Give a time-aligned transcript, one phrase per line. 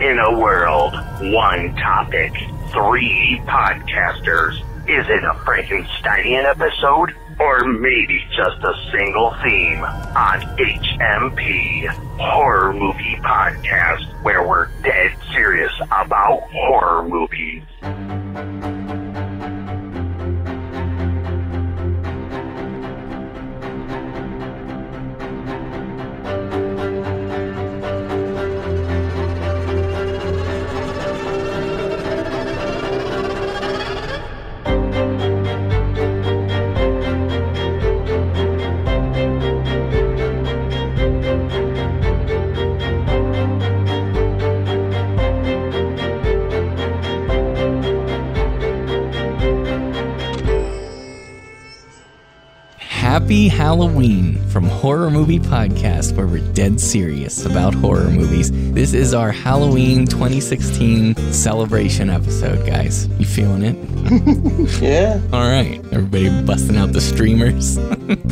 [0.00, 2.32] In a world, one topic,
[2.72, 4.58] three podcasters.
[4.88, 7.14] Is it a Frankensteinian episode?
[7.38, 11.86] Or maybe just a single theme on HMP
[12.18, 17.62] Horror Movie Podcast, where we're dead serious about horror movies.
[53.20, 58.50] Happy Halloween from Horror Movie Podcast, where we're dead serious about horror movies.
[58.72, 63.08] This is our Halloween 2016 celebration episode, guys.
[63.20, 64.80] You feeling it?
[64.82, 65.20] Yeah.
[65.34, 67.78] All right, everybody busting out the streamers.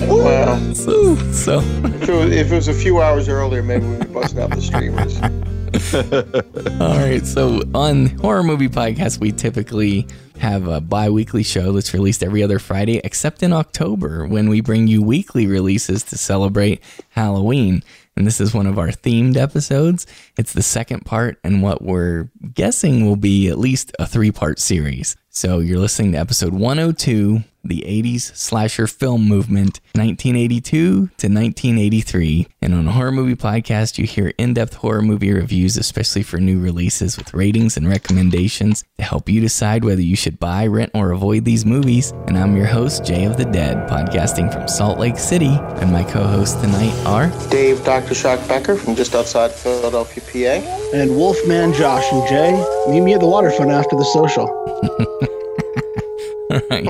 [0.09, 4.01] Well, so, so if it, was, if it was a few hours earlier, maybe we'd
[4.01, 5.21] be busting out the streamers.
[6.81, 7.27] All right.
[7.27, 10.07] So on Horror Movie Podcast, we typically
[10.39, 14.61] have a bi weekly show that's released every other Friday, except in October when we
[14.61, 17.83] bring you weekly releases to celebrate Halloween.
[18.17, 20.07] And this is one of our themed episodes.
[20.39, 24.61] It's the second part, and what we're guessing will be at least a three part
[24.61, 25.17] series.
[25.31, 32.49] So you're listening to episode 102 the 80s slasher film movement, 1982 to 1983.
[32.63, 36.39] And on a horror movie podcast, you hear in depth horror movie reviews, especially for
[36.39, 40.91] new releases, with ratings and recommendations to help you decide whether you should buy, rent,
[40.95, 42.13] or avoid these movies.
[42.27, 45.59] And I'm your host, Jay of the Dead, podcasting from Salt Lake City.
[45.81, 48.15] And my co hosts tonight are Dave Dr.
[48.15, 50.93] Shock Becker from just outside Philadelphia, PA.
[50.95, 52.53] and Wolfman Josh and Jay.
[52.91, 54.47] Meet me at the waterfront after the social.
[56.51, 56.89] All right.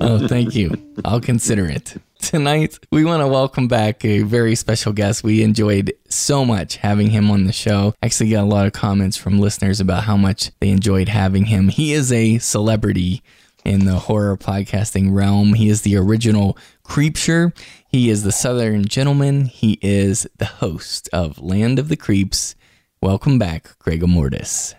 [0.00, 0.70] oh, thank you.
[1.04, 1.96] I'll consider it.
[2.18, 5.22] Tonight, we want to welcome back a very special guest.
[5.22, 7.94] We enjoyed so much having him on the show.
[8.02, 11.68] Actually, got a lot of comments from listeners about how much they enjoyed having him.
[11.68, 13.22] He is a celebrity
[13.64, 15.54] in the horror podcasting realm.
[15.54, 17.52] He is the original Creepsure.
[17.92, 19.46] He is the Southern Gentleman.
[19.46, 22.54] He is the host of Land of the Creeps.
[23.02, 24.76] Welcome back, Greg Mortis.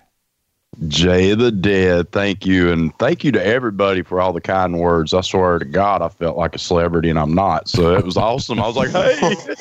[0.87, 2.71] Jay of the Dead, thank you.
[2.71, 5.13] And thank you to everybody for all the kind words.
[5.13, 7.67] I swear to God, I felt like a celebrity and I'm not.
[7.67, 8.61] So it was awesome.
[8.61, 9.35] I was like, hey,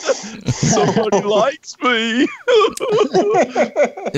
[0.47, 2.29] somebody likes me.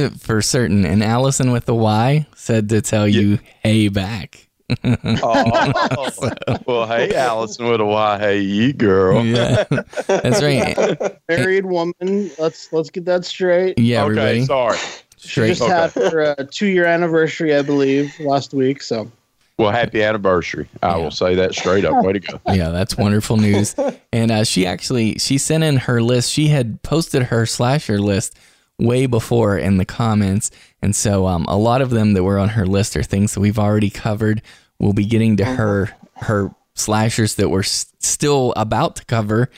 [0.19, 0.85] For certain.
[0.85, 4.51] And Allison with the Y said to tell you, hey, back.
[4.85, 6.31] Oh,
[6.67, 8.19] well, hey, Allison with a Y.
[8.19, 9.25] Hey, you girl.
[9.25, 9.65] Yeah,
[10.07, 11.19] that's right.
[11.29, 12.31] Married woman.
[12.39, 13.79] Let's let's get that straight.
[13.79, 14.45] Yeah, okay, everybody.
[14.45, 14.79] sorry.
[15.19, 15.57] She Straight.
[15.57, 18.83] just had her uh, two year anniversary, I believe, last week.
[18.83, 19.09] So
[19.57, 20.67] Well, happy anniversary.
[20.83, 22.05] I will say that straight up.
[22.05, 22.41] Way to go.
[22.53, 23.77] Yeah, that's wonderful news.
[24.13, 26.33] And uh, she actually she sent in her list.
[26.33, 28.37] She had posted her slasher list
[28.81, 30.51] way before in the comments,
[30.83, 33.41] and so um, a lot of them that were on her list are things that
[33.41, 34.43] we've already covered.
[34.83, 39.49] We'll be getting to her her slashers that we're s- still about to cover.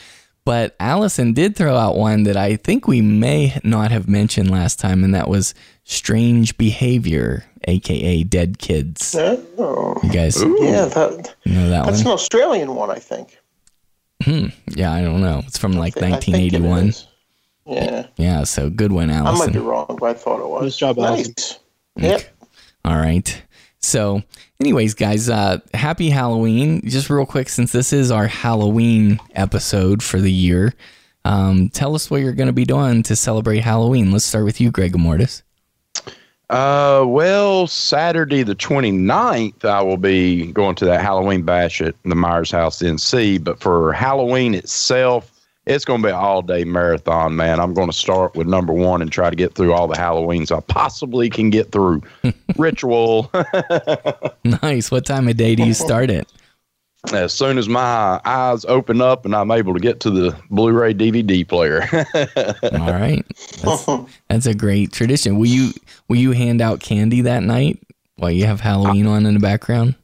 [0.45, 4.79] But Allison did throw out one that I think we may not have mentioned last
[4.79, 5.55] time, and that was
[5.85, 9.15] strange behavior, aka dead kids.
[9.19, 12.07] Oh, You guys yeah, that, know that that's one?
[12.09, 13.39] an Australian one, I think.
[14.23, 14.49] Hmm.
[14.69, 15.43] Yeah, I don't know.
[15.47, 16.89] It's from like I think it 1981.
[16.89, 17.07] is.
[17.67, 19.43] Yeah, Yeah, so good one, Allison.
[19.43, 20.63] I might be wrong, but I thought it was.
[20.65, 21.33] Nice job, Allison.
[21.97, 22.23] nice.
[22.23, 22.37] Yep.
[22.85, 23.43] All right.
[23.81, 24.23] So,
[24.65, 26.81] anyways, guys, uh, happy Halloween.
[26.89, 30.73] Just real quick, since this is our Halloween episode for the year,
[31.27, 34.11] um, tell us what you're going to be doing to celebrate Halloween.
[34.11, 35.43] Let's start with you, Greg Mortis.
[36.49, 42.15] Uh, well, Saturday the 29th, I will be going to that Halloween bash at the
[42.15, 43.45] Myers House NC.
[43.45, 45.34] But for Halloween itself,
[45.67, 47.61] it's going to be an all day marathon, man.
[47.61, 50.55] I'm going to start with number one and try to get through all the Halloweens
[50.55, 52.03] I possibly can get through.
[52.57, 53.31] Ritual.
[54.63, 54.91] Nice.
[54.91, 56.31] What time of day do you start it?
[57.13, 60.73] as soon as my eyes open up and I'm able to get to the Blu
[60.73, 61.83] ray DVD player.
[62.81, 63.25] All right.
[63.63, 63.87] That's,
[64.29, 65.37] that's a great tradition.
[65.37, 65.73] Will you
[66.09, 67.81] will you hand out candy that night
[68.17, 69.97] while you have Halloween on in the background?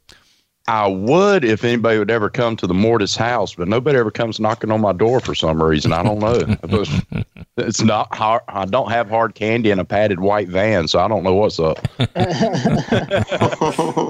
[0.70, 4.38] I would if anybody would ever come to the Mortis house, but nobody ever comes
[4.38, 5.92] knocking on my door for some reason.
[5.92, 7.24] I don't know.
[7.56, 8.42] it's not hard.
[8.46, 11.58] I don't have hard candy in a padded white van, so I don't know what's
[11.58, 11.84] up.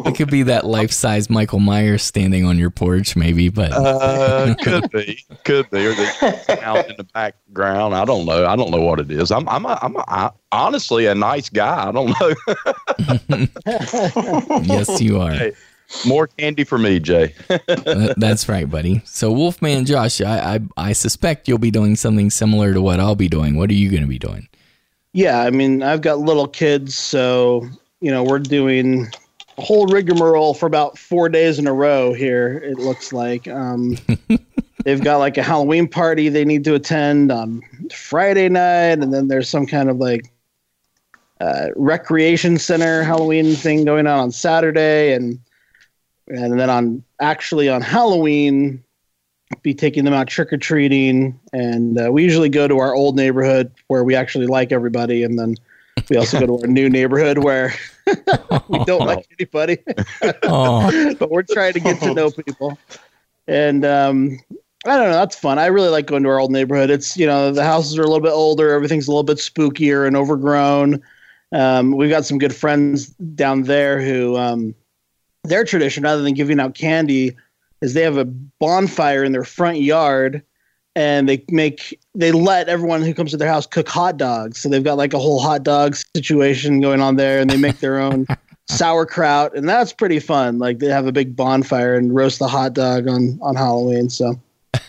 [0.03, 4.55] It could be that life size Michael Myers standing on your porch, maybe, but Uh,
[4.63, 7.95] could be, could be, or the sound in the background.
[7.95, 8.47] I don't know.
[8.47, 9.31] I don't know what it is.
[9.31, 11.89] I'm, I'm, a, I'm a, I, honestly a nice guy.
[11.89, 12.35] I don't know.
[14.63, 15.33] yes, you are.
[15.33, 15.53] Hey.
[16.07, 17.35] More candy for me, Jay.
[18.17, 19.03] That's right, buddy.
[19.05, 23.17] So, Wolfman Josh, I, I I suspect you'll be doing something similar to what I'll
[23.17, 23.57] be doing.
[23.57, 24.49] What are you going to be doing?
[25.13, 27.69] Yeah, I mean, I've got little kids, so
[28.01, 29.09] you know, we're doing
[29.59, 32.59] a whole rigmarole for about four days in a row here.
[32.59, 33.99] It looks like um,
[34.85, 39.29] they've got like a Halloween party they need to attend on Friday night, and then
[39.29, 40.33] there's some kind of like
[41.41, 45.39] uh, recreation center Halloween thing going on on Saturday, and
[46.31, 48.83] and then on actually on Halloween,
[49.63, 53.17] be taking them out trick or treating, and uh, we usually go to our old
[53.17, 55.57] neighborhood where we actually like everybody, and then
[56.09, 57.75] we also go to our new neighborhood where
[58.69, 59.79] we don't like anybody,
[60.45, 62.79] Oh, but we're trying to get to know people.
[63.47, 64.39] And um,
[64.87, 65.59] I don't know, that's fun.
[65.59, 66.91] I really like going to our old neighborhood.
[66.91, 70.07] It's you know the houses are a little bit older, everything's a little bit spookier
[70.07, 71.03] and overgrown.
[71.53, 74.75] Um, we've got some good friends down there who um,
[75.45, 77.37] their tradition, rather than giving out candy,
[77.81, 80.43] is they have a bonfire in their front yard
[80.97, 84.61] and they make they let everyone who comes to their house cook hot dogs.
[84.61, 87.79] So they've got like a whole hot dog situation going on there and they make
[87.79, 88.27] their own
[88.69, 90.59] sauerkraut and that's pretty fun.
[90.59, 94.11] Like they have a big bonfire and roast the hot dog on on Halloween.
[94.11, 94.35] So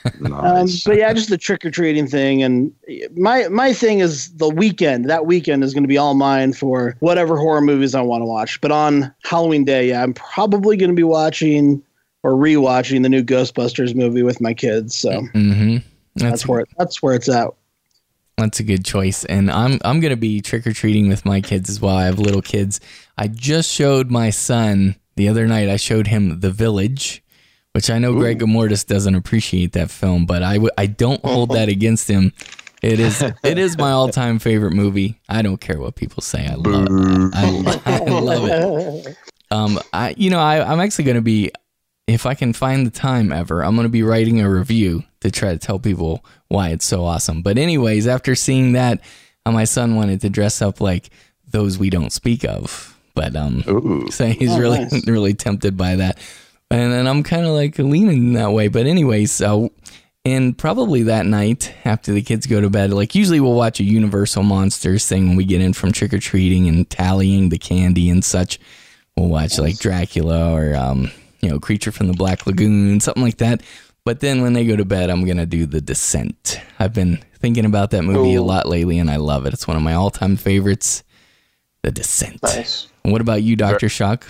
[0.06, 2.74] um, but yeah, just the trick or treating thing, and
[3.16, 5.10] my my thing is the weekend.
[5.10, 8.26] That weekend is going to be all mine for whatever horror movies I want to
[8.26, 8.60] watch.
[8.62, 11.84] But on Halloween day, yeah, I'm probably going to be watching
[12.24, 14.96] or rewatching the new Ghostbusters movie with my kids.
[14.96, 15.78] So hmm
[16.16, 17.50] that's That's where that's where it's at.
[18.38, 19.24] That's a good choice.
[19.26, 21.96] And I'm I'm gonna be trick or treating with my kids as well.
[21.96, 22.80] I have little kids.
[23.18, 25.70] I just showed my son the other night.
[25.70, 27.21] I showed him The Village,
[27.74, 31.52] which I know Greg Mortis doesn't appreciate that film, but I w- I don't hold
[31.52, 32.34] that against him.
[32.82, 35.20] It is it is my all time favorite movie.
[35.30, 36.48] I don't care what people say.
[36.48, 37.32] I love it.
[37.36, 38.48] I, I love
[39.06, 39.18] it.
[39.52, 41.52] Um, I you know I I'm actually gonna be
[42.08, 45.32] if I can find the time ever, I'm going to be writing a review to
[45.32, 47.42] try to tell people why it's so awesome.
[47.42, 49.00] But, anyways, after seeing that,
[49.46, 51.10] uh, my son wanted to dress up like
[51.48, 52.98] those we don't speak of.
[53.14, 54.12] But, um, Ooh.
[54.12, 55.08] so he's Oh, really, nice.
[55.08, 56.18] really tempted by that.
[56.72, 58.68] And then I'm kind of like leaning that way.
[58.68, 59.72] But, anyways, so,
[60.24, 63.84] and probably that night after the kids go to bed, like usually we'll watch a
[63.84, 68.10] Universal Monsters thing when we get in from trick or treating and tallying the candy
[68.10, 68.60] and such.
[69.18, 73.38] We'll watch like Dracula or, um, you know, Creature from the Black Lagoon, something like
[73.38, 73.62] that.
[74.06, 76.60] But then when they go to bed, I'm going to do The Descent.
[76.80, 79.54] I've been thinking about that movie a lot lately and I love it.
[79.54, 81.04] It's one of my all time favorites,
[81.84, 82.42] The Descent.
[82.42, 82.88] Nice.
[83.04, 83.90] And what about you, Dr.
[83.90, 84.28] Shock?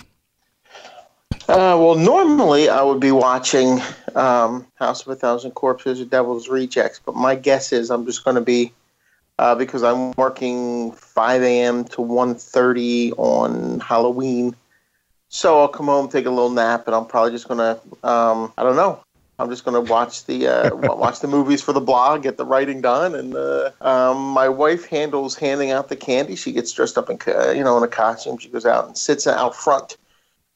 [1.51, 3.81] Uh, well, normally I would be watching
[4.15, 8.23] um, House of a Thousand Corpses or Devil's Rejects, but my guess is I'm just
[8.23, 8.71] going to be
[9.37, 11.83] uh, because I'm working 5 a.m.
[11.85, 14.55] to 1:30 on Halloween.
[15.29, 18.53] So I'll come home, take a little nap, and I'm probably just going to um,
[18.57, 19.03] I don't know.
[19.39, 22.45] I'm just going to watch the uh, watch the movies for the blog, get the
[22.45, 26.35] writing done, and uh, um, my wife handles handing out the candy.
[26.35, 27.17] She gets dressed up in
[27.57, 28.37] you know in a costume.
[28.37, 29.97] She goes out and sits out front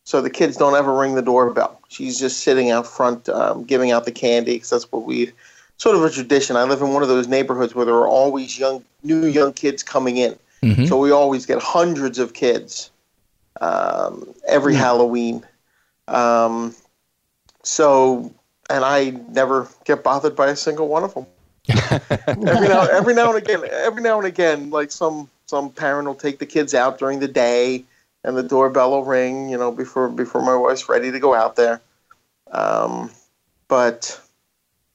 [0.05, 1.81] so the kids don't ever ring the doorbell.
[1.89, 5.31] She's just sitting out front um, giving out the candy because that's what we
[5.77, 6.55] sort of a tradition.
[6.55, 9.83] I live in one of those neighborhoods where there are always young, new young kids
[9.83, 10.37] coming in.
[10.61, 10.87] Mhm.
[10.87, 12.91] So we always get hundreds of kids
[13.61, 15.45] um, every Halloween.
[16.07, 16.75] Um,
[17.63, 18.33] so,
[18.69, 21.25] and I never get bothered by a single one of them.
[21.67, 26.15] every now, every now and again, every now and again, like some some parent will
[26.15, 27.83] take the kids out during the day,
[28.25, 29.49] and the doorbell will ring.
[29.49, 31.81] You know, before before my wife's ready to go out there.
[32.51, 33.11] Um,
[33.67, 34.19] but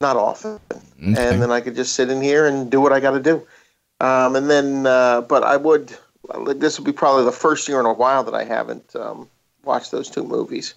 [0.00, 0.60] not often
[1.02, 1.30] Okay.
[1.30, 3.46] and then I could just sit in here and do what I got to do.
[4.00, 5.96] Um, and then, uh, but I would.
[6.56, 9.28] This will be probably the first year in a while that I haven't um,
[9.64, 10.74] watched those two movies.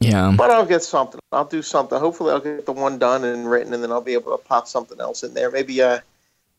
[0.00, 0.34] Yeah.
[0.36, 1.18] But I'll get something.
[1.32, 1.98] I'll do something.
[1.98, 4.68] Hopefully, I'll get the one done and written, and then I'll be able to pop
[4.68, 5.50] something else in there.
[5.50, 6.00] Maybe, uh, you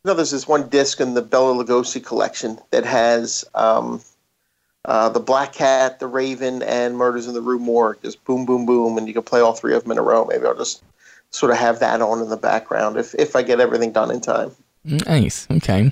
[0.04, 4.02] know, there's this one disc in the Bela Lugosi collection that has um,
[4.86, 8.02] uh, the Black Cat, the Raven, and Murders in the Rue Morgue.
[8.02, 10.26] Just boom, boom, boom, and you can play all three of them in a row.
[10.26, 10.84] Maybe I'll just
[11.32, 14.22] sort of have that on in the background if if I get everything done in
[14.22, 14.52] time.
[14.84, 15.48] Nice.
[15.52, 15.92] Okay.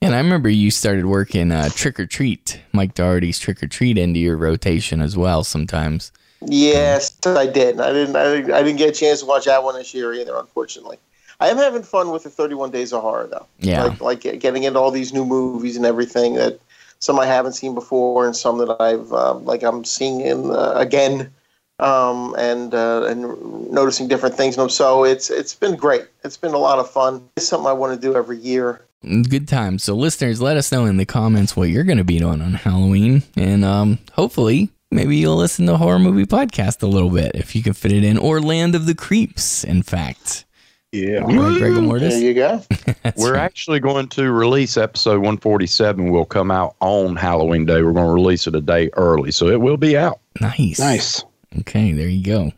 [0.00, 3.96] And I remember you started working uh, Trick or Treat, Mike Dougherty's Trick or Treat,
[3.96, 6.10] into your rotation as well sometimes.
[6.44, 7.80] Yes, I did.
[7.80, 8.16] I didn't.
[8.16, 10.36] I didn't, I didn't get a chance to watch that one this year either.
[10.36, 10.98] Unfortunately,
[11.38, 13.46] I am having fun with the 31 Days of Horror though.
[13.60, 13.84] Yeah.
[13.84, 16.58] like, like getting into all these new movies and everything that
[17.02, 20.72] some I haven't seen before and some that I've um, like I'm seeing in uh,
[20.76, 21.32] again
[21.80, 24.54] um, and uh, and noticing different things.
[24.72, 26.06] So it's it's been great.
[26.24, 27.28] It's been a lot of fun.
[27.36, 28.82] It's something I want to do every year.
[29.02, 29.82] Good times.
[29.82, 32.54] So, listeners, let us know in the comments what you're going to be doing on
[32.54, 37.56] Halloween, and um, hopefully, maybe you'll listen to horror movie podcast a little bit if
[37.56, 39.64] you can fit it in, or Land of the Creeps.
[39.64, 40.44] In fact,
[40.92, 41.20] Yeah.
[41.20, 42.62] right, Greg There you go.
[43.16, 43.40] We're right.
[43.40, 46.10] actually going to release episode 147.
[46.10, 47.82] Will come out on Halloween Day.
[47.82, 50.20] We're going to release it a day early, so it will be out.
[50.40, 51.24] nice, Nice.
[51.60, 52.52] Okay, there you go.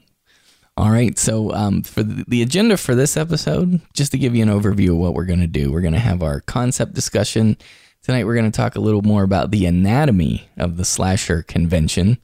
[0.77, 4.43] All right, so um, for the, the agenda for this episode, just to give you
[4.43, 7.57] an overview of what we're going to do, we're going to have our concept discussion.
[8.03, 12.19] Tonight, we're going to talk a little more about the anatomy of the slasher convention.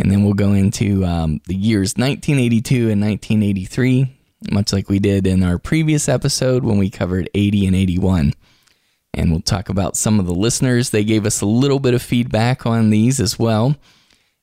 [0.00, 4.15] And then we'll go into um, the years 1982 and 1983,
[4.50, 8.34] much like we did in our previous episode when we covered 80 and 81.
[9.14, 10.90] And we'll talk about some of the listeners.
[10.90, 13.76] They gave us a little bit of feedback on these as well.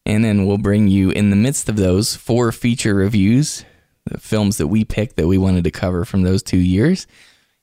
[0.06, 3.64] And then we'll bring you in the midst of those four feature reviews,
[4.06, 7.08] the films that we picked that we wanted to cover from those two years.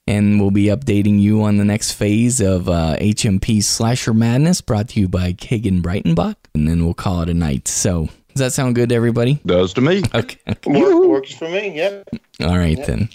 [0.06, 4.88] And we'll be updating you on the next phase of uh, HMP Slasher Madness brought
[4.90, 6.36] to you by Kagan Breitenbach.
[6.54, 7.68] And then we'll call it a night.
[7.68, 8.08] So,
[8.40, 9.38] does that sound good to everybody?
[9.44, 10.02] Does to me.
[10.14, 10.38] Okay.
[10.64, 11.76] Work, works for me.
[11.76, 12.02] Yeah.
[12.40, 13.10] All right, then.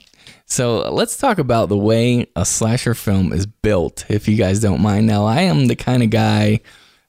[0.46, 4.82] So let's talk about the way a slasher film is built, if you guys don't
[4.82, 5.08] mind.
[5.08, 6.60] Now, I am the kind of guy.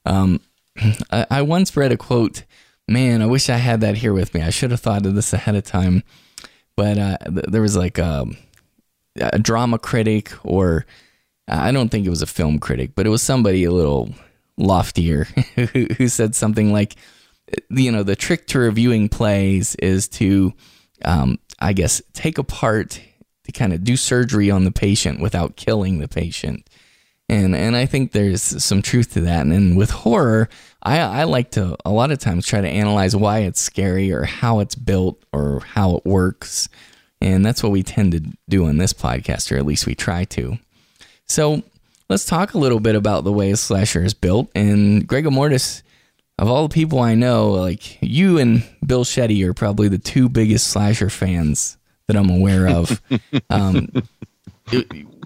[0.03, 0.41] Um,
[1.11, 2.43] I, I once read a quote.
[2.87, 4.41] Man, I wish I had that here with me.
[4.41, 6.01] I should have thought of this ahead of time.
[6.75, 8.25] But uh, th- there was like a,
[9.19, 10.87] a drama critic, or
[11.47, 14.09] I don't think it was a film critic, but it was somebody a little
[14.57, 16.95] loftier who, who said something like,
[17.69, 20.53] you know, the trick to reviewing plays is to,
[21.05, 23.01] um, I guess, take apart
[23.45, 26.69] to kind of do surgery on the patient without killing the patient.
[27.29, 29.41] And and I think there's some truth to that.
[29.41, 30.47] And, and with horror,
[30.81, 34.23] I, I like to a lot of times try to analyze why it's scary or
[34.23, 36.69] how it's built or how it works.
[37.19, 40.23] And that's what we tend to do on this podcast, or at least we try
[40.25, 40.57] to.
[41.25, 41.63] So
[42.09, 44.49] let's talk a little bit about the way a slasher is built.
[44.55, 45.83] And Gregor Mortis,
[46.39, 50.29] of all the people I know, like you and Bill Shetty are probably the two
[50.29, 51.77] biggest slasher fans
[52.07, 53.01] that I'm aware of.
[53.49, 53.89] um,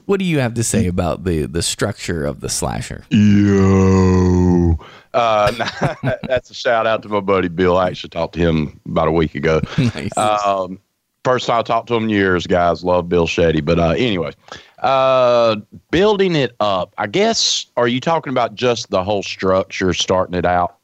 [0.06, 3.03] what do you have to say about the the structure of the slasher?
[3.10, 4.77] Yo.
[5.13, 5.51] Uh,
[6.24, 7.77] that's a shout out to my buddy Bill.
[7.77, 9.62] I actually talked to him about a week ago.
[9.77, 10.15] Nice.
[10.18, 10.80] Um,
[11.25, 12.84] first time I talked to him in years, guys.
[12.84, 13.63] Love Bill Shetty.
[13.63, 14.32] But uh, anyway,
[14.80, 15.58] uh,
[15.91, 16.94] building it up.
[16.98, 17.65] I guess.
[17.75, 20.77] Are you talking about just the whole structure, starting it out?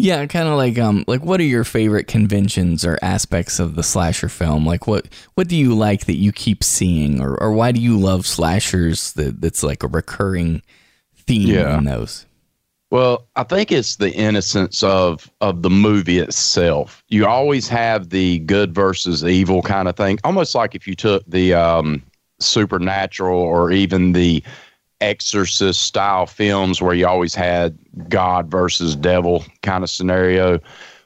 [0.00, 3.82] Yeah, kind of like um like what are your favorite conventions or aspects of the
[3.82, 4.66] slasher film?
[4.66, 7.98] Like what what do you like that you keep seeing or or why do you
[7.98, 10.62] love slashers that that's like a recurring
[11.16, 11.78] theme Yeah.
[11.78, 12.26] in those?
[12.90, 17.04] Well, I think it's the innocence of of the movie itself.
[17.08, 21.24] You always have the good versus evil kind of thing, almost like if you took
[21.28, 22.02] the um,
[22.40, 24.42] supernatural or even the
[25.00, 27.76] exorcist style films where you always had
[28.08, 30.60] God versus devil kind of scenario.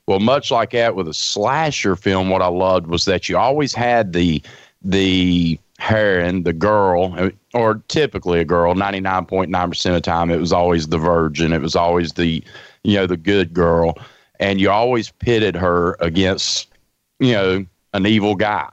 [0.07, 3.75] Well, much like that with a slasher film, what I loved was that you always
[3.75, 4.43] had the
[4.83, 10.07] the heroine, the girl, or typically a girl, ninety nine point nine percent of the
[10.07, 11.53] time, it was always the virgin.
[11.53, 12.43] It was always the
[12.83, 13.99] you know the good girl,
[14.41, 16.69] and you always pitted her against
[17.19, 18.69] you know an evil guy.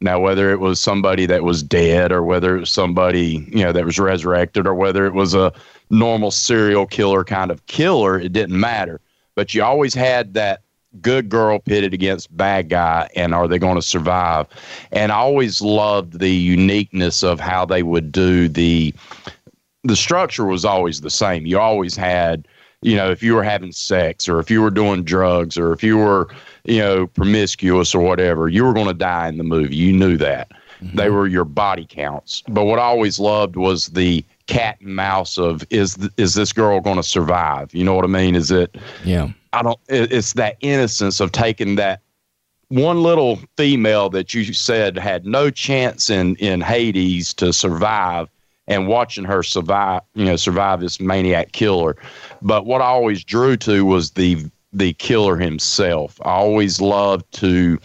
[0.00, 3.72] Now, whether it was somebody that was dead, or whether it was somebody you know
[3.72, 5.52] that was resurrected, or whether it was a
[5.90, 9.00] normal serial killer kind of killer, it didn't matter.
[9.34, 10.62] But you always had that
[11.00, 14.46] good girl pitted against bad guy, and are they going to survive?
[14.92, 18.94] And I always loved the uniqueness of how they would do the.
[19.84, 21.46] The structure was always the same.
[21.46, 22.48] You always had,
[22.82, 25.84] you know, if you were having sex, or if you were doing drugs, or if
[25.84, 26.28] you were,
[26.64, 29.74] you know, promiscuous or whatever, you were going to die in the movie.
[29.76, 30.50] You knew that.
[30.82, 30.96] Mm-hmm.
[30.96, 32.42] They were your body counts.
[32.48, 36.52] But what I always loved was the cat and mouse of is th- is this
[36.52, 37.74] girl going to survive?
[37.74, 38.34] You know what I mean?
[38.36, 39.30] Is it Yeah.
[39.52, 39.78] I don't.
[39.88, 42.00] it- It's that innocence of taking that
[42.68, 48.28] one little female that you said had no chance in in Hades to survive,
[48.68, 51.96] and watching her survive, you know, survive this maniac killer.
[52.42, 56.20] But what I always drew to was the the killer himself.
[56.24, 57.78] I always love to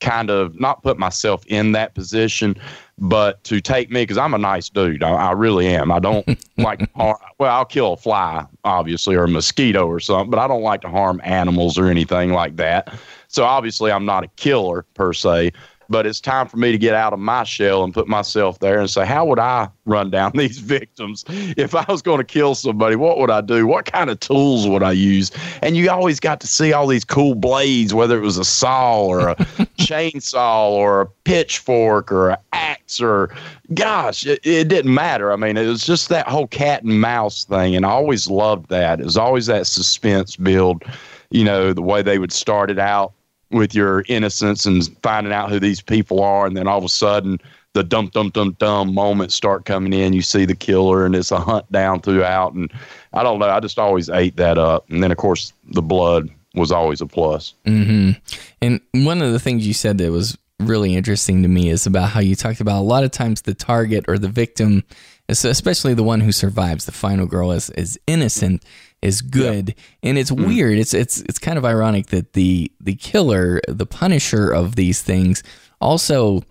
[0.00, 2.56] kind of not put myself in that position,
[3.00, 5.92] But to take me, because I'm a nice dude, I, I really am.
[5.92, 6.26] I don't
[6.58, 10.62] like well, I'll kill a fly, obviously, or a mosquito or something, but I don't
[10.62, 12.92] like to harm animals or anything like that.
[13.28, 15.52] So obviously, I'm not a killer per se
[15.88, 18.78] but it's time for me to get out of my shell and put myself there
[18.78, 21.24] and say, how would I run down these victims?
[21.28, 23.66] If I was going to kill somebody, what would I do?
[23.66, 25.30] What kind of tools would I use?
[25.62, 29.02] And you always got to see all these cool blades, whether it was a saw
[29.02, 29.36] or a
[29.78, 33.34] chainsaw or a pitchfork or an axe or
[33.74, 35.32] gosh, it, it didn't matter.
[35.32, 37.74] I mean, it was just that whole cat and mouse thing.
[37.74, 39.00] And I always loved that.
[39.00, 40.84] It was always that suspense build,
[41.30, 43.12] you know, the way they would start it out
[43.50, 46.88] with your innocence and finding out who these people are, and then all of a
[46.88, 47.38] sudden
[47.74, 50.12] the dum dum dum dum moments start coming in.
[50.12, 52.54] You see the killer, and it's a hunt down throughout.
[52.54, 52.72] And
[53.12, 54.88] I don't know, I just always ate that up.
[54.90, 57.54] And then of course the blood was always a plus.
[57.66, 58.18] Mm-hmm.
[58.62, 62.08] And one of the things you said that was really interesting to me is about
[62.10, 64.82] how you talked about a lot of times the target or the victim,
[65.28, 68.64] especially the one who survives, the final girl is is innocent
[69.02, 69.68] is good.
[69.68, 70.10] Yeah.
[70.10, 70.46] And it's mm.
[70.46, 70.78] weird.
[70.78, 75.42] It's it's it's kind of ironic that the the killer, the punisher of these things,
[75.80, 76.42] also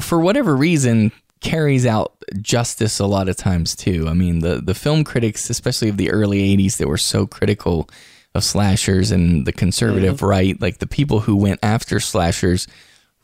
[0.00, 4.06] for whatever reason carries out justice a lot of times too.
[4.08, 7.88] I mean, the the film critics, especially of the early 80s that were so critical
[8.34, 10.26] of slashers and the conservative mm-hmm.
[10.26, 12.66] right, like the people who went after slashers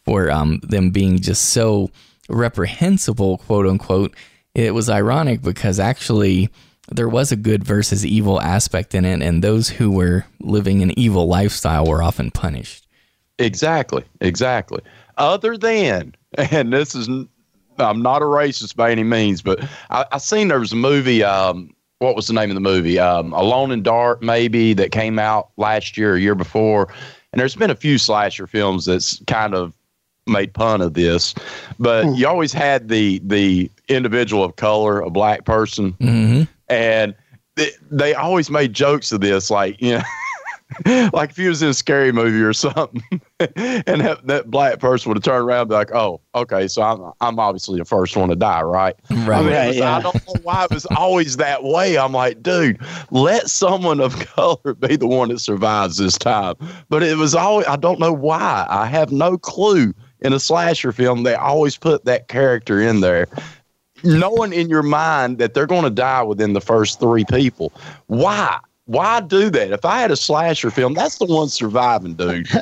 [0.05, 1.91] for um, them being just so
[2.29, 4.15] reprehensible, quote unquote.
[4.55, 6.51] It was ironic because actually
[6.91, 10.99] there was a good versus evil aspect in it, and those who were living an
[10.99, 12.87] evil lifestyle were often punished.
[13.39, 14.81] Exactly, exactly.
[15.17, 17.09] Other than, and this is,
[17.79, 21.23] I'm not a racist by any means, but I, I seen there was a movie.
[21.23, 22.99] Um, what was the name of the movie?
[22.99, 26.93] Um, Alone in Dark, maybe that came out last year or year before.
[27.33, 29.75] And there's been a few slasher films that's kind of
[30.27, 31.35] made fun of this,
[31.79, 32.17] but mm.
[32.17, 37.15] you always had the the individual of color, a black person, mm-hmm and
[37.57, 40.03] they, they always made jokes of this, like you know.
[41.13, 43.03] like if he was in a scary movie or something,
[43.41, 46.83] and that, that black person would have turned around and be like, "Oh, okay, so
[46.83, 49.29] I'm I'm obviously the first one to die, right?" Right.
[49.39, 49.97] I, mean, right, yeah.
[49.97, 51.97] I don't know why it was always that way.
[51.97, 52.79] I'm like, dude,
[53.11, 56.55] let someone of color be the one that survives this time.
[56.91, 58.67] But it was always I don't know why.
[58.69, 59.95] I have no clue.
[60.21, 63.29] In a slasher film, they always put that character in there
[64.05, 67.73] knowing in your mind that they're going to die within the first three people.
[68.07, 68.59] Why?
[68.87, 69.71] Why do that?
[69.71, 72.49] If I had a slasher film, that's the one surviving, dude.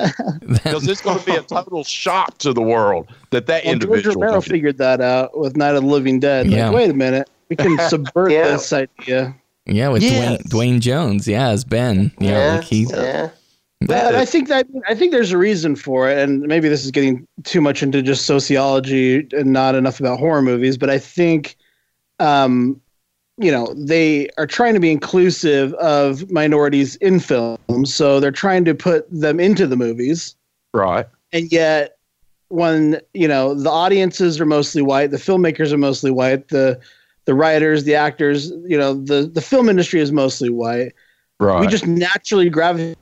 [0.47, 4.13] Because it's going to be a total shock to the world that that well, individual.
[4.13, 6.47] George Romero figured that out with Night of the Living Dead.
[6.47, 6.67] Yeah.
[6.67, 8.51] Like, wait a minute, we can subvert yeah.
[8.51, 9.35] this idea.
[9.65, 10.41] Yeah, with yes.
[10.41, 11.27] Dwayne, Duane Jones.
[11.27, 12.11] Yeah, as Ben.
[12.19, 12.55] Yeah, yeah.
[12.55, 12.83] like he.
[12.89, 13.29] Yeah.
[13.81, 16.91] But I think that I think there's a reason for it, and maybe this is
[16.91, 20.77] getting too much into just sociology and not enough about horror movies.
[20.77, 21.55] But I think,
[22.19, 22.81] um,
[23.37, 28.65] you know, they are trying to be inclusive of minorities in films, so they're trying
[28.65, 30.35] to put them into the movies,
[30.73, 31.05] right?
[31.31, 31.97] And yet,
[32.47, 36.79] when you know the audiences are mostly white, the filmmakers are mostly white, the
[37.25, 40.93] the writers, the actors, you know, the the film industry is mostly white.
[41.39, 41.59] Right.
[41.59, 42.97] We just naturally gravitate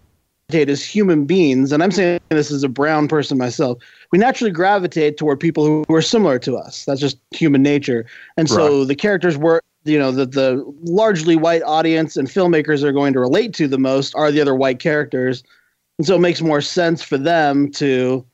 [0.54, 3.80] as human beings, and I'm saying this as a brown person myself,
[4.12, 6.86] we naturally gravitate toward people who, are similar to us.
[6.86, 8.06] That's just human nature.
[8.38, 8.88] And so right.
[8.88, 13.20] the characters were, you know, the, the largely white audience and filmmakers are going to
[13.20, 15.44] relate to the most are the other white characters.
[15.98, 18.26] And so it makes more sense for them to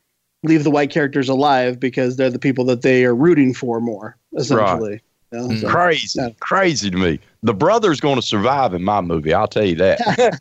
[0.43, 4.17] leave the white characters alive because they're the people that they are rooting for more,
[4.35, 4.91] essentially.
[4.91, 5.01] Right.
[5.31, 6.29] You know, so, crazy, yeah.
[6.39, 7.19] crazy to me.
[7.43, 9.33] The brother's going to survive in my movie.
[9.33, 9.99] I'll tell you that.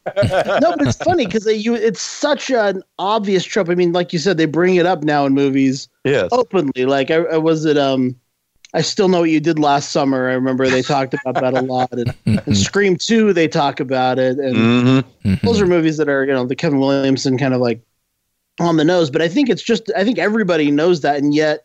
[0.61, 3.69] no, but it's funny because you it's such an obvious trope.
[3.69, 5.89] I mean, like you said, they bring it up now in movies.
[6.05, 6.29] Yes.
[6.33, 7.79] Openly, like I, I was it.
[7.79, 8.17] Um,
[8.73, 10.29] I still know what you did last summer.
[10.29, 11.93] I remember they talked about that a lot.
[11.93, 15.47] And, and Scream Two, they talk about it, and mm-hmm.
[15.47, 17.81] those are movies that are you know the Kevin Williamson kind of like
[18.61, 19.11] on the nose.
[19.11, 21.63] But I think it's just I think everybody knows that, and yet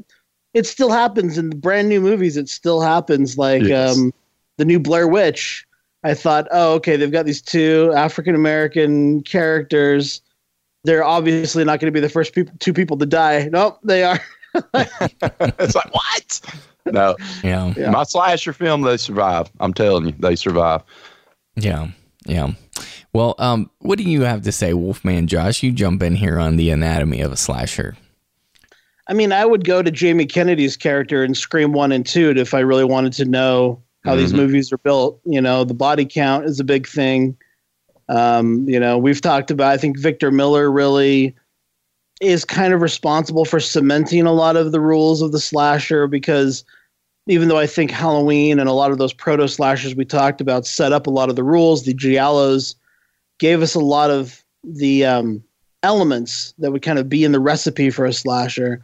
[0.56, 2.38] it still happens in brand new movies.
[2.38, 3.96] It still happens, like yes.
[3.96, 4.14] um,
[4.58, 5.68] the new Blair Witch.
[6.04, 10.22] I thought, oh, okay, they've got these two African American characters.
[10.86, 13.50] They're obviously not going to be the first people, two people to die.
[13.52, 14.20] Nope, they are.
[14.74, 16.42] it's like what?
[16.86, 17.74] No, yeah.
[17.76, 17.90] yeah.
[17.90, 19.52] My slasher film, they survive.
[19.60, 20.84] I'm telling you, they survive.
[21.56, 21.88] Yeah,
[22.26, 22.52] yeah.
[23.12, 25.64] Well, um, what do you have to say, Wolfman Josh?
[25.64, 27.98] You jump in here on the anatomy of a slasher.
[29.08, 32.54] I mean, I would go to Jamie Kennedy's character in Scream One and Two if
[32.54, 34.20] I really wanted to know how mm-hmm.
[34.20, 35.20] these movies are built.
[35.26, 37.38] You know, the body count is a big thing.
[38.10, 39.72] Um, you know, we've talked about.
[39.72, 41.36] I think Victor Miller really
[42.22, 46.64] is kind of responsible for cementing a lot of the rules of the slasher because
[47.28, 50.66] even though I think Halloween and a lot of those proto slashers we talked about
[50.66, 52.76] set up a lot of the rules, the Giallos
[53.40, 55.44] gave us a lot of the um,
[55.84, 58.82] elements that would kind of be in the recipe for a slasher.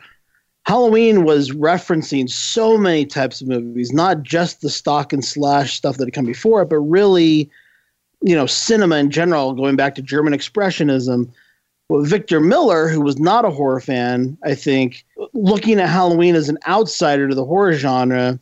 [0.66, 5.98] Halloween was referencing so many types of movies, not just the stalk and slash stuff
[5.98, 7.50] that had come before it, but really,
[8.22, 11.30] you know, cinema in general, going back to German Expressionism.
[11.90, 16.48] Well, Victor Miller, who was not a horror fan, I think, looking at Halloween as
[16.48, 18.40] an outsider to the horror genre,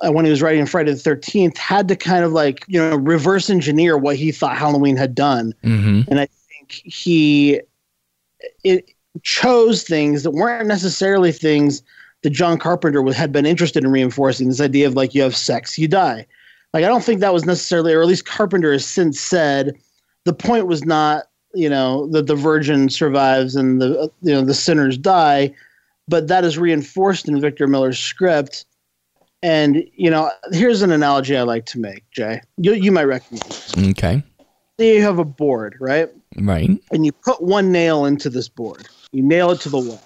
[0.00, 2.96] uh, when he was writing Friday the Thirteenth, had to kind of like you know
[2.96, 6.10] reverse engineer what he thought Halloween had done, Mm-hmm.
[6.10, 7.60] and I think he
[8.64, 8.91] it
[9.22, 11.82] chose things that weren't necessarily things
[12.22, 14.48] that John Carpenter had been interested in reinforcing.
[14.48, 16.26] This idea of like you have sex, you die.
[16.72, 19.76] Like I don't think that was necessarily, or at least Carpenter has since said,
[20.24, 24.54] the point was not you know that the virgin survives and the you know the
[24.54, 25.54] sinners die,
[26.08, 28.64] but that is reinforced in Victor Miller's script.
[29.42, 32.40] And you know, here's an analogy I like to make, Jay.
[32.56, 33.74] You you might recognize.
[33.90, 34.22] Okay.
[34.78, 36.08] You have a board, right?
[36.38, 36.70] Right.
[36.90, 38.88] and you put one nail into this board.
[39.12, 40.00] You nail it to the wall.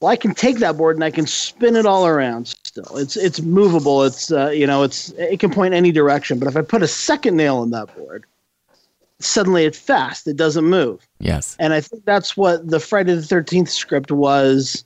[0.00, 2.48] Well, I can take that board and I can spin it all around.
[2.64, 4.02] Still, it's it's movable.
[4.04, 6.38] It's uh, you know it's it can point any direction.
[6.38, 8.24] But if I put a second nail in that board,
[9.20, 10.26] suddenly it's fast.
[10.26, 11.06] It doesn't move.
[11.18, 11.56] Yes.
[11.58, 14.84] And I think that's what the Friday the Thirteenth script was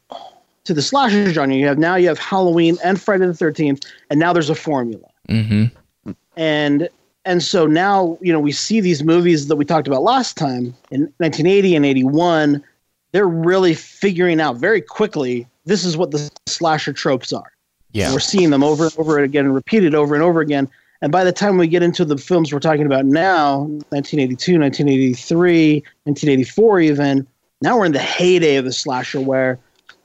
[0.64, 1.56] to the slasher genre.
[1.56, 5.06] You have now you have Halloween and Friday the Thirteenth, and now there's a formula
[5.28, 6.10] Mm-hmm.
[6.36, 6.88] and
[7.24, 10.74] and so now you know we see these movies that we talked about last time
[10.90, 12.64] in 1980 and 81
[13.12, 17.52] they're really figuring out very quickly this is what the slasher tropes are.
[17.92, 18.12] Yeah.
[18.12, 20.68] we're seeing them over and over again and repeated over and over again.
[21.02, 25.74] And by the time we get into the films we're talking about now 1982 1983
[26.04, 27.26] 1984 even
[27.62, 29.58] now we're in the heyday of the slasher where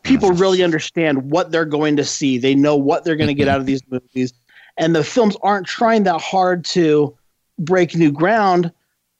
[0.05, 2.37] people really understand what they're going to see.
[2.37, 3.55] They know what they're going to get mm-hmm.
[3.55, 4.33] out of these movies.
[4.77, 7.17] And the films aren't trying that hard to
[7.59, 8.71] break new ground,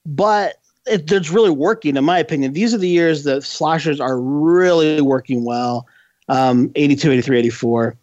[0.05, 2.53] but it, it's really working, in my opinion.
[2.53, 5.87] These are the years that slashers are really working well
[6.29, 7.97] um, 82, 83, 84.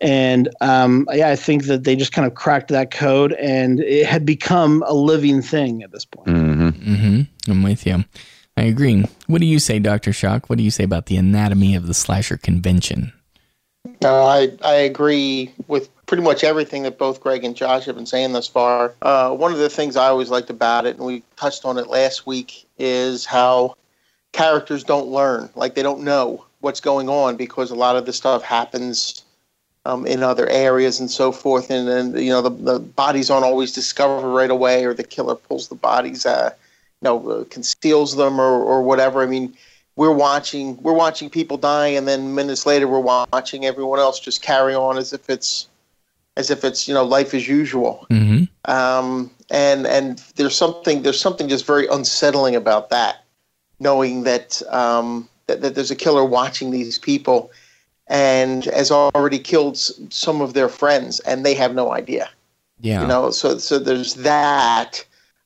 [0.00, 4.04] And um, yeah, I think that they just kind of cracked that code and it
[4.04, 6.28] had become a living thing at this point.
[6.28, 7.50] hmm Mm-hmm.
[7.50, 8.04] I'm with you.
[8.56, 9.04] I agree.
[9.26, 10.12] What do you say, Dr.
[10.12, 10.50] Shock?
[10.50, 13.12] What do you say about the anatomy of the slasher convention?
[14.02, 18.04] No, I, I agree with pretty much everything that both Greg and Josh have been
[18.04, 18.92] saying thus far.
[19.00, 21.86] Uh, one of the things I always liked about it, and we touched on it
[21.86, 23.76] last week, is how
[24.32, 25.48] characters don't learn.
[25.54, 29.24] Like they don't know what's going on because a lot of the stuff happens
[29.86, 31.70] um, in other areas and so forth.
[31.70, 35.34] And then, you know, the, the bodies aren't always discovered right away, or the killer
[35.34, 36.50] pulls the bodies, uh,
[37.00, 39.22] you know, uh, conceals them or, or whatever.
[39.22, 39.56] I mean,
[39.96, 44.42] we're watching we're watching people die and then minutes later we're watching everyone else just
[44.42, 45.68] carry on as if it's
[46.36, 48.44] as if it's you know life as usual Mm-hmm.
[48.72, 53.24] um, and and there's something there's something just very unsettling about that
[53.80, 57.50] knowing that um, that, that there's a killer watching these people
[58.08, 59.76] and has already killed
[60.12, 62.30] some of their friends and they have no idea
[62.80, 63.02] Yeah.
[63.02, 65.04] you know so so there's that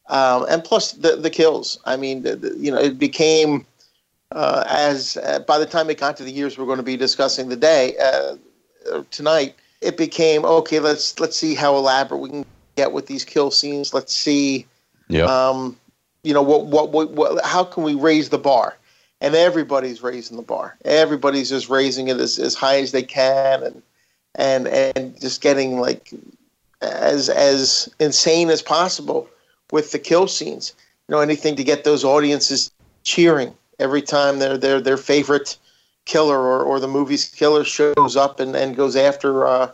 [0.09, 3.67] um, and plus the the kills i mean the, the, you know it became
[4.33, 6.97] uh, as uh, by the time it got to the years we're going to be
[6.97, 8.37] discussing today uh,
[8.93, 12.45] uh, tonight it became okay let's let's see how elaborate we can
[12.77, 13.93] get with these kill scenes.
[13.95, 14.67] Let's see
[15.09, 15.25] Yeah.
[15.25, 15.77] um,
[16.23, 18.77] you know what, what what what how can we raise the bar?
[19.21, 20.77] And everybody's raising the bar.
[20.85, 23.83] Everybody's just raising it as, as high as they can and
[24.35, 26.13] and and just getting like
[26.83, 29.29] as as insane as possible
[29.73, 30.75] with the kill scenes.
[31.09, 32.71] You know anything to get those audiences
[33.05, 35.57] cheering every time their their their favorite
[36.07, 39.71] killer or, or the movie's killer shows up and, and goes after uh,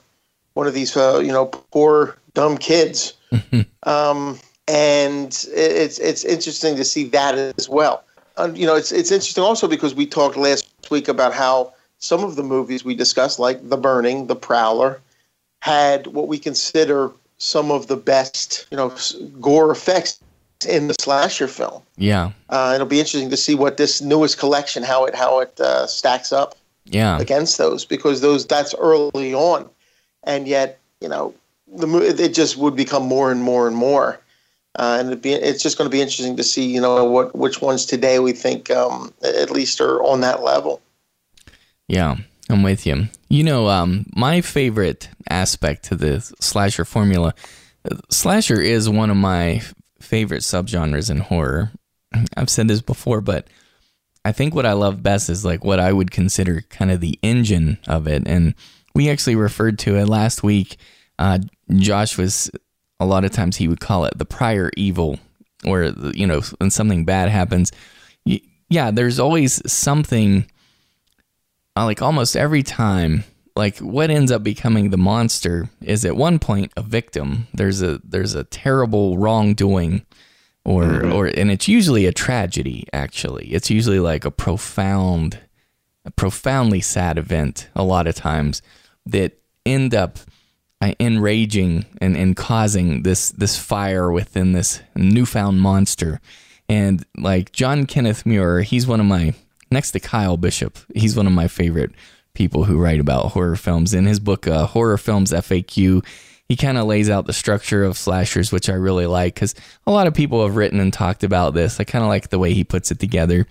[0.54, 3.14] one of these uh, you know poor dumb kids
[3.84, 8.02] um, and it- it's it's interesting to see that as well.
[8.36, 12.24] Uh, you know, it's it's interesting also because we talked last week about how some
[12.24, 15.00] of the movies we discussed, like The Burning, The Prowler,
[15.60, 18.92] had what we consider some of the best, you know,
[19.40, 20.20] gore effects
[20.66, 21.82] in the slasher film.
[21.96, 22.32] Yeah.
[22.48, 25.86] Uh, it'll be interesting to see what this newest collection how it how it uh,
[25.86, 27.18] stacks up Yeah.
[27.18, 29.68] against those because those that's early on,
[30.24, 31.34] and yet you know
[31.74, 34.20] the it just would become more and more and more,
[34.78, 37.34] uh, and it'd be, it's just going to be interesting to see you know what
[37.34, 40.80] which ones today we think um, at least are on that level.
[41.88, 42.16] Yeah,
[42.48, 43.08] I'm with you.
[43.28, 47.34] You know, um, my favorite aspect to the slasher formula,
[47.90, 49.62] uh, slasher is one of my
[50.02, 51.72] favorite subgenres in horror.
[52.36, 53.48] I've said this before, but
[54.24, 57.18] I think what I love best is like what I would consider kind of the
[57.22, 58.22] engine of it.
[58.26, 58.54] And
[58.94, 60.76] we actually referred to it last week.
[61.18, 61.38] Uh,
[61.70, 62.50] Josh was
[63.00, 65.18] a lot of times he would call it the prior evil,
[65.66, 67.72] or you know when something bad happens.
[68.68, 70.46] Yeah, there's always something.
[71.74, 76.38] Uh, like almost every time, like what ends up becoming the monster is at one
[76.38, 77.48] point a victim.
[77.52, 80.06] There's a there's a terrible wrongdoing
[80.64, 81.12] or mm-hmm.
[81.12, 85.38] or and it's usually a tragedy actually it's usually like a profound
[86.04, 88.62] a profoundly sad event a lot of times
[89.04, 90.18] that end up
[90.80, 96.20] uh, enraging and, and causing this this fire within this newfound monster
[96.68, 99.34] and like john kenneth muir he's one of my
[99.70, 101.90] next to kyle bishop he's one of my favorite
[102.34, 106.02] people who write about horror films in his book uh, horror films faq
[106.52, 109.54] he kind of lays out the structure of slashers, which I really like because
[109.86, 111.80] a lot of people have written and talked about this.
[111.80, 113.46] I kind of like the way he puts it together.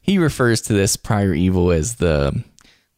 [0.00, 2.42] He refers to this prior evil as the,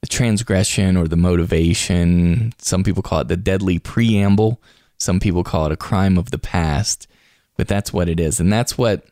[0.03, 2.53] the transgression or the motivation.
[2.59, 4.63] Some people call it the deadly preamble.
[4.99, 7.09] Some people call it a crime of the past,
[7.57, 8.39] but that's what it is.
[8.39, 9.05] And that's what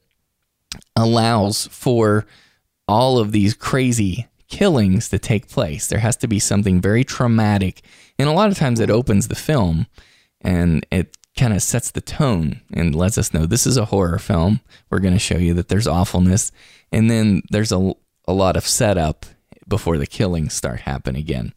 [0.95, 2.27] allows for
[2.87, 5.87] all of these crazy killings to take place.
[5.87, 7.83] There has to be something very traumatic.
[8.19, 9.87] And a lot of times it opens the film
[10.41, 14.19] and it kind of sets the tone and lets us know this is a horror
[14.19, 14.61] film.
[14.91, 16.51] We're going to show you that there's awfulness,
[16.91, 17.93] and then there's a,
[18.27, 19.25] a lot of setup
[19.69, 21.53] before the killings start happening again.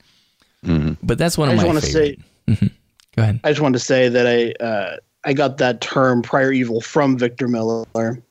[0.63, 1.05] Mm-hmm.
[1.05, 1.83] But that's one of I my favorite.
[1.83, 2.67] Say, mm-hmm.
[3.15, 3.39] Go ahead.
[3.43, 7.17] I just want to say that I uh, I got that term prior evil from
[7.17, 8.21] Victor Miller,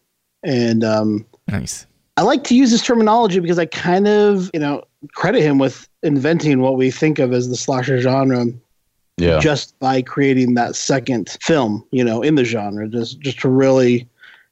[0.45, 1.87] and um, nice.
[2.21, 5.89] I like to use this terminology because I kind of you know credit him with
[6.03, 8.45] inventing what we think of as the slasher genre
[9.17, 9.39] yeah.
[9.39, 14.07] just by creating that second film, you know, in the genre, just just to really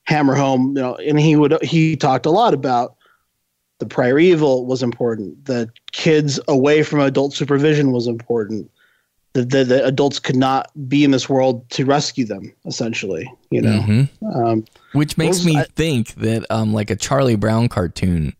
[0.04, 2.96] hammer home, you know, and he would he talked a lot about
[3.80, 8.70] the prior evil was important, the kids away from adult supervision was important.
[9.38, 13.30] The, the, the adults could not be in this world to rescue them, essentially.
[13.50, 14.26] You know, mm-hmm.
[14.26, 18.34] um, which makes me I, think that um, like a Charlie Brown cartoon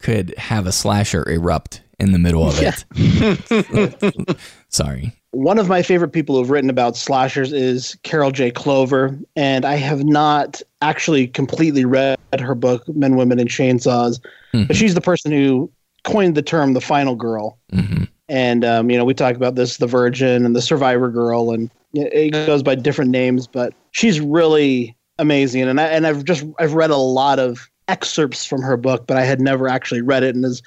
[0.00, 2.74] could have a slasher erupt in the middle of yeah.
[2.94, 4.40] it.
[4.68, 8.50] Sorry one of my favorite people who've written about slashers is Carol J.
[8.50, 14.20] Clover, and I have not actually completely read her book Men, Women, and Chainsaws,
[14.52, 14.64] mm-hmm.
[14.64, 15.70] but she's the person who
[16.02, 18.04] coined the term "the final girl." Mm-hmm.
[18.30, 21.68] And um, you know, we talk about this, the Virgin and the Survivor Girl, and
[21.92, 25.62] it goes by different names, but she's really amazing.
[25.62, 29.16] And I and I've just I've read a lot of excerpts from her book, but
[29.16, 30.62] I had never actually read it, and as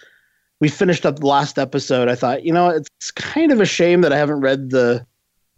[0.60, 4.02] we finished up the last episode, I thought, you know, it's kind of a shame
[4.02, 5.06] that I haven't read the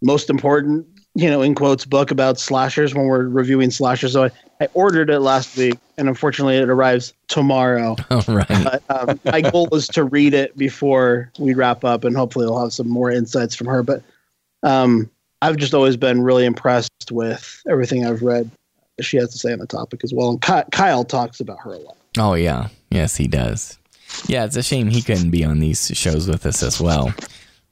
[0.04, 4.14] most important, you know, in quotes, book about slashers when we're reviewing slashers.
[4.14, 7.96] So I, I ordered it last week, and unfortunately, it arrives tomorrow.
[8.12, 8.48] All right.
[8.48, 12.62] But, um, my goal is to read it before we wrap up, and hopefully, we'll
[12.62, 13.82] have some more insights from her.
[13.82, 14.04] But
[14.64, 15.10] um,
[15.42, 18.52] I've just always been really impressed with everything I've read
[19.02, 20.30] she has to say on the topic as well.
[20.30, 21.98] And Kyle talks about her a lot.
[22.18, 23.78] Oh yeah, yes, he does.
[24.28, 27.14] Yeah, it's a shame he couldn't be on these shows with us as well.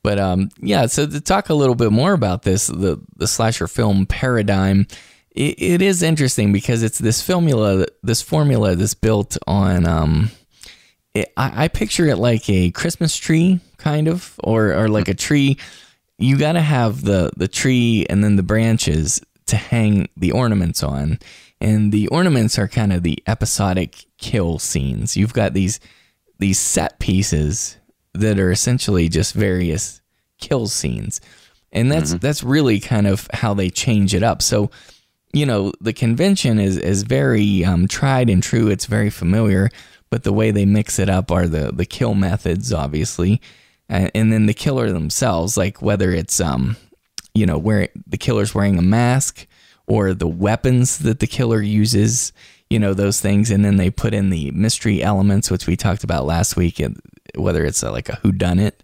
[0.04, 3.68] But um, yeah, so to talk a little bit more about this, the the slasher
[3.68, 4.86] film paradigm,
[5.32, 9.88] it, it is interesting because it's this formula, this formula that's built on.
[9.88, 10.30] Um,
[11.13, 15.13] it, I, I picture it like a Christmas tree, kind of, or or like a
[15.13, 15.58] tree.
[16.18, 20.84] You got to have the the tree and then the branches to hang the ornaments
[20.84, 21.18] on,
[21.62, 25.16] and the ornaments are kind of the episodic kill scenes.
[25.16, 25.80] You've got these
[26.39, 27.78] these set pieces
[28.13, 30.02] that are essentially just various
[30.39, 31.21] kill scenes.
[31.71, 32.19] And that's mm-hmm.
[32.19, 34.41] that's really kind of how they change it up.
[34.41, 34.69] So,
[35.34, 38.67] you know, the convention is is very um, tried and true.
[38.67, 39.69] It's very familiar,
[40.12, 43.41] but the way they mix it up are the the kill methods, obviously,
[43.89, 46.78] and, and then the killer themselves, like whether it's um,
[47.34, 49.47] you know, where the killer's wearing a mask
[49.88, 52.32] or the weapons that the killer uses
[52.69, 56.04] you know those things and then they put in the mystery elements which we talked
[56.04, 56.80] about last week
[57.36, 58.84] whether it's a, like a who done it.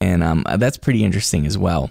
[0.00, 1.90] And um, that's pretty interesting as well.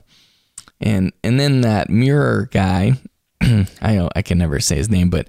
[0.82, 2.94] And and then that mirror guy
[3.82, 5.28] i know i can never say his name but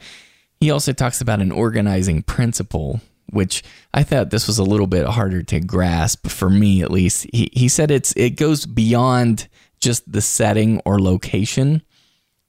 [0.60, 3.62] he also talks about an organizing principle which
[3.94, 7.26] i thought this was a little bit harder to grasp for me at least.
[7.32, 9.48] He, he said it's it goes beyond
[9.80, 11.82] just the setting or location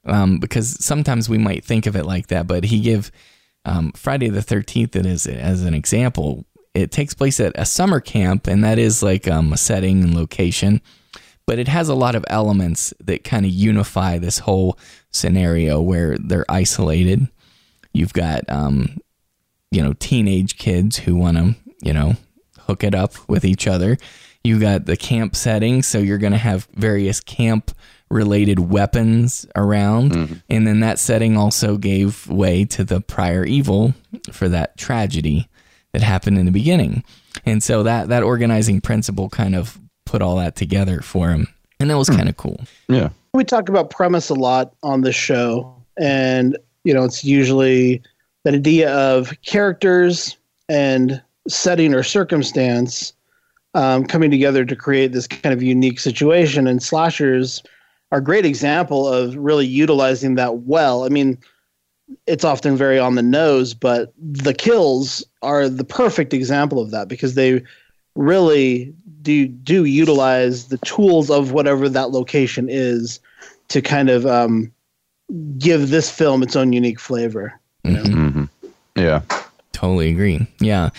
[0.06, 3.12] um, because sometimes we might think of it like that but he give
[3.68, 6.46] um, Friday the 13th, it is, as an example,
[6.82, 10.16] it takes place at a summer camp, and that is like um, a setting and
[10.16, 10.82] location,
[11.46, 14.78] but it has a lot of elements that kind of unify this whole
[15.12, 17.28] scenario where they're isolated.
[17.94, 18.98] You've got, um,
[19.72, 22.16] you know, teenage kids who want to you know,
[22.62, 23.98] hook it up with each other.
[24.44, 27.72] You've got the camp setting, so you're going to have various camp
[28.10, 30.13] related weapons around.
[30.50, 33.94] And then that setting also gave way to the prior evil
[34.32, 35.50] for that tragedy
[35.98, 37.04] that happened in the beginning.
[37.46, 41.48] And so that, that organizing principle kind of put all that together for him.
[41.80, 42.60] And that was kind of cool.
[42.88, 43.10] Yeah.
[43.34, 48.02] we talk about premise a lot on this show and you know it's usually
[48.44, 50.38] that idea of characters
[50.70, 53.14] and setting or circumstance
[53.74, 57.64] um, coming together to create this kind of unique situation and slashers
[58.12, 61.38] are a great example of really utilizing that well i mean
[62.26, 67.08] it's often very on the nose but the kills are the perfect example of that
[67.08, 67.62] because they
[68.15, 73.20] really do do utilize the tools of whatever that location is
[73.67, 74.72] to kind of um,
[75.58, 77.60] give this film its own unique flavor.
[77.84, 78.46] hmm
[78.96, 79.22] Yeah.
[79.74, 80.48] Totally agree.
[80.60, 80.89] Yeah.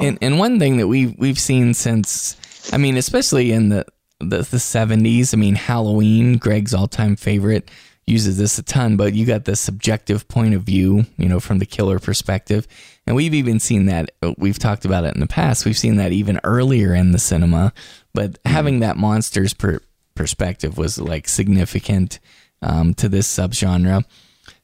[0.00, 2.36] And and one thing that we we've seen since
[2.72, 3.84] I mean, especially in the
[4.20, 7.70] the, the 70s, I mean, Halloween, Greg's all-time favorite,
[8.08, 11.58] uses this a ton, but you got the subjective point of view, you know, from
[11.58, 12.66] the killer perspective.
[13.06, 15.64] And we've even seen that uh, we've talked about it in the past.
[15.64, 17.72] We've seen that even earlier in the cinema,
[18.14, 19.80] but having that monsters per,
[20.14, 22.18] perspective was like significant
[22.62, 24.04] um, to this subgenre.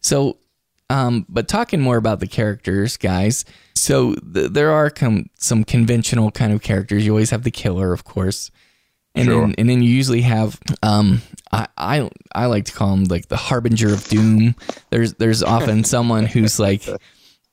[0.00, 0.38] So
[0.90, 3.44] um, but talking more about the characters, guys.
[3.74, 7.06] So th- there are com- some conventional kind of characters.
[7.06, 8.50] You always have the killer, of course,
[9.14, 9.40] and Sure.
[9.42, 11.22] then and then you usually have um,
[11.52, 14.56] I, I I like to call them like the harbinger of doom.
[14.90, 16.88] There's there's often someone who's like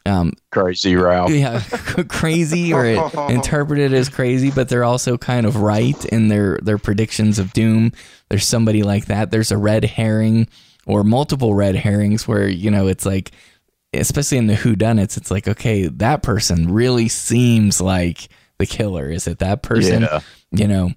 [0.08, 1.30] um, Crazy Ralph.
[1.32, 1.60] yeah,
[2.10, 2.86] crazy or
[3.30, 7.91] interpreted as crazy, but they're also kind of right in their their predictions of doom.
[8.30, 9.30] There's somebody like that.
[9.30, 10.47] There's a red herring
[10.88, 13.30] or multiple red herrings where you know it's like,
[13.93, 19.08] especially in the whodunits, it's like okay, that person really seems like the killer.
[19.12, 20.02] Is it that person?
[20.02, 20.21] Yeah.
[20.52, 20.91] You know.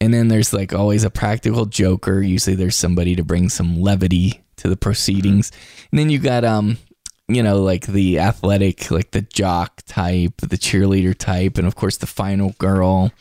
[0.00, 2.20] And then there's like always a practical joker.
[2.20, 5.52] Usually there's somebody to bring some levity to the proceedings.
[5.90, 6.78] And then you got um
[7.28, 11.96] you know, like the athletic, like the jock type, the cheerleader type, and of course
[11.96, 13.12] the final girl.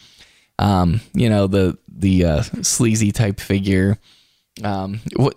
[0.59, 3.97] Um, you know, the the uh, sleazy type figure.
[4.63, 5.33] Um, what,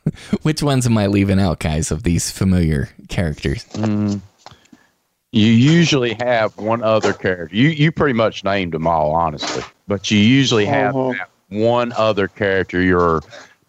[0.42, 3.66] which ones am I leaving out, guys, of these familiar characters?
[5.32, 7.54] You usually have one other character.
[7.54, 9.62] You you pretty much named them all, honestly.
[9.88, 13.22] But you usually have that one other character, your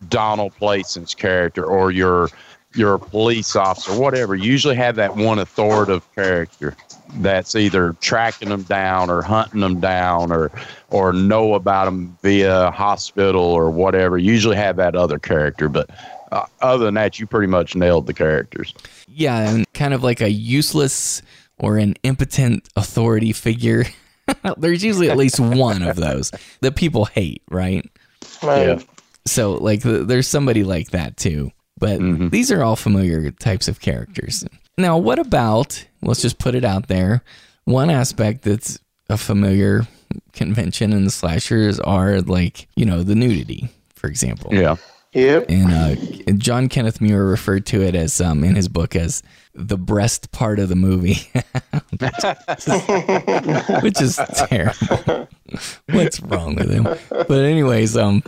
[0.10, 2.30] Donald Pleasence's character, or your
[2.75, 4.36] your police officer, whatever.
[4.36, 6.75] You usually have that one authoritative character
[7.15, 10.51] that's either tracking them down or hunting them down or
[10.89, 14.17] or know about them via hospital or whatever.
[14.17, 15.89] You usually have that other character, but
[16.32, 18.73] uh, other than that, you pretty much nailed the characters.
[19.08, 21.21] Yeah, and kind of like a useless
[21.58, 23.86] or an impotent authority figure.
[24.57, 27.85] There's usually at least one of those that people hate, right?
[28.43, 28.67] Right.
[28.67, 28.79] Yeah.
[29.25, 31.51] So like th- there's somebody like that too.
[31.79, 32.31] But Mhm.
[32.31, 34.43] these are all familiar types of characters.
[34.77, 37.23] Now, what about let's just put it out there.
[37.65, 39.85] One aspect that's a familiar
[40.33, 44.53] convention in the slashers are like, you know, the nudity, for example.
[44.53, 44.75] Yeah.
[45.13, 45.45] Yep.
[45.49, 49.23] And uh, John Kenneth Muir referred to it as um, in his book as
[49.58, 51.17] the breast part of the movie,
[53.82, 55.28] which is terrible.
[55.89, 56.84] What's wrong with him?
[57.10, 58.24] But anyways, um,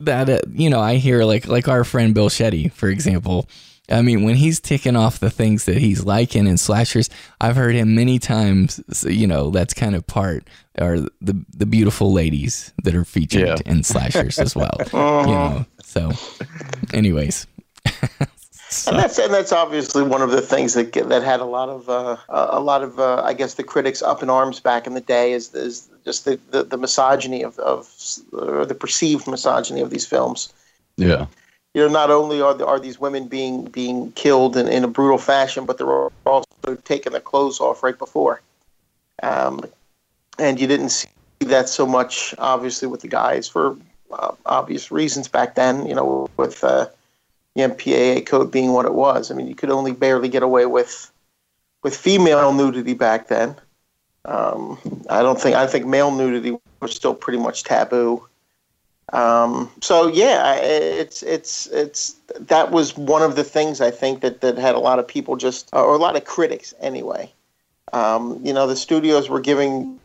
[0.00, 3.48] that uh, you know, I hear like like our friend Bill Shetty, for example.
[3.90, 7.74] I mean, when he's ticking off the things that he's liking in slashers, I've heard
[7.74, 8.80] him many times.
[8.90, 10.48] so, You know, that's kind of part
[10.80, 13.56] are the the beautiful ladies that are featured Yeah.
[13.66, 14.78] in slashers as well.
[14.86, 16.12] You know, so
[16.94, 17.46] anyways,
[18.74, 21.68] So- And that's and that's obviously one of the things that that had a lot
[21.68, 24.94] of uh, a lot of uh, I guess the critics up in arms back in
[24.94, 27.88] the day is, is just the, the, the misogyny of, of
[28.32, 30.52] or the perceived misogyny of these films.
[30.96, 31.26] Yeah.
[31.74, 34.88] You know, not only are the, are these women being being killed in, in a
[34.88, 38.40] brutal fashion, but they're also taking their clothes off right before.
[39.22, 39.60] Um,
[40.38, 41.08] and you didn't see
[41.40, 43.76] that so much, obviously, with the guys for
[44.12, 45.86] uh, obvious reasons back then.
[45.86, 46.86] You know, with uh,
[47.54, 49.30] the MPAA code being what it was.
[49.30, 51.10] I mean, you could only barely get away with
[51.82, 53.54] with female nudity back then.
[54.24, 54.78] Um,
[55.10, 58.26] I don't think I think male nudity was still pretty much taboo.
[59.12, 64.40] Um, so yeah, it's it's it's that was one of the things I think that
[64.40, 67.30] that had a lot of people just or a lot of critics anyway.
[67.92, 70.00] Um, you know, the studios were giving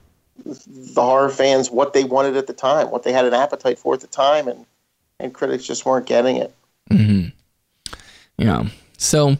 [0.45, 3.93] the horror fans what they wanted at the time, what they had an appetite for
[3.93, 4.65] at the time, and
[5.19, 6.53] and critics just weren't getting it.
[6.91, 7.27] hmm
[8.39, 8.65] Yeah.
[8.97, 9.37] So,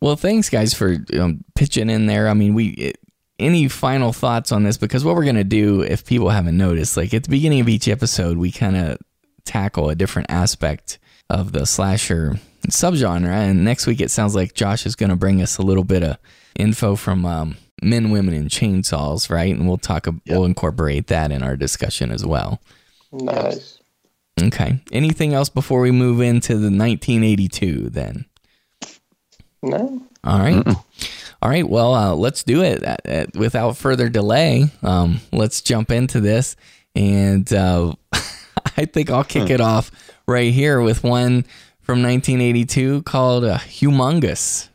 [0.00, 2.28] well, thanks guys for um, pitching in there.
[2.28, 2.98] I mean, we it,
[3.38, 4.76] any final thoughts on this?
[4.76, 7.88] Because what we're gonna do, if people haven't noticed, like at the beginning of each
[7.88, 8.98] episode, we kind of
[9.44, 10.98] tackle a different aspect
[11.28, 12.38] of the slasher
[12.68, 13.28] subgenre.
[13.28, 16.18] And next week, it sounds like Josh is gonna bring us a little bit of
[16.56, 19.54] info from um, Men, Women, and Chainsaws, right?
[19.54, 20.06] And we'll talk.
[20.28, 22.60] We'll incorporate that in our discussion as well.
[23.12, 23.78] Nice.
[24.40, 24.80] Okay.
[24.92, 27.90] Anything else before we move into the 1982?
[27.90, 28.26] Then.
[29.62, 30.02] No.
[30.24, 30.66] All right.
[31.42, 31.68] All right.
[31.68, 32.84] Well, uh, let's do it.
[32.84, 36.56] Uh, uh, without further delay, um, let's jump into this.
[36.94, 39.90] And uh, I think I'll kick it off
[40.26, 41.44] right here with one
[41.80, 44.68] from 1982 called uh, Humongous.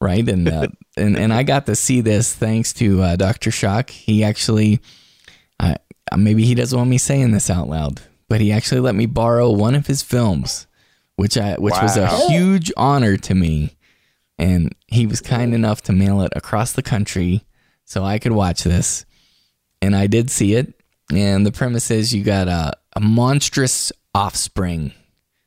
[0.00, 0.26] Right.
[0.28, 3.50] And, uh, and, and I got to see this thanks to uh, Dr.
[3.50, 3.90] Shock.
[3.90, 4.80] He actually,
[5.60, 5.74] uh,
[6.16, 9.50] maybe he doesn't want me saying this out loud, but he actually let me borrow
[9.50, 10.66] one of his films,
[11.16, 13.75] which I, which was a huge honor to me
[14.38, 17.44] and he was kind enough to mail it across the country
[17.84, 19.04] so I could watch this.
[19.80, 20.74] And I did see it.
[21.12, 24.92] And the premise is you got a, a monstrous offspring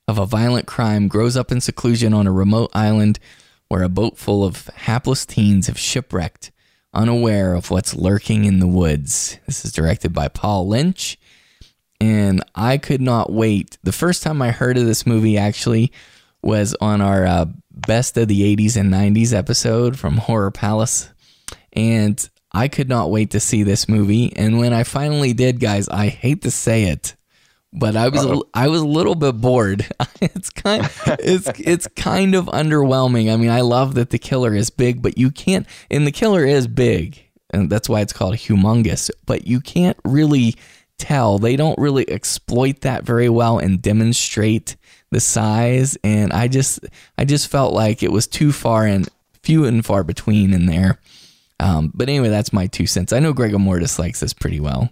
[0.08, 3.20] of a violent crime grows up in seclusion on a remote island
[3.68, 6.52] where a boat full of hapless teens have shipwrecked,
[6.94, 9.38] unaware of what's lurking in the woods.
[9.46, 11.18] This is directed by Paul Lynch.
[12.02, 13.78] And I could not wait.
[13.84, 15.92] The first time I heard of this movie actually
[16.42, 21.10] was on our uh, best of the 80s and 90s episode from Horror Palace.
[21.74, 24.36] And I could not wait to see this movie.
[24.36, 27.16] And when I finally did, guys, I hate to say it,
[27.72, 29.86] but I was a, I was a little bit bored.
[30.22, 33.32] it's kind it's it's kind of underwhelming.
[33.32, 36.46] I mean, I love that the killer is big, but you can't and the killer
[36.46, 37.24] is big.
[37.52, 40.56] And that's why it's called humongous, but you can't really
[40.98, 41.40] tell.
[41.40, 44.76] They don't really exploit that very well and demonstrate
[45.12, 46.80] the size and I just
[47.18, 49.10] I just felt like it was too far and
[49.43, 50.99] few and far between in there.
[51.60, 53.12] Um, but anyway, that's my two cents.
[53.12, 54.91] I know Gregor Mortis likes this pretty well.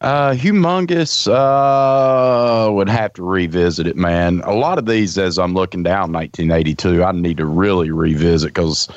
[0.00, 1.28] Uh, humongous.
[1.28, 4.42] Uh, would have to revisit it, man.
[4.44, 8.88] A lot of these, as I'm looking down 1982, I need to really revisit because,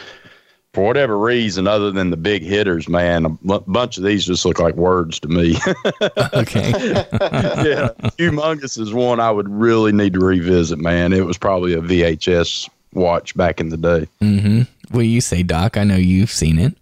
[0.78, 4.60] for whatever reason, other than the big hitters, man, a bunch of these just look
[4.60, 5.58] like words to me.
[6.34, 6.70] Okay.
[6.72, 11.14] yeah, humongous is one I would really need to revisit, man.
[11.14, 14.08] It was probably a VHS watch back in the day.
[14.22, 14.62] mm-hmm.
[14.92, 15.78] What do you say, Doc?
[15.78, 16.78] I know you've seen it.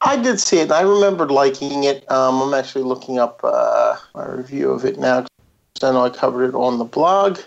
[0.00, 0.64] I did see it.
[0.64, 2.08] and I remembered liking it.
[2.10, 5.26] Um, I'm actually looking up uh, my review of it now.
[5.82, 7.40] I know I covered it on the blog,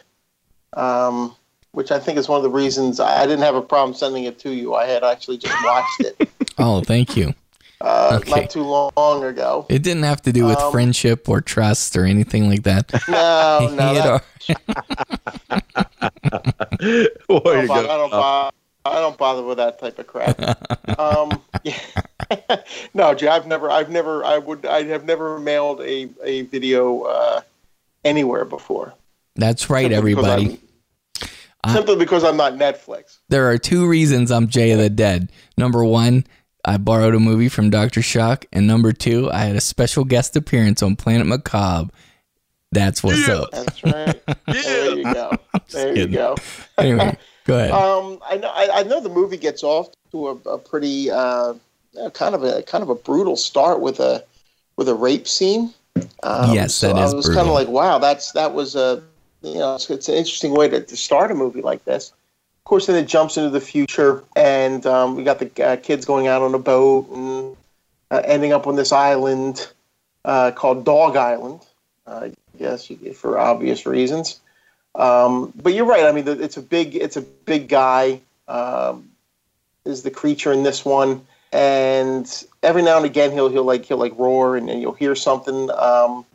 [0.74, 1.36] um,
[1.72, 4.24] which I think is one of the reasons I, I didn't have a problem sending
[4.26, 4.74] it to you.
[4.76, 7.34] I had actually just watched it Oh, thank you.
[7.82, 8.42] uh, Okay.
[8.42, 9.66] not too long ago.
[9.70, 12.92] It didn't have to do with Um, friendship or trust or anything like that.
[13.08, 14.70] No, no, He had that,
[17.30, 18.50] al- I, don't, bo- I, don't bo-
[18.86, 20.40] I don't bother with that type of crap.
[21.00, 21.78] um, yeah.
[22.94, 27.02] no, Jay, I've never, I've never, I would, I have never mailed a a video
[27.04, 27.42] uh,
[28.06, 28.94] anywhere before.
[29.36, 30.60] That's right, Simply everybody.
[31.64, 33.18] I'm- Simply because I'm not Netflix.
[33.30, 35.32] There are two reasons I'm Jay of the Dead.
[35.58, 36.26] Number one,
[36.64, 38.02] I borrowed a movie from Dr.
[38.02, 38.46] Shock.
[38.54, 41.92] And number two, I had a special guest appearance on Planet Macabre.
[42.72, 43.50] That's what's up.
[43.52, 44.22] That's right.
[44.48, 45.32] There you go.
[45.72, 46.36] There you go.
[46.78, 47.72] Anyway, go ahead.
[47.72, 48.50] Um, I know.
[48.54, 51.54] I, I know the movie gets off to a, a pretty uh,
[52.02, 54.24] uh, kind of a kind of a brutal start with a
[54.76, 55.74] with a rape scene.
[56.24, 59.02] Um, Yes, so that I was kind of like, wow, that's that was a
[59.42, 62.10] you know it's, it's an interesting way to, to start a movie like this.
[62.10, 66.06] Of course, then it jumps into the future, and um, we got the uh, kids
[66.06, 67.56] going out on a boat and
[68.12, 69.72] uh, ending up on this island
[70.26, 71.62] uh, called Dog Island.
[72.06, 74.40] Uh, yes, for obvious reasons.
[74.96, 76.06] Um, but you're right.
[76.06, 78.22] I mean, it's a big, it's a big guy.
[78.48, 79.10] Um,
[79.88, 83.98] is the creature in this one, and every now and again he'll he'll like he'll
[83.98, 85.72] like roar and, and you'll hear something.
[85.72, 86.26] Um,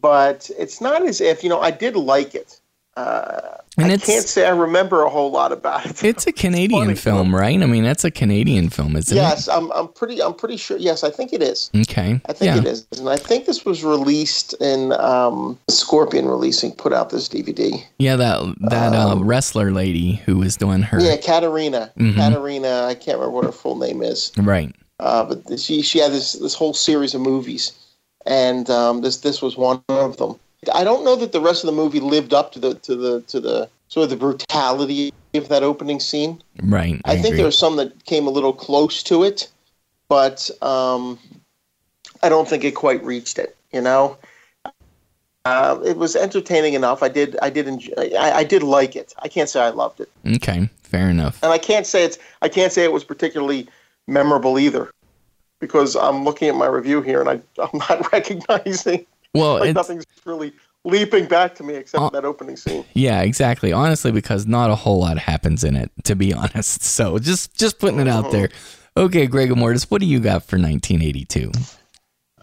[0.00, 1.60] but it's not as if you know.
[1.60, 2.60] I did like it.
[2.96, 6.02] Uh, And I can't say I remember a whole lot about it.
[6.04, 6.94] It's a Canadian funny.
[6.96, 7.62] film, right?
[7.62, 9.20] I mean, that's a Canadian film, isn't it?
[9.20, 10.76] yes, I'm, I'm pretty I'm pretty sure.
[10.76, 11.70] Yes, I think it is.
[11.72, 11.88] it?
[11.88, 12.20] Okay.
[12.26, 12.58] I think yeah.
[12.58, 17.28] it is, and I think this was released in um, Scorpion releasing put out this
[17.28, 17.80] DVD.
[17.98, 20.98] Yeah, that that uh, wrestler lady who was doing her.
[20.98, 21.92] Um, Yeah, Katarina.
[21.98, 22.16] Mhm.
[22.16, 22.86] Katarina.
[22.86, 24.74] I can't remember what her full name is, Right.
[24.98, 27.72] uh, but she she had this this whole series of movies,
[28.26, 30.38] and um, this this was one of them.
[30.74, 33.20] I don't know that the rest of the movie lived up to the to the
[33.22, 36.42] to the sort of the brutality of that opening scene.
[36.62, 37.00] Right.
[37.04, 37.36] I, think agree.
[37.38, 39.50] there was some that came a little close to it,
[40.08, 41.18] but um,
[42.22, 43.56] I don't think it quite reached it.
[43.72, 44.16] You know,
[45.44, 47.02] uh, it was entertaining enough.
[47.02, 49.14] I did, I did, enjoy, I, I did like it.
[49.20, 50.68] I can't say I loved it, Okay.
[50.82, 51.40] Fair enough.
[51.42, 53.68] and I can't say it's, I can't say it was particularly
[54.08, 54.90] memorable either,
[55.60, 60.04] because I'm looking at my review here and I, I'm not recognizing Well, like nothing's
[60.24, 60.52] really
[60.84, 62.84] leaping back to me except Uh, that opening scene.
[62.94, 63.72] yeah, exactly.
[63.72, 66.82] Honestly, because not a whole lot happens in it, to be honest.
[66.82, 68.48] So just just putting it out there.
[68.96, 71.52] Okay, Greg Mortis, what do you got for 1982?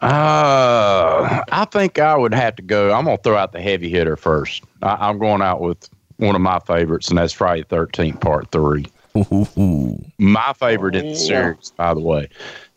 [0.02, 2.94] Uh, I think I would have to go.
[2.94, 4.64] I'm gonna throw out the heavy hitter first.
[4.84, 8.52] I, I'm going out with one of my favorites, and that's Friday the Thirteenth Part
[8.52, 8.86] Three.
[9.18, 12.30] Ooh, My favorite in the series, by the way.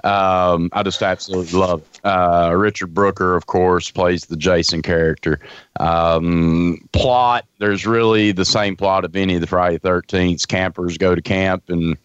[0.05, 2.01] Um, I just absolutely love it.
[2.05, 5.41] Uh, Richard Brooker, of course, plays the Jason character.
[5.78, 10.49] Um, plot, there's really the same plot of any of the Friday the 13th.
[10.49, 11.99] Campers go to camp and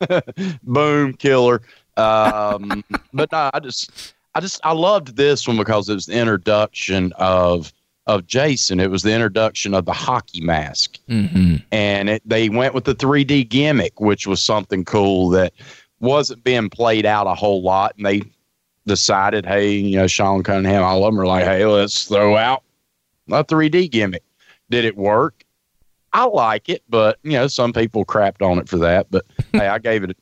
[0.62, 1.62] boom, killer.
[1.96, 6.18] Um, but no, I just, I just, I loved this one because it was the
[6.18, 7.72] introduction of,
[8.06, 8.80] of Jason.
[8.80, 12.94] It was the introduction of the hockey mask hmm and it, they went with the
[12.94, 15.52] 3D gimmick, which was something cool that
[16.00, 17.94] wasn't being played out a whole lot.
[17.96, 18.22] And they
[18.86, 22.62] decided, hey, you know, Sean Cunningham, all of them are like, hey, let's throw out
[23.30, 24.24] a 3D gimmick.
[24.70, 25.44] Did it work?
[26.12, 29.06] I like it, but you know, some people crapped on it for that.
[29.10, 30.16] But hey, I gave it,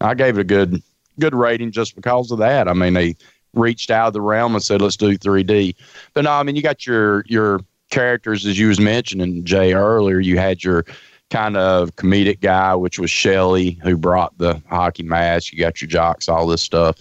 [0.00, 0.80] I gave it a good,
[1.18, 2.68] good rating just because of that.
[2.68, 3.16] I mean, they
[3.54, 5.74] reached out of the realm and said, let's do 3D.
[6.12, 10.18] But no, I mean, you got your your characters as you was mentioning Jay earlier.
[10.18, 10.84] You had your
[11.30, 15.52] kind of comedic guy, which was Shelley, who brought the hockey mask.
[15.52, 16.96] You got your jocks, all this stuff.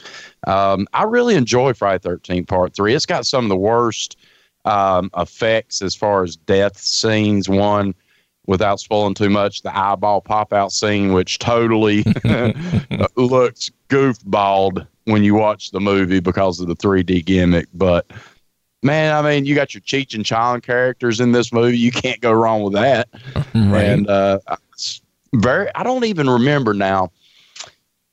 [0.48, 2.94] Um, I really enjoy Friday Thirteenth Part Three.
[2.94, 4.18] It's got some of the worst
[4.66, 7.50] um, effects as far as death scenes.
[7.50, 7.94] One,
[8.48, 12.04] without spoiling too much, the eyeball pop out scene, which totally
[13.16, 17.68] looks goofballed when you watch the movie because of the 3D gimmick.
[17.74, 18.10] But
[18.82, 21.78] man, I mean, you got your Cheech and Chong characters in this movie.
[21.78, 23.10] You can't go wrong with that.
[23.36, 23.86] right.
[23.86, 24.40] And uh,
[25.34, 27.12] very, I don't even remember now.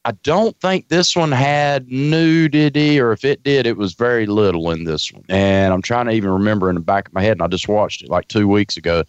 [0.06, 4.70] I don't think this one had nudity, or if it did, it was very little
[4.70, 5.24] in this one.
[5.28, 7.68] And I'm trying to even remember in the back of my head, and I just
[7.68, 9.04] watched it like two weeks ago.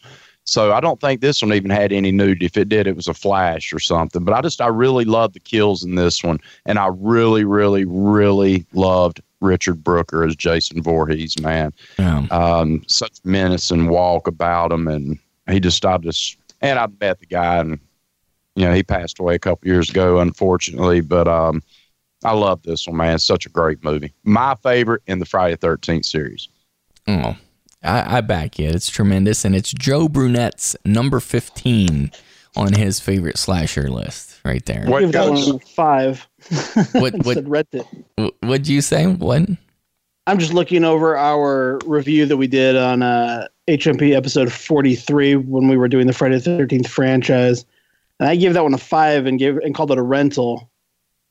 [0.52, 2.46] So I don't think this one even had any nudity.
[2.46, 4.24] If it did, it was a flash or something.
[4.26, 6.40] But I just, I really loved the kills in this one.
[6.66, 12.26] And I really, really, really loved Richard Brooker as Jason Voorhees, man Yeah.
[12.32, 15.18] um, such menace and walk about him, and
[15.50, 17.80] he just I just and I met the guy, and
[18.56, 21.02] you know he passed away a couple years ago, unfortunately.
[21.02, 21.64] But um,
[22.24, 23.16] I love this one, man.
[23.16, 24.14] It's such a great movie.
[24.26, 26.48] My favorite in the Friday Thirteenth series.
[27.08, 27.36] Oh,
[27.84, 28.76] I, I back it.
[28.76, 32.12] It's tremendous, and it's Joe Brunette's number 15
[32.56, 34.86] on his favorite slasher list right there.
[34.86, 36.28] What Give that one five.
[36.94, 37.86] What- It what- said Reddit.
[38.20, 39.06] Wh- What'd you say?
[39.08, 39.48] What?
[40.28, 45.68] I'm just looking over our review that we did on uh, HMP episode 43 when
[45.68, 47.66] we were doing the Friday the 13th franchise,
[48.20, 50.70] and I gave that one a five and gave and called it a rental.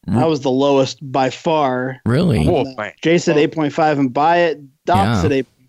[0.07, 2.01] That was the lowest by far.
[2.07, 2.48] Really?
[2.48, 4.61] Oh man, Jay said 8.5 and buy it.
[4.86, 5.20] Doc Yeah.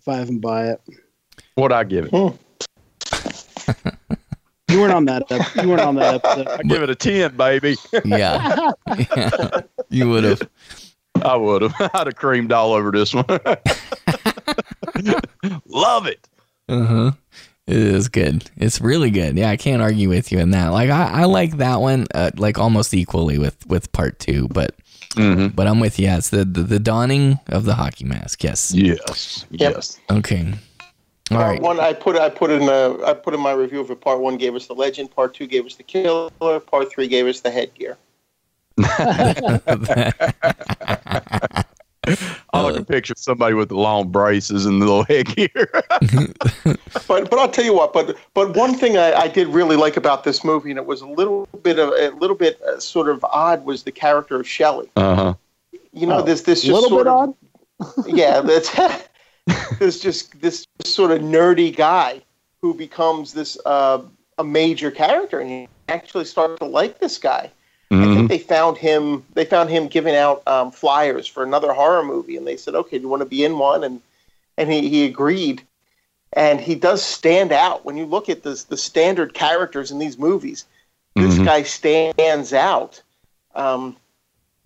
[0.04, 0.80] Said 8.5 and buy it.
[1.54, 2.34] what I give it?
[4.68, 5.30] You weren't on that.
[5.30, 6.48] ep- You weren't on that episode.
[6.48, 7.76] I give it a ten, baby.
[8.06, 8.70] Yeah.
[8.96, 9.60] yeah.
[9.90, 10.40] You would have.
[11.20, 11.74] I would have.
[11.92, 13.26] I'd have creamed all over this one.
[15.66, 16.26] love it.
[16.70, 17.10] Uh huh.
[17.66, 18.50] It is good.
[18.56, 19.36] It's really good.
[19.36, 20.68] Yeah, I can't argue with you in that.
[20.68, 24.74] Like I, I like that one uh, like almost equally with with part two, but
[25.14, 25.48] Mm-hmm.
[25.48, 26.06] but I'm with you.
[26.06, 28.42] Yeah, it's the, the the dawning of the hockey mask.
[28.42, 28.72] Yes.
[28.72, 29.46] Yes.
[29.50, 29.74] Yep.
[29.74, 30.00] Yes.
[30.10, 30.54] Okay.
[31.30, 31.62] All Part right.
[31.62, 34.00] one, I put I put in a, I put in my review of it.
[34.00, 35.14] Part one gave us the legend.
[35.14, 36.30] Part two gave us the killer.
[36.60, 37.96] Part three gave us the headgear.
[42.52, 45.70] All I can picture is somebody with the long braces and the little headgear.
[47.08, 47.92] But but I'll tell you what.
[47.92, 51.00] But but one thing I, I did really like about this movie, and it was
[51.00, 54.46] a little bit of a little bit uh, sort of odd, was the character of
[54.46, 54.90] Shelley.
[54.96, 55.34] Uh huh.
[55.92, 57.34] You know, Oh, this this just little sort bit of,
[57.88, 58.06] odd.
[58.16, 58.70] yeah, that's
[59.78, 62.22] this just this sort of nerdy guy
[62.60, 64.02] who becomes this uh,
[64.38, 67.50] a major character, and you actually start to like this guy.
[67.92, 68.14] I Mm-hmm.
[68.14, 69.22] think they found him.
[69.34, 72.96] They found him giving out um, flyers for another horror movie, and they said, "Okay,
[72.96, 74.00] do you want to be in one?" And
[74.56, 75.62] and he, he agreed.
[76.34, 80.16] And he does stand out when you look at this, the standard characters in these
[80.18, 80.64] movies.
[81.16, 81.44] This Mhm.
[81.44, 83.02] guy stands out,
[83.54, 83.94] um,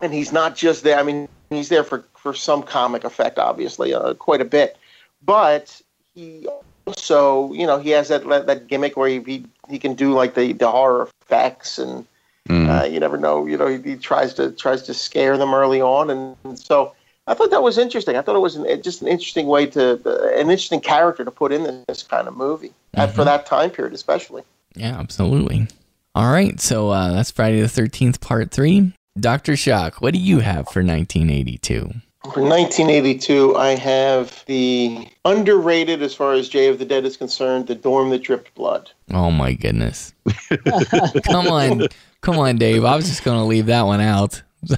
[0.00, 0.96] and he's not just there.
[0.96, 4.76] I mean, he's there for for some comic effect, obviously, uh, quite a bit,
[5.24, 5.80] but
[6.14, 6.46] he
[6.86, 10.12] also, you know, he has that that, that gimmick where he, he he can do
[10.12, 12.06] like the the horror effects and
[12.46, 12.70] Mm-hmm.
[12.70, 13.46] uh, you never know.
[13.46, 16.94] You know, he, he tries to tries to scare them early on, and, and so
[17.26, 18.16] I thought that was interesting.
[18.16, 21.30] I thought it was an, just an interesting way to uh, an interesting character to
[21.30, 24.42] put in this, this kind of movie uh, for that time period, especially.
[24.74, 25.68] Yeah, absolutely.
[26.14, 28.92] All right, so uh, that's Friday the Thirteenth Part Three.
[29.18, 29.56] Dr.
[29.56, 31.90] Shock, what do you have for 1982?
[32.34, 37.68] For 1982, I have the underrated, as far as Jay of the Dead is concerned,
[37.68, 38.90] the Dorm That Dripped Blood.
[39.12, 40.12] Oh my goodness.
[41.24, 41.86] come on.
[42.20, 42.84] Come on, Dave.
[42.84, 44.42] I was just going to leave that one out.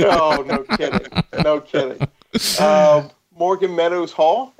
[0.00, 1.22] oh, no kidding.
[1.42, 2.06] No kidding.
[2.58, 4.52] Uh, Morgan Meadows Hall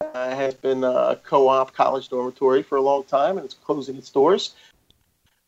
[0.00, 3.96] uh, has been a co op college dormitory for a long time, and it's closing
[3.96, 4.54] its doors.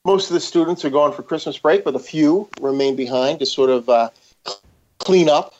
[0.05, 3.47] Most of the students are gone for Christmas break, but a few remain behind to
[3.47, 4.11] sort of uh,
[4.99, 5.55] clean up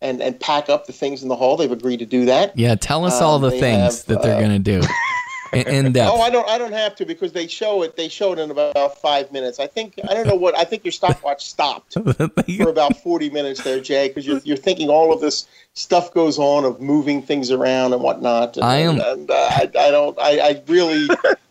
[0.00, 1.56] and, and pack up the things in the hall.
[1.56, 2.56] They've agreed to do that.
[2.56, 4.80] Yeah, tell us all Um, the things have, that they're uh, going to do.
[5.52, 6.12] In, in depth.
[6.12, 6.48] Oh, I don't.
[6.48, 7.96] I don't have to because they show it.
[7.96, 9.58] They show it in about five minutes.
[9.58, 9.98] I think.
[10.08, 10.56] I don't know what.
[10.56, 11.94] I think your stopwatch stopped
[12.56, 15.46] for about forty minutes there, Jay, because you're you're thinking all of this
[15.78, 18.56] stuff goes on of moving things around and whatnot.
[18.56, 20.18] And, I am- And, uh, I, I don't.
[20.18, 21.08] I, I really.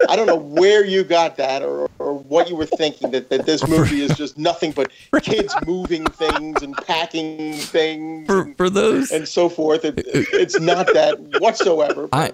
[0.09, 3.45] I don't know where you got that or, or what you were thinking that, that
[3.45, 8.69] this movie is just nothing but kids moving things and packing things for, and, for
[8.69, 9.11] those.
[9.11, 9.85] and so forth.
[9.85, 12.09] It, it's not that whatsoever.
[12.13, 12.31] I-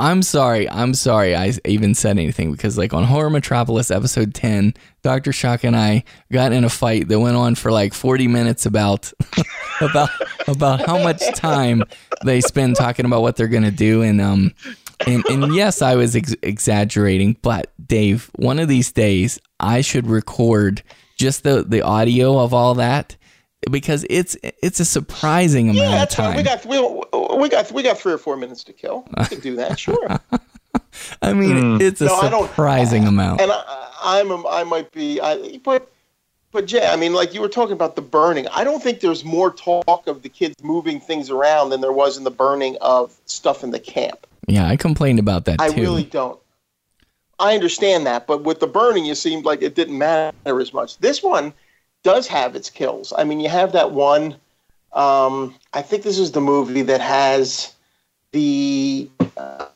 [0.00, 0.68] I'm sorry.
[0.70, 5.32] I'm sorry I even said anything because, like, on Horror Metropolis episode 10, Dr.
[5.32, 9.12] Shock and I got in a fight that went on for like 40 minutes about
[9.80, 10.10] about
[10.48, 11.82] about how much time
[12.24, 14.52] they spend talking about what they're going to do and um
[15.06, 20.08] and, and yes, I was ex- exaggerating, but Dave, one of these days I should
[20.08, 20.82] record
[21.16, 23.16] just the the audio of all that
[23.70, 26.26] because it's it's a surprising amount Yeah, of that's fine.
[26.28, 26.36] time.
[26.36, 29.06] We got we, we got we got three or four minutes to kill.
[29.16, 30.18] We can do that, sure.
[31.22, 33.40] I mean, it's a No, I surprising amount.
[33.40, 35.90] and I, I'm a, I might be, I, but
[36.50, 38.46] but Jay, I mean, like you were talking about the burning.
[38.48, 42.16] I don't think there's more talk of the kids moving things around than there was
[42.16, 44.26] in the burning of stuff in the camp.
[44.46, 45.82] Yeah, I complained about that I too.
[45.82, 46.38] really don't.
[47.38, 50.98] I understand that, but with the burning, it seemed like it didn't matter as much.
[50.98, 51.52] This one
[52.02, 53.12] does have its kills.
[53.16, 54.34] I mean, you have that one.
[54.94, 57.74] Um, I think this is the movie that has
[58.32, 59.08] the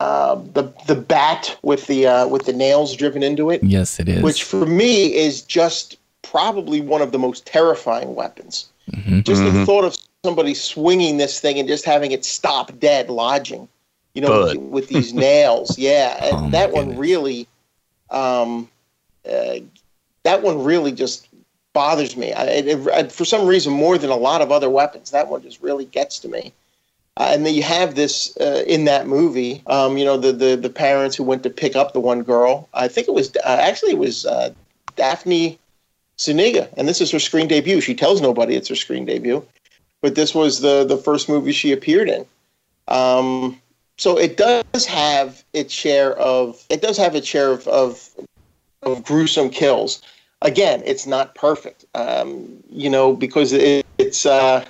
[0.01, 4.09] uh, the the bat with the uh, with the nails driven into it, yes, it
[4.09, 4.23] is.
[4.23, 8.69] which for me is just probably one of the most terrifying weapons.
[8.91, 9.25] Mhm.
[9.25, 13.69] Just the thought of somebody swinging this thing and just having it stop dead, lodging,
[14.15, 15.79] you know, with, with these nails.
[15.79, 16.99] Yeah, Oh, my that one goodness.
[17.01, 17.49] really,
[18.11, 18.69] um,
[19.29, 19.57] uh,
[20.25, 21.29] that one really just
[21.73, 22.33] bothers me.
[22.33, 25.43] I, it, it- for some reason, more than a lot of other weapons, that one
[25.43, 26.53] just really gets to me.
[27.19, 29.63] Uh, and then you have this uh, in that movie.
[29.67, 32.69] Um, you know, the, the the parents who went to pick up the one girl.
[32.73, 34.53] I think it was uh, actually it was uh,
[34.97, 35.59] Daphne
[36.19, 37.81] Zuniga, and this is her screen debut.
[37.81, 39.45] She tells nobody it's her screen debut,
[40.01, 42.25] but this was the the first movie she appeared in.
[42.89, 43.61] Um,
[43.99, 48.09] so it does have its share of it does have its share of of,
[48.83, 50.01] of gruesome kills.
[50.41, 54.25] Again, it's not perfect, um, you know, because it, it's.
[54.25, 54.65] Uh,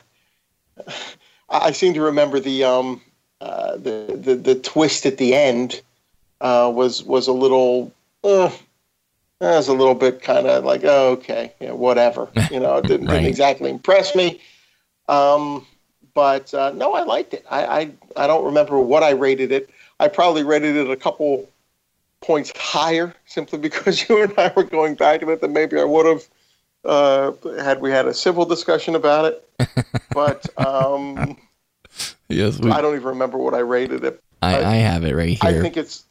[1.52, 3.00] I seem to remember the um,
[3.40, 5.80] uh, the, the the twist at the end
[6.40, 7.92] uh, was was a little.
[8.24, 8.50] Uh,
[9.40, 12.28] was a little bit kind of like, oh, okay, yeah, whatever.
[12.50, 13.14] You know, it didn't, Right.
[13.14, 14.40] didn't exactly impress me.
[15.08, 15.66] Um,
[16.14, 17.44] but uh, no, I liked it.
[17.50, 19.70] I, I I don't remember what I rated it.
[19.98, 21.48] I probably rated it a couple
[22.20, 25.84] points higher simply because you and I were going back at it than maybe I
[25.84, 26.22] would have
[26.84, 29.48] uh, had we had a civil discussion about it.
[30.14, 31.38] But um,
[32.28, 34.22] yes, we, I don't even remember what I rated it.
[34.42, 35.58] I, I have it right here.
[35.58, 36.04] I think it's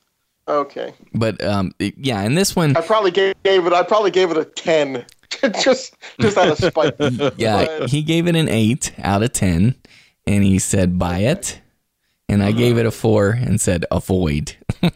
[0.48, 0.96] okay.
[1.14, 3.74] but um, yeah, and this one, I probably gave, gave it.
[3.74, 5.06] I probably gave it a ten,
[5.62, 6.96] just just out of spite.
[7.38, 9.76] yeah, But- he gave it an eight out of ten,
[10.26, 11.62] and he said buy it,
[12.28, 14.56] and I gave it a four and said avoid.
[14.82, 14.92] but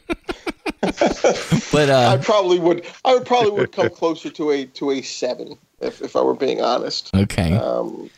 [1.89, 2.85] I uh, probably would.
[3.03, 6.35] I would probably would come closer to a to a seven if if I were
[6.35, 7.15] being honest.
[7.15, 8.09] okay, Um,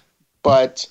[0.44, 0.88] but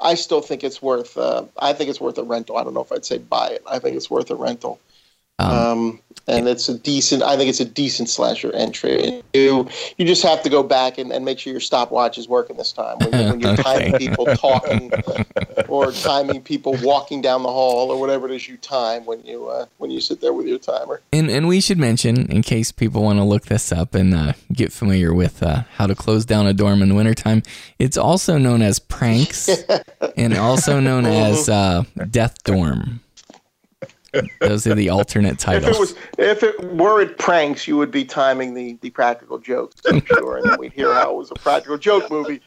[0.00, 1.16] I still think it's worth.
[1.16, 2.56] Uh, I think it's worth a rental.
[2.56, 3.62] I don't know if I'd say buy it.
[3.66, 4.80] I think it's worth a rental.
[5.42, 7.24] Um, Um, and it's a decent.
[7.24, 9.22] I think it's a decent slasher entry.
[9.34, 9.66] You
[9.98, 12.70] you just have to go back and, and make sure your stopwatch is working this
[12.70, 14.92] time when, you- when you're timing people talking
[15.68, 19.48] or timing people walking down the hall or whatever it is you time when you
[19.48, 21.00] uh, when you sit there with your timer.
[21.12, 24.32] and and we should mention in case people want to look this up and uh,
[24.52, 27.42] get familiar with uh, how to close down a dorm in the wintertime,
[27.80, 29.48] it's also known as pranks
[30.16, 33.00] and also known as uh, death dorm.
[34.40, 35.76] Those are the alternate If titles.
[35.76, 39.76] it was, if it were it pranks, you would be timing the, the practical jokes,
[39.88, 42.40] I'm sure, and then we'd hear how it was a practical joke movie.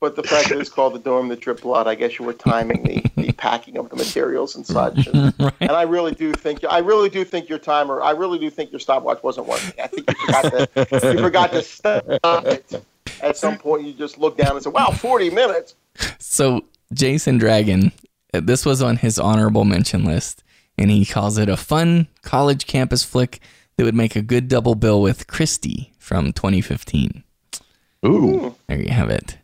[0.00, 2.32] But the fact that it's called the dorm that dripped blood, I guess you were
[2.32, 5.06] timing the, the packing of the materials and such.
[5.14, 8.50] And, and I really do think I really do think your timer, I really do
[8.50, 9.72] think your stopwatch wasn't working.
[9.80, 12.04] I think you forgot to you forgot to stop
[12.46, 12.84] it
[13.22, 15.74] at some point you just look down and say, "Wow, forty minutes."
[16.18, 17.92] So Jason Dragon,
[18.32, 20.41] this was on his honorable mention list,
[20.82, 23.40] and he calls it a fun college campus flick
[23.76, 27.22] that would make a good double bill with Kristy from 2015.
[28.04, 28.54] Ooh.
[28.66, 29.38] There you have it.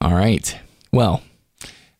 [0.00, 0.56] All right.
[0.92, 1.22] Well,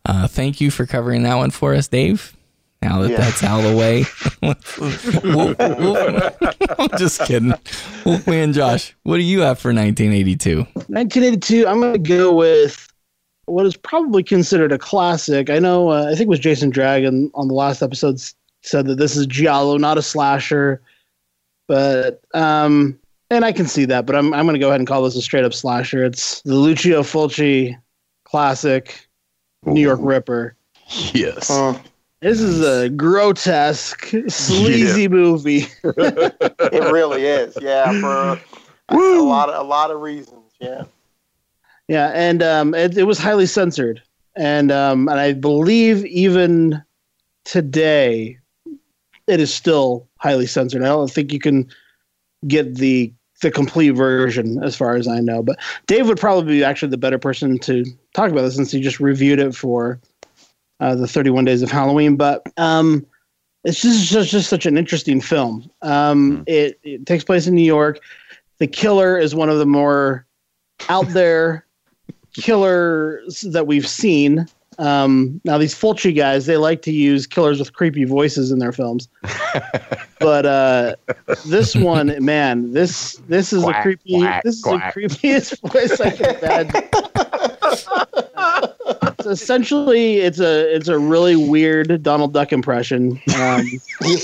[0.06, 2.36] uh, thank you for covering that one for us, Dave.
[2.80, 3.16] Now that Yeah.
[3.16, 4.04] that's out of the way,
[4.42, 7.52] Wolf- Wolf- I'm just kidding.
[8.04, 10.58] Wolfman Josh, what do you have for 1982?
[10.86, 11.66] 1982.
[11.66, 12.86] I'm going to go with
[13.46, 15.50] what is probably considered a classic.
[15.50, 15.90] I know.
[15.90, 19.16] Uh, I think it was Jason Dragon on the last episode s- said that this
[19.16, 20.80] is giallo, not a slasher.
[21.66, 22.98] But um,
[23.30, 24.06] and I can see that.
[24.06, 26.04] But I'm I'm going to go ahead and call this a straight up slasher.
[26.04, 27.76] It's the Lucio Fulci
[28.24, 29.08] classic,
[29.64, 30.54] New York Ripper.
[31.12, 31.50] Yes.
[31.50, 31.78] Uh,
[32.20, 35.66] This is a grotesque, sleazy movie.
[35.84, 37.56] it really is.
[37.60, 38.40] Yeah, for
[38.88, 40.52] a, a lot of a lot of reasons.
[40.58, 40.84] Yeah.
[41.86, 44.02] Yeah, and um, it, it was highly censored,
[44.36, 46.82] and um, and I believe even
[47.44, 48.38] today,
[49.28, 50.82] it is still highly censored.
[50.82, 51.68] I don't think you can
[52.46, 55.42] get the the complete version, as far as I know.
[55.42, 58.80] But Dave would probably be actually the better person to talk about this since he
[58.80, 60.00] just reviewed it for
[60.80, 62.16] uh, the 31 Days of Halloween.
[62.16, 63.06] But um,
[63.64, 65.70] it's just, just just such an interesting film.
[65.82, 68.00] Um, it, it takes place in New York.
[68.58, 70.26] The killer is one of the more
[70.88, 71.64] out there
[72.34, 74.48] killers that we've seen.
[74.78, 78.72] Um, now these Fulci guys, they like to use killers with creepy voices in their
[78.72, 79.08] films.
[80.20, 80.94] but uh,
[81.46, 84.18] this one, man, this this is Quack, the creepy.
[84.20, 86.88] quack, this is the creepiest voice I can imagine.
[89.22, 93.20] so essentially, it's a it's a really weird Donald Duck impression.
[93.36, 93.66] Um,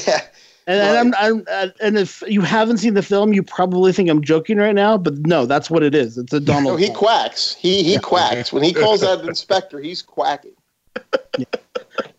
[0.07, 0.21] Yeah.
[0.67, 4.09] And, and I'm, I'm uh, and if you haven't seen the film, you probably think
[4.09, 6.17] I'm joking right now, but no, that's what it is.
[6.17, 6.65] It's a Donald.
[6.65, 7.55] No, he quacks.
[7.55, 9.81] He he quacks when he calls out an inspector.
[9.81, 10.53] He's quacking.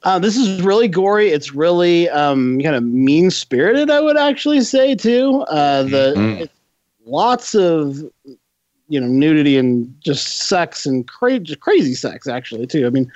[0.04, 1.30] Uh, this is really gory.
[1.30, 5.42] It's really um, kind of mean spirited, I would actually say too.
[5.48, 6.50] Uh, the Mhm.
[7.06, 7.98] lots of
[8.88, 12.86] you know nudity and just sex and crazy crazy sex actually too.
[12.86, 13.12] I mean,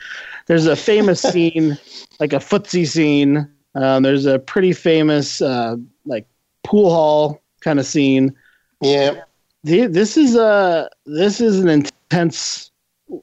[0.48, 1.78] there's a famous scene
[2.20, 3.48] like a footsie scene.
[3.76, 6.28] Um, there's a pretty famous uh, like
[6.64, 8.36] pool hall kind of scene.
[8.82, 9.22] Yeah.
[9.64, 12.72] The, this is a this is an intense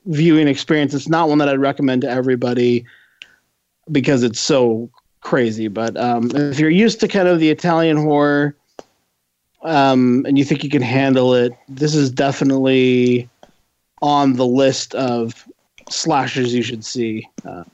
[0.06, 0.94] viewing experience.
[0.94, 2.84] It's not one that I'd recommend to everybody
[3.90, 4.90] because it's so
[5.20, 5.68] crazy.
[5.68, 8.54] But um, if you're used to kind of the Italian horror
[9.62, 13.28] um, and you think you can handle it, this is definitely
[14.02, 15.48] on the list of
[15.88, 17.28] slashers you should see.
[17.44, 17.64] Uh,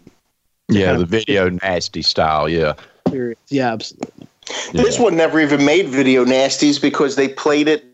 [0.75, 2.49] Yeah, the video nasty style.
[2.49, 2.75] Yeah.
[3.07, 3.39] period.
[3.49, 4.27] yeah, absolutely.
[4.73, 7.85] This one never even made video nasties because they played it.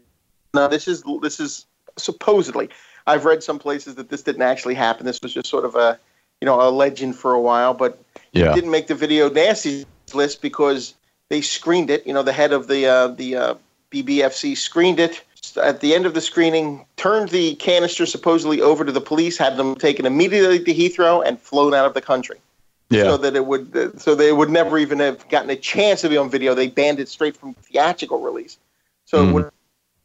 [0.55, 1.67] No, this is this is
[1.97, 2.69] supposedly.
[3.07, 5.07] I've read some places that this didn't actually happen.
[5.07, 5.99] This was just sort of a,
[6.41, 7.75] you know, a legend for a while.
[7.75, 7.99] But
[8.33, 8.53] Yeah.
[8.53, 10.95] it didn't make the video nasties list because
[11.29, 12.07] they screened it.
[12.07, 13.55] You know, the head of the uh, the uh,
[13.91, 15.23] BBFC screened it
[15.63, 19.57] at the end of the screening, turned the canister supposedly over to the police, had
[19.57, 22.39] them taken immediately to Heathrow and flown out of the country
[22.91, 23.03] Yeah.
[23.05, 26.17] so that it would so they would never even have gotten a chance to be
[26.17, 26.55] on video.
[26.55, 28.57] They banned it straight from theatrical release,
[29.05, 29.29] so Mhm.
[29.29, 29.51] it would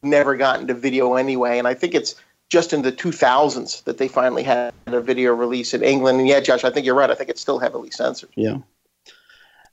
[0.02, 1.60] never gotten to video anyway.
[1.60, 2.16] And I think it's
[2.50, 6.20] just in the 2000s that they finally had a video release in England.
[6.20, 7.10] And yeah, Josh, I think you're right.
[7.10, 8.30] I think it's still heavily censored.
[8.36, 8.58] Yeah.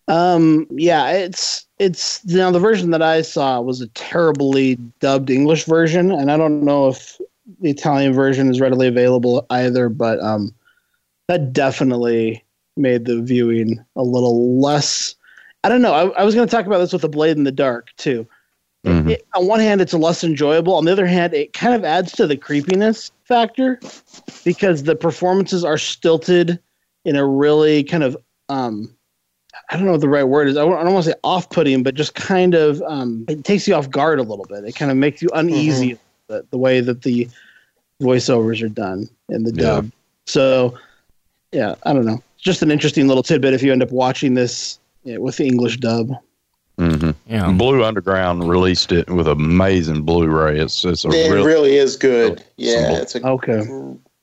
[0.08, 5.64] Um, yeah, it's it's now the version that I saw was a terribly dubbed English
[5.64, 7.20] version, and I don't know if
[7.60, 10.54] the Italian version is readily available either, but um,
[11.28, 12.44] that definitely
[12.80, 15.14] made the viewing a little less.
[15.62, 15.92] I don't know.
[15.92, 18.26] I, I was going to talk about this with a Blade in the Dark too.
[18.84, 19.10] Mhm.
[19.10, 20.74] It- on one hand, it's less enjoyable.
[20.74, 23.78] On the other hand, it kind of adds to the creepiness factor
[24.44, 26.58] because the performances are stilted
[27.04, 28.16] in a really kind of
[28.48, 28.94] um,
[29.68, 30.56] I don't know what the right word is.
[30.56, 33.68] I don't, I don't want to say off-putting, but just kind of um, it takes
[33.68, 34.64] you off guard a little bit.
[34.64, 37.28] It kind of makes you uneasy the, the way that the
[38.00, 39.62] voiceovers are done in the Yeah.
[39.62, 39.92] dub.
[40.26, 40.78] So,
[41.52, 42.22] yeah, I don't know.
[42.40, 45.76] Just an interesting little tidbit if you end up watching this yeah, with the English
[45.78, 46.10] dub.
[46.78, 47.50] hmm Yeah.
[47.52, 50.58] Blue Underground released it with amazing Blu-ray.
[50.58, 52.42] It's it's a It real really is good.
[52.56, 53.62] Yeah, Some- it's a Okay.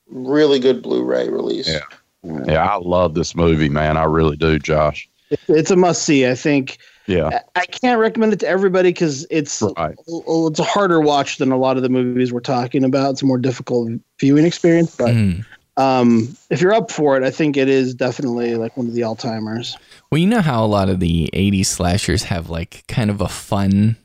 [0.09, 1.67] really good Blu-ray release.
[1.69, 2.41] Yeah.
[2.45, 2.65] yeah.
[2.65, 3.97] I love this movie, man.
[3.97, 5.07] I really do, Josh.
[5.47, 6.25] It's a must see.
[6.25, 9.95] I think Yeah, I- I can't recommend it to everybody because it's right.
[10.07, 13.11] it's a harder watch than a lot of the movies we're talking about.
[13.11, 15.45] It's a more difficult viewing experience, but Mm.
[15.77, 19.03] Um, if you're up for it, I think it is definitely like one of the
[19.03, 19.77] all timers.
[20.11, 23.27] Well, you know how a lot of the 80s slashers have like kind of a
[23.27, 23.97] fun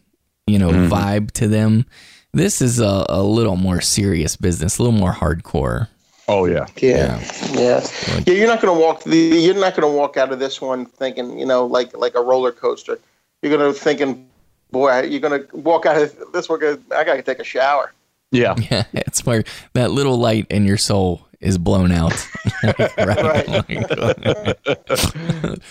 [0.47, 1.87] you know, vibe to them.
[2.33, 5.89] This is a, a little more serious business, a little more hardcore.
[6.29, 6.67] Oh yeah.
[6.77, 7.21] Yeah,
[7.53, 7.87] yeah,
[8.27, 8.33] yeah.
[8.33, 9.03] You're not going to walk.
[9.05, 12.15] The, you're not going to walk out of this one thinking, you know, like like
[12.15, 12.99] a roller coaster.
[13.43, 14.29] You're going to thinking,
[14.71, 16.61] boy, you're going to walk out of this one.
[16.61, 17.93] Gonna, I got to take a shower.
[18.31, 18.55] Yeah.
[18.71, 19.45] Yeah, it's where
[19.75, 22.29] that little light in your soul is blown out.
[22.99, 24.57] right.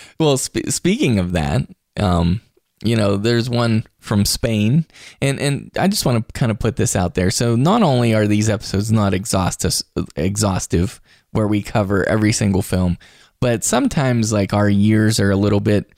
[0.19, 1.67] well, sp- speaking of that,
[1.97, 2.41] um,
[2.83, 4.85] you know, there's one from Spain,
[5.21, 7.31] and and I just want to kind of put this out there.
[7.31, 9.81] So not only are these episodes not exhaustive,
[10.15, 10.99] exhaustive,
[11.31, 12.97] where we cover every single film,
[13.39, 15.91] but sometimes like our years are a little bit,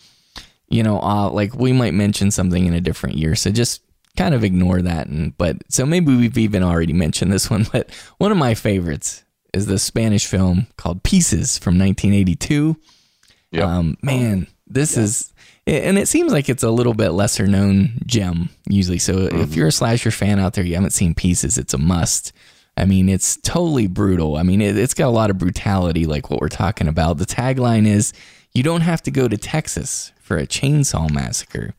[0.67, 3.35] you know, uh, like we might mention something in a different year.
[3.35, 3.81] So just
[4.17, 5.07] kind of ignore that.
[5.07, 9.23] And but so maybe we've even already mentioned this one, but one of my favorites
[9.53, 12.75] is the Spanish film called Pieces from 1982.
[13.51, 13.63] Yep.
[13.63, 15.31] Um, man, this is,
[15.67, 18.99] and it seems like it's a little bit lesser known gem usually.
[18.99, 22.33] So if you're a slasher fan out there, you haven't seen Pieces, it's a must.
[22.75, 24.35] I mean, it's totally brutal.
[24.35, 27.17] I mean, it, it's got a lot of brutality, like what we're talking about.
[27.17, 28.13] The tagline is,
[28.53, 31.75] "You don't have to go to Texas for a chainsaw massacre,"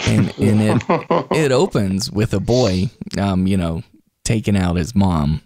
[0.00, 0.82] and and it
[1.30, 3.82] it opens with a boy, um, you know,
[4.24, 5.40] taking out his mom,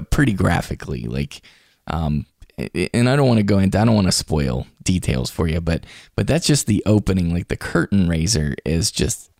[0.00, 1.42] pretty graphically, like,
[1.86, 2.26] um,
[2.92, 5.60] and I don't want to go into, I don't want to spoil details for you,
[5.60, 5.84] but
[6.16, 7.32] but that's just the opening.
[7.32, 9.30] Like the curtain raiser is just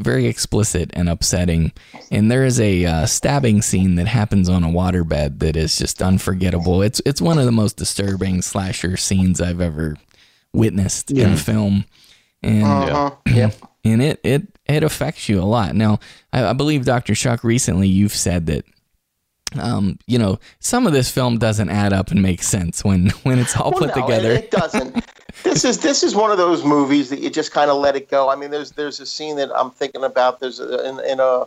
[0.00, 1.72] very explicit and upsetting.
[2.10, 6.00] And there is a uh, stabbing scene that happens on a waterbed that is just
[6.02, 6.80] unforgettable.
[6.82, 9.96] It's it's one of the most disturbing slasher scenes I've ever
[10.54, 11.84] witnessed in film.
[12.42, 13.10] And Uh-huh.
[13.26, 13.54] Yep.
[13.84, 15.74] and it it it affects you a lot.
[15.74, 15.98] Now,
[16.32, 17.14] I, I believe Dr.
[17.14, 18.64] Shock recently you've said that
[19.56, 23.38] um, you know, some of this film doesn't add up and make sense when when
[23.38, 24.32] it's all Well, put no, together.
[24.32, 25.04] It, it doesn't.
[25.42, 28.10] this is this is one of those movies that you just kind of let it
[28.10, 28.28] go.
[28.28, 30.40] I mean, there's there's a scene that I'm thinking about.
[30.40, 31.46] There's a, in, in a,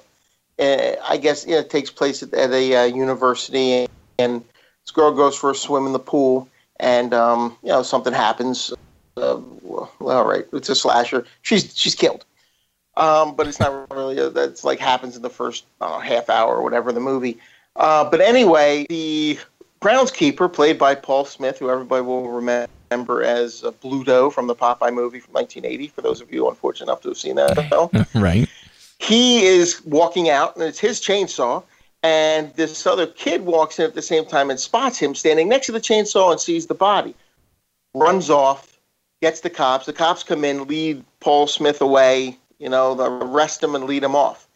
[0.60, 3.88] uh, I guess you know, it takes place at, at a uh, university,
[4.20, 4.42] and
[4.84, 6.48] this girl goes for a swim in the pool,
[6.80, 8.74] and um, you know something happens.
[9.18, 11.26] Uh, well, all right, it's a slasher.
[11.42, 12.26] She's she's killed.
[12.98, 14.18] Um, but it's not really.
[14.18, 17.40] A, that's like happens in the first know, half hour or whatever the movie.
[17.76, 19.40] Uh, but anyway, the
[19.82, 24.94] groundskeeper, played by Paul Smith, who everybody will remember as uh, Bluto from the Popeye
[24.94, 25.88] movie from 1980.
[25.88, 27.90] For those of you unfortunate enough to have seen that film,
[28.24, 28.48] right.
[29.00, 31.64] he is walking out, and it's his chainsaw.
[32.04, 35.68] And this other kid walks in at the same time and spots him standing next
[35.68, 37.14] to the chainsaw and sees the body.
[37.94, 38.80] Runs off,
[39.22, 39.86] gets the cops.
[39.86, 44.16] The cops come in, lead Paul Smith away, you know, arrest him and lead him
[44.16, 44.48] off.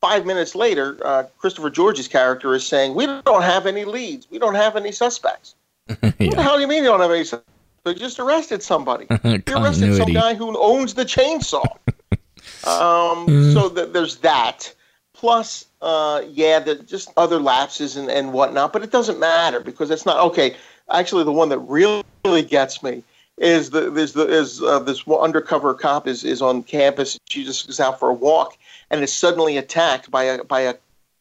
[0.00, 4.30] Five minutes later, uh, Christopher George's character is saying, We don't have any leads.
[4.30, 5.54] We don't have any suspects.
[6.00, 7.52] What the hell do you mean you don't have any suspects?
[7.84, 9.06] They just arrested somebody.
[9.24, 11.64] You arrested some guy who owns the chainsaw.
[12.66, 14.72] um, So th- there's that.
[15.14, 19.90] Plus, uh, yeah, the, just other lapses and, and whatnot, but it doesn't matter because
[19.90, 20.54] it's not okay.
[20.90, 23.02] Actually, the one that really, really gets me
[23.36, 27.18] is the is the is uh, this undercover cop is is on campus.
[27.28, 28.56] She just goes out for a walk
[28.90, 30.74] and is suddenly attacked by a by a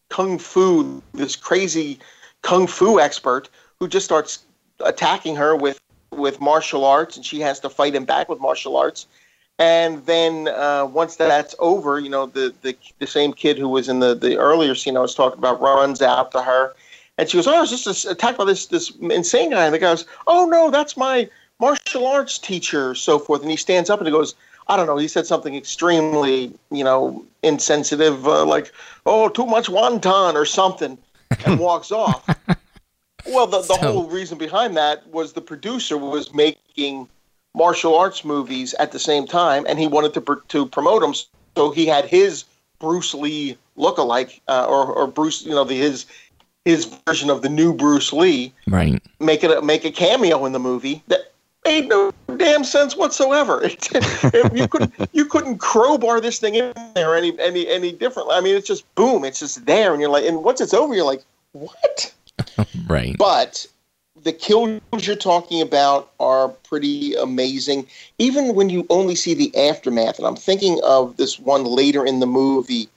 [0.09, 1.99] kung fu this crazy
[2.41, 3.49] kung fu expert
[3.79, 4.39] who just starts
[4.81, 5.79] attacking her with
[6.11, 9.07] with martial arts, and she has to fight him back with martial arts.
[9.59, 13.89] And then uh, once that's over, you know, the, the the same kid who was
[13.89, 16.73] in the, the earlier scene I was talking about runs out to her,
[17.17, 19.79] and she goes, "Oh, I was just attacked by this this insane guy." And the
[19.79, 23.41] guy goes, "Oh no, that's my martial arts teacher," so forth.
[23.41, 24.35] And he stands up and he goes,
[24.69, 28.71] "I don't know." He said something extremely, you know, insensitive, uh, like,
[29.05, 30.97] "Oh, too much wonton" or something,
[31.45, 32.27] and walks off.
[33.27, 37.07] Well, the, the So- whole reason behind that was the producer was making
[37.55, 41.13] martial arts movies at the same time, and he wanted to pr- to promote them.
[41.55, 42.45] So he had his
[42.79, 46.05] Bruce Lee lookalike, uh, or or Bruce, you know, the, his
[46.65, 49.01] his version of the new Bruce Lee, Right.
[49.21, 51.31] make it a, make a cameo in the movie that
[51.67, 53.61] made no damn sense whatsoever.
[53.71, 58.35] It, it- you couldn't you couldn't crowbar this thing in there any any any differently.
[58.35, 60.93] I mean, it's just boom, it's just there, and you're like, and once it's over,
[60.95, 62.13] you're like, what?
[62.87, 63.15] Right.
[63.17, 63.65] But
[64.23, 67.87] the kills you're talking about are pretty amazing.
[68.19, 72.19] Even when you only see the aftermath, and I'm thinking of this one later in
[72.19, 72.89] the movie,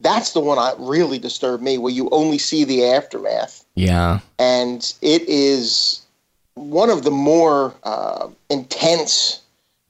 [0.00, 3.64] that's the one that really disturbed me, where you only see the aftermath.
[3.74, 4.20] Yeah.
[4.38, 6.02] And it is
[6.60, 9.40] one of the more uh, intense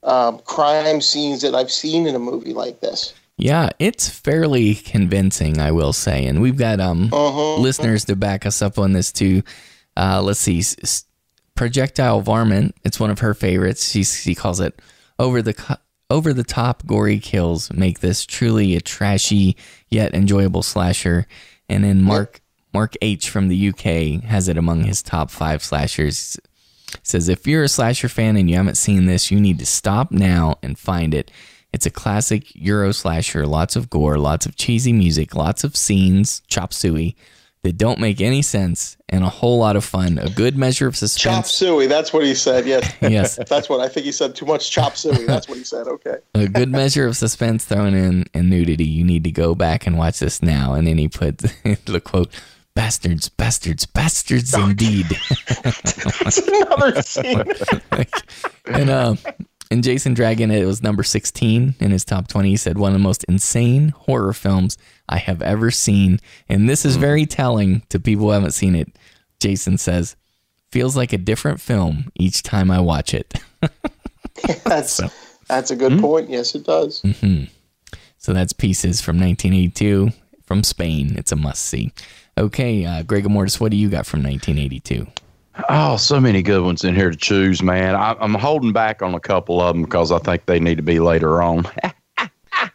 [0.03, 3.13] uh, crime scenes that I've seen in a movie like this.
[3.37, 6.25] Yeah, it's fairly convincing, I will say.
[6.25, 7.55] And we've got um Uh-huh.
[7.57, 9.41] listeners to back us up on this too.
[9.97, 10.61] Uh, let's see,
[11.55, 12.75] projectile varmint.
[12.83, 13.89] It's one of her favorites.
[13.89, 14.79] She she calls it
[15.19, 15.77] over the co-
[16.09, 19.55] over the top gory kills make this truly a trashy
[19.89, 21.25] yet enjoyable slasher.
[21.69, 22.41] And then Mark
[22.73, 26.37] Mark H from the UK has it among his top five slashers.
[27.03, 30.11] Says if you're a slasher fan and you haven't seen this, you need to stop
[30.11, 31.31] now and find it.
[31.73, 36.41] It's a classic Euro slasher, lots of gore, lots of cheesy music, lots of scenes,
[36.47, 37.15] chop suey,
[37.63, 40.17] that don't make any sense, and a whole lot of fun.
[40.17, 41.35] A good measure of suspense.
[41.35, 41.85] Chop suey.
[41.85, 42.65] That's what he said.
[42.65, 42.93] Yes.
[43.01, 43.35] Yes.
[43.47, 44.35] That's what I think he said.
[44.35, 45.25] Too much chop suey.
[45.25, 45.87] That's what he said.
[45.87, 46.17] Okay.
[46.33, 48.85] a good measure of suspense thrown in and nudity.
[48.85, 50.73] You need to go back and watch this now.
[50.73, 51.37] And then he put
[51.85, 52.31] the quote,
[52.81, 55.05] bastards, bastards, bastards indeed.
[55.63, 57.43] That's another scene.
[58.65, 59.19] and um
[59.69, 62.49] and Jason Dragon, it was number 16 in his top 20.
[62.49, 66.17] He said, one of the most insane horror films I have ever seen.
[66.49, 67.01] And this is hmm.
[67.01, 68.97] very telling to people who haven't seen it.
[69.39, 70.15] Jason says,
[70.71, 73.35] feels like a different film each time I watch it.
[74.65, 74.99] That's
[75.47, 76.01] that's a good hmm?
[76.01, 76.29] point.
[76.29, 77.01] Yes, it does.
[77.03, 77.43] Mm-hmm.
[78.17, 80.09] So that's Pieces from 1982
[80.45, 81.15] from Spain.
[81.17, 81.91] It's a must see.
[82.37, 85.05] Okay, uh, Greg Mortis, what do you got from 1982?
[85.69, 87.95] Oh, so many good ones in here to choose, man.
[87.95, 90.83] I, I'm holding back on a couple of them because I think they need to
[90.83, 91.65] be later on.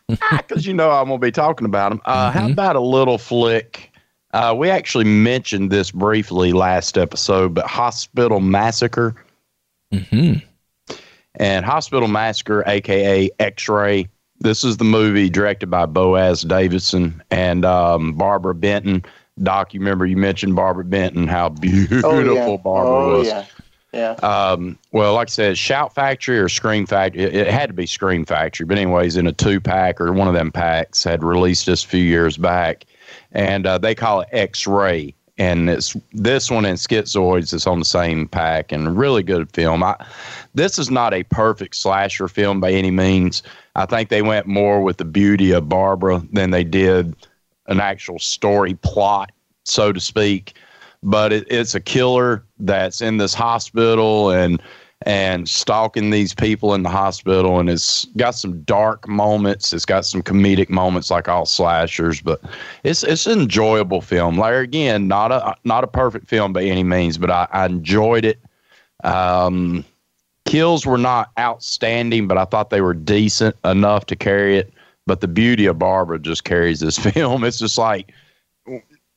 [0.08, 2.00] Because you know I'm going to be talking about them.
[2.04, 3.90] Uh, How about a little flick?
[4.32, 9.14] Uh, we actually mentioned this briefly last episode, but Hospital Massacre.
[9.92, 10.34] hmm
[11.36, 14.08] And Hospital Massacre, aka X Ray.
[14.40, 19.04] This is the movie directed by Boaz Davidson and um, Barbara Benton.
[19.42, 22.56] Doc, you remember you mentioned Barbara Benton, how beautiful Oh yeah.
[22.56, 23.28] Barbara oh was.
[23.28, 23.44] yeah.
[23.92, 24.12] Yeah.
[24.22, 27.22] Um, well, like I said, Shout Factory or Scream Factory.
[27.22, 30.28] It, it had to be Scream Factory, but anyways, in a two pack or one
[30.28, 32.84] of them packs, had released this a few years back,
[33.32, 35.14] and uh, they call it X Ray.
[35.38, 39.82] And it's this one and Schizoids is on the same pack, and really good film.
[39.82, 39.96] I,
[40.54, 43.42] this is not a perfect slasher film by any means.
[43.76, 47.14] I think they went more with the beauty of Barbara than they did
[47.68, 49.32] an actual story plot,
[49.64, 50.54] so to speak.
[51.02, 54.60] But it, it's a killer that's in this hospital and
[55.02, 57.60] and stalking these people in the hospital.
[57.60, 59.72] And it's got some dark moments.
[59.72, 62.40] It's got some comedic moments like all slashers but
[62.82, 64.38] it's it's an enjoyable film.
[64.38, 68.24] Like again not a not a perfect film by any means but i, I enjoyed
[68.24, 68.40] it.
[69.04, 69.84] Um
[70.46, 74.72] kills were not outstanding but i thought they were decent enough to carry it
[75.06, 78.12] but the beauty of barbara just carries this film it's just like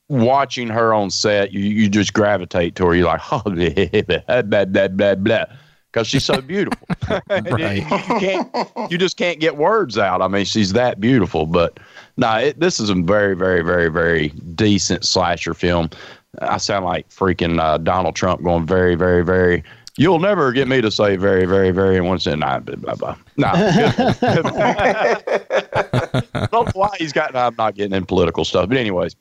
[0.09, 2.95] watching her on set, you, you just gravitate to her.
[2.95, 5.45] You're like, oh, blah, blah, blah, blah, blah.
[5.91, 6.85] Because she's so beautiful.
[7.29, 7.77] Right.
[7.77, 10.21] you, can't, you just can't get words out.
[10.21, 11.47] I mean, she's that beautiful.
[11.47, 11.79] But
[12.17, 15.89] no, it, this is a very, very, very, very decent slasher film.
[16.39, 19.63] I sound like freaking uh, Donald Trump going very, very, very.
[19.97, 22.41] You'll never get me to say very, very, very in one sentence.
[22.41, 23.15] Nah, blah, blah, blah.
[23.37, 23.53] Nah,
[24.19, 24.45] good.
[24.45, 25.39] I
[26.51, 27.35] don't know why he's got.
[27.35, 29.15] I'm not getting in political stuff, but anyways,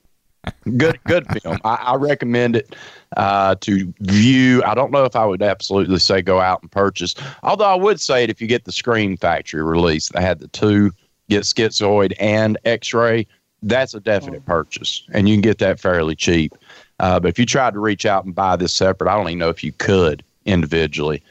[0.76, 1.58] good good film.
[1.64, 2.74] I, I recommend it
[3.16, 4.62] uh, to view.
[4.64, 7.14] I don't know if I would absolutely say go out and purchase.
[7.42, 10.08] Although I would say it if you get the Scream Factory release.
[10.08, 10.92] They had the two
[11.28, 13.26] get Schizoid and X Ray.
[13.62, 16.54] That's a definite purchase, and you can get that fairly cheap.
[17.00, 19.38] Uh, but if you tried to reach out and buy this separate, I don't even
[19.38, 21.22] know if you could individually.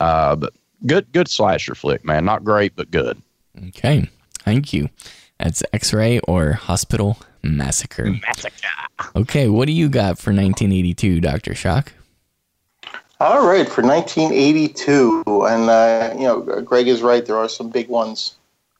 [0.00, 0.52] Uh, but
[0.84, 2.24] good good slasher flick, man.
[2.24, 3.20] Not great, but good.
[3.68, 4.08] Okay,
[4.46, 4.88] thank you.
[5.38, 8.06] That's X Ray or Hospital Massacre.
[8.26, 8.54] Massacre.
[9.14, 11.54] Okay, what do you got for 1982, Dr.
[11.54, 11.92] Shock?
[13.20, 17.24] All right, for 1982, and uh, you know, Greg is right.
[17.24, 18.36] There are some big ones,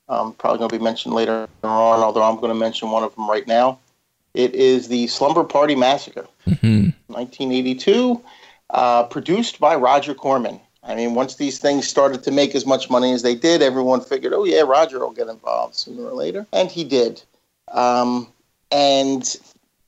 [0.08, 2.00] um, probably going to be mentioned later on.
[2.00, 3.78] Although I'm going to mention one of them right now.
[4.34, 6.90] It is the Slumber Party Massacre, mm-hmm.
[7.06, 8.22] 1982,
[8.68, 10.60] uh, produced by Roger Corman.
[10.86, 14.00] I mean, once these things started to make as much money as they did, everyone
[14.00, 17.22] figured, oh yeah, Roger will get involved sooner or later, and he did.
[17.72, 18.28] Um,
[18.70, 19.36] and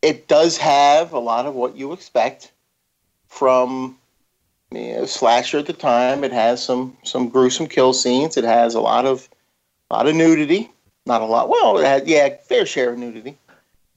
[0.02, 2.50] it does have a lot of what you expect
[3.28, 3.96] from
[4.72, 6.24] you know, slasher at the time.
[6.24, 8.36] It has some some gruesome kill scenes.
[8.36, 9.28] It has a lot of
[9.90, 10.70] a lot of nudity.
[11.06, 11.48] Not a lot.
[11.48, 13.36] Well, it had yeah, fair share of nudity.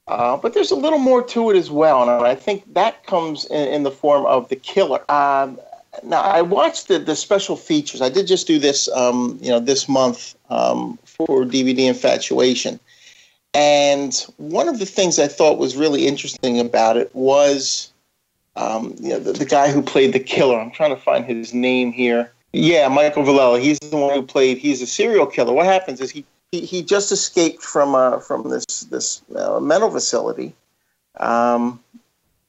[0.08, 3.44] Uh, but there's a little more to it as well, and I think that comes
[3.46, 5.08] in, in the form of the killer.
[5.10, 5.60] Um,
[6.02, 8.00] now, I watched the, the special features.
[8.00, 12.80] I did just do this, um, you know, this month um, for DVD Infatuation,
[13.54, 17.92] and one of the things I thought was really interesting about it was
[18.56, 20.58] um, you know, the, the guy who played the killer.
[20.58, 22.32] I'm trying to find his name here.
[22.52, 23.60] Yeah, Michael Villella.
[23.60, 24.58] He's the one who played.
[24.58, 25.52] He's a serial killer.
[25.52, 29.90] What happens is he he, he just escaped from uh, from this this uh, mental
[29.90, 30.54] facility,
[31.18, 31.80] um,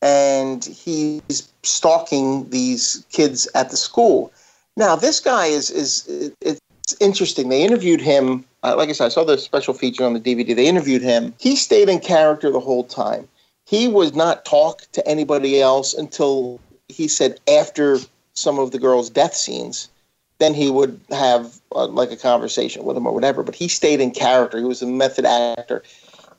[0.01, 4.31] and he's stalking these kids at the school.
[4.75, 6.07] Now, this guy is is,
[6.41, 6.59] is
[6.99, 7.49] interesting.
[7.49, 8.45] They interviewed him.
[8.63, 10.55] Uh, like I said, I saw the special feature on the DVD.
[10.55, 11.33] They interviewed him.
[11.39, 13.27] He stayed in character the whole time.
[13.65, 16.59] He was not talk to anybody else until
[16.89, 17.99] he said after
[18.33, 19.89] some of the girls' death scenes.
[20.39, 23.43] Then he would have uh, like a conversation with them or whatever.
[23.43, 24.57] But he stayed in character.
[24.57, 25.83] He was a method actor.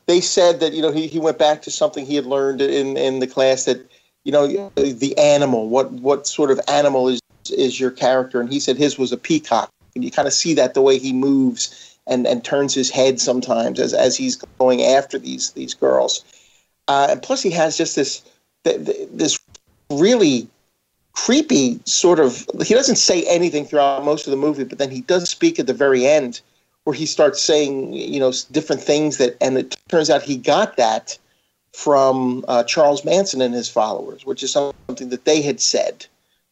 [0.05, 2.97] They said that you know he, he went back to something he had learned in
[2.97, 3.89] in the class that
[4.25, 5.69] you know the animal.
[5.69, 8.41] What what sort of animal is is your character?
[8.41, 10.99] And he said his was a peacock and you kind of see that the way
[10.99, 15.73] he moves and, and turns his head sometimes as, as he's going after these these
[15.73, 16.23] girls.
[16.87, 18.21] Uh, and plus, he has just this
[18.63, 19.39] this
[19.89, 20.47] really
[21.13, 22.45] creepy sort of.
[22.63, 25.67] He doesn't say anything throughout most of the movie, but then he does speak at
[25.67, 26.41] the very end,
[26.83, 30.77] where he starts saying you know different things that, and it turns out he got
[30.77, 31.17] that
[31.75, 36.05] from uh, Charles Manson and his followers, which is something that they had said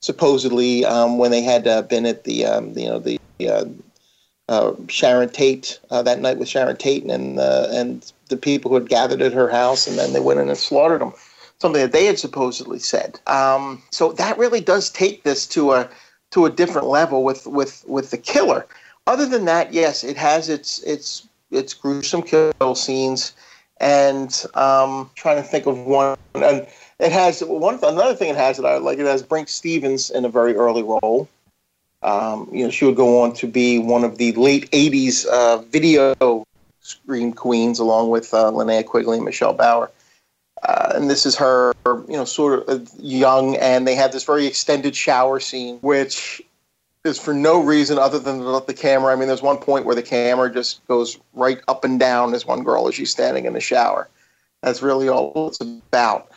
[0.03, 3.65] supposedly um, when they had uh, been at the um, you know the uh,
[4.49, 8.75] uh, Sharon Tate uh, that night with Sharon Tate and uh, and the people who
[8.75, 11.13] had gathered at her house, and then they went in and slaughtered them.
[11.59, 13.21] Something that they had supposedly said.
[13.27, 15.89] Um, so that really does take this to a
[16.31, 18.67] to a different level with with with the killer.
[19.07, 23.33] Other than that, yes, it has its its its gruesome kill scenes,
[23.77, 26.67] and um, trying to think of one and
[26.99, 28.99] it has one another thing it has that I like.
[28.99, 31.27] It has Brinke Stevens in a very early role.
[32.01, 35.57] Um, you know, she would go on to be one of the late '80s uh,
[35.57, 36.45] video
[36.81, 39.91] scream queens, along with uh, Linnea Quigley and Michelle Bauer.
[40.63, 44.45] Uh, and this is her, you know, sort of young, and they have this very
[44.45, 46.41] extended shower scene, which
[47.03, 49.11] is for no reason other than to let the camera.
[49.11, 52.45] I mean, there's one point where the camera just goes right up and down as
[52.45, 54.09] one girl as she's standing in the shower.
[54.61, 56.31] That's really all it's about.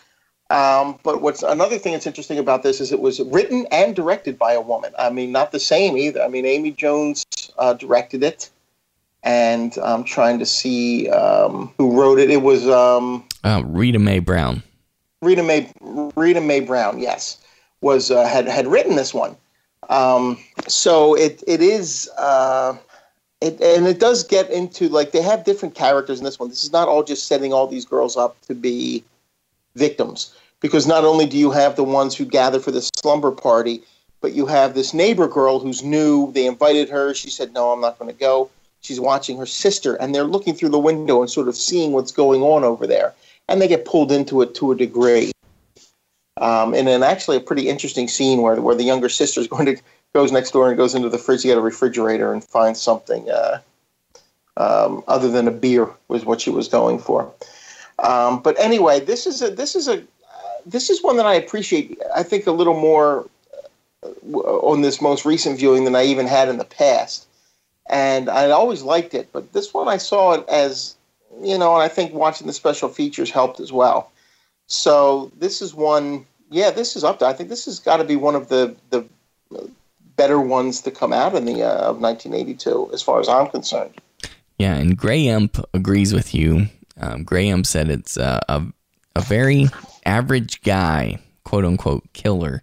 [0.50, 4.38] Um, but what's another thing that's interesting about this is it was written and directed
[4.38, 4.92] by a woman.
[4.98, 6.22] I mean, not the same either.
[6.22, 7.24] I mean, Amy Jones
[7.58, 8.50] uh, directed it,
[9.22, 12.30] and I'm trying to see um, who wrote it.
[12.30, 14.62] It was um, uh, Rita Mae Brown.
[15.22, 17.38] Rita Mae Rita Mae Brown, yes,
[17.80, 19.36] was uh, had had written this one.
[19.88, 22.10] Um, so it it is.
[22.18, 22.76] Uh,
[23.42, 26.48] it, and it does get into like they have different characters in this one.
[26.48, 29.04] This is not all just setting all these girls up to be
[29.74, 33.82] victims because not only do you have the ones who gather for the slumber party,
[34.20, 36.32] but you have this neighbor girl who's new.
[36.32, 37.14] They invited her.
[37.14, 38.50] She said, No, I'm not going to go.
[38.80, 42.12] She's watching her sister, and they're looking through the window and sort of seeing what's
[42.12, 43.14] going on over there.
[43.48, 45.32] And they get pulled into it to a degree.
[46.38, 49.66] Um, and then actually a pretty interesting scene where, where the younger sister is going
[49.66, 49.76] to
[50.16, 53.28] goes next door and goes into the fridge to get a refrigerator and finds something
[53.30, 53.58] uh,
[54.56, 57.30] um, other than a beer was what she was going for.
[57.98, 61.34] Um, but anyway, this is a this is a uh, this is one that I
[61.34, 62.00] appreciate.
[62.14, 63.28] I think a little more
[64.02, 64.08] uh,
[64.70, 67.26] on this most recent viewing than I even had in the past,
[67.90, 69.28] and I always liked it.
[69.32, 70.94] But this one I saw it as
[71.42, 74.10] you know, and I think watching the special features helped as well.
[74.66, 76.26] So this is one.
[76.50, 77.26] Yeah, this is up to.
[77.26, 79.06] I think this has got to be one of the the
[80.16, 83.94] better ones to come out in the uh, of 1982, as far as I'm concerned.
[84.58, 88.62] Yeah, and Gray Imp agrees with you um, Graham said it's uh, a,
[89.14, 89.66] a very
[90.04, 92.62] average guy, quote unquote, killer,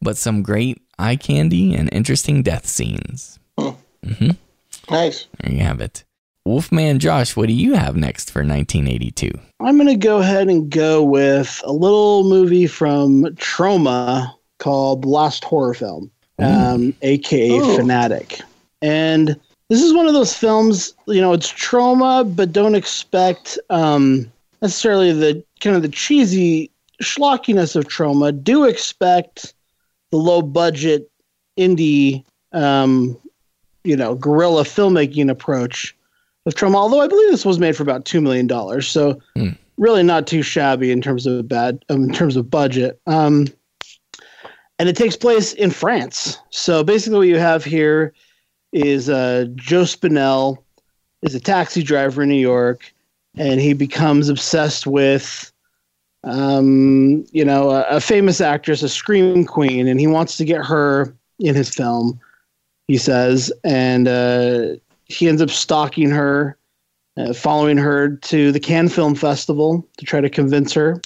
[0.00, 3.38] but some great eye candy and interesting death scenes.
[3.58, 4.30] Mm-hmm.
[4.90, 5.26] Nice.
[5.40, 6.04] There you have it.
[6.46, 9.30] Wolfman Josh, what do you have next for 1982?
[9.60, 15.42] I'm going to go ahead and go with a little movie from Troma called Last
[15.42, 17.76] Horror Film, um, aka Ooh.
[17.76, 18.40] Fanatic.
[18.82, 19.40] And
[19.70, 24.30] this is one of those films, you know, it's Troma, but don't expect um,
[24.60, 26.70] necessarily the kind of the cheesy
[27.02, 28.44] schlockiness of Troma.
[28.44, 29.54] Do expect
[30.10, 31.10] the low budget
[31.58, 32.22] indie,
[32.52, 33.16] um,
[33.82, 35.96] you know, guerrilla filmmaking approach
[36.46, 36.76] of Troma.
[36.76, 39.56] Although I believe this was made for about two million dollars, so mm.
[39.78, 43.00] really not too shabby in terms of bad um, in terms of budget.
[43.06, 43.46] Um,
[44.78, 46.38] and it takes place in France.
[46.50, 48.12] So basically, what you have here
[48.72, 50.58] is uh, Joe Spinell
[51.22, 52.92] is a taxi driver in New York,
[53.36, 55.52] and he becomes obsessed with,
[56.24, 60.64] um, you know, a, a, famous actress, a scream queen, and he wants to get
[60.64, 62.20] her in his film.
[62.88, 64.74] He says, and uh,
[65.14, 66.56] he ends up stalking her,
[67.16, 71.00] uh, following her to the Cannes Film Festival to try to convince her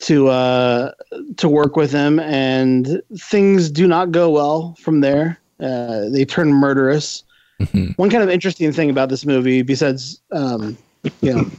[0.00, 0.92] to uh,
[1.36, 5.38] to work with him, and things do not go well from there.
[5.60, 7.22] Uh, they turn murderous.
[7.60, 7.92] Mm-hmm.
[7.92, 10.76] One kind of interesting thing about this movie, besides um,
[11.20, 11.50] you know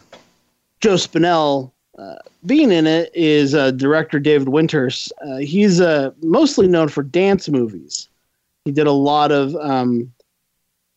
[0.81, 2.15] Joe Spinell uh,
[2.45, 5.11] being in it, is uh, director David Winters.
[5.23, 8.09] Uh, he's uh, mostly known for dance movies.
[8.65, 10.11] He did a lot of um,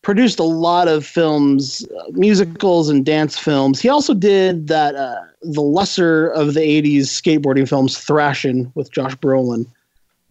[0.05, 3.81] produced a lot of films, uh, musicals and dance films.
[3.81, 9.15] He also did that uh, the lesser of the '80s skateboarding films, Thrashin' with Josh
[9.15, 9.65] Brolin.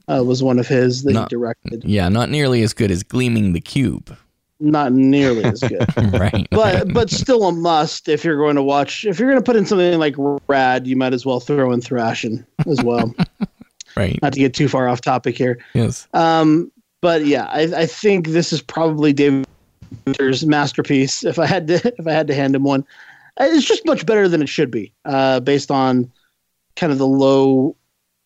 [0.06, 1.82] Uh, was one of his that Not- he directed.
[1.84, 4.16] Yeah, not nearly as good as Gleaming the Cube.
[4.60, 5.86] Not nearly as good.
[6.12, 6.46] right.
[6.50, 9.04] but but still a must if you're going to watch.
[9.04, 10.14] If you're going to put in something like
[10.46, 13.12] Rad, you might as well throw in Thrashin' as well.
[13.96, 14.20] right.
[14.22, 15.58] Not to get too far off topic here.
[15.74, 16.06] Yes.
[16.14, 16.70] Um,
[17.00, 19.46] but yeah, I, I think this is probably David
[20.04, 21.24] Fincher's masterpiece.
[21.24, 22.84] If I had to, if I had to hand him one,
[23.40, 26.10] Uh, it's just much better than it should be, uh, based on
[26.76, 27.74] kind of the low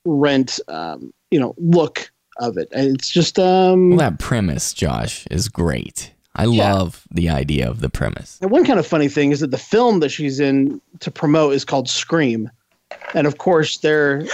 [0.04, 2.68] rent, um, you know, look of it.
[2.72, 6.12] And It's just um, Well, that premise, Josh, is great.
[6.36, 6.72] I Yeah.
[6.74, 8.38] love the idea of the premise.
[8.40, 11.54] And one kind of funny thing is that the film that she's in to promote
[11.54, 12.50] is called Scream,
[13.14, 14.24] and of course there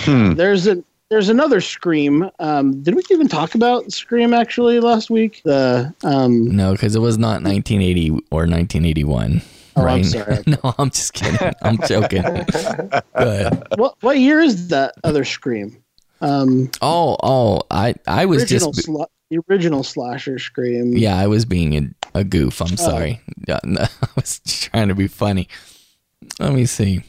[0.00, 0.34] Hmm.
[0.34, 2.30] there's a there's another Scream.
[2.38, 5.40] Um, did we even talk about Scream actually last week?
[5.44, 9.40] The um, No, because it was not 1980 or 1981.
[9.76, 10.04] Oh, I'm right?
[10.04, 10.38] sorry.
[10.46, 11.52] no, I'm just kidding.
[11.62, 12.22] I'm joking.
[13.76, 15.82] What what year is that other Scream?
[16.20, 20.96] Um, Oh, oh, I, I was original just, sla- the original slasher Scream.
[20.96, 22.60] yeah, I was being a, a goof.
[22.60, 22.66] Oh.
[22.68, 23.20] I'm sorry.
[23.46, 25.48] Yeah, no, I was trying to be funny.
[26.40, 27.02] Let me see.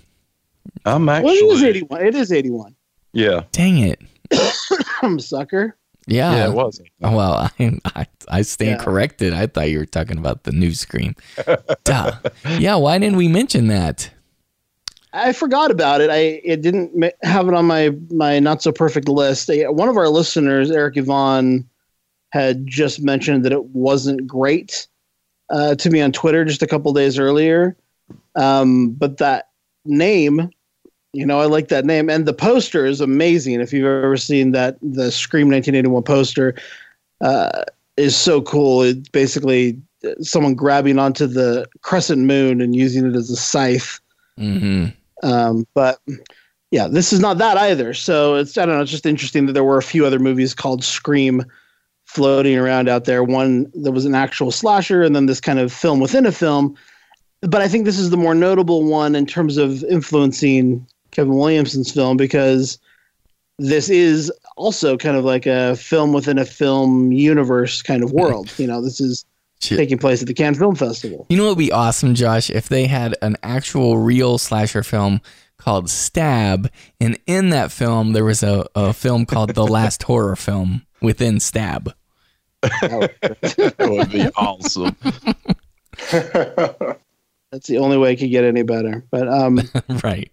[0.86, 2.06] I'm well, it is eighty one.
[2.06, 2.76] It is eighty one.
[3.14, 3.44] Yeah.
[3.52, 4.02] Dang it.
[5.02, 5.76] I'm a sucker.
[6.08, 6.32] Yeah.
[6.34, 6.82] Yeah, it was.
[7.00, 8.84] Well, I, I, I stand Yeah.
[8.84, 9.34] corrected.
[9.34, 11.16] I thought you were talking about the new Scream.
[11.84, 12.18] Duh.
[12.58, 14.10] Yeah, why didn't we mention that?
[15.14, 16.10] I forgot about it.
[16.12, 19.50] I it didn't have it on my my not so perfect list.
[19.52, 21.68] One of our listeners, Eric Yvonne,
[22.32, 24.88] had just mentioned that it wasn't great
[25.50, 27.76] uh, to me on Twitter just a couple days earlier.
[28.36, 29.50] Um, but that
[29.84, 30.52] name,
[31.14, 33.62] you know, I like that name, and the poster is amazing.
[33.62, 36.56] If you've ever seen that, the Scream 1981 poster
[37.22, 37.64] uh,
[37.98, 38.84] is so cool.
[38.84, 39.80] It's basically
[40.22, 44.00] someone grabbing onto the crescent moon and using it as a scythe.
[44.38, 44.88] hmm
[45.24, 46.00] Um, but
[46.72, 47.94] yeah, this is not that either.
[47.94, 48.82] So it's I don't know.
[48.82, 51.44] It's just interesting that there were a few other movies called Scream
[52.06, 53.24] floating around out there.
[53.24, 56.76] One that was an actual slasher, and then this kind of film within a film.
[57.42, 61.92] But I think this is the more notable one in terms of influencing Kevin Williamson's
[61.92, 62.78] film because
[63.58, 68.54] this is also kind of like a film within a film universe kind of world.
[68.60, 69.26] You know, this is
[69.62, 69.78] Shit.
[69.78, 71.26] taking place at the Cannes Film Festival.
[71.30, 75.22] You know what would be awesome, Josh, if they had an actual real slasher film
[75.58, 76.72] called Stab,
[77.02, 81.40] and in that film there was a, a film called The Last Horror Film within
[81.40, 81.94] Stab.
[82.62, 84.96] That would be awesome.
[87.52, 89.04] That's the only way it could get any better.
[89.12, 89.60] But um,
[90.04, 90.32] right.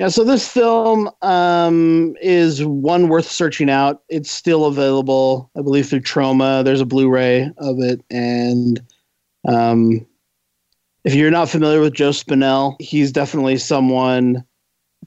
[0.00, 4.02] Yeah, so this film um, is one worth searching out.
[4.08, 6.64] It's still available, I believe, through Troma.
[6.64, 8.80] There's a Blu-ray of it, and
[9.46, 10.06] um,
[11.04, 14.42] if you're not familiar with Joe Spinell, he's definitely someone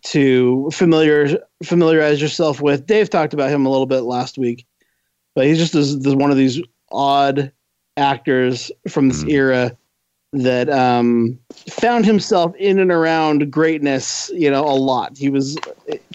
[0.03, 2.85] to familiar familiarize yourself with.
[2.85, 4.63] Dave talked about him a little bit last week,
[5.33, 6.61] but he's just this, this one of these
[6.91, 7.51] odd
[7.97, 9.31] actors from this Mhm.
[9.31, 9.77] era
[10.33, 11.37] that um,
[11.69, 15.15] found himself in and around greatness, you know, a lot.
[15.17, 15.57] He was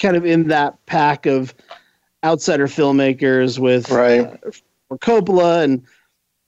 [0.00, 1.54] kind of in that pack of
[2.24, 4.20] outsider filmmakers with Right.
[4.90, 5.82] uh, Coppola and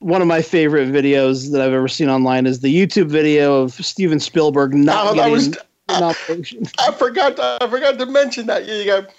[0.01, 3.73] one of my favorite videos that I've ever seen online is the YouTube video of
[3.75, 5.59] Steven Spielberg not Oh, that getting was-
[6.29, 6.67] nomination.
[6.79, 7.37] I forgot.
[7.37, 9.11] To, I forgot to mention that you got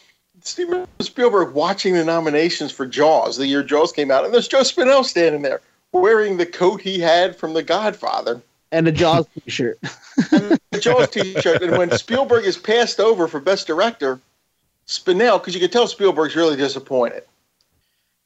[0.41, 4.61] Steven Spielberg watching the nominations for Jaws the year Jaws came out, and there's Joe
[4.61, 5.61] Spinell standing there
[5.91, 8.41] wearing the coat he had from The Godfather,
[8.71, 9.79] and a Jaws t-shirt.
[9.81, 11.61] the Jaws T-shirt.
[11.61, 14.19] And when Spielberg is passed over for Best Director,
[14.87, 17.23] Spinell, because you can tell Spielberg's really disappointed,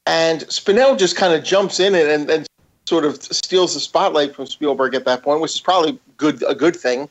[0.06, 2.48] and Spinell just kind of jumps in and, and, and
[2.86, 6.56] sort of steals the spotlight from Spielberg at that point, which is probably good a
[6.56, 7.10] good thing.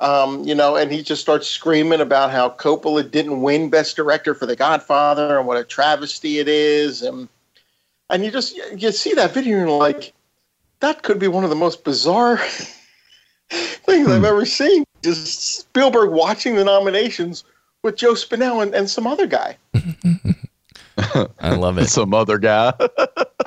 [0.00, 4.34] Um, you know, and he just starts screaming about how Coppola didn't win Best Director
[4.34, 7.28] for The Godfather and what a travesty it is, and
[8.10, 10.12] and you just you see that video and you're like,
[10.80, 12.38] that could be one of the most bizarre
[13.50, 14.24] things I've hmm.
[14.24, 14.84] ever seen.
[15.02, 17.44] Just Spielberg watching the nominations
[17.82, 19.56] with Joe Spinell and, and some other guy.
[21.40, 21.86] I love it.
[21.88, 22.72] Some other guy.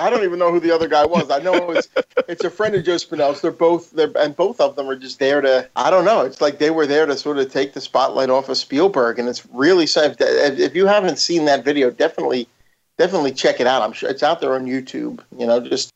[0.00, 1.30] I don't even know who the other guy was.
[1.30, 1.88] I know it's
[2.28, 3.40] it's a friend of Joe Spinell's.
[3.40, 6.22] They're both they're and both of them are just there to I don't know.
[6.22, 9.28] It's like they were there to sort of take the spotlight off of Spielberg, and
[9.28, 10.16] it's really sad.
[10.18, 12.48] If if you haven't seen that video, definitely
[12.98, 13.82] definitely check it out.
[13.82, 15.20] I'm sure it's out there on YouTube.
[15.38, 15.92] You know, just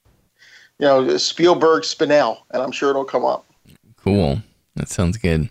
[0.79, 3.45] you know Spielberg Spinell, and I'm sure it'll come up.
[3.97, 4.41] Cool.
[4.77, 5.49] That sounds good.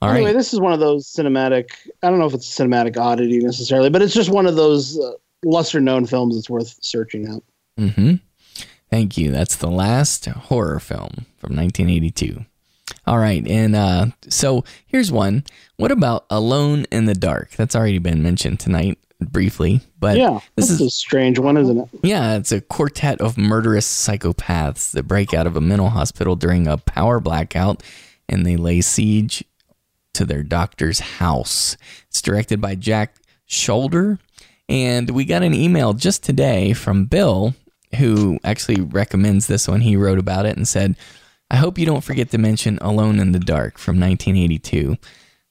[0.00, 0.16] All right.
[0.16, 1.70] anyway, this is one of those cinematic.
[2.02, 4.98] I don't know if it's a cinematic oddity necessarily, but it's just one of those
[4.98, 5.12] uh,
[5.44, 7.42] lesser known films that's worth searching out.
[7.78, 8.16] Mm-hmm.
[8.90, 9.30] Thank you.
[9.30, 12.44] That's the last horror film from 1982.
[13.06, 15.44] All right, and uh, so here's one.
[15.76, 17.52] What about Alone in the Dark?
[17.52, 18.98] That's already been mentioned tonight
[19.32, 21.88] briefly, but yeah, this is a strange one, isn't it?
[22.02, 26.66] yeah, it's a quartet of murderous psychopaths that break out of a mental hospital during
[26.66, 27.82] a power blackout,
[28.28, 29.44] and they lay siege
[30.14, 31.76] to their doctor's house.
[32.08, 33.16] It's directed by Jack
[33.48, 34.18] Sholder,
[34.68, 37.54] and we got an email just today from Bill,
[37.98, 39.80] who actually recommends this one.
[39.80, 40.96] He wrote about it and said,
[41.50, 44.96] I hope you don't forget to mention Alone in the Dark from 1982.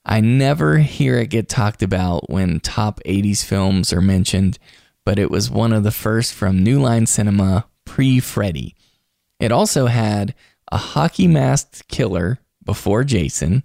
[0.06, 4.60] I never hear it get talked about when top 80s films are mentioned,
[5.06, 8.76] but it was one of the first from New Line Cinema pre Freddy.
[9.40, 10.36] It also had
[10.72, 13.64] a hockey masked killer before Jason.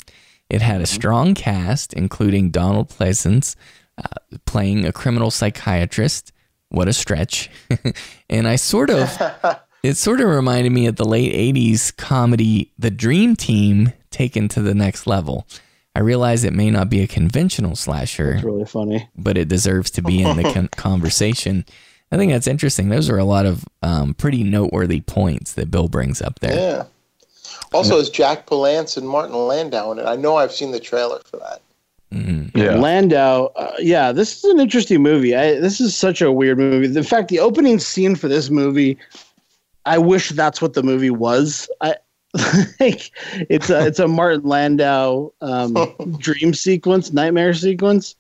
[0.49, 3.55] It had a strong cast, including Donald Pleasence
[3.99, 6.33] uh, playing a criminal psychiatrist.
[6.71, 7.51] What a stretch.
[8.31, 9.11] and I sort of
[9.83, 14.63] it sort of reminded me of the late 80s comedy The Dream Team taken to
[14.63, 15.47] the next level.
[15.99, 19.09] I realize it may not be a conventional slasher, It's really funny.
[19.17, 21.65] but it deserves to be in the con- conversation.
[22.13, 22.89] I think that's interesting.
[22.89, 26.55] Those are a lot of um, pretty noteworthy points that Bill brings up there.
[26.55, 26.85] Yeah.
[27.73, 30.05] Also, is Jack Palance and Martin Landau in it.
[30.07, 31.63] I know I've seen the trailer for that.
[32.55, 32.77] Yeah.
[32.77, 35.35] Landau, uh, yeah, this is an interesting movie.
[35.35, 36.97] I, this is such a weird movie.
[36.97, 38.97] In fact, the opening scene for this movie,
[39.85, 41.69] I wish that's what the movie was.
[41.81, 41.97] I
[42.81, 43.11] like
[43.49, 45.75] it's a it's a Martin Landau um,
[46.19, 48.15] dream sequence, nightmare sequence.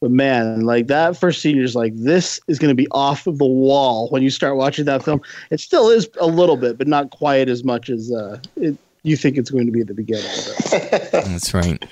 [0.00, 3.38] But man, like that first scene, you're like, this is going to be off of
[3.38, 5.20] the wall when you start watching that film.
[5.50, 9.16] It still is a little bit, but not quite as much as uh, it, you
[9.16, 10.30] think it's going to be at the beginning.
[11.12, 11.84] That's right.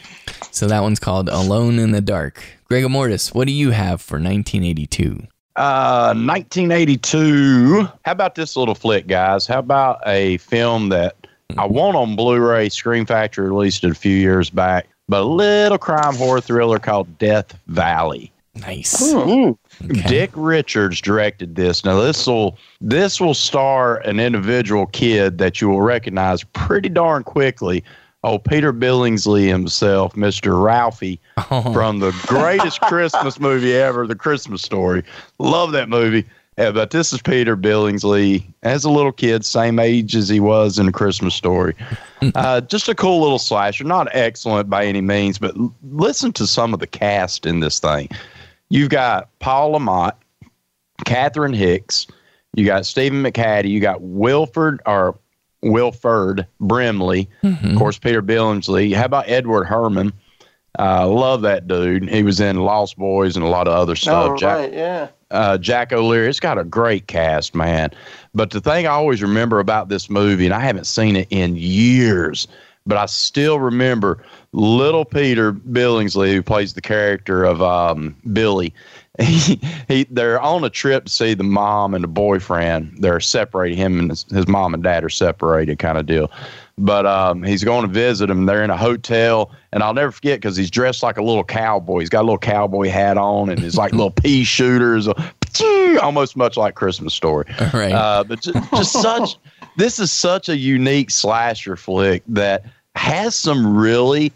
[0.50, 2.42] So that one's called Alone in the Dark.
[2.64, 5.26] Gregor Mortis, what do you have for 1982?
[5.56, 7.88] Uh, 1982.
[8.04, 9.46] How about this little flick, guys?
[9.46, 11.26] How about a film that
[11.56, 12.68] I want on Blu-ray?
[12.68, 17.18] Scream Factory released it a few years back, but a little crime horror thriller called
[17.18, 18.30] Death Valley.
[18.54, 19.00] Nice.
[19.12, 19.56] Mm.
[19.84, 20.02] Okay.
[20.08, 21.84] Dick Richards directed this.
[21.84, 27.22] Now this will this will star an individual kid that you will recognize pretty darn
[27.22, 27.84] quickly.
[28.24, 30.60] Oh, Peter Billingsley himself, Mr.
[30.60, 31.20] Ralphie
[31.50, 35.04] Oh, from the greatest Christmas movie ever, The Christmas Story.
[35.38, 36.26] Love that movie.
[36.58, 40.76] Yeah, but this is Peter Billingsley as a little kid, same age as he was
[40.76, 41.74] in The Christmas Story.
[42.34, 46.48] Uh, just a cool little slasher, not excellent by any means, but l- listen to
[46.48, 48.08] some of the cast in this thing.
[48.70, 50.18] You've got Paul Le Mat,
[51.04, 52.08] Catherine Hicks,
[52.56, 55.16] you got Stephen McHattie, you got Wilford or
[55.62, 57.70] Wilford Brimley, mhm.
[57.70, 58.92] of course, Peter Billingsley.
[58.96, 60.12] How about Edward Herrmann?
[60.76, 62.08] Uh, love that dude.
[62.08, 64.30] He was in Lost Boys and a lot of other stuff.
[64.30, 65.08] Oh, Jack, right, yeah.
[65.30, 66.28] Uh, Jack O'Leary.
[66.28, 67.90] It's got a great cast, man.
[68.34, 71.56] But the thing I always remember about this movie, and I haven't seen it in
[71.56, 72.48] years,
[72.86, 78.74] but I still remember little Peter Billingsley, who plays the character of um, Billy.
[79.20, 82.98] He, he, they're on a trip to see the mom and the boyfriend.
[83.00, 83.76] They're separated.
[83.76, 86.30] Him and his, his mom and dad are separated, kind of deal.
[86.78, 88.46] But um, he's going to visit him.
[88.46, 92.00] They're in a hotel, and I'll never forget because he's dressed like a little cowboy.
[92.00, 95.08] He's got a little cowboy hat on, and his like little pea shooters,
[96.00, 97.44] almost much like Christmas Story.
[97.74, 97.92] Right.
[97.92, 99.36] Uh, but just, just such,
[99.76, 102.64] this is such a unique slasher flick that
[102.94, 104.32] has some really,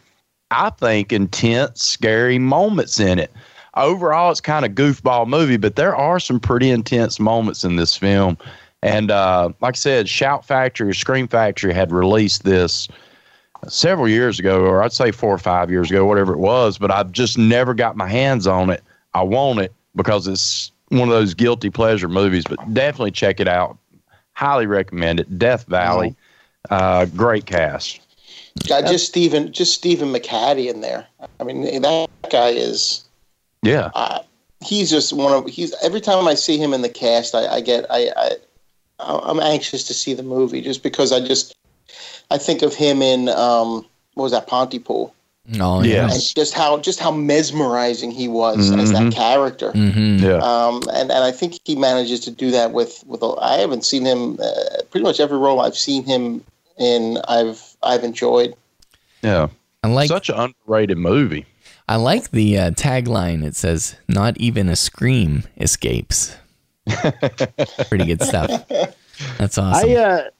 [0.50, 3.32] I think, intense, scary moments in it.
[3.74, 7.96] Overall, it's kind of goofball movie, but there are some pretty intense moments in this
[7.96, 8.36] film.
[8.82, 12.88] And uh, like I said, Shout Factory or Scream Factory had released this
[13.68, 16.78] several years ago, or I'd say four or five years ago, whatever it was.
[16.78, 18.82] But I've just never got my hands on it.
[19.14, 22.44] I want it because it's one of those guilty pleasure movies.
[22.48, 23.78] But definitely check it out.
[24.32, 25.38] Highly recommend it.
[25.38, 26.16] Death Valley,
[26.70, 28.00] uh, great cast.
[28.68, 31.06] Got just Stephen, just Stephen McHattie in there.
[31.40, 33.04] I mean, that guy is.
[33.62, 34.18] Yeah, Uh,
[34.64, 35.46] he's just one of.
[35.46, 37.86] He's every time I see him in the cast, I, I get.
[37.90, 38.30] I, I.
[39.06, 41.54] I'm anxious to see the movie just because I just.
[42.30, 43.84] I think of him in um,
[44.14, 45.14] what was that Pontypool,
[45.60, 46.04] oh, yeah.
[46.10, 48.92] and just how just how mesmerizing he was as Mhm.
[48.92, 49.70] that character.
[49.72, 50.36] hmm yeah.
[50.38, 53.22] Um, and, and I think he manages to do that with with.
[53.22, 56.42] A, I haven't seen him uh, pretty much every role I've seen him
[56.78, 57.18] in.
[57.28, 58.54] I've I've enjoyed.
[59.22, 59.48] Yeah.
[59.84, 61.44] I like Such an underrated movie.
[61.88, 63.44] I like the uh, tagline.
[63.44, 66.36] It says, "Not even a scream escapes."
[67.88, 68.50] Pretty good stuff.
[69.38, 69.90] That's awesome.
[69.90, 70.30] I uh,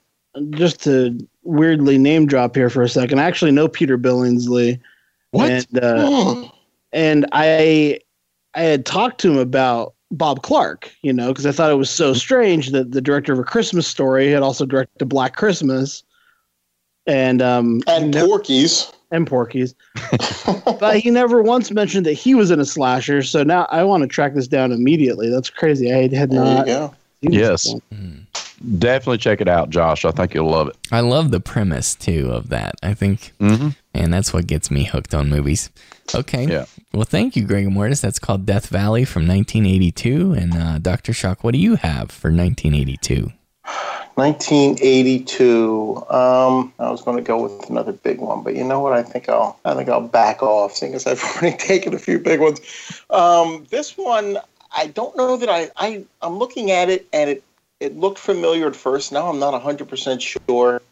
[0.50, 3.18] just to weirdly name drop here for a second.
[3.20, 4.80] I actually know Peter Billingsley,
[5.30, 5.50] What?
[5.50, 6.48] and uh,
[6.92, 8.00] and I
[8.54, 11.90] I had talked to him about Bob Clark, you know, because I thought it was
[11.90, 16.02] so strange that the director of A Christmas Story had also directed Black Christmas
[17.06, 18.92] and um And ne- Porky's.
[19.12, 19.74] And Porky's,
[20.80, 23.22] but he never once mentioned that he was in a slasher.
[23.22, 25.28] So now I want to track this down immediately.
[25.30, 25.92] That's crazy.
[25.92, 26.66] I had There you not.
[26.66, 26.94] go.
[27.22, 27.74] seen this Yes.
[28.78, 30.04] Definitely check it out, Josh.
[30.04, 30.76] I think you'll love it.
[30.92, 32.74] I love the premise too of that.
[32.82, 33.70] I think, Mm-hmm.
[33.94, 35.68] and that's what gets me hooked on movies.
[36.14, 36.46] Okay.
[36.46, 36.66] Yeah.
[36.94, 38.00] Well, thank you, Greg Mortis.
[38.00, 40.32] That's called Death Valley from 1982.
[40.32, 41.12] And uh, Dr.
[41.12, 43.32] Shock, what do you have for 1982?
[44.14, 45.96] 1982.
[46.10, 48.92] Um, I was going to go with another big one, but you know what?
[48.92, 52.18] I think I'll I think I'll back off, seeing as I've already taken a few
[52.18, 52.60] big ones.
[53.10, 54.38] Um, this one,
[54.74, 57.44] I don't know that I, I I'm looking at it and it
[57.80, 59.12] it looked familiar at first.
[59.12, 60.82] Now I'm not 100 percent sure.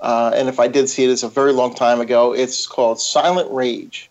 [0.00, 2.32] Uh, and if I did see it, it's a very long time ago.
[2.32, 4.10] It's called Silent Rage,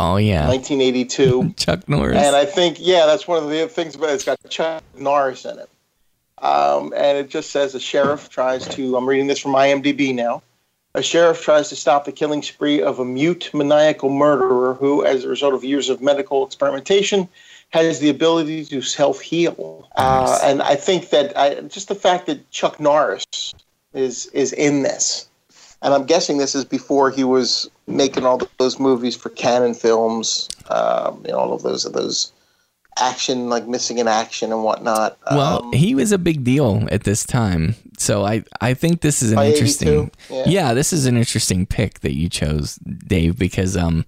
[0.00, 1.52] Oh yeah, 1982.
[1.56, 2.16] Chuck Norris.
[2.16, 4.14] And I think, yeah, that's one of the things about it.
[4.14, 5.68] It's got Chuck Norris in it.
[6.40, 10.42] Um, and it just says a sheriff tries to, I'm reading this from IMDb now.
[10.94, 15.24] A sheriff tries to stop the killing spree of a mute maniacal murderer who, as
[15.24, 17.28] a result of years of medical experimentation,
[17.68, 19.88] has the ability to self heal.
[19.96, 23.24] Uh, and I think that I, just the fact that Chuck Norris
[23.94, 25.28] is is in this,
[25.82, 30.48] and I'm guessing this is before he was making all those movies for Canon Films,
[30.70, 32.32] um, you know, all of those those
[32.98, 35.18] action like missing in action and whatnot.
[35.30, 39.22] well, um, he was a big deal at this time, so I I think this
[39.22, 40.10] is an interesting.
[40.28, 40.44] Yeah.
[40.46, 44.04] Yeah, this is an interesting pick that you chose, Dave, because um,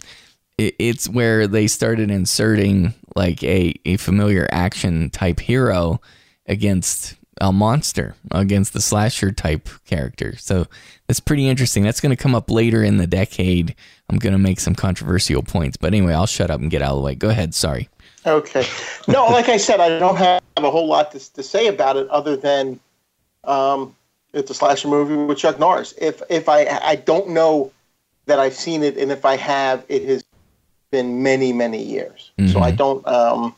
[0.59, 6.01] it, it's where they started inserting like a a familiar action type hero
[6.47, 10.37] against a monster, against the slasher type character.
[10.37, 10.67] So
[11.07, 11.83] that's pretty interesting.
[11.83, 13.75] That's going to come up later in the decade.
[14.09, 16.93] I'm going to make some controversial points, but anyway, I'll shut up and get out
[16.93, 17.15] of the way.
[17.15, 17.55] Go ahead.
[17.55, 17.89] Sorry.
[18.27, 18.67] Okay.
[19.09, 22.09] No, like I said, I don't have a whole lot to, to say about it
[22.09, 22.79] other than
[23.45, 23.97] um,
[24.33, 25.95] it's a slasher movie with Chuck Norris.
[26.01, 27.73] If if I I don't know
[28.27, 30.25] that I've seen it, and if I have, it has
[30.91, 32.31] been many many years.
[32.53, 33.55] So I don't um,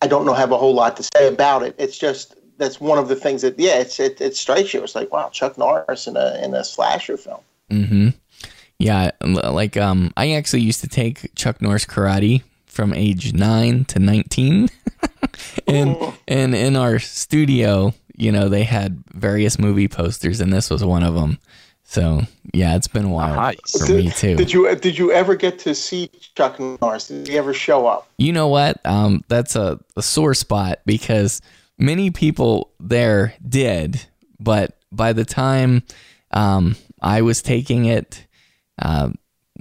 [0.00, 1.74] I don't know have a whole lot to say about it.
[1.78, 4.82] It's just that's one of the things that yeah, it's it, it strikes you.
[4.82, 7.40] It's like wow, Chuck Norris in a in a slasher film.
[7.70, 8.08] Mm-hmm.
[8.78, 12.42] Yeah, like um, I actually used to take Chuck Norris karate
[12.74, 14.68] from age nine to nineteen,
[15.66, 15.96] and
[16.28, 21.02] and in our studio, you know, they had various movie posters, and this was one
[21.02, 21.38] of them.
[21.84, 22.22] So
[22.52, 23.86] yeah, it's been a while Nice.
[23.86, 24.36] for me too.
[24.36, 27.08] Did you did you ever get to see Chuck Norris?
[27.08, 28.08] Did he ever show up?
[28.18, 28.84] You know what?
[28.84, 31.40] Um, that's a, a sore spot because
[31.78, 34.04] many people there did,
[34.40, 35.82] but by the time
[36.30, 38.26] um, I was taking it,
[38.80, 39.10] uh,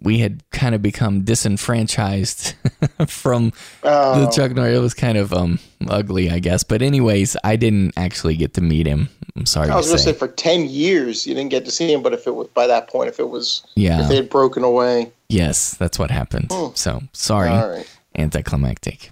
[0.03, 2.53] we had kind of become disenfranchised
[3.07, 3.49] from
[3.81, 4.29] the Oh.
[4.31, 4.77] Chuck Norris.
[4.77, 6.63] It was kind of um, ugly, I guess.
[6.63, 9.09] But anyways, I didn't actually get to meet him.
[9.35, 10.11] I'm sorry I was going to say.
[10.11, 12.67] say for ten years you didn't get to see him, but if it was by
[12.67, 14.03] that point, if it was Yeah.
[14.03, 16.51] if they had broken away, Yes, that's what happened.
[16.75, 17.89] So sorry, all right.
[18.15, 19.09] anticlimactic.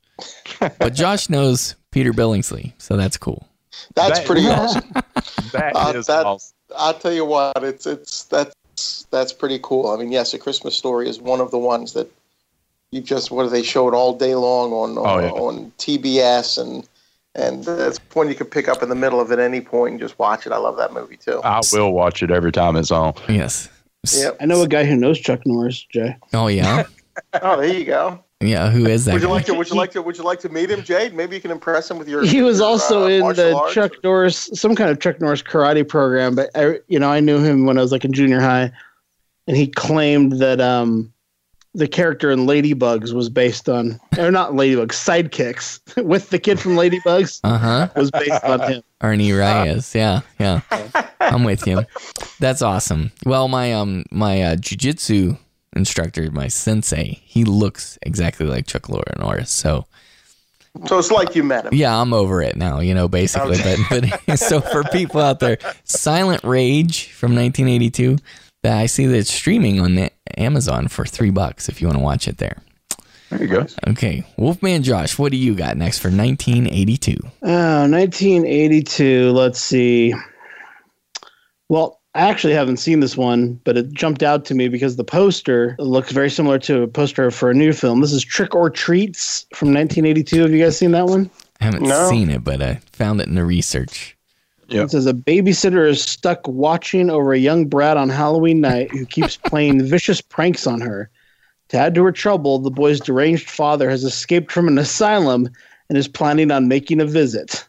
[0.78, 3.48] but Josh knows Peter Billingsley, so that's cool.
[3.94, 4.84] That's That- pretty awesome.
[5.52, 6.52] That Uh, is that- awesome.
[6.76, 8.52] I'll tell you what, it's it's that's
[9.10, 9.88] that's pretty cool.
[9.88, 12.10] I mean, yes, a Christmas story is one of the ones that
[12.90, 15.30] you just what do they show it all day long on Oh, yeah.
[15.30, 16.88] on TBS and
[17.34, 20.00] and that's one you could pick up in the middle of at any point and
[20.00, 20.52] just watch it.
[20.52, 21.40] I love that movie too.
[21.44, 23.12] I will watch it every time it's on.
[23.28, 23.68] Yes.
[24.16, 24.36] Yep.
[24.40, 26.16] I know a guy who knows Chuck Norris, Jay.
[26.32, 26.84] Oh yeah.
[27.40, 28.22] Oh, there you go.
[28.40, 28.70] Yeah.
[28.70, 29.14] Who is that?
[29.14, 29.34] Would you guy?
[29.34, 29.54] like to?
[29.54, 30.02] Would you like to?
[30.02, 31.14] Would you like to meet him, Jade?
[31.14, 32.22] Maybe you can impress him with your.
[32.24, 35.20] He was your, also uh, in the arts Chuck or- Norris, some kind of Chuck
[35.20, 36.34] Norris karate program.
[36.34, 38.70] But I, you know, I knew him when I was like in junior high,
[39.46, 41.10] and he claimed that um,
[41.74, 46.72] the character in Ladybugs was based on, or not Ladybugs, Sidekicks, with the kid from
[46.76, 47.88] Ladybugs Uh huh.
[47.96, 48.82] was based on him.
[49.02, 49.94] Ernie Reyes.
[49.94, 50.20] Yeah.
[50.38, 50.60] Yeah.
[51.20, 51.84] I'm with you.
[52.40, 53.12] That's awesome.
[53.24, 55.38] Well, my um my uh, jujitsu
[55.76, 58.88] instructor, my sensei, he looks exactly like Chuck
[59.18, 59.50] Norris.
[59.50, 59.86] So
[60.86, 61.74] So it's like you met him.
[61.74, 62.80] yeah, I'm over it now.
[62.80, 63.58] You know, basically.
[63.62, 63.78] But
[64.26, 68.18] but so for people out there, Silent Rage from 1982.
[68.62, 71.98] That I see that it's streaming on the Amazon for three bucks if you want
[71.98, 72.56] to watch it there.
[73.30, 73.66] There you go.
[73.88, 77.16] Okay, Wolfman Josh, what do you got next for 1982?
[77.42, 79.30] Oh, 1982.
[79.30, 80.14] Let's see.
[81.68, 85.04] Well, I actually haven't seen this one, but it jumped out to me because the
[85.04, 88.00] poster looks very similar to a poster for a new film.
[88.00, 90.40] This is Trick or Treats from 1982.
[90.40, 91.28] Have you guys seen that one?
[91.60, 92.08] I haven't No.
[92.08, 94.16] seen it, but I found it in the research.
[94.68, 94.84] Yep.
[94.86, 99.04] It says a babysitter is stuck watching over a young brat on Halloween night who
[99.04, 101.10] keeps playing vicious pranks on her.
[101.68, 105.50] To add to her trouble, the boy's deranged father has escaped from an asylum
[105.90, 107.66] and is planning on making a visit.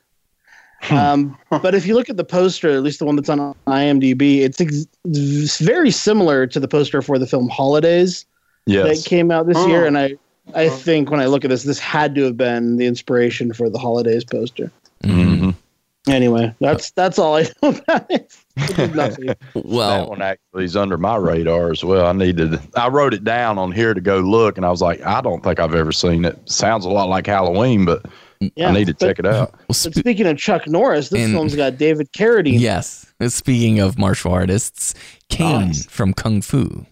[0.91, 4.41] Um, but if you look at the poster, at least the one that's on IMDb,
[4.41, 8.25] it's, ex- it's very similar to the poster for the film Holidays
[8.67, 9.03] Yes.
[9.03, 9.67] that came out this Oh.
[9.67, 9.85] year.
[9.85, 10.15] And I,
[10.53, 13.69] I think when I look at this, this had to have been the inspiration for
[13.69, 14.71] the Holidays poster.
[15.03, 15.55] Mhm.
[16.07, 18.33] Anyway, that's that's all I know about it.
[18.55, 19.25] It's nothing.
[19.25, 22.05] that Well, one actually is under my radar as well.
[22.05, 22.57] I needed.
[22.75, 25.43] I wrote it down on here to go look, and I was like, I don't
[25.43, 26.39] think I've ever seen it.
[26.49, 28.05] Sounds a lot like Halloween, but
[28.55, 29.51] Yeah, I need to but- check it out.
[29.53, 32.59] well, But speaking of Chuck Norris, this And- film's got David Carradine.
[32.59, 33.05] yes.
[33.27, 34.93] Speaking of martial artists,
[35.29, 35.85] Caine Nice.
[35.85, 36.85] from Kung Fu.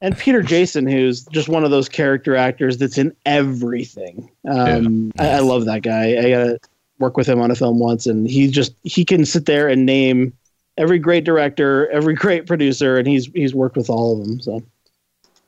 [0.00, 4.30] and Peter Jason, who's just one of those character actors that's in everything.
[4.48, 6.16] Um, I, I love that guy.
[6.18, 6.58] I got to
[7.00, 9.84] work with him on a film once, and he just he can sit there and
[9.86, 10.32] name
[10.76, 14.40] every great director, every great producer, and he's he's worked with all of them.
[14.40, 14.62] So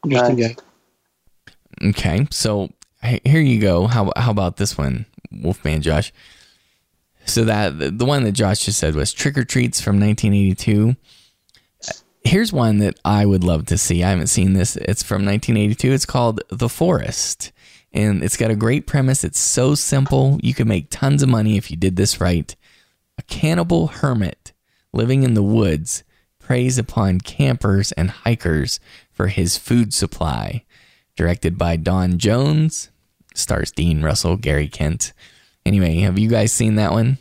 [0.04, 0.54] interesting Nice.
[0.56, 1.88] guy.
[1.90, 2.70] Okay, so
[3.02, 3.86] h- here you go.
[3.86, 6.12] How how about this one, Wolfman Josh?
[7.26, 10.96] So that the one that Josh just said was Trick or Treats from 1982.
[12.22, 14.04] Here's one that I would love to see.
[14.04, 14.76] I haven't seen this.
[14.76, 15.92] It's from 1982.
[15.92, 17.50] It's called The Forest,
[17.92, 19.24] and it's got a great premise.
[19.24, 20.38] It's so simple.
[20.42, 22.54] You could make tons of money if you did this right.
[23.16, 24.52] A cannibal hermit
[24.92, 26.04] living in the woods
[26.38, 30.64] preys upon campers and hikers for his food supply.
[31.16, 32.90] Directed by Don Jones,
[33.34, 35.12] stars Dean Russell, Gary Kent.
[35.66, 37.18] Anyway, have you guys seen that one?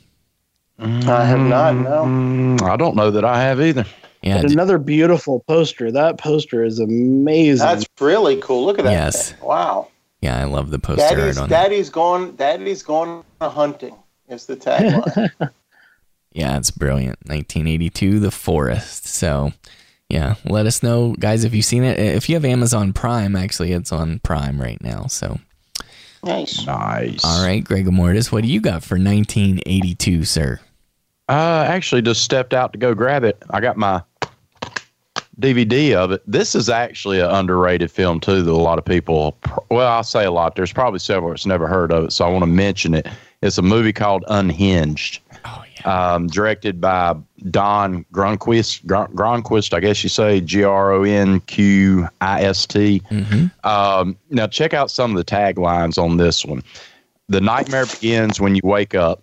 [0.79, 1.75] I have not.
[1.75, 2.05] No.
[2.05, 3.85] Mm, I don't know that I have either.
[4.21, 5.91] Yeah, But another beautiful poster.
[5.91, 7.65] That poster is amazing.
[7.65, 8.65] That's really cool.
[8.65, 8.91] Look at that.
[8.91, 9.31] Yes.
[9.31, 9.47] thing.
[9.47, 9.89] Wow.
[10.21, 11.49] yeah, I love the poster Daddy's art on it.
[11.49, 12.35] Daddy's gone.
[12.35, 13.95] Daddy's gone hunting.
[14.29, 15.31] Is the tagline.
[16.31, 17.17] Yeah, it's brilliant.
[17.25, 19.07] 1982, The Forest.
[19.07, 19.51] So,
[20.09, 21.99] yeah, let us know, guys, if you've seen it.
[21.99, 25.05] If you have Amazon Prime, actually, it's on Prime right now.
[25.05, 25.39] So,
[26.23, 26.65] nice.
[26.65, 27.23] Nice.
[27.23, 30.59] all right, Greg Mortis, what do you got for 1982, sir?
[31.29, 33.41] Uh, actually, just stepped out to go grab it.
[33.51, 34.01] I got my
[35.39, 36.23] DVD of it.
[36.25, 38.41] This is actually an underrated film too.
[38.41, 39.37] That a lot of people,
[39.69, 40.55] well, I'll say a lot.
[40.55, 43.07] There's probably several that's never heard of it, so I want to mention it.
[43.41, 45.28] It's a movie called Unhinged, yeah.
[45.85, 47.15] Um, directed by
[47.49, 48.85] Don Gronquist.
[48.85, 53.01] Gron- Gronquist, I guess you say G R O N Q I S T.
[53.63, 56.63] Um, now, check out some of the taglines on this one.
[57.27, 59.21] The nightmare begins when you wake up.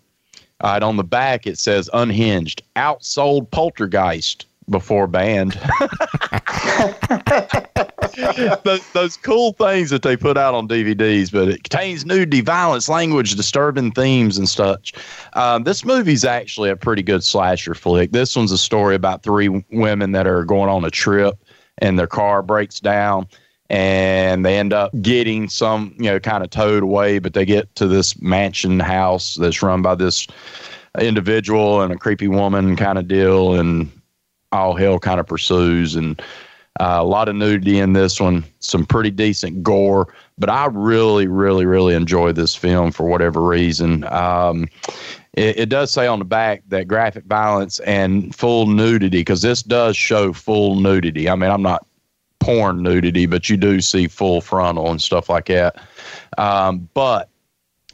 [0.62, 5.60] All right, on the back it says unhinged, outsold poltergeist before banned.
[8.64, 12.88] those, those cool things that they put out on DVDs, but it contains nudity, violence,
[12.88, 14.92] language, disturbing themes, and such.
[15.34, 18.12] Um, this movie's actually a pretty good slasher flick.
[18.12, 21.38] This one's a story about three women that are going on a trip
[21.78, 23.26] and their car breaks down
[23.68, 27.74] and they end up getting some, you know, kind of towed away, but they get
[27.76, 30.26] to this mansion house that's run by this
[31.00, 33.90] individual and a creepy woman kind of deal, and
[34.52, 35.96] all hell kind of pursues.
[35.96, 36.22] And
[36.80, 41.26] uh, a lot of nudity in this one, some pretty decent gore, but I really,
[41.26, 44.04] really, really enjoy this film for whatever reason.
[44.04, 44.68] Um,
[45.32, 49.62] it, it does say on the back that graphic violence and full nudity, because this
[49.62, 51.28] does show full nudity.
[51.28, 51.86] I mean, I'm not
[52.40, 55.76] porn nudity, but you do see full frontal and stuff like that.
[56.38, 57.28] Um, but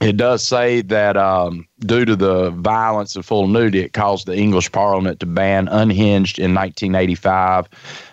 [0.00, 4.36] it does say that um, due to the violence and full nudity, it caused the
[4.36, 7.68] English Parliament to ban Unhinged in 1985,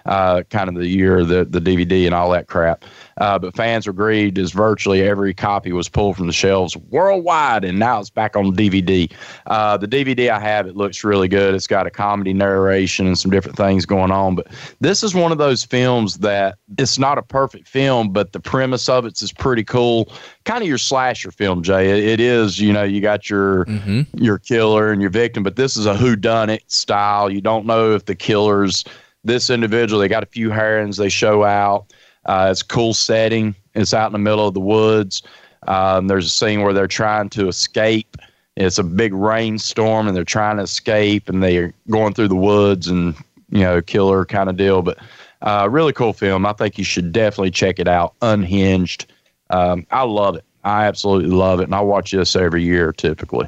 [0.06, 2.84] uh, kind of the year of the, the DVD and all that crap.
[3.18, 7.66] Uh, but fans were agreed as virtually every copy was pulled from the shelves worldwide,
[7.66, 9.12] and now it's back on DVD.
[9.48, 11.54] Uh, the DVD I have, it looks really good.
[11.54, 14.36] It's got a comedy narration and some different things going on.
[14.36, 14.48] But
[14.80, 18.88] this is one of those films that it's not a perfect film, but the premise
[18.88, 20.12] of it is pretty cool.
[20.46, 21.90] Kind of your slasher film, Jay.
[21.90, 25.56] It, it is, you know, you got your hmm your killer and your victim, but
[25.56, 27.30] this is a who done it style.
[27.30, 28.84] You don't know if the killer's
[29.24, 30.00] this individual.
[30.00, 31.94] They got a few herons they show out.
[32.26, 33.56] Uh, it's a cool setting.
[33.76, 35.22] It's out in the middle of the woods.
[35.68, 38.18] Um, there's a scene where they're trying to escape.
[38.56, 42.88] It's a big rainstorm and they're trying to escape and they're going through the woods
[42.88, 43.16] and
[43.50, 44.82] you know killer kind of deal.
[44.82, 45.00] But
[45.42, 46.46] uh, really cool film.
[46.46, 48.16] I think you should definitely check it out.
[48.22, 49.12] Unhinged.
[49.50, 50.44] Um, I love it.
[50.64, 53.48] I absolutely love it, and I watch this every year typically.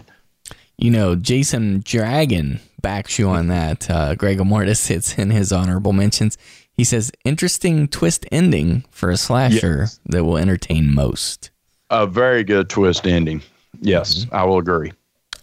[0.78, 3.90] You know, Jason Dragon backs you on that.
[3.90, 6.38] Uh, Greg Mortis sits in his honorable mentions.
[6.74, 11.52] He says, interesting twist ending for a slasher that will entertain most.
[11.90, 13.42] A very good twist ending.
[13.82, 14.94] Yes, I will agree.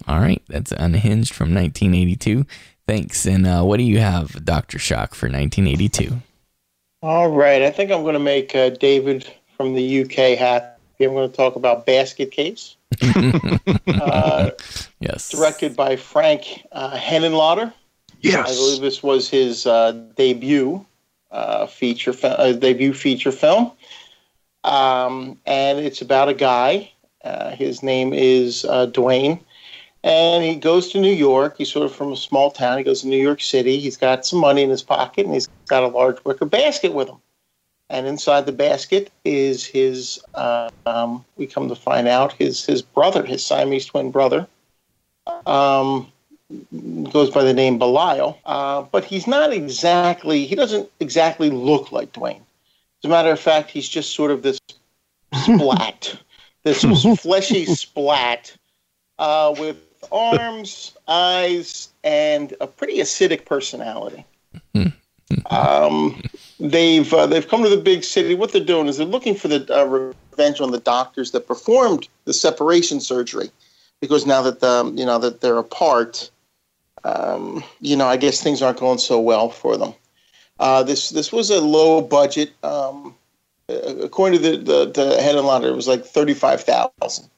[0.07, 2.47] All right, that's Unhinged from 1982.
[2.87, 3.27] Thanks.
[3.27, 4.79] And uh, what do you have, Dr.
[4.79, 6.23] Shock, for 1982?
[7.03, 7.63] All right.
[7.63, 10.39] I think I'm going to make uh, David from the UK
[10.99, 11.09] happy.
[11.09, 12.77] I'm going to talk about Basket Case.
[13.89, 14.51] uh,
[15.01, 15.31] Yes.
[15.31, 17.73] directed by Frank uh, Henenlotter.
[18.25, 20.85] I believe this was his uh, debut
[21.31, 23.71] uh, feature fi- uh, debut feature film,
[24.65, 26.91] um, and it's about a guy.
[27.23, 29.39] Uh, his name is uh, Duane,
[30.03, 31.59] and he goes to New York.
[31.59, 32.79] He's sort of from a small town.
[32.79, 33.79] He goes to New York City.
[33.79, 37.09] He's got some money in his pocket, and he's got a large wicker basket with
[37.09, 37.19] him.
[37.91, 40.21] And inside the basket is his.
[40.35, 44.47] Uh, um, we come to find out his his brother, his Siamese twin brother.
[45.47, 46.13] Um,
[47.11, 52.13] goes by the name Belial, uh, but he's not exactly, he doesn't exactly look like
[52.13, 52.45] Duane.
[53.03, 54.59] As a matter of fact, he's just sort of this
[55.35, 56.19] splat,
[56.63, 56.83] this
[57.21, 58.57] fleshy splat
[59.19, 59.77] uh, with
[60.11, 64.25] arms, eyes, and a pretty acidic personality.
[65.51, 66.23] Um,
[66.59, 68.35] they've uh, they've come to the big city.
[68.35, 72.09] What they're doing is they're looking for the uh, revenge on the doctors that performed
[72.25, 73.51] the separation surgery,
[74.01, 76.31] because now that the, you know that they're apart,
[77.05, 79.95] um, you know I guess things aren't going so well for them.
[80.59, 82.53] Uh, this this was a low budget.
[82.63, 83.15] Um,
[83.69, 87.29] uh, according to the, the, the Henenlotter, it was like thirty five thousand.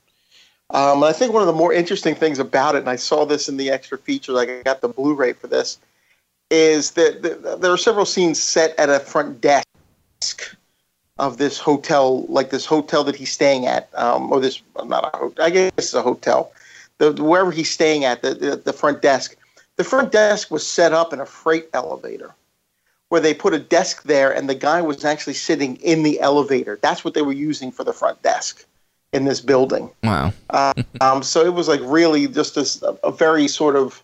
[0.73, 3.27] Um, and I think one of the more interesting things about it, and I saw
[3.27, 5.79] this in the extra feature, like I got the Blu-ray for this,
[6.51, 7.22] is that
[7.60, 10.56] there are several scenes set at a front desk
[11.18, 15.16] of this hotel, like this hotel that he's staying at, um, or this not a
[15.16, 16.52] hotel, I guess it's a hotel,
[16.98, 19.36] the, wherever he's staying at, the, the the front desk.
[19.77, 22.35] The front desk was set up in a freight elevator,
[23.10, 26.78] where they put a desk there, and the guy was actually sitting in the elevator.
[26.82, 28.66] That's what they were using for the front desk
[29.12, 29.90] in this building.
[30.02, 30.32] Wow.
[30.51, 34.02] Uh, um, so it was like really just this, a, a very sort of,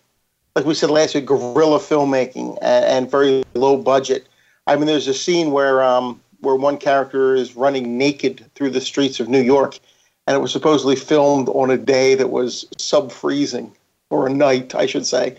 [0.57, 4.27] like we said last week, guerrilla filmmaking and, and very low budget.
[4.65, 8.81] I mean, there's a scene where um, where one character is running naked through the
[8.81, 9.77] streets of New York,
[10.25, 13.71] and it was supposedly filmed on a day that was sub freezing,
[14.09, 15.37] or a night, I should say,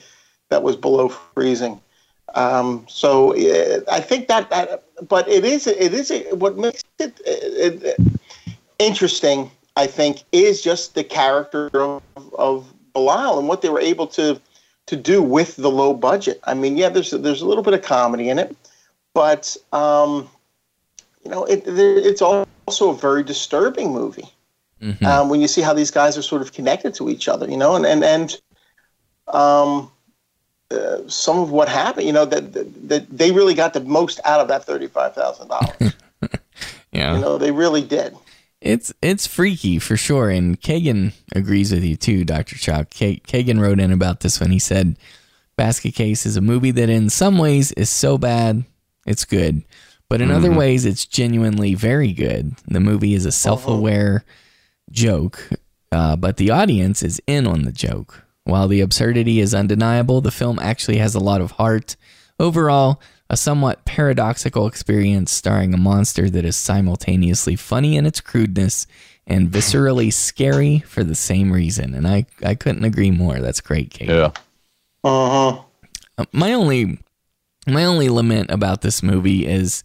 [0.51, 1.81] that was below freezing.
[2.36, 3.35] Um, so
[3.90, 8.01] I think that that, but it is it is what makes it, it, it
[8.78, 9.51] interesting.
[9.74, 12.03] I think is just the character of,
[12.35, 14.40] of Belial and what they were able to
[14.89, 16.40] to do with the low budget.
[16.44, 18.56] I mean, yeah, there's there's a little bit of comedy in it,
[19.15, 20.28] but um,
[21.23, 24.28] you know, it, it's also a very disturbing movie
[24.82, 25.05] Mhm.
[25.05, 27.48] um, when you see how these guys are sort of connected to each other.
[27.51, 28.40] You know, and and and
[29.27, 29.90] um,
[30.70, 32.06] uh, some of what happened.
[32.06, 35.15] You know, that, that that they really got the most out of that thirty five
[35.15, 35.94] thousand dollars.
[36.93, 37.15] yeah.
[37.15, 38.16] You know, they really did.
[38.60, 42.90] It's it's freaky for sure, and Kagan agrees with you too, Doctor Chuck.
[42.90, 44.98] Ka- Kagan wrote in about this when he said,
[45.56, 48.64] "Basket Case is a movie that, in some ways, is so bad
[49.06, 49.62] it's good,
[50.09, 52.56] but in other ways, it's genuinely very good.
[52.66, 54.24] The movie is a self-aware
[54.90, 55.51] joke,
[55.93, 58.24] uh, but the audience is in on the joke.
[58.43, 61.94] While the absurdity is undeniable, the film actually has a lot of heart.
[62.40, 63.01] Overall."
[63.31, 68.87] A somewhat paradoxical experience starring a monster that is simultaneously funny in its crudeness
[69.27, 71.95] and viscerally scary for the same reason.
[71.95, 73.39] And I, I couldn't agree more.
[73.41, 74.09] That's great, Kate.
[74.09, 74.31] Yeah.
[75.05, 75.63] Uh huh.
[76.17, 76.99] Uh, My only
[77.67, 79.85] my only lament about this movie is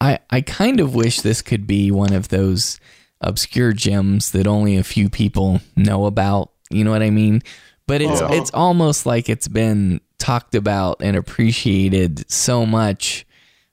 [0.00, 2.80] I I kind of wish this could be one of those
[3.20, 6.50] obscure gems that only a few people know about.
[6.70, 7.42] You know what I mean?
[7.86, 8.34] But it's Uh-huh.
[8.34, 13.26] it's almost like it's been talked about and appreciated so much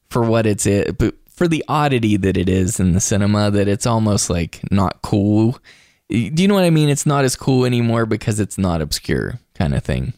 [0.09, 3.67] for what it's it, but for the oddity that it is in the cinema that
[3.67, 5.59] it's almost like not cool.
[6.09, 6.89] Do you know what I mean?
[6.89, 10.13] It's not as cool anymore because it's not obscure kind of thing.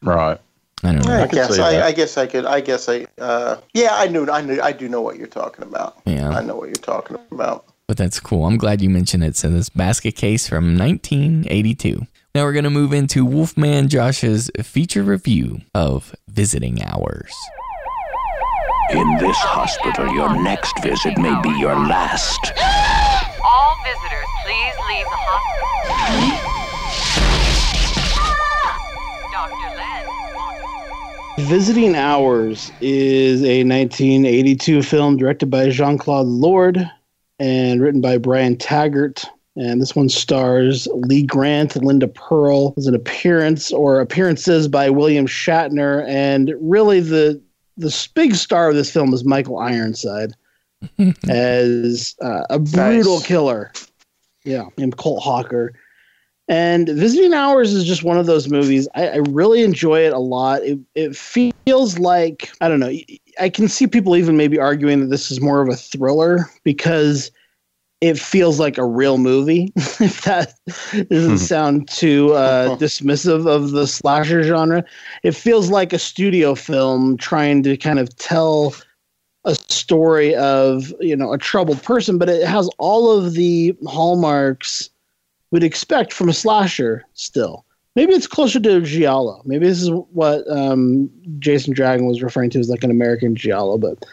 [0.00, 0.40] Right.
[0.84, 1.12] I don't know.
[1.12, 1.86] I, can guess I.
[1.86, 2.44] I guess I could.
[2.44, 3.06] I guess I.
[3.18, 4.28] Uh, yeah, I knew.
[4.28, 4.60] I knew.
[4.60, 6.00] I do know what you're talking about.
[6.06, 6.30] Yeah.
[6.30, 7.66] I know what you're talking about.
[7.86, 8.46] But that's cool.
[8.46, 9.36] I'm glad you mentioned it.
[9.36, 12.04] So this basket case from 1982.
[12.34, 17.30] Now we're going to move into Wolfman Josh's feature review of Visiting Hours.
[18.92, 22.54] In this hospital, your next visit may be your last.
[23.44, 26.48] All visitors, please leave the hospital.
[29.30, 29.76] Dr.
[31.36, 31.48] Len.
[31.50, 36.90] Visiting Hours is a 1982 film directed by Jean Claude Lord
[37.38, 39.22] and written by Brian Taggart.
[39.54, 45.26] And this one stars Lee Grant, Linda Purl, There's an appearance or appearances by William
[45.26, 47.40] Shatner, and really the
[47.76, 50.34] the big star of this film is Michael Ironside
[51.28, 53.26] as uh, a brutal Nice.
[53.26, 53.72] killer.
[54.44, 55.72] Yeah, named Colt Hawker.
[56.48, 58.88] And Visiting Hours is just one of those movies.
[58.94, 60.62] I, I really enjoy it a lot.
[60.62, 62.92] It, it feels like, I don't know,
[63.40, 67.30] I can see people even maybe arguing that this is more of a thriller because
[68.02, 69.72] it feels like a real movie.
[69.76, 70.54] if that
[71.08, 74.84] doesn't sound too uh, dismissive of the slasher genre,
[75.22, 78.74] it feels like a studio film trying to kind of tell
[79.44, 84.90] a story of you know a troubled person, but it has all of the hallmarks
[85.52, 87.04] we'd expect from a slasher.
[87.14, 87.64] Still,
[87.94, 89.42] maybe it's closer to giallo.
[89.44, 91.08] Maybe this is what um,
[91.38, 93.78] Jason Dragon was referring to as like an American giallo.
[93.78, 94.04] But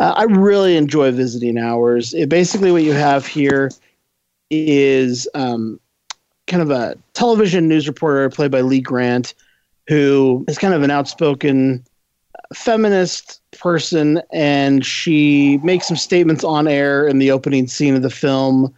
[0.00, 2.14] uh, I really enjoy visiting hours.
[2.14, 3.70] It, basically, what you have here
[4.50, 5.80] is um,
[6.46, 9.34] kind of a television news reporter played by Lee Grant,
[9.88, 11.84] who is kind of an outspoken
[12.54, 18.10] feminist person, and she makes some statements on air in the opening scene of the
[18.10, 18.74] film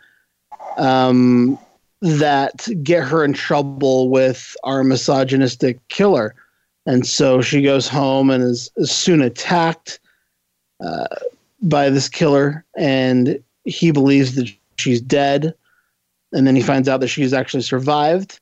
[0.79, 1.59] um,
[2.01, 6.35] that get her in trouble with our misogynistic killer.
[6.87, 9.99] And so she goes home and is, is soon attacked
[11.63, 15.55] by this killer, and he believes that she's dead.
[16.33, 18.41] And then he finds out that she's actually survived.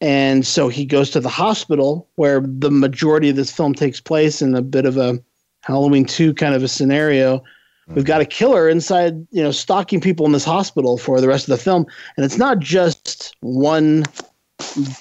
[0.00, 4.42] And so he goes to the hospital where the majority of this film takes place
[4.42, 5.22] in a bit of a
[5.60, 7.44] Halloween 2 kind of a scenario.
[7.88, 11.48] We've got a killer inside, you know, stalking people in this hospital for the rest
[11.48, 11.86] of the film.
[12.16, 14.04] And it's not just one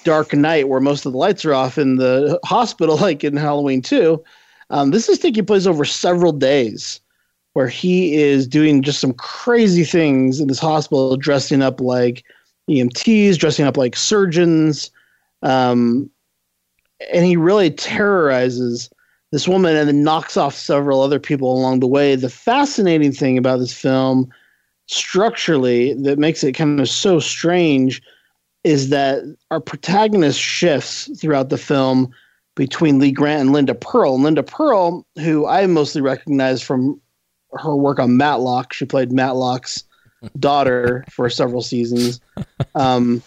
[0.03, 3.81] dark night where most of the lights are off in the hospital, like in Halloween
[3.81, 4.21] 2.
[4.71, 7.01] Um, this is taking place over several days
[7.53, 12.23] where he is doing just some crazy things in this hospital, dressing up like
[12.69, 14.89] EMTs, dressing up like surgeons.
[15.43, 16.09] Um,
[17.13, 18.89] and he really terrorizes
[19.31, 22.15] this woman and then knocks off several other people along the way.
[22.15, 24.31] The fascinating thing about this film,
[24.87, 28.01] structurally, that makes it kind of so strange,
[28.63, 32.13] is that our protagonist shifts throughout the film
[32.55, 34.15] between Lee Grant and Linda Purl.
[34.15, 36.99] And Linda Purl, who I mostly recognize from
[37.53, 39.83] her work on Matlock, she played Matlock's
[40.39, 42.19] daughter for several seasons.
[42.75, 43.23] Um,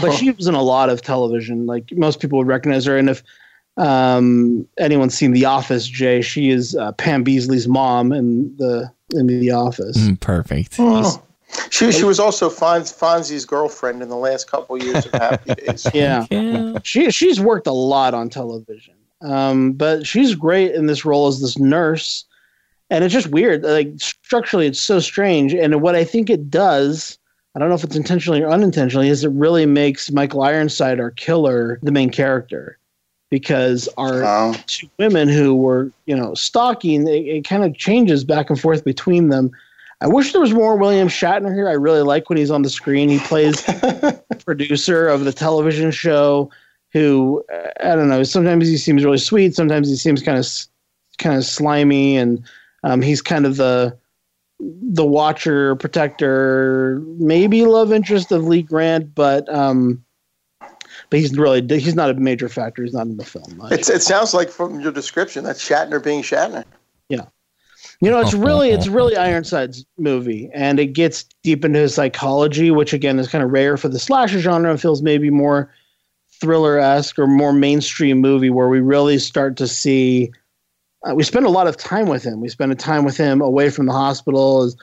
[0.00, 1.66] but she was in a lot of television.
[1.66, 2.96] Like most people would recognize her.
[2.96, 3.22] And if
[3.76, 9.26] um, anyone's seen The Office, Jay, she is uh, Pam Beesly's mom in the in
[9.26, 9.98] The Office.
[9.98, 10.76] Mm, perfect.
[10.78, 11.22] Oh.
[11.70, 15.86] She she was also Fonz, Fonzie's girlfriend in the last couple years of Happy Days.
[15.92, 16.26] Yeah.
[16.30, 16.78] Yeah.
[16.82, 18.94] she she's worked a lot on television.
[19.20, 22.24] Um, but she's great in this role as this nurse.
[22.90, 23.62] And it's just weird.
[23.62, 25.54] Like structurally it's so strange.
[25.54, 27.18] And what I think it does,
[27.54, 31.10] I don't know if it's intentionally or unintentionally, is it really makes Michael Ironside, our
[31.12, 32.78] killer, the main character.
[33.30, 34.54] Because our Oh.
[34.66, 38.84] two women who were, you know, stalking, it, it kind of changes back and forth
[38.84, 39.50] between them.
[40.02, 41.68] I wish there was more William Shatner here.
[41.68, 43.08] I really like when he's on the screen.
[43.08, 43.62] He plays
[44.44, 46.50] producer of the television show
[46.92, 48.24] who uh, I don't know.
[48.24, 49.54] Sometimes he seems really sweet.
[49.54, 50.46] Sometimes he seems kind of
[51.18, 52.42] kind of slimy, and
[52.82, 53.96] um, he's kind of the
[54.58, 60.04] the watcher, protector, maybe love interest of Lee Grant, but um,
[61.10, 62.82] but he's really he's not a major factor.
[62.82, 63.70] He's not in the film much.
[63.70, 66.64] It's, it sounds like from your description that's Shatner being Shatner.
[68.02, 72.72] You know, it's really it's really Ironside's movie, and it gets deep into his psychology,
[72.72, 75.72] which again is kind of rare for the slasher genre and feels maybe more
[76.40, 80.32] thriller esque or more mainstream movie, where we really start to see.
[81.08, 82.40] Uh, we spend a lot of time with him.
[82.40, 84.76] We spend a time with him away from the hospital as,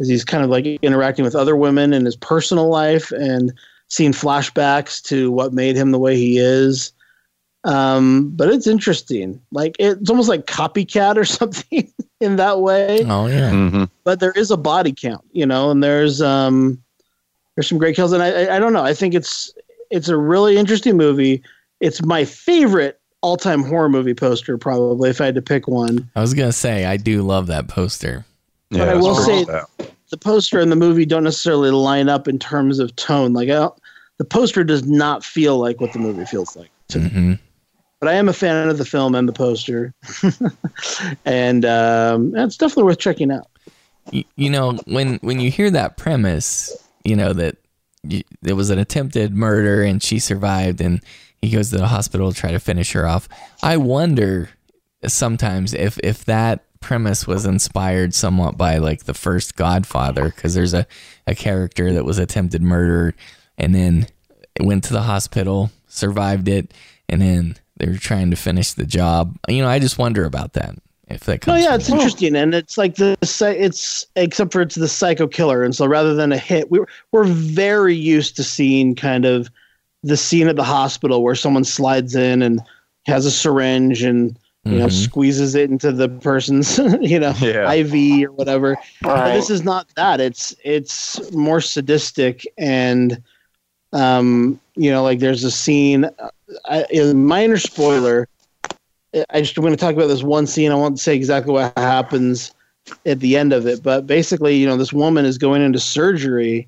[0.00, 3.52] as he's kind of like interacting with other women in his personal life and
[3.86, 6.92] seeing flashbacks to what made him the way he is.
[7.64, 9.40] Um, but it's interesting.
[9.50, 13.00] Like it's almost like copycat or something in that way.
[13.06, 13.50] Oh yeah.
[13.50, 16.82] hmm But there is a body count, you know, and there's um
[17.56, 18.84] there's some great kills, and I I, I don't know.
[18.84, 19.52] I think it's
[19.90, 21.42] it's a really interesting movie.
[21.80, 26.08] It's my favorite all time horror movie poster, probably if I had to pick one.
[26.16, 28.24] I was gonna say I do love that poster.
[28.70, 29.70] But I will say- stout.
[30.10, 33.32] The poster and the movie don't necessarily line up in terms of tone.
[33.32, 33.74] Like I don't,
[34.18, 36.70] the poster does not feel like what the movie feels like.
[36.88, 37.08] to me.
[37.08, 37.32] hmm
[38.00, 39.94] But I am a fan of the film and the poster,
[41.24, 43.48] and um, it's definitely worth checking out.
[44.10, 46.70] You, you know when when you hear that premise,
[47.04, 47.56] you know that
[48.02, 51.00] you, it was an attempted murder and she survived, and
[51.40, 53.28] he goes to the hospital to try to finish her off.
[53.62, 54.50] I wonder
[55.06, 60.74] sometimes if if that premise was inspired somewhat by like the first Godfather, because there's
[60.74, 60.86] a
[61.26, 63.14] a character that was attempted murder
[63.56, 64.06] and then
[64.60, 66.72] went to the hospital, survived it,
[67.08, 69.36] and then they were trying to finish the job.
[69.48, 70.74] You know, I just wonder about that.
[71.08, 74.62] If that No, comes yeah, from it's interesting, and it's like the it's except for
[74.62, 78.44] it's the psycho killer, and so rather than a hit, we're we're very used to
[78.44, 79.50] seeing kind of
[80.02, 82.60] the scene at the hospital where someone slides in and
[83.06, 85.04] has a syringe and you know, Mhm.
[85.04, 87.70] squeezes it into the person's, you know, Yeah.
[87.70, 88.78] IV or whatever.
[89.02, 89.34] Right.
[89.34, 90.22] this is not that.
[90.22, 93.22] It's it's more sadistic and,
[93.92, 96.08] um, you know, like there's a scene.
[96.66, 98.28] I, a minor spoiler.
[99.30, 100.72] I just want to talk about this one scene.
[100.72, 102.52] I won't say exactly what happens
[103.06, 106.66] at the end of it, but basically, you know, this woman is going into surgery,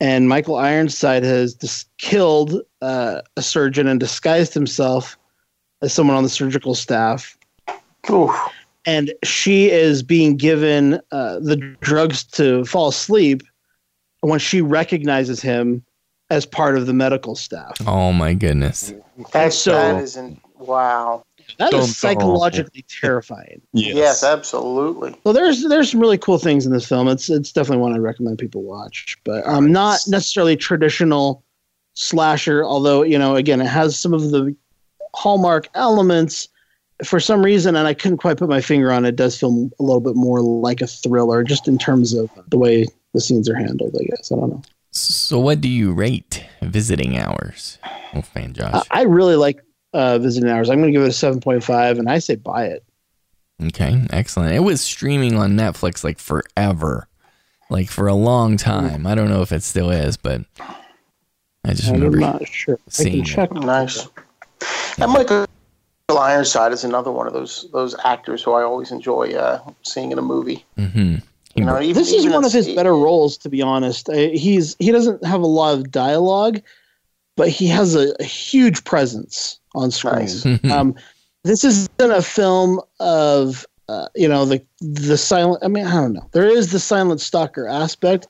[0.00, 5.16] and Michael Ironside has dis- killed uh, a surgeon and disguised himself
[5.82, 7.36] as someone on the surgical staff
[8.10, 8.34] Oof.
[8.86, 13.42] and she is being given uh, the drugs to fall asleep
[14.20, 15.84] when she recognizes him
[16.34, 17.76] as part of the medical staff.
[17.86, 18.92] Oh my goodness.
[19.32, 21.22] That's So- that isn't wow.
[21.58, 21.94] That Dun, is dun.
[21.94, 23.60] psychologically terrifying.
[23.74, 24.24] Yes.
[24.24, 25.14] absolutely.
[25.24, 27.06] So there's there's some really cool things in this film.
[27.08, 31.44] It's it's definitely one I recommend people watch, but um, not necessarily traditional
[31.94, 32.64] slasher.
[32.64, 34.54] Although you know, again, it has some of the
[35.14, 36.48] hallmark elements.
[37.04, 39.68] For some reason, and I couldn't quite put my finger on it, it does feel
[39.78, 43.48] a little bit more like a thriller, just in terms of the way the scenes
[43.48, 43.96] are handled.
[44.00, 44.62] I guess I don't know.
[44.96, 47.78] So, what do you rate visiting hours,
[48.12, 48.86] Wolfman Josh?
[48.92, 49.60] I, I really like
[49.92, 50.70] uh, visiting hours.
[50.70, 52.84] I'm going to give it a seven point five, and I say buy it.
[53.60, 54.54] Okay, excellent.
[54.54, 57.08] It was streaming on Netflix like forever,
[57.70, 59.04] like for a long time.
[59.04, 60.42] I don't know if it still is, but
[61.64, 62.18] I just I'm remember.
[62.18, 62.78] not sure.
[62.86, 63.26] I seeing can it.
[63.26, 63.52] check.
[63.52, 64.08] Nice.
[64.98, 65.46] And Michael
[66.08, 70.18] Ironside is another one of those those actors who I always enjoy uh, seeing in
[70.18, 70.64] a movie.
[70.76, 71.16] hmm
[71.56, 74.08] You know, even, this is one of his s- better roles to be honest.
[74.08, 76.60] Uh, he's he doesn't have a lot of dialogue
[77.36, 80.20] but he has a, a huge presence on screen.
[80.20, 80.46] Nice.
[80.70, 80.94] um,
[81.42, 86.14] this isn't a film of uh, you know the the silent i mean i don't
[86.14, 86.26] know.
[86.32, 88.26] There is the silent stalker aspect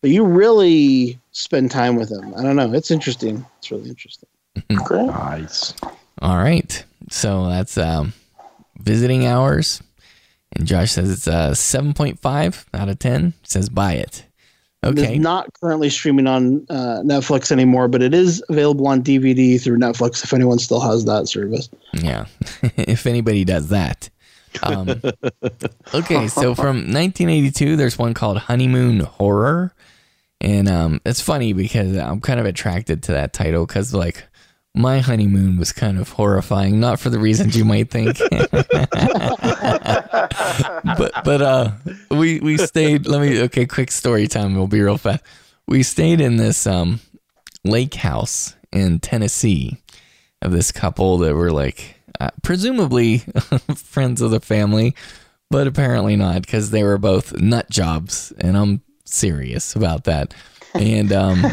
[0.00, 2.32] but you really spend time with him.
[2.36, 2.72] I don't know.
[2.72, 3.44] It's interesting.
[3.58, 4.28] It's really interesting.
[4.84, 5.06] Great.
[5.06, 5.74] Nice.
[6.22, 8.12] All right, so that's um,
[8.78, 9.82] visiting hours,
[10.56, 13.34] and Josh says it's a seven point five out of ten.
[13.42, 14.24] Says buy it.
[14.84, 19.60] Okay, it's not currently streaming on uh, netflix anymore but it is available on dvd
[19.60, 22.26] through netflix if anyone still has that service Yeah,
[22.76, 24.08] if anybody does that.
[24.62, 24.88] Um,
[25.94, 29.74] okay, so from 1982, there's one called Honeymoon Horror,
[30.40, 34.24] and um, it's funny because I'm kind of attracted to that title because like
[34.74, 38.18] my honeymoon was kind of horrifying, not for the reasons you might think.
[40.96, 41.72] but but uh,
[42.10, 43.06] we we stayed.
[43.06, 44.54] Let me okay, quick story time.
[44.54, 45.24] We'll be real fast.
[45.66, 47.00] We stayed in this um
[47.64, 49.78] lake house in Tennessee
[50.42, 53.18] of this couple that were like uh, presumably
[53.76, 54.94] friends of the family,
[55.50, 60.34] but apparently not because they were both nut jobs, and I'm serious about that.
[60.74, 61.44] And um,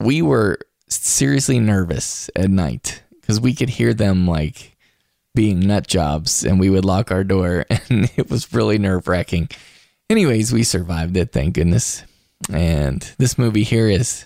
[0.00, 0.58] we were
[0.88, 4.76] seriously nervous at night because we could hear them like
[5.34, 9.48] being nut jobs, and we would lock our door, and it was really nerve wracking.
[10.10, 12.02] Anyways, we survived it, thank goodness.
[12.52, 14.24] And this movie here is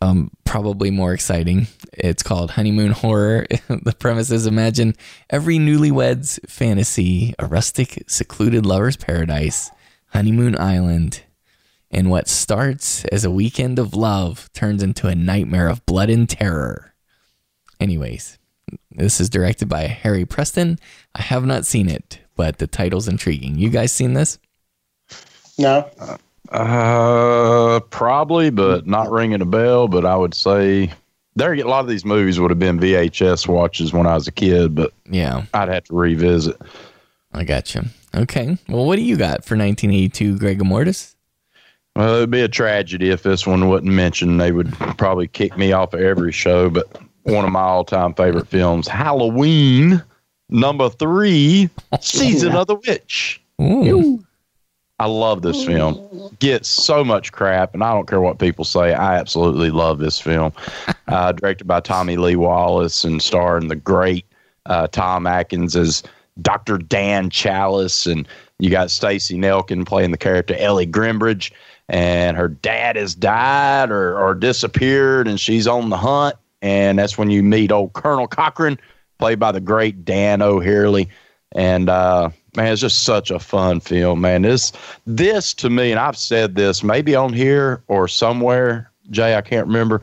[0.00, 1.68] um, probably more exciting.
[1.92, 3.46] It's called Honeymoon Horror.
[3.68, 4.94] the premise is imagine
[5.30, 9.70] every newlywed's fantasy, a rustic, secluded lover's paradise,
[10.08, 11.22] Honeymoon Island,
[11.94, 16.28] and what starts as a weekend of love turns into a nightmare of blood and
[16.28, 16.92] terror.
[17.78, 18.38] Anyways,
[18.90, 20.78] this is directed by Harry Preston.
[21.14, 23.56] I have not seen it, but the title's intriguing.
[23.56, 24.38] You guys seen this?
[25.56, 25.88] No.
[26.50, 29.86] Uh, probably, but not ringing a bell.
[29.86, 30.92] But I would say
[31.36, 34.32] there a lot of these movies would have been VHS watches when I was a
[34.32, 36.60] kid, but Yeah, I'd have to revisit.
[37.32, 37.82] I got you.
[38.14, 38.56] Okay.
[38.68, 41.13] Well, what do you got for 1982, Greg Mortis?
[41.96, 44.40] Well, it'd be a tragedy if this one wasn't mentioned.
[44.40, 46.68] They would probably kick me off of every show.
[46.68, 46.86] But
[47.22, 50.02] one of my all-time favorite films, Halloween,
[50.48, 53.40] number three, Season of the Witch.
[53.60, 54.24] Ooh.
[55.00, 56.30] I love this film.
[56.38, 58.94] Gets so much crap, and I don't care what people say.
[58.94, 60.52] I absolutely love this film.
[61.08, 64.24] Uh, directed by Tommy Lee Wallace and starring the great
[64.66, 66.02] uh, Tom Atkins as
[66.40, 66.78] Dr.
[66.78, 68.26] Dan Challis, and
[68.58, 71.50] you got Stacy Nelkin playing the character Ellie Grimbridge,
[71.88, 77.18] and her dad has died or, or disappeared, and she's on the hunt, and that's
[77.18, 78.78] when you meet old Colonel Cochran,
[79.18, 81.08] played by the great Dan O'Herlihy,
[81.52, 84.42] and uh, man, it's just such a fun film, man.
[84.42, 84.72] This
[85.06, 89.66] this to me, and I've said this maybe on here or somewhere, Jay, I can't
[89.66, 90.02] remember.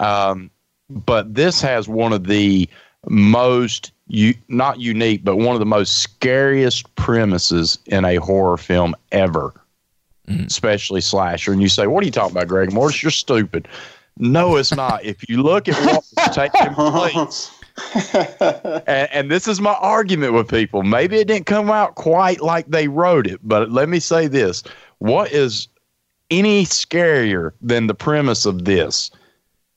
[0.00, 0.50] Um,
[0.88, 2.68] but this has one of the
[3.08, 8.94] most you not unique, but one of the most scariest premises in a horror film
[9.12, 9.54] ever,
[10.30, 10.46] Mm-hmm.
[10.46, 11.52] especially slasher.
[11.52, 13.02] And you say, "What are you talking about, Greg Mortis?
[13.02, 13.68] You're stupid."
[14.18, 15.04] No, it's not.
[15.04, 17.50] if you look at what was taking place
[18.86, 20.82] and, and this is my argument with people.
[20.82, 24.62] Maybe it didn't come out quite like they wrote it, but let me say this:
[24.98, 25.68] what is
[26.30, 29.10] any scarier than the premise of this?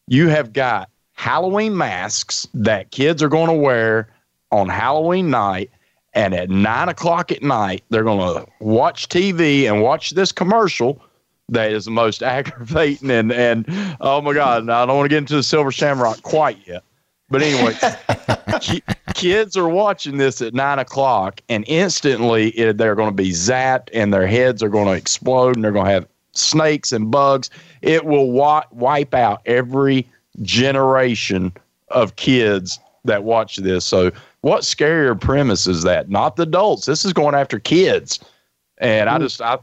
[0.08, 4.10] You have got Halloween masks that kids are going to wear
[4.52, 5.72] on Halloween night.
[6.16, 11.02] And at nine o'clock at night, they're going to watch TV and watch this commercial
[11.50, 13.12] that is the most aggravating.
[13.12, 13.66] And, and
[14.02, 16.84] oh my God, I don't want to get into the Silver Shamrock quite yet.
[17.30, 17.76] But anyway,
[18.62, 18.84] ki-
[19.16, 23.90] kids are watching this at nine o'clock, and instantly it, they're going to be zapped,
[23.94, 27.50] and their heads are going to explode, and they're going to have snakes and bugs.
[27.82, 30.08] It will wi- wipe out every
[30.44, 31.54] generation
[31.88, 33.86] of kids that watch this.
[33.86, 34.12] So,
[34.44, 36.10] what scarier premise is that?
[36.10, 36.86] Not the adults.
[36.86, 38.20] This is going after kids,
[38.78, 39.58] and I just, I,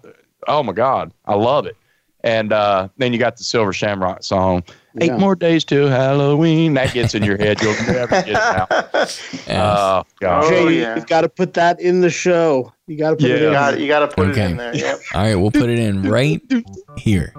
[0.48, 1.76] oh my god, I love it.
[2.22, 4.62] And uh, then you got the Silver Shamrock song.
[5.00, 6.74] Eight more days till Halloween.
[6.74, 7.62] That gets in your head.
[7.62, 8.68] You'll never get it out.
[9.48, 10.44] Oh gosh.
[10.46, 10.96] Oh, Jay, you- yeah.
[10.96, 12.72] you've got to put that in the show.
[12.86, 13.44] You got to put it in.
[13.44, 14.42] You got you got to put Okay.
[14.46, 14.76] it in there.
[14.76, 15.00] Yep.
[15.14, 16.42] All right, we'll put it in right
[16.98, 17.32] here.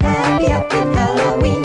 [0.00, 1.64] Happy, happy Halloween,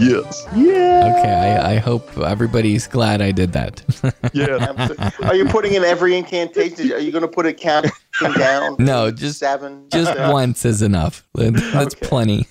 [0.00, 0.46] Yes.
[0.56, 1.16] Yeah.
[1.18, 3.82] Okay, I, I hope everybody's glad I did that.
[4.32, 4.74] Yeah.
[5.24, 6.92] Are you putting in every incantation?
[6.92, 7.90] Are you going to put it counting
[8.36, 8.76] down?
[8.78, 9.86] No, just- seven.
[9.92, 10.30] Just Yeah.
[10.32, 11.24] once is enough.
[11.34, 12.06] That's Okay.
[12.06, 12.46] plenty.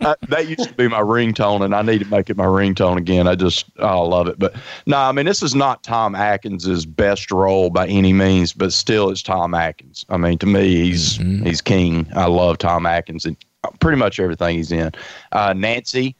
[0.00, 2.96] I, that used to be my ringtone, and I need to make it my ringtone
[2.98, 3.26] again.
[3.28, 4.38] I just, oh, I love it.
[4.38, 4.54] But
[4.86, 9.08] no, I mean, this is not Tom Atkins' best role by any means, but still,
[9.10, 10.04] it's Tom Atkins.
[10.08, 11.46] I mean, to me, he's Mhm.
[11.46, 12.06] he's king.
[12.14, 13.36] I love Tom Atkins and
[13.80, 14.90] pretty much everything he's in.
[15.32, 16.16] Uh, Nancy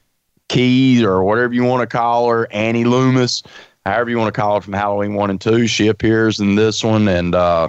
[0.49, 3.43] Kyes, or whatever you want to call her, Annie Loomis,
[3.87, 6.83] however you want to call her from Halloween one and two, she appears in this
[6.85, 7.69] one, and uh,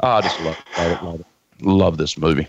[0.00, 1.26] I just love it, love it, love it.
[1.64, 2.46] Love this movie.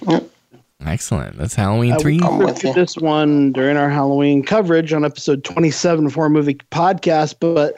[0.86, 1.38] Excellent.
[1.38, 2.20] That's Halloween Uh, 3.
[2.24, 2.74] I'm with did you.
[2.74, 7.78] this one during our Halloween coverage on episode 27 for our movie podcast, but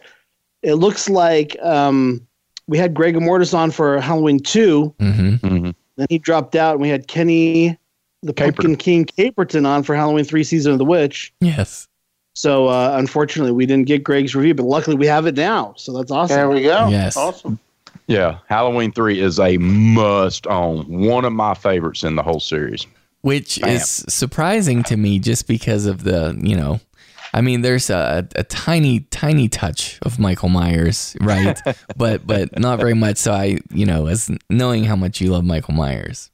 [0.64, 2.26] it looks like um,
[2.68, 4.96] we had Greg Mortis on for Halloween 2.
[5.00, 7.78] hmm hmm Then he dropped out, and we had Kenny,
[8.22, 11.34] the Pumpkin King Caperton, on for Halloween 3 Season of the Witch.
[11.42, 11.88] Yes.
[12.34, 15.74] So uh, unfortunately, we didn't get Greg's review, but luckily we have it now.
[15.78, 16.36] So that's awesome.
[16.36, 16.88] There we go.
[16.90, 17.16] Yes.
[17.16, 17.60] Awesome.
[18.08, 20.86] Yeah, Halloween three is a must own.
[20.88, 22.86] One of my favorites in the whole series.
[23.22, 23.72] Which Bam.
[23.72, 26.80] is surprising to me just because of the, you know,
[27.34, 31.60] I mean, there's a, a tiny, tiny touch of Michael Myers, right?
[31.98, 33.18] but but not very much.
[33.18, 36.30] So I, you know, as knowing how much you love Michael Myers,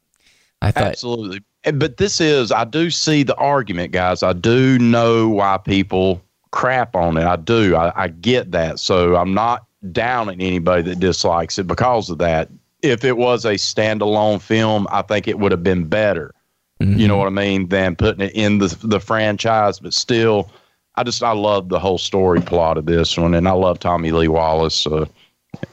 [0.62, 1.42] I thought, Absolutely.
[1.64, 4.24] But this is, I do see the argument, guys.
[4.24, 6.22] I do know why people
[6.52, 7.24] crap on it.
[7.24, 7.76] I do.
[7.76, 8.80] I, I get that.
[8.80, 12.50] So I'm not downing anybody that dislikes it because of that.
[12.82, 16.34] If it was a standalone film, I think it would have been better.
[16.98, 17.68] You know what I mean?
[17.68, 19.78] Than putting it in the the franchise.
[19.78, 20.50] But still,
[20.96, 24.12] I just I love the whole story plot of this one, and I love Tommy
[24.12, 24.88] Lee Wallace.
[24.88, 25.06] Uh,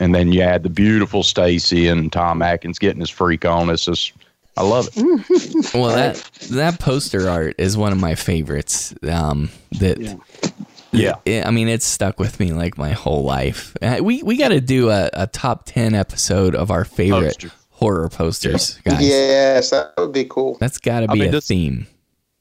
[0.00, 3.70] and then you add the beautiful Stacy and Tom Atkins getting his freak on.
[3.70, 4.12] It's just
[4.58, 5.72] I love it.
[5.74, 6.16] well, that
[6.50, 8.94] that poster art is one of my favorites.
[9.08, 9.98] Um, that.
[10.00, 10.14] Yeah.
[10.90, 11.14] Yeah.
[11.24, 13.76] it- I mean, it's stuck with me like my whole life.
[13.82, 17.50] Uh, We we got to do a, a top ten episode of our favorite Poster.
[17.70, 19.00] horror posters, guys.
[19.06, 20.56] Yes, that would be cool.
[20.60, 21.86] That's got to I be mean, a this- theme.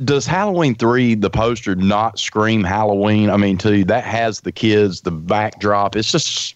[0.04, 3.32] Does Halloween three the poster not scream Halloween?
[3.32, 5.96] I mean, too that has the kids, the backdrop.
[5.96, 6.56] It's just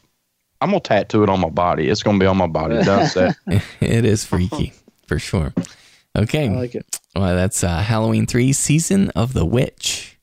[0.61, 1.89] I'm gonna tattoo it on my body.
[1.89, 2.75] It's gonna be on my body.
[2.75, 3.35] It does that.
[3.79, 4.73] it is freaky
[5.11, 5.53] for sure.
[6.15, 6.85] Okay, I like it.
[7.17, 10.17] well, that's uh, Halloween three, season of the witch.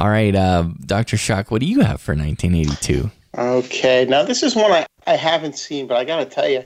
[0.00, 3.08] All right, uh, Doctor Shock, what do you have for 1982?
[3.38, 6.64] Okay, now this is one I, I haven't seen, but I got to tell you,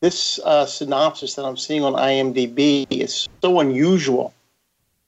[0.00, 4.34] this uh, synopsis that I'm seeing on IMDb is so unusual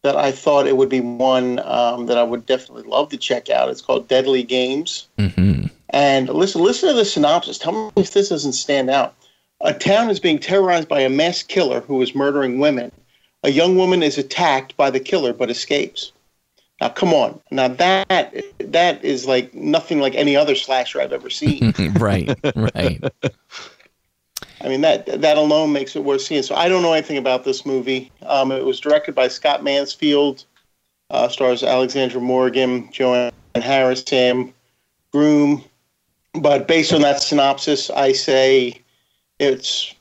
[0.02, 3.50] that I thought it would be one um, that I would definitely love to check
[3.50, 3.70] out.
[3.70, 5.08] It's called Deadly Games.
[5.18, 7.58] hmm And listen, listen to the synopsis.
[7.58, 9.16] Tell me if this doesn't stand out.
[9.64, 12.92] A town is being terrorized by a mass killer who is murdering women.
[13.42, 16.12] A young woman is attacked by the killer but escapes.
[16.80, 17.40] Now, come on.
[17.50, 21.72] Now that that is like nothing like any other slasher I've ever seen.
[21.98, 23.02] right, right.
[24.60, 26.42] I mean that that alone makes it worth seeing.
[26.42, 28.12] So I don't know anything about this movie.
[28.22, 30.44] Um, it was directed by Scott Mansfield,
[31.08, 34.52] uh, stars Alexandra Morgan, Joanne Harris, Sam
[35.10, 35.64] Groom.
[36.34, 38.83] But based on that synopsis, I say
[39.38, 39.94] it's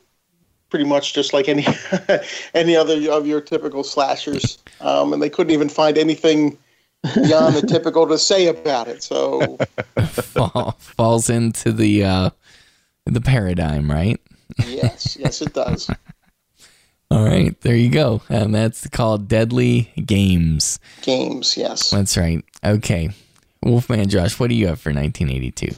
[0.69, 1.65] pretty much just like any
[2.53, 4.57] any other of your typical slashers.
[4.81, 6.57] Um, and they couldn't even find anything
[7.15, 9.03] beyond the typical to say about it.
[9.03, 9.57] So
[10.07, 12.29] Fall, falls into the uh,
[13.05, 14.19] the paradigm, right?
[14.65, 15.89] yes, yes, it does.
[17.11, 18.23] All right, there you go.
[18.27, 20.79] And that's called Deadly Games.
[21.03, 21.91] Games, yes.
[21.91, 22.43] That's right.
[22.65, 23.11] Okay.
[23.61, 25.75] Wolfman Josh, what do you have for 1982?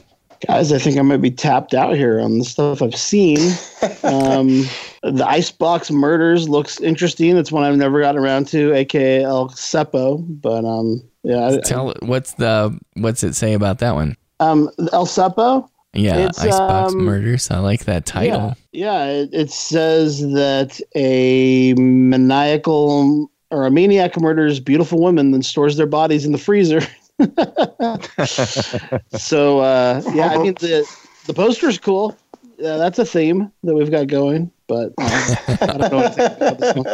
[0.47, 3.37] Guys, I think I might be tapped out here on the stuff I've seen.
[4.03, 4.65] Um,
[5.03, 7.37] the Icebox Murders looks interesting.
[7.37, 10.23] It's one I've never gotten around to, aka El Cepo.
[10.41, 14.15] But um, yeah, I- Tell what's the what's it say about that one?
[14.39, 15.69] um, El Cepo.
[15.93, 17.49] Yeah, It's, Icebox um, Murders.
[17.51, 18.55] I like that title.
[18.71, 25.45] Yeah, yeah it, it says that a maniacal or a maniac murders beautiful women and
[25.45, 26.81] stores their bodies in the freezer.
[29.17, 30.85] so uh, yeah, I mean the
[31.25, 32.17] the poster's cool.
[32.57, 36.57] Yeah, that's a theme that we've got going, but uh, I don't know anything about
[36.59, 36.85] this one.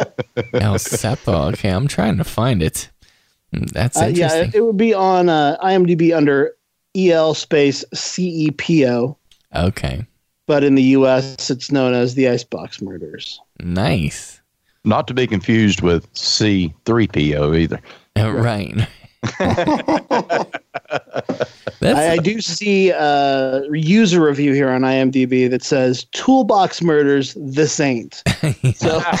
[0.62, 1.52] El Cepo.
[1.52, 2.90] Okay, I'm trying to find it.
[3.54, 4.48] Mm, That's Uh, yeah, interesting.
[4.48, 6.52] it, it would be on uh, IMDb under
[6.96, 9.16] EL space CEPO,
[9.54, 10.04] okay,
[10.46, 13.40] but in the US it's known as the Icebox Murders.
[13.60, 14.40] nice.
[14.84, 17.80] Not to be confused with C3PO either.
[18.16, 18.74] Uh, right.
[21.80, 27.34] That's I, I do see a user review here on IMDb that says Toolbox Murders
[27.34, 28.22] the Saint.
[28.76, 29.00] So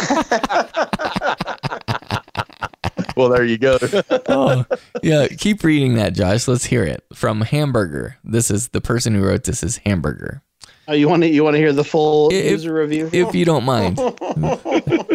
[3.16, 3.78] Well, there you go.
[4.28, 4.64] oh,
[5.02, 5.28] yeah.
[5.28, 6.48] Keep reading that, Josh.
[6.48, 8.16] Let's hear it from Hamburger.
[8.24, 10.42] This is the person who wrote this is Hamburger.
[10.88, 13.10] oh, you want to you want to hear the full If- user review?
[13.12, 13.98] If you don't mind,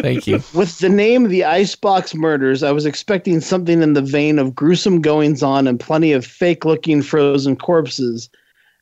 [0.02, 0.42] thank you.
[0.54, 5.00] With the name The Icebox Murders, I was expecting something in the vein of gruesome
[5.00, 8.28] goings on and plenty of fake looking frozen corpses.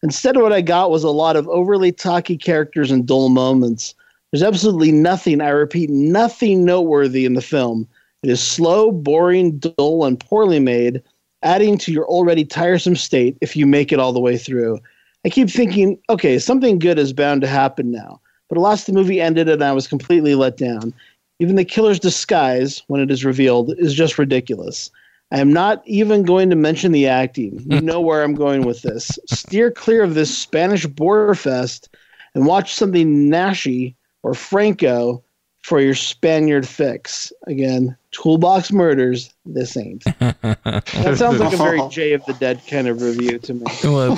[0.02, 3.94] Instead, what I got was a lot of overly talky characters and dull moments.
[4.30, 7.88] There's absolutely nothing, I repeat, nothing noteworthy in the film.
[8.22, 11.02] It is slow, boring, dull, and poorly made,
[11.42, 14.80] adding to your already tiresome state if you make it all the way through.
[15.24, 18.20] I keep thinking, okay, something good is bound to happen now.
[18.48, 20.92] But alas, the movie ended and I was completely let down.
[21.38, 24.90] Even the killer's disguise, when it is revealed, is just ridiculous.
[25.32, 27.64] I am not even going to mention the acting.
[27.68, 29.18] You know where I'm going with this.
[29.26, 31.88] Steer clear of this Spanish border fest
[32.34, 35.22] and watch something Naschy or Franco
[35.66, 37.32] for your Spaniard fix.
[37.48, 40.04] Again, Toolbox Murders, this ain't.
[40.04, 40.84] That
[41.18, 43.66] sounds like a very Jay of the Dead kind of review to me.
[43.82, 44.16] Well,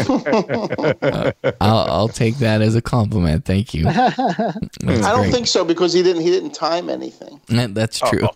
[1.01, 3.47] uh, I'll, I'll take that as a compliment.
[3.47, 3.87] Thank you.
[3.89, 4.53] I
[4.83, 5.33] don't great.
[5.33, 7.41] think so because he didn't he didn't time anything.
[7.49, 8.29] That- That's true.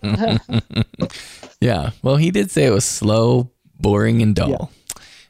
[1.61, 1.91] yeah.
[2.03, 4.71] Well, he did say it was slow, boring, and dull.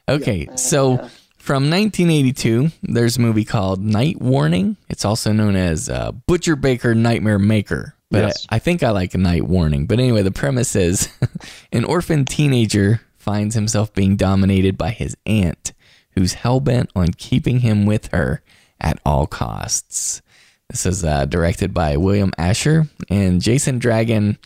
[0.07, 0.47] Okay.
[0.55, 1.09] So
[1.43, 4.77] from 1982, there's a movie called Night Warning.
[4.87, 7.95] It's also known as uh, Butcher Baker Nightmare Maker.
[8.09, 8.47] But Yes.
[8.49, 9.85] I, I think I like night warning.
[9.85, 11.09] But anyway, the premise is
[11.73, 15.73] an orphan teenager finds himself being dominated by his aunt,
[16.11, 18.41] who's hell bent on keeping him with her
[18.79, 20.21] at all costs.
[20.69, 24.37] This is uh, directed by William Asher and Jason Dragon.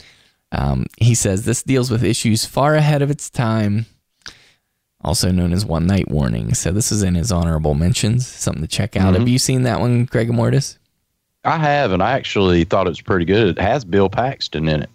[0.51, 3.85] Um, he says this deals with issues far ahead of its time,
[5.01, 6.53] also known as One Night Warning.
[6.53, 9.13] So this is in his honorable mentions, something to check out.
[9.13, 9.19] Mm-hmm.
[9.19, 10.77] Have you seen that one, Greg Mortis?
[11.43, 13.57] I have, and I actually thought it was pretty good.
[13.57, 14.89] It has Bill Paxton in it.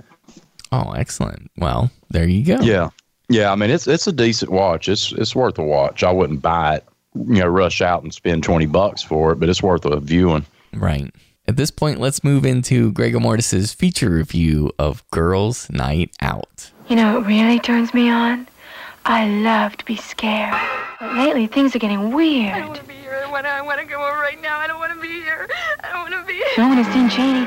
[0.71, 1.51] Oh, excellent.
[1.57, 2.61] Well, there you go.
[2.63, 2.91] Yeah,
[3.29, 3.53] yeah.
[3.53, 4.89] I mean, it's it's a decent watch.
[4.89, 6.03] It's it's worth a watch.
[6.03, 6.85] I wouldn't buy it,
[7.15, 10.45] you know, rush out and spend twenty bucks for it, but it's worth a viewing.
[10.75, 11.11] Right.
[11.49, 16.71] At this point, let's move into Gregor Mortis's feature review of Girls Night Out.
[16.89, 18.47] You know what really turns me on?
[19.05, 20.55] I love to be scared.
[21.01, 22.55] But lately, things are getting weird.
[22.55, 23.23] I don't want to be here.
[23.27, 24.59] I want to, I want to go over right now.
[24.59, 25.49] I don't want to be here.
[25.81, 26.45] I don't want to be here.
[26.59, 27.47] No one has seen Cheney.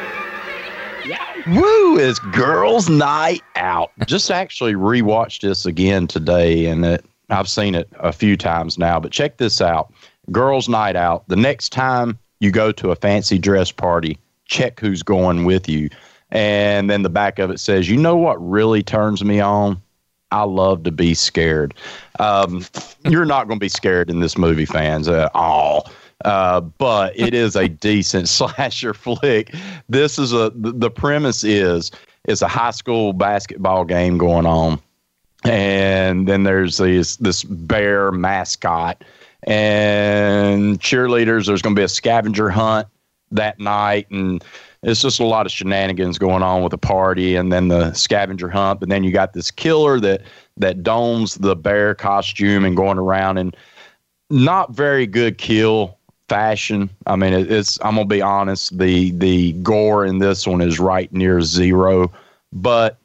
[1.47, 1.97] Woo!
[1.99, 3.91] It's girls' night out.
[4.07, 8.99] Just actually rewatched this again today, and it, I've seen it a few times now.
[8.99, 9.93] But check this out:
[10.31, 11.27] girls' night out.
[11.27, 15.89] The next time you go to a fancy dress party, check who's going with you.
[16.31, 19.79] And then the back of it says, "You know what really turns me on?
[20.31, 21.73] I love to be scared."
[22.19, 22.65] Um,
[23.03, 25.89] you're not going to be scared in this movie, fans, at all.
[26.23, 29.53] Uh, but it is a decent slasher flick.
[29.89, 31.91] This is a the premise is
[32.25, 34.79] it's a high school basketball game going on,
[35.43, 39.03] and then there's this this bear mascot
[39.43, 41.45] and cheerleaders.
[41.45, 42.87] There's going to be a scavenger hunt,
[43.31, 44.43] that night, and
[44.85, 48.47] it's just a lot of shenanigans going on with the party, and then the scavenger
[48.47, 48.79] hunt.
[48.79, 50.21] But then you got this killer that
[50.57, 53.57] that dons the bear costume and going around and
[54.29, 55.97] not very good kill
[56.29, 56.89] fashion.
[57.07, 58.77] I mean, it, it's I'm gonna be honest.
[58.77, 62.11] The the gore in this one is right near zero,
[62.53, 62.99] but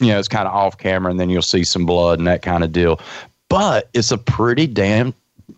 [0.00, 2.40] you know it's kind of off camera, and then you'll see some blood and that
[2.40, 3.00] kind of deal.
[3.50, 5.14] But it's a pretty damn.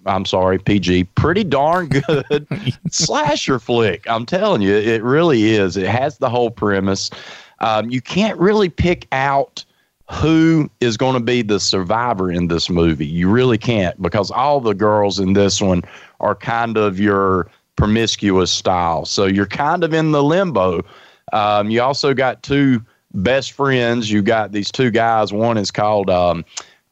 [0.06, 1.04] I'm sorry, PG.
[1.04, 2.46] Pretty darn good
[2.90, 4.08] slasher flick.
[4.08, 5.76] I'm telling you, it really is.
[5.76, 7.10] It has the whole premise.
[7.60, 9.64] Um, you can't really pick out
[10.10, 13.06] who is going to be the survivor in this movie.
[13.06, 15.82] You really can't because all the girls in this one
[16.18, 19.04] are kind of your promiscuous style.
[19.04, 20.84] So you're kind of in the limbo.
[21.32, 22.84] Um, you also got two
[23.14, 24.10] best friends.
[24.10, 25.32] You got these two guys.
[25.32, 26.44] One is called, um,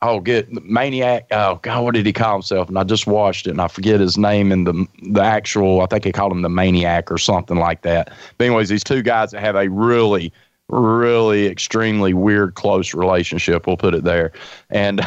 [0.03, 1.27] oh, get Maniac.
[1.31, 2.69] Oh, God, what did he call himself?
[2.69, 5.87] And I just watched it and I forget his name and the, the actual, I
[5.87, 8.13] think he called him the Maniac or something like that.
[8.37, 10.33] But, anyways, these two guys that have a really,
[10.69, 13.67] really extremely weird close relationship.
[13.67, 14.33] We'll put it there.
[14.71, 15.01] And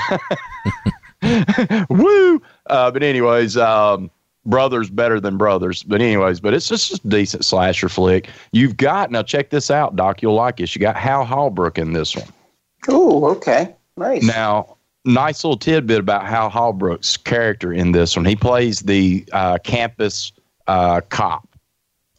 [1.89, 2.41] woo.
[2.67, 4.11] Uh, but anyways, um,
[4.45, 5.83] brothers better than brothers.
[5.83, 8.29] But anyways, but it's just a decent slasher flick.
[8.51, 9.23] You've got now.
[9.23, 10.21] Check this out, Doc.
[10.21, 10.75] You'll like this.
[10.75, 12.27] You got Hal Holbrook in this one.
[12.87, 13.75] Oh, okay.
[13.97, 14.23] Nice.
[14.23, 18.25] Now, nice little tidbit about Hal Holbrook's character in this one.
[18.25, 20.31] He plays the uh, campus
[20.67, 21.47] uh, cop.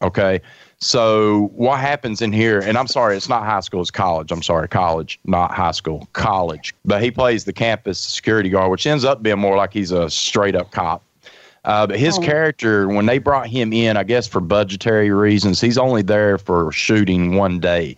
[0.01, 0.41] Okay.
[0.79, 2.59] So what happens in here?
[2.59, 4.31] And I'm sorry, it's not high school, it's college.
[4.33, 6.75] I'm sorry, college, not high school, college.
[6.83, 10.09] But he plays the campus security guard, which ends up being more like he's a
[10.09, 11.01] straight up cop.
[11.63, 12.21] Uh, but his Oh.
[12.21, 16.69] character, when they brought him in, I guess for budgetary reasons, he's only there for
[16.73, 17.95] shooting one day.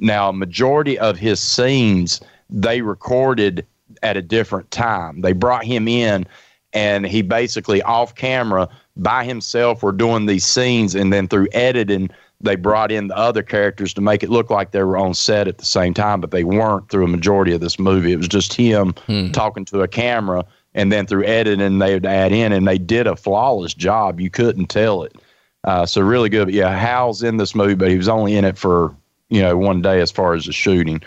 [0.00, 2.20] Now, majority of his scenes
[2.50, 3.64] they recorded
[4.04, 5.22] at a different time.
[5.22, 6.26] They brought him in,
[6.72, 12.10] and he basically off camera by himself were doing these scenes, and then through editing,
[12.40, 15.48] they brought in the other characters to make it look like they were on set
[15.48, 18.12] at the same time, but they weren't through a majority of this movie.
[18.12, 18.94] It was just him
[19.32, 20.44] talking to a camera,
[20.74, 24.20] and then through editing, they would add in, and they did a flawless job.
[24.20, 25.16] You couldn't tell it.
[25.64, 26.46] Uh, so really good.
[26.46, 28.94] But yeah, Hal's in this movie, but he was only in it for
[29.30, 31.00] you know one day as far as the shooting.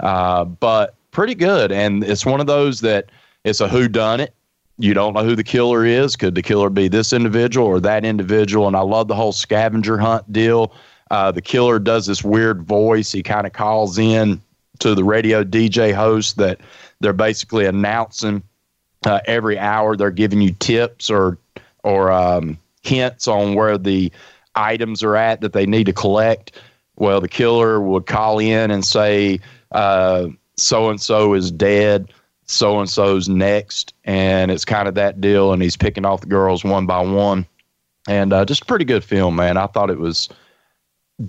[0.00, 3.10] Uh, but pretty good, and it's one of those that
[3.42, 4.32] it's a who done it.
[4.78, 6.14] You don't know who the killer is.
[6.14, 8.68] Could the killer be this individual or that individual?
[8.68, 10.72] And I love the whole scavenger hunt deal.
[11.10, 13.10] Uh, the killer does this weird voice.
[13.10, 14.40] He kind of calls in
[14.78, 16.60] to the radio DJ host that
[17.00, 18.40] they're basically announcing
[19.04, 19.96] uh, every hour.
[19.96, 21.36] They're giving you tips or
[21.82, 24.12] or um, hints on where the
[24.54, 26.52] items are at that they need to collect.
[26.94, 29.40] Well, the killer would call in and say,
[30.60, 32.12] so and so is dead,
[32.46, 33.94] so and so's next.
[34.04, 35.52] And it's kind of that deal.
[35.52, 37.46] And he's picking off the girls one by one.
[38.08, 39.56] And uh, just a pretty good film, man.
[39.56, 40.28] I thought it was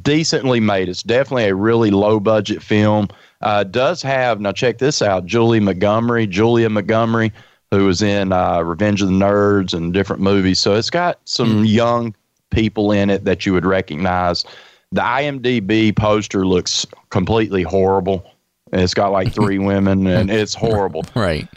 [0.01, 0.87] decently made.
[0.87, 3.09] It's definitely a really low budget film.
[3.41, 7.33] Uh, does have, now check this out Julie Montgomery, Julia Montgomery,
[7.71, 10.59] who was in uh, Revenge of the Nerds and different movies.
[10.59, 12.15] So it's got some young
[12.51, 14.45] people in it that you would recognize.
[14.91, 18.25] The IMDb poster looks completely horrible.
[18.71, 21.05] It's got like three women, and it's horrible.
[21.15, 21.47] Right.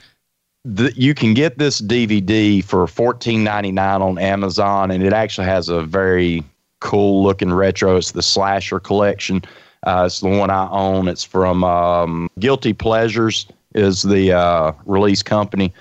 [0.65, 5.47] The, you can get this DVD for fourteen ninety nine on Amazon, and it actually
[5.47, 6.45] has a very
[6.81, 7.97] cool looking retro.
[7.97, 9.43] It's the Slasher collection.
[9.85, 11.09] Uh, it's the one I own.
[11.09, 15.73] It's from um, Guilty Pleasures is the uh, release company.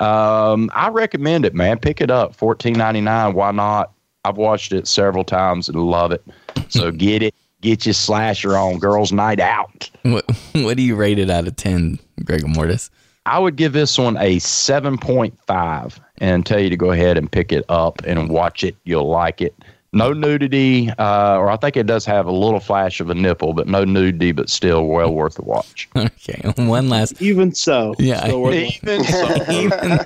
[0.00, 1.78] Um, I recommend it, man.
[1.78, 3.32] Pick it up, fourteen ninety nine.
[3.32, 3.92] Why not?
[4.26, 6.22] I've watched it several times and love it.
[6.68, 7.34] So get it.
[7.66, 9.90] Get your slasher on, girls' night out.
[10.04, 12.90] What What do you rate it out of ten, Gregor Mortis?
[13.26, 17.50] I would give this one a 7.5 and tell you to go ahead and pick
[17.50, 18.76] it up and watch it.
[18.84, 19.52] You'll like it.
[19.92, 23.52] No nudity, uh, or I think it does have a little flash of a nipple,
[23.52, 25.88] but no nudity, but still well worth the watch.
[25.96, 27.20] Okay, one last.
[27.20, 28.54] Even so, Yeah, still worth.
[28.54, 29.50] Even so.
[29.50, 29.98] even,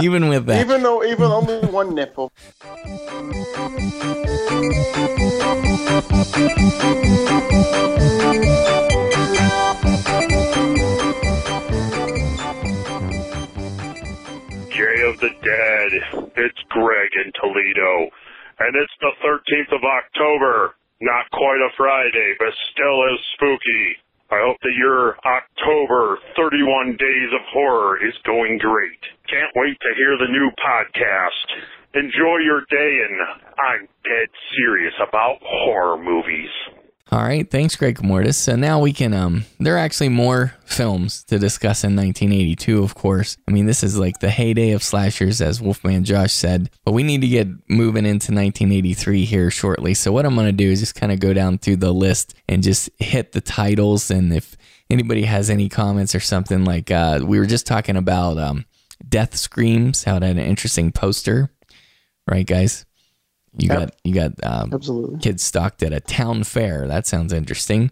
[0.00, 0.60] even with that.
[0.60, 2.30] Even though, even only one nipple.
[14.72, 15.90] Jay of the Dead.
[16.36, 18.10] It's Greg in Toledo.
[18.58, 20.74] And it's the 13th of October.
[21.00, 23.96] Not quite a Friday, but still as spooky.
[24.30, 29.02] I hope that your October 31 Days of Horror is going great.
[29.28, 31.81] Can't wait to hear the new podcast.
[31.94, 33.20] Enjoy your day, and
[33.58, 36.48] I'm dead serious about horror movies.
[37.12, 38.38] All right, thanks, Greg Mortis.
[38.38, 39.12] So now we can.
[39.12, 42.82] Um, there are actually more films to discuss in 1982.
[42.82, 46.70] Of course, I mean this is like the heyday of slashers, as Wolfman Josh said.
[46.86, 49.92] But we need to get moving into 1983 here shortly.
[49.92, 52.34] So what I'm going to do is just kind of go down through the list
[52.48, 54.10] and just hit the titles.
[54.10, 54.56] And if
[54.88, 58.64] anybody has any comments or something, like uh, we were just talking about um,
[59.06, 61.50] Death Screams, how it had an interesting poster,
[62.28, 62.84] right, guys?
[63.58, 63.78] You Yep.
[63.78, 65.18] got you got um, Absolutely.
[65.18, 66.86] kids stalked at a town fair.
[66.88, 67.90] That sounds interesting.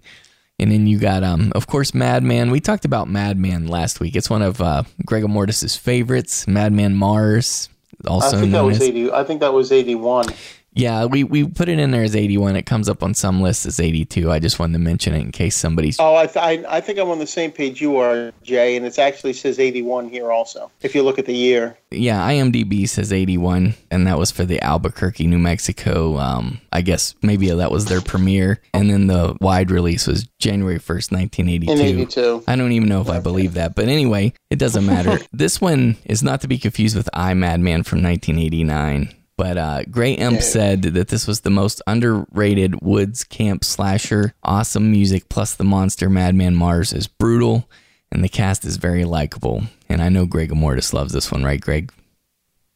[0.59, 2.51] And then you got, um, of course, Madman.
[2.51, 4.15] We talked about Madman last week.
[4.15, 6.47] It's one of uh, Gregor Mortis's favorites.
[6.47, 7.70] Madman Mars,
[8.07, 9.11] also I think that was as eighty.
[9.11, 10.27] I think that was eighty-one.
[10.73, 11.05] Yeah.
[11.05, 12.57] We we put it in there as eighty one.
[12.57, 14.31] It comes up on some lists as eighty two.
[14.31, 16.99] I just wanted to mention it in case somebody's Oh, I, th- I I think
[16.99, 20.71] I'm on the same page you are, Jay, and it actually says eighty-one here also.
[20.83, 22.21] If you look at the year, yeah.
[22.29, 26.19] IMDb says eighty one, and that was for the Albuquerque, New Mexico.
[26.19, 30.79] Um, I guess maybe that was their premiere, and then the wide release was January
[30.79, 31.73] first, 1982.
[31.73, 32.45] In 82.
[32.47, 35.19] I don't even know if I believe that, but anyway, it doesn't matter.
[35.33, 39.15] this one is not to be confused with I Madman from 1989.
[39.41, 44.35] But uh, Gray Imp said that this was the most underrated woods camp slasher.
[44.43, 47.67] Awesome music plus the monster Madman Mars is brutal,
[48.12, 49.62] and the cast is very likable.
[49.89, 51.91] And I know Greg Mortis loves this one, right, Greg?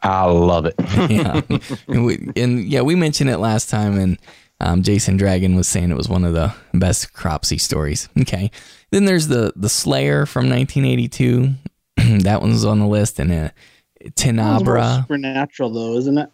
[0.00, 0.74] I love it.
[1.10, 1.42] yeah,
[1.86, 4.18] and, we, and yeah, we mentioned it last time, and
[4.58, 8.08] um, Jason Dragon was saying it was one of the best Cropsy stories.
[8.22, 8.50] Okay,
[8.90, 11.56] then there's the the Slayer from 1982.
[12.22, 13.50] that one's on the list, and uh,
[14.14, 15.02] Tenebrae.
[15.02, 16.30] supernatural though, isn't it?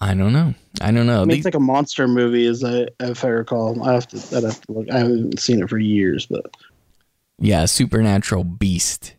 [0.00, 0.54] I don't know.
[0.80, 1.22] I don't know.
[1.22, 3.82] I mean, it's like a monster movie, as I if I recall.
[3.82, 4.36] I have to.
[4.36, 4.90] I'd have to look.
[4.90, 6.44] I haven't seen it for years, but
[7.38, 9.14] Yeah, supernatural beast.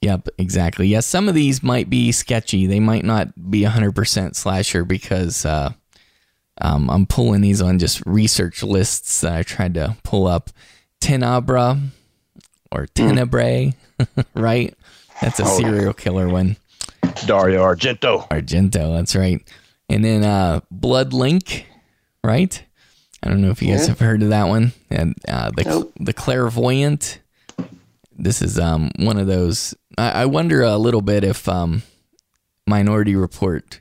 [0.00, 0.86] Yep, exactly.
[0.86, 2.66] Yeah, some of these might be sketchy.
[2.66, 5.72] They might not be 100% slasher because uh,
[6.60, 10.50] um, I'm pulling these on just research lists that I tried to pull up.
[11.00, 11.80] Tenabra
[12.70, 13.74] or Tenebrae,
[14.34, 14.72] right?
[15.20, 15.58] That's a Oh.
[15.58, 16.56] serial killer one.
[17.26, 18.28] Dario Argento.
[18.28, 19.40] Argento, that's right.
[19.88, 21.66] And then uh, Blood Link,
[22.22, 22.62] right?
[23.22, 23.88] I don't know if you guys Yeah.
[23.88, 24.72] have heard of that one.
[24.90, 25.92] And uh, the Nope.
[25.98, 27.20] the clairvoyant.
[28.16, 29.74] This is um one of those.
[29.96, 31.82] I, I wonder a little bit if um
[32.66, 33.80] Minority Report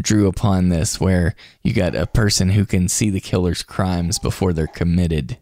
[0.00, 4.52] drew upon this, where you got a person who can see the killer's crimes before
[4.52, 5.38] they're committed.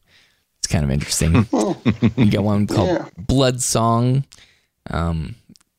[0.59, 1.47] It's kind of interesting.
[2.17, 3.09] you got one called Yeah.
[3.19, 4.25] Blood Song.
[4.91, 5.35] Um,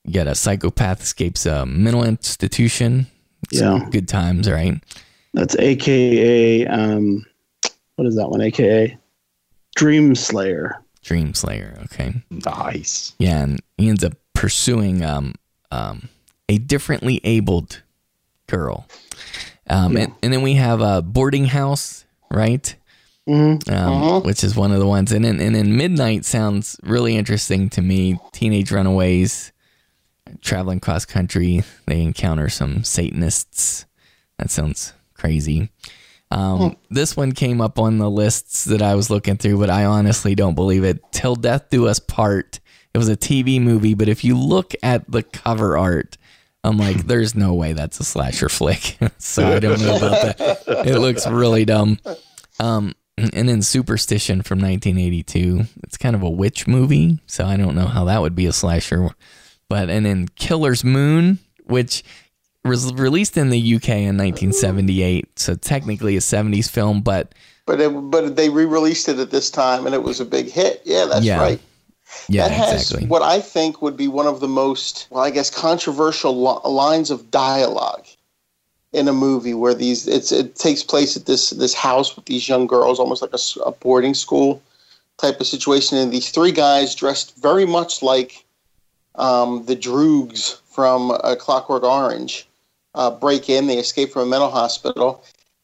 [0.05, 3.07] you got a psychopath escapes a mental institution.
[3.53, 3.89] Some Yeah.
[3.89, 4.81] good times, right?
[5.33, 6.65] that's AKA.
[6.65, 7.25] Um,
[7.95, 8.41] what is that one?
[8.41, 8.97] AKA
[9.75, 10.81] Dream Slayer.
[11.03, 11.77] Dream Slayer.
[11.85, 12.13] Okay.
[12.31, 13.13] Nice.
[13.19, 15.35] Yeah, and he ends up pursuing um,
[15.71, 16.09] um,
[16.49, 17.81] a differently abled
[18.47, 18.87] girl.
[19.69, 22.73] Um, and, and then we have a boarding house, right?
[23.27, 23.71] Mm-hmm.
[23.73, 25.11] Um, Which is one of the ones.
[25.11, 28.17] And then, and then Midnight sounds really interesting to me.
[28.31, 29.51] Teenage runaways
[30.41, 31.63] traveling cross country.
[31.85, 33.85] They encounter some Satanists.
[34.37, 35.69] That sounds crazy.
[36.29, 39.85] Um, This one came up on the lists that I was looking through, but I
[39.85, 40.99] honestly don't believe it.
[41.11, 42.59] Till Death Do Us Part.
[42.93, 46.17] It was a TV movie, but if you look at the cover art,
[46.63, 48.97] I'm like, there's no way that's a slasher flick.
[49.17, 50.63] so I don't know about that.
[50.87, 51.99] It looks really dumb.
[52.59, 55.61] Um, and then Superstition from 1982.
[55.83, 58.53] It's kind of a witch movie, so I don't know how that would be a
[58.53, 59.09] slasher.
[59.69, 62.03] But and then Killer's Moon, which
[62.63, 67.33] was released in the UK in 1978, so technically a 70s film, but
[67.65, 70.81] But it, but they re-released it at this time, and it was a big hit.
[70.85, 71.39] Yeah, that's Yeah.
[71.39, 71.59] right.
[72.29, 73.07] yeah, that has exactly.
[73.07, 77.11] what I think would be one of the most, well, I guess, controversial li- lines
[77.11, 78.05] of dialogue
[78.93, 82.47] in a movie where these it's it takes place at this this house with these
[82.47, 83.33] young girls, almost like
[83.65, 84.61] a boarding school
[85.17, 88.45] type of situation, and these three guys dressed very much like
[89.17, 92.47] um, the Droogs from uh, Clockwork Orange
[92.95, 93.67] uh, break in.
[93.67, 95.23] They escape from a mental hospital,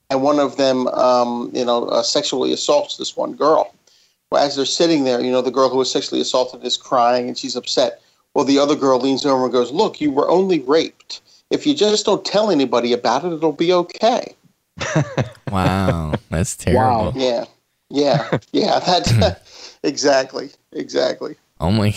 [0.09, 3.73] and one of them, um, you know, uh, sexually assaults this one girl.
[4.31, 7.27] Well, as they're sitting there, you know, the girl who was sexually assaulted is crying
[7.27, 8.01] and she's upset.
[8.33, 11.21] Well, the other girl leans over and goes, "Look, you were only raped.
[11.51, 14.35] If you just don't tell anybody about it, it'll be okay."
[15.51, 17.11] wow, that's terrible.
[17.11, 17.13] Wow.
[17.15, 17.45] Yeah,
[17.89, 18.79] yeah, yeah.
[18.85, 21.35] That's exactly, exactly.
[21.59, 21.93] Oh my,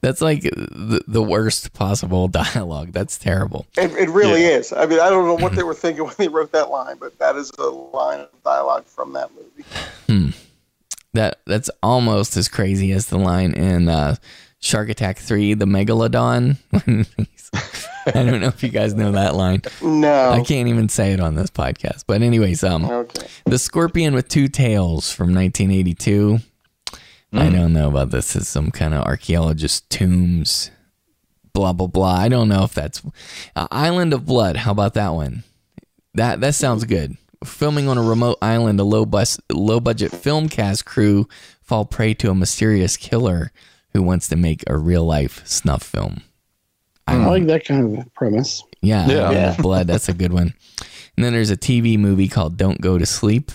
[0.00, 2.92] that's like the, the worst possible dialogue.
[2.92, 3.66] That's terrible.
[3.76, 4.72] It, it really is.
[4.72, 7.18] I mean, I don't know what they were thinking when they wrote that line, but
[7.18, 10.34] that is a line of dialogue from that movie.
[11.12, 14.14] That that's almost as crazy as the line in uh,
[14.60, 16.56] Shark Attack 3, the Megalodon.
[18.06, 19.62] I don't know if you guys know that line.
[19.82, 20.30] No.
[20.30, 22.04] I can't even say it on this podcast.
[22.06, 23.26] But anyways, um Okay.
[23.44, 26.38] The Scorpion with Two Tails from 1982.
[27.32, 28.34] I don't know about this.
[28.34, 30.70] It's some kind of archaeologist tombs,
[31.52, 32.14] blah blah blah.
[32.14, 33.02] I don't know if that's
[33.54, 34.56] uh, Island of Blood.
[34.56, 35.44] How about that one?
[36.14, 37.16] That that sounds good.
[37.44, 41.28] Filming on a remote island, a low bus low budget film cast crew
[41.62, 43.52] fall prey to a mysterious killer
[43.92, 46.22] who wants to make a real life snuff film.
[47.06, 48.62] I like that kind of premise.
[48.82, 49.28] Yeah, Yeah.
[49.28, 49.86] Island of Blood.
[49.86, 50.54] That's a good one.
[51.16, 53.50] And then there's a TV movie called Don't Go to Sleep.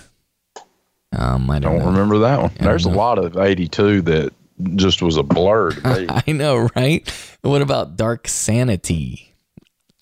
[1.11, 2.52] Um, I don't, Don't remember that one.
[2.60, 4.34] I There's a lot of 82 that
[4.76, 6.07] just was a blur to me.
[6.27, 7.07] I know, right?
[7.41, 9.34] What about Dark Sanity?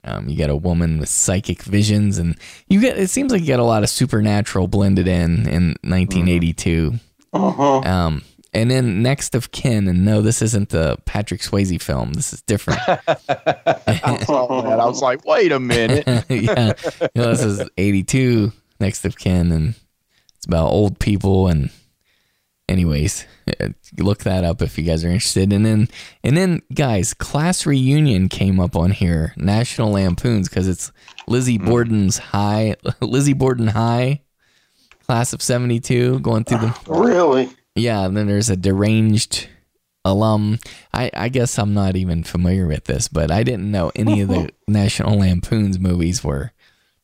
[0.06, 2.98] Um, you got a woman with psychic visions, and you get.
[2.98, 6.96] It seems like you got a lot of supernatural blended in in 1982.
[7.32, 7.80] Uh-huh.
[7.80, 8.22] Um,
[8.54, 12.14] and then Next of Kin, and no, this isn't the Patrick Swayze film.
[12.14, 12.80] This is different.
[14.28, 16.06] Oh, man, I was like, wait a minute.
[16.30, 18.52] yeah, you know, this is 82.
[18.80, 19.76] Next of Kin, and
[20.44, 21.48] it's about old people.
[21.48, 21.70] And
[22.68, 23.26] anyways,
[23.98, 25.54] look that up if you guys are interested.
[25.54, 25.88] And then,
[26.22, 29.34] and then, guys, Class Reunion came up on here.
[29.38, 30.92] National Lampoons because it's
[31.28, 31.66] Lizzie hmm.
[31.66, 34.22] Borden's High, Lizzie Borden High,
[35.06, 37.50] class of 72, going through the Really?
[37.76, 39.48] yeah, and then there's a deranged
[40.04, 40.60] alum.
[40.94, 44.28] I, I guess I'm not even familiar with this, but I didn't know any of
[44.28, 46.52] the National Lampoon's movies were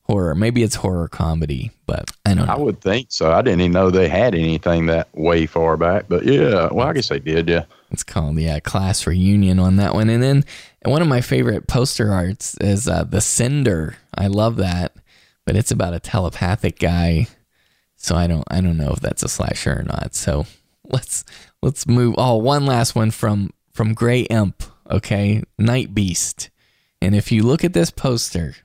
[0.10, 0.34] horror.
[0.34, 3.32] Maybe it's horror comedy, but I don't I would think so.
[3.32, 6.06] I didn't even know they had anything that way far back.
[6.10, 7.66] But yeah, well, I guess they did, yeah.
[7.92, 10.10] It's called yeah, class reunion on that one.
[10.10, 10.46] And then
[10.84, 13.98] one of my favorite poster arts is uh, the Sender.
[14.18, 14.96] I love that,
[15.46, 17.28] but it's about a telepathic guy.
[17.96, 20.16] So I don't I don't know if that's a slasher or not.
[20.16, 20.48] So
[20.86, 21.24] let's
[21.62, 22.16] let's move.
[22.18, 24.64] Oh, one last one from from Gray Imp.
[24.90, 26.50] Okay, Night Beast.
[27.00, 28.56] And if you look at this poster,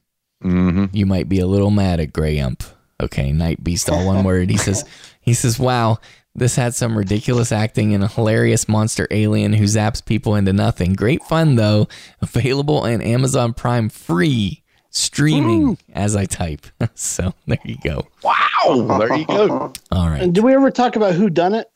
[0.44, 2.62] hmm you might be a little mad at Gray Imp.
[3.02, 4.50] Okay, Night Beast, all one word.
[4.50, 4.84] He says,
[5.20, 5.98] he says, wow,
[6.34, 10.92] this had some ridiculous acting and a hilarious monster alien who zaps people into nothing.
[10.94, 11.88] Great fun though.
[12.20, 16.66] Available on Amazon Prime free streaming as I type.
[16.94, 18.06] so there you go.
[18.22, 18.98] Wow.
[18.98, 19.72] There you go.
[19.90, 20.22] All right.
[20.22, 21.68] And did we ever talk about who done it?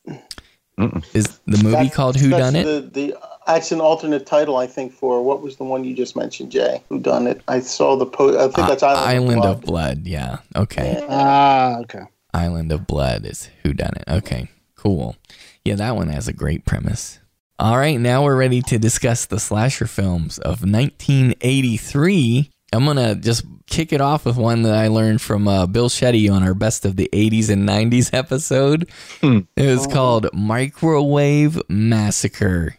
[1.12, 2.64] Is the movie That's- called Who Done It?
[2.64, 2.80] The,
[3.10, 6.52] the that's an alternate title, I think, for what was the one you just mentioned,
[6.52, 6.82] Jay?
[6.88, 7.42] Who done it?
[7.48, 8.38] I saw the post.
[8.38, 10.04] I think that's Island, Island of of Blood.
[10.04, 10.06] Blood.
[10.06, 10.38] Yeah.
[10.54, 11.04] Okay.
[11.08, 12.02] Ah, okay.
[12.34, 14.04] Island of Blood is Who Done It.
[14.08, 15.16] Okay, cool.
[15.64, 17.18] Yeah, that one has a great premise.
[17.58, 22.50] All right, now we're ready to discuss the slasher films of 1983.
[22.72, 26.30] I'm gonna just kick it off with one that I learned from uh, Bill Shetty
[26.30, 28.90] on our Best of the 80s and 90s episode.
[29.22, 32.77] It was called Microwave Massacre.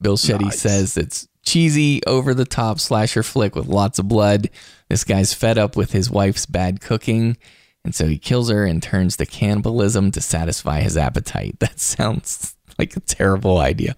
[0.00, 4.50] Bill Shetty says it's cheesy, over the top slasher flick with lots of blood.
[4.88, 7.36] This guy's fed up with his wife's bad cooking,
[7.84, 11.56] and so he kills her and turns to cannibalism to satisfy his appetite.
[11.60, 13.96] That sounds like a terrible idea.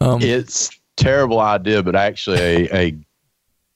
[0.00, 2.96] Um, It's terrible idea, but actually a, a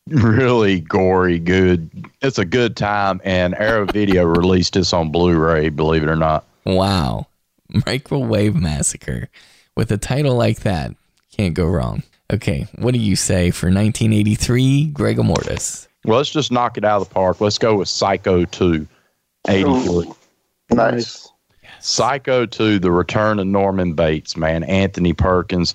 [0.08, 1.90] really gory, good.
[2.22, 3.20] It's a good time.
[3.24, 5.68] And Arrow Video released this on Blu-ray.
[5.70, 6.44] Believe it or not.
[6.64, 7.26] Wow.
[7.86, 9.28] Microwave Massacre.
[9.76, 10.94] With a title like that,
[11.36, 12.02] can't go wrong.
[12.32, 15.86] Okay, what do you say for 1983, Gregor Mortis?
[16.04, 17.40] Well, let's just knock it out of the park.
[17.40, 18.86] Let's go with Psycho 2,
[19.48, 20.12] 83.
[20.72, 21.28] Nice.
[21.80, 24.64] Psycho 2, The Return of Norman Bates, man.
[24.64, 25.74] Anthony Perkins,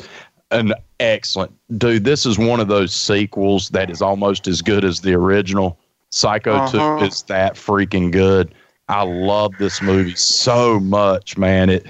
[0.51, 2.03] an excellent dude.
[2.03, 5.77] This is one of those sequels that is almost as good as the original.
[6.09, 6.99] Psycho Uh-huh.
[6.99, 8.53] 2 is that freaking good.
[8.89, 11.69] I love this movie so much, man.
[11.69, 11.85] It,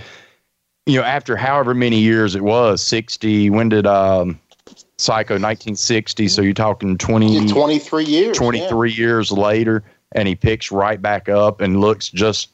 [0.85, 4.39] you know, after however many years it was, 60, when did um,
[4.97, 6.27] Psycho 1960?
[6.27, 8.37] So you're talking 20, 23 years.
[8.37, 9.83] 23 years later
[10.13, 12.49] and he picks right back up and looks just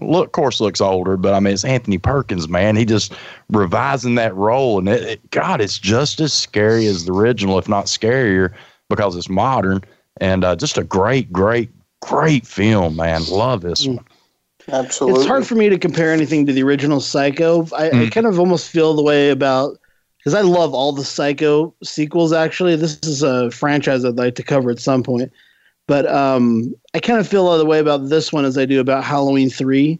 [0.00, 3.12] look of course looks older but i mean it's anthony perkins man he just
[3.50, 7.68] revising that role and it, it- god it's just as scary as the original if
[7.68, 8.54] not scarier
[8.88, 9.82] because it's modern
[10.22, 11.68] and uh, just a great great
[12.00, 14.02] great film man love this one Yeah,
[14.68, 15.20] absolutely.
[15.20, 17.66] It's hard for me to compare anything to the original Psycho.
[17.76, 19.78] I, I kind of almost feel the way about
[20.18, 22.32] because I love all the Psycho sequels.
[22.32, 25.32] Actually, this is a franchise I'd like to cover at some point.
[25.86, 29.02] But um, I kind of feel the way about this one as I do about
[29.02, 29.98] Halloween three.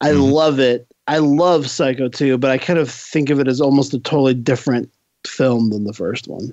[0.00, 0.86] I love it.
[1.06, 4.34] I love Psycho too, but I kind of think of it as almost a totally
[4.34, 4.90] different
[5.26, 6.52] film than the first one.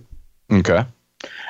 [0.51, 0.85] okay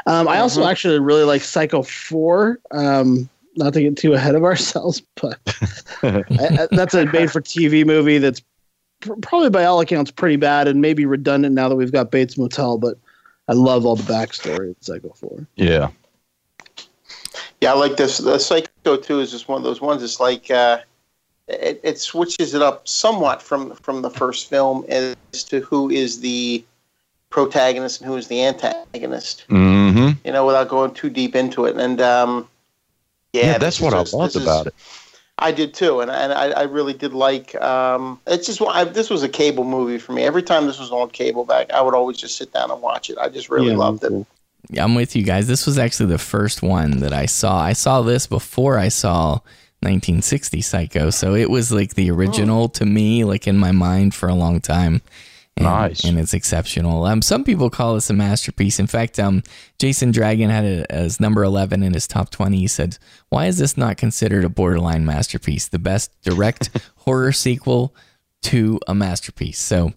[0.08, 2.60] Um, I also actually really like Psycho 4.
[2.72, 5.40] Um, not to get too ahead of ourselves, but
[6.04, 8.42] I, I- that's a made for TV movie that's
[9.02, 12.38] pr- probably by all accounts pretty bad and maybe redundant now that we've got Bates
[12.38, 12.98] Motel, but
[13.48, 15.48] I love all the backstory in Psycho 4.
[15.56, 15.90] Yeah.
[17.62, 18.18] Yeah, I like this.
[18.18, 20.04] The Psycho 2 is just one of those ones.
[20.04, 20.80] It's like uh,
[21.48, 25.16] it, it switches it up somewhat from from the first film as
[25.46, 26.64] to who is the
[27.30, 29.46] protagonist and who is the antagonist.
[29.50, 30.18] Mm-hmm.
[30.26, 31.76] You know, without going too deep into it.
[31.78, 32.48] And um,
[33.36, 34.74] yeah, Yeah, that's this what I is- loved this is- about it.
[35.38, 37.54] I did too, and, and I, I really did like.
[37.62, 40.24] Um, it's just I, this was a cable movie for me.
[40.24, 43.10] Every time this was on cable back, I would always just sit down and watch
[43.10, 43.18] it.
[43.18, 44.26] I just really Yeah, loved it.
[44.70, 45.46] Yeah, I'm with you guys.
[45.50, 47.60] This was actually the first one that I saw.
[47.60, 49.40] I saw this before I saw
[49.82, 54.30] 1960 Psycho, so it was like the original to me, like in my mind for
[54.30, 55.02] a long time.
[55.58, 56.04] And, Nice.
[56.04, 57.06] and it's exceptional.
[57.06, 58.78] Um, some people call this a masterpiece.
[58.78, 59.42] In fact, um,
[59.80, 62.58] Jason Dragon had it as number 11 in his top 20.
[62.58, 62.98] He said,
[63.30, 65.70] "Why is this not considered a borderline masterpiece?
[65.70, 67.96] The best direct horror sequel
[68.44, 69.94] to a masterpiece." So,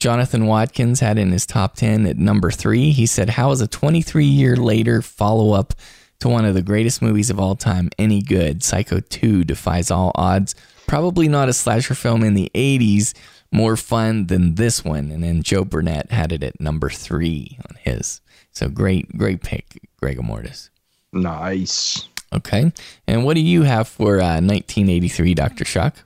[0.00, 2.90] Jonathan Watkins had it in his top 10 at number three.
[2.92, 5.74] He said, How is a 23 year later follow up
[6.20, 8.62] to one of the greatest movies of all time any good?
[8.62, 10.54] Psycho 2 defies all odds.
[10.86, 13.14] Probably not a slasher film in the 80s,
[13.54, 15.10] more fun than this one.
[15.10, 18.20] And then Joe Burnett had it at number three on his.
[18.52, 20.70] So great, great pick, Greg Mortis.
[21.12, 22.08] Nice.
[22.32, 22.72] Okay.
[23.06, 25.64] And what do you have for uh, 1983, Dr.
[25.64, 25.96] Shock?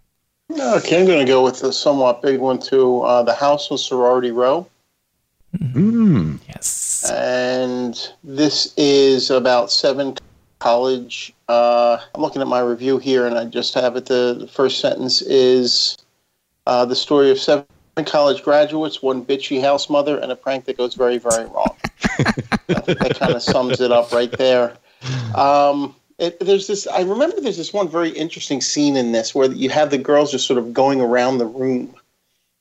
[0.51, 3.01] Okay, I'm going to go with a somewhat big one too.
[3.03, 4.67] Uh, the House on Sorority Row,
[5.57, 6.37] Mm-hmm.
[6.47, 7.11] Yes.
[7.11, 10.15] and this is about seven
[10.59, 11.33] college.
[11.49, 14.05] Uh, I'm looking at my review here, and I just have it.
[14.07, 15.97] The, the first sentence is
[16.69, 17.65] uh, the story of seven
[18.05, 21.75] college graduates, one bitchy house mother, and a prank that goes very, very wrong.
[22.03, 24.77] I think that kind of sums it up right there.
[25.35, 26.87] Um, it, there's this.
[26.87, 30.31] I remember there's this one very interesting scene in this where you have the girls
[30.31, 31.95] just sort of going around the room.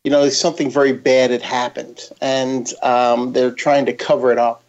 [0.06, 4.64] You know, something very bad had happened, and um, they're trying to cover it up.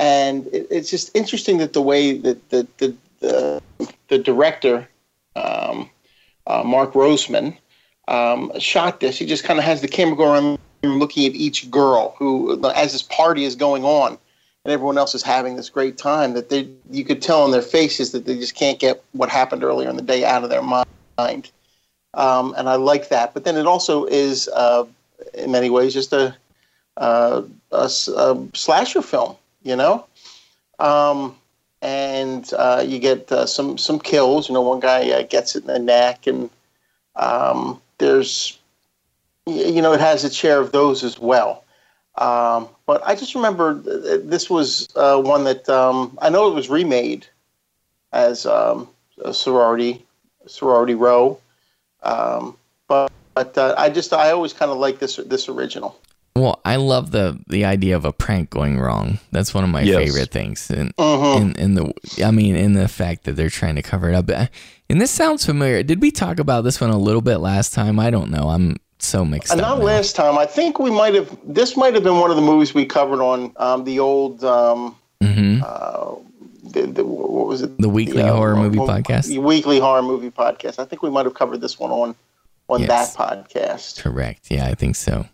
[0.00, 3.62] And it, it's just interesting that the way that the the the,
[4.08, 4.88] the director,
[5.36, 5.88] um,
[6.48, 7.56] uh, Mark Rosman,
[8.08, 9.18] um, shot this.
[9.18, 12.92] He just kind of has the camera go around looking at each girl who, as
[12.92, 14.18] this party is going on,
[14.64, 17.62] and everyone else is having this great time that they you could tell on their
[17.62, 20.62] faces that they just can't get what happened earlier in the day out of their
[20.62, 21.50] mind.
[22.14, 23.34] Um, and i like that.
[23.34, 24.84] But then it also is uh,
[25.34, 26.36] in many ways just a,
[26.96, 30.06] uh, a a slasher film you know?
[30.78, 31.36] Um,
[31.82, 34.48] and uh, you get uh, some some kills.
[34.48, 36.48] You know one guy uh, gets it in the neck and
[37.16, 38.58] um, there's
[39.46, 41.64] you know it has its share of those as well
[42.16, 46.54] um, but I just remember th- this was uh, one that um, I know it
[46.54, 47.26] was remade
[48.12, 48.88] as um,
[49.24, 50.06] a sorority
[50.46, 51.40] sorority row,
[52.04, 52.56] um,
[52.86, 55.98] but but uh, I just I always kind of like this this original.
[56.36, 59.18] Well, I love the the idea of a prank going wrong.
[59.30, 59.96] That's one of my Yes.
[59.98, 60.68] favorite things.
[60.70, 61.92] And in, in the
[62.24, 64.28] I mean in the fact that they're trying to cover it up.
[64.28, 64.46] Uh,
[64.90, 65.82] And this sounds familiar.
[65.84, 67.98] Did we talk about this one a little bit last time?
[68.00, 68.48] I don't know.
[68.50, 69.68] I'm so mixed And up.
[69.68, 69.84] not now.
[69.84, 70.36] last time.
[70.36, 71.28] I think we might have.
[71.46, 74.42] This might have been one of the movies we covered on um, the old.
[74.44, 75.62] Um, Mhm.
[75.62, 76.16] uh,
[76.64, 77.78] the, the, what was it?
[77.78, 79.28] The weekly uh, horror movie mo- podcast?
[79.28, 80.78] The weekly horror movie podcast.
[80.80, 82.14] I think we might have covered this one on
[82.68, 83.14] on Yes.
[83.14, 83.16] that
[83.48, 84.02] podcast.
[84.02, 84.50] Correct.
[84.50, 85.26] Yeah, I think so.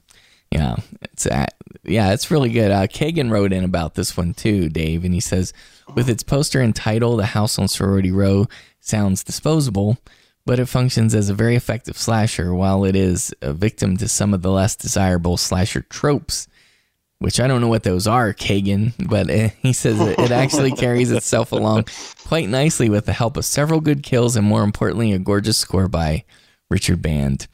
[0.50, 1.46] Yeah, it's uh,
[1.84, 2.70] yeah, it's really good.
[2.70, 5.52] Uh, Kagan wrote in about this one too, Dave, and he says,
[5.94, 8.48] with its poster and title, "The House on Sorority Row"
[8.80, 9.98] sounds disposable,
[10.44, 12.52] but it functions as a very effective slasher.
[12.52, 16.48] While it is a victim to some of the less desirable slasher tropes,
[17.20, 20.72] which I don't know what those are, Kagan, but uh, he says that it actually
[20.72, 21.84] carries itself along
[22.26, 25.86] quite nicely with the help of several good kills and, more importantly, a gorgeous score
[25.86, 26.24] by
[26.70, 27.46] Richard Band.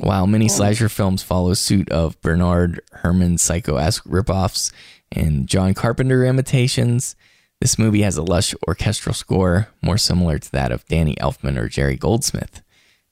[0.00, 4.72] While many slasher films follow suit of Bernard Herrmann's psycho-esque ripoffs
[5.10, 7.16] and John Carpenter imitations,
[7.60, 11.68] this movie has a lush orchestral score more similar to that of Danny Elfman or
[11.68, 12.62] Jerry Goldsmith.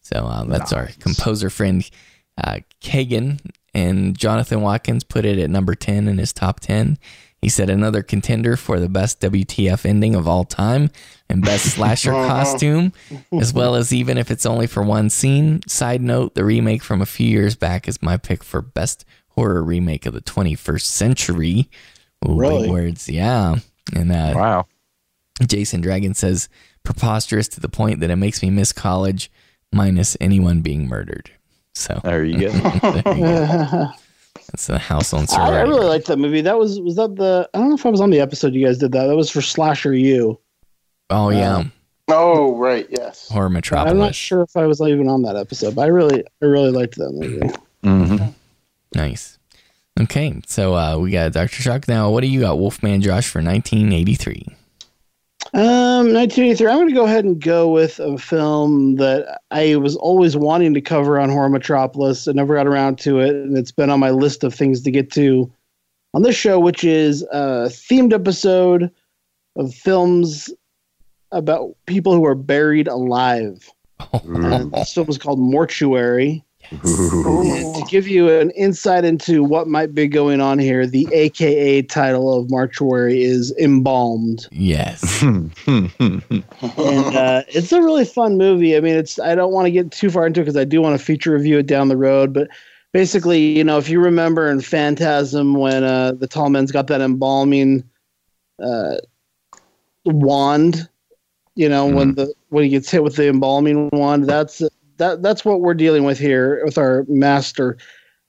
[0.00, 1.88] So uh, that's our composer friend
[2.38, 3.40] uh, Kagan
[3.74, 6.98] and Jonathan Watkins put it at number 10 in his top 10.
[7.42, 10.90] He said another contender for the best WTF ending of all time
[11.28, 12.92] and best slasher costume,
[13.32, 15.60] as well as even if it's only for one scene.
[15.66, 19.62] Side note, the remake from a few years back is my pick for best horror
[19.62, 21.68] remake of the 21st century.
[22.24, 22.70] Ooh, big Really?
[22.70, 23.56] words, yeah.
[23.94, 24.66] And uh, Wow.
[25.46, 26.48] Jason Dragon says
[26.82, 29.30] preposterous to the point that it makes me miss college,
[29.72, 31.30] minus anyone being murdered.
[31.74, 32.50] So There you go.
[33.02, 33.88] there you go.
[34.52, 36.40] That's the house on I, I really liked that movie.
[36.40, 38.64] That was was that the I don't know if I was on the episode you
[38.64, 39.06] guys did that.
[39.08, 40.38] That was for Slasher U.
[41.10, 41.72] oh yeah, Um,
[42.08, 43.28] Oh right, yes.
[43.28, 43.90] horror Metropolis.
[43.90, 46.70] I'm not sure if I was even on that episode, but I really I really
[46.70, 47.52] liked that movie.
[47.82, 48.26] Mm-hmm.
[48.94, 49.38] Nice.
[49.98, 51.62] Okay, so uh, we got Dr.
[51.62, 51.88] Shock.
[51.88, 54.44] Now, what do you got, Wolfman Josh, for 1983?
[55.54, 56.66] Um, 1983.
[56.66, 60.74] I'm going to go ahead and go with a film that I was always wanting
[60.74, 62.28] to cover on Horror Metropolis.
[62.28, 64.90] I never got around to it, and it's been on my list of things to
[64.90, 65.50] get to
[66.12, 68.90] on this show, which is a themed episode
[69.56, 70.50] of films
[71.32, 73.70] about people who are buried alive.
[74.24, 76.44] And this film is called Mortuary.
[76.70, 81.82] And to give you an insight into what might be going on here, the AKA
[81.82, 85.22] title of Mortuary is Embalmed Yes.
[85.22, 88.76] and uh, it's a really fun movie.
[88.76, 90.82] I mean, it's I don't want to get too far into it because I do
[90.82, 92.32] want to feature review it down the road.
[92.32, 92.48] But
[92.92, 97.00] basically, you know, if you remember in Phantasm when uh, the tall man's got that
[97.00, 97.84] embalming
[98.62, 98.96] uh,
[100.04, 100.88] wand,
[101.56, 104.62] you know, when the when he gets hit with the embalming wand, that's
[104.98, 107.76] that that's what we're dealing with here with our master.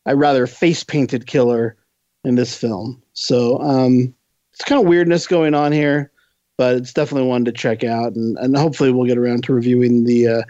[0.05, 1.77] I rather face painted killer
[2.23, 3.01] in this film.
[3.13, 4.13] So um,
[4.53, 6.11] it's kind of weirdness going on here
[6.57, 10.05] but it's definitely one to check out, and, and hopefully we'll get around to reviewing
[10.05, 10.41] the uh,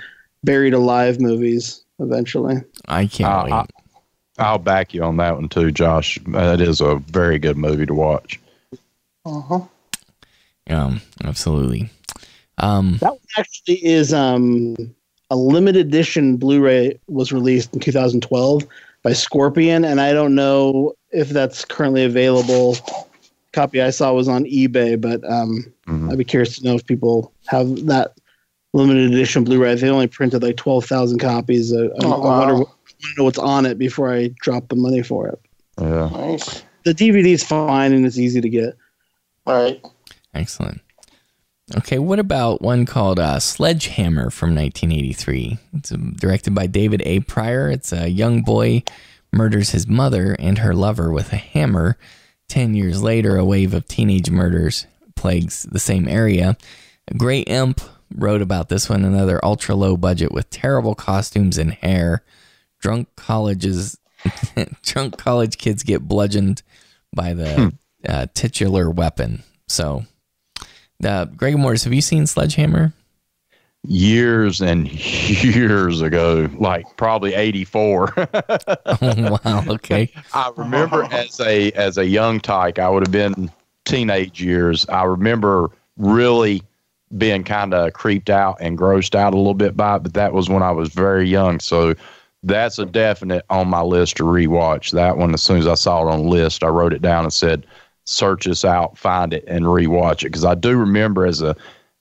[0.46, 2.56] Buried Alive movies eventually.
[2.88, 3.52] I can't Uh, wait.
[3.54, 3.66] I-
[4.40, 6.18] I'll back you on that one too, Josh.
[6.28, 8.40] That is a very good movie to watch.
[9.26, 9.62] Uh-huh.
[10.70, 11.90] um, absolutely.
[12.60, 14.76] Um, That actually is um,
[15.30, 18.64] a limited edition Blu-ray was released in 2012
[19.04, 22.78] by Scorpion, and I don't know if that's currently available.
[23.54, 26.12] Copy I saw was on eBay, but um, Mhm.
[26.12, 28.14] I'd be curious to know if people have that
[28.74, 29.76] limited edition Blu-ray.
[29.76, 31.74] They only printed like 12,000 copies.
[31.74, 32.68] Uh, I, Oh, I wonder, what-
[33.04, 35.40] I know what's on it before I drop the money for it.
[35.80, 36.10] Yeah.
[36.12, 36.64] Nice.
[36.84, 38.76] The DVD is fine and it's easy to get.
[39.46, 39.80] All right.
[40.34, 40.82] excellent.
[41.76, 45.58] Okay, what about one called uh, Sledgehammer from 1983?
[45.74, 47.20] It's um, directed by David A.
[47.22, 47.70] Prior.
[47.70, 48.84] It's a young boy
[49.34, 51.98] murders his mother and her lover with a hammer.
[52.48, 56.56] Ten years later, a wave of teenage murders plagues the same area.
[57.18, 57.82] Gray Imp
[58.16, 62.24] wrote about this one, another ultra low budget with terrible costumes and hair.
[62.80, 63.98] Drunk colleges,
[64.84, 66.64] drunk college kids get bludgeoned
[67.14, 67.74] by the
[68.08, 69.44] uh, titular weapon.
[69.68, 70.06] So,
[71.04, 72.94] uh, Greg Mortis, have you seen Sledgehammer?
[73.84, 78.14] Years and years ago, like probably eighty four.
[78.18, 80.12] oh wow, okay.
[80.34, 83.52] I remember as a as a young tyke, I would have been
[83.86, 84.86] teenage years.
[84.90, 86.64] I remember really
[87.18, 90.34] being kind of creeped out and grossed out a little bit by it, but that
[90.34, 91.60] was when I was very young.
[91.60, 91.96] So
[92.44, 94.92] that's a definite on my list to rewatch.
[94.92, 97.24] That one, as soon as I saw it on the list, I wrote it down
[97.24, 97.66] and said,
[98.08, 101.56] "Search this out, find it, and rewatch it." Because I do remember as a,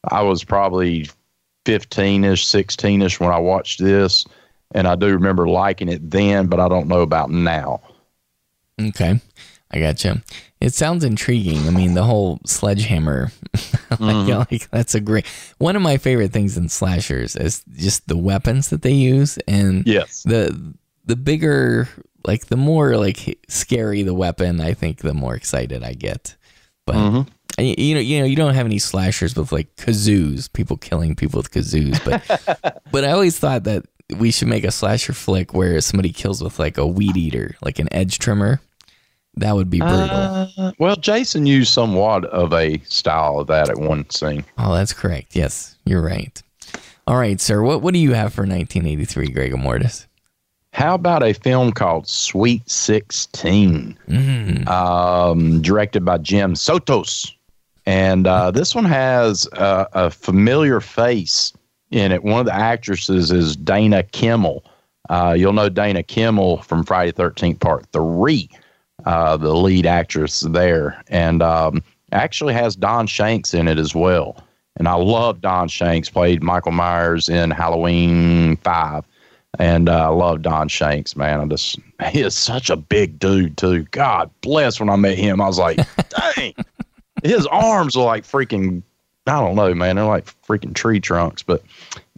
[0.08, 1.08] I was probably
[1.64, 4.24] fifteen ish, sixteen ish when I watched this,
[4.72, 7.80] and I do remember liking it then, but I don't know about now.
[8.80, 9.20] Okay,
[9.70, 10.22] I gotcha.
[10.60, 11.66] It sounds intriguing.
[11.66, 14.30] I mean, the whole sledgehammer, like, mm-hmm.
[14.50, 15.26] like, that's a great.
[15.58, 19.86] One of my favorite things in slashers is just the weapons that they use, and
[19.86, 20.22] Yes.
[20.22, 21.88] the the bigger,
[22.26, 26.36] like the more like scary the weapon, I think the more excited I get.
[26.86, 27.26] But Mhm.
[27.58, 31.14] and, you know, you know, you don't have any slashers with like kazoos, people killing
[31.14, 33.84] people with kazoos, but but I always thought that
[34.18, 37.78] we should make a slasher flick where somebody kills with like a weed eater, like
[37.78, 38.60] an edge trimmer.
[39.38, 40.48] That would be brutal.
[40.56, 44.44] Uh, well, Jason used somewhat of a style of that at one scene.
[44.58, 45.36] oh, that's correct.
[45.36, 46.42] Yes, you're right.
[47.06, 47.60] All right, sir.
[47.62, 50.05] What what do you have for 1983, Gregor Mortis?
[50.76, 54.68] How about a film called Sweet 16, Mm.
[54.68, 57.32] um, directed by Jim Sotos?
[57.86, 61.54] And uh, this one has uh, a familiar face
[61.90, 62.24] in it.
[62.24, 64.64] One of the actresses is Dana Kimmel.
[65.08, 68.50] Uh, you'll know Dana Kimmel from Friday the 13th, Part 3,
[69.06, 71.02] uh, the lead actress there.
[71.08, 71.82] And um,
[72.12, 74.44] actually has Don Shanks in it as well.
[74.76, 79.04] And I love Don Shanks, played Michael Myers in Halloween 5.
[79.58, 81.40] And uh, I love Don Shanks, man.
[81.40, 81.78] I just,
[82.10, 83.84] he is such a big dude, too.
[83.90, 85.40] God bless when I met him.
[85.40, 85.78] I was like,
[86.36, 86.54] dang.
[87.22, 88.82] His arms are like freaking,
[89.26, 89.96] I don't know, man.
[89.96, 91.42] They're like freaking tree trunks.
[91.42, 91.62] But,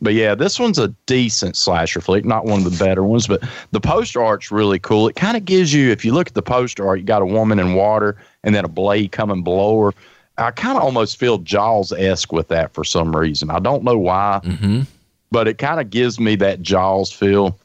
[0.01, 3.27] but yeah, this one's a decent slasher flick, not one of the better ones.
[3.27, 5.09] But the poster art's really cool.
[5.09, 7.27] It kind of gives you, if you look at the poster art, you got a
[7.27, 9.95] woman in water and then a blade coming below her.
[10.37, 13.51] I kind of almost feel Jaws esque with that for some reason.
[13.51, 14.83] I don't know why, Mm-hmm.
[15.31, 17.59] But it kind of gives me that Jaws feel.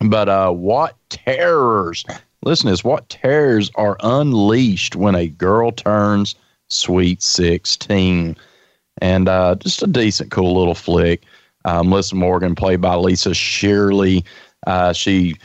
[0.00, 2.04] But uh, what terrors?
[2.44, 2.84] Listen to this.
[2.84, 6.34] What terrors are unleashed when a girl turns
[6.68, 8.36] sweet 16?
[9.00, 11.22] And uh, just a decent, cool little flick.
[11.64, 14.24] Uh, Melissa Morgan, played by Lisa Shirley.
[14.66, 15.36] Uh, she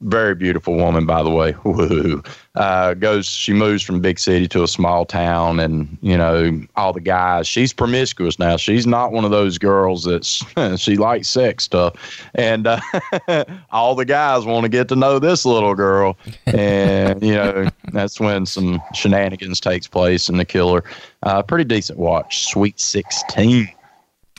[0.00, 1.54] very beautiful woman, by the way.
[1.64, 2.22] Woo.
[2.54, 6.92] Uh, goes, she moves from big city to a small town, and you know all
[6.92, 7.46] the guys.
[7.46, 8.56] She's promiscuous now.
[8.56, 10.44] She's not one of those girls that's
[10.80, 11.94] she likes sex stuff,
[12.34, 12.80] and uh,
[13.70, 16.16] all the guys want to get to know this little girl,
[16.46, 20.84] and you know that's when some shenanigans takes place and the killer.
[21.22, 22.44] Uh, pretty decent watch.
[22.44, 23.68] Sweet sixteen.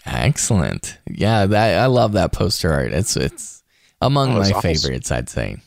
[0.05, 0.97] Excellent.
[1.09, 2.93] Yeah, that I love that poster art.
[2.93, 3.56] It's it's
[4.01, 4.61] among Oh, my awesome.
[4.61, 5.57] favorites, I'd say.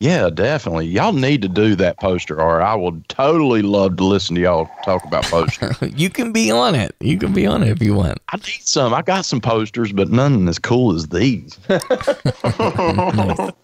[0.00, 0.86] Yeah, definitely.
[0.86, 4.68] Y'all need to do that poster, or I would totally love to listen to y'all
[4.84, 5.76] talk about posters.
[5.96, 6.94] you can be on it.
[7.00, 8.18] You can be on it if you want.
[8.30, 8.92] I need some.
[8.92, 11.58] I got some posters, but none as cool as these.
[11.68, 13.50] Nice.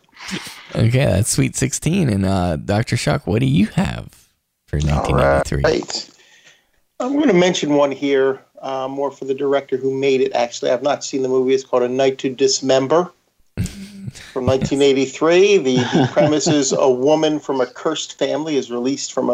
[0.77, 2.09] Okay, that's Sweet 16.
[2.09, 2.97] And uh, Dr.
[2.97, 4.29] Shock, what do you have
[4.67, 5.63] for 1993?
[5.63, 6.11] Right.
[7.01, 10.33] I'm going to mention one here, uh, more for the director who made it.
[10.33, 11.55] Actually, I've not seen the movie.
[11.55, 13.11] It's called A Night to Dismember
[14.31, 15.59] from 1983.
[15.59, 19.29] The, the premise is a woman from a cursed family is released from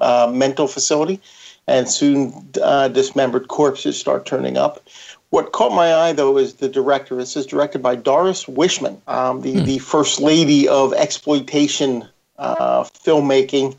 [0.00, 1.20] a uh, mental facility,
[1.66, 4.86] and soon uh, dismembered corpses start turning up.
[5.30, 7.16] What caught my eye, though, is the director.
[7.16, 12.08] This is directed by Doris Wishman, um, the, the first lady of exploitation
[12.38, 13.76] uh, filmmaking.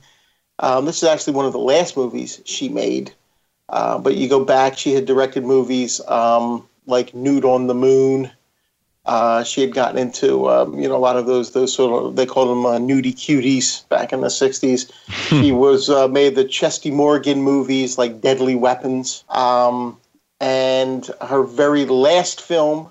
[0.60, 3.14] Um, this is actually one of the last movies she made.
[3.70, 8.32] Uh, but you go back, she had directed movies um, like Nude on the Moon.
[9.08, 12.16] Uh, she had gotten into um, you know a lot of those those sort of
[12.18, 14.92] they called them uh, nudie cuties back in the '60s.
[15.30, 19.98] she was uh, made the Chesty Morgan movies like Deadly Weapons, um,
[20.42, 22.90] and her very last film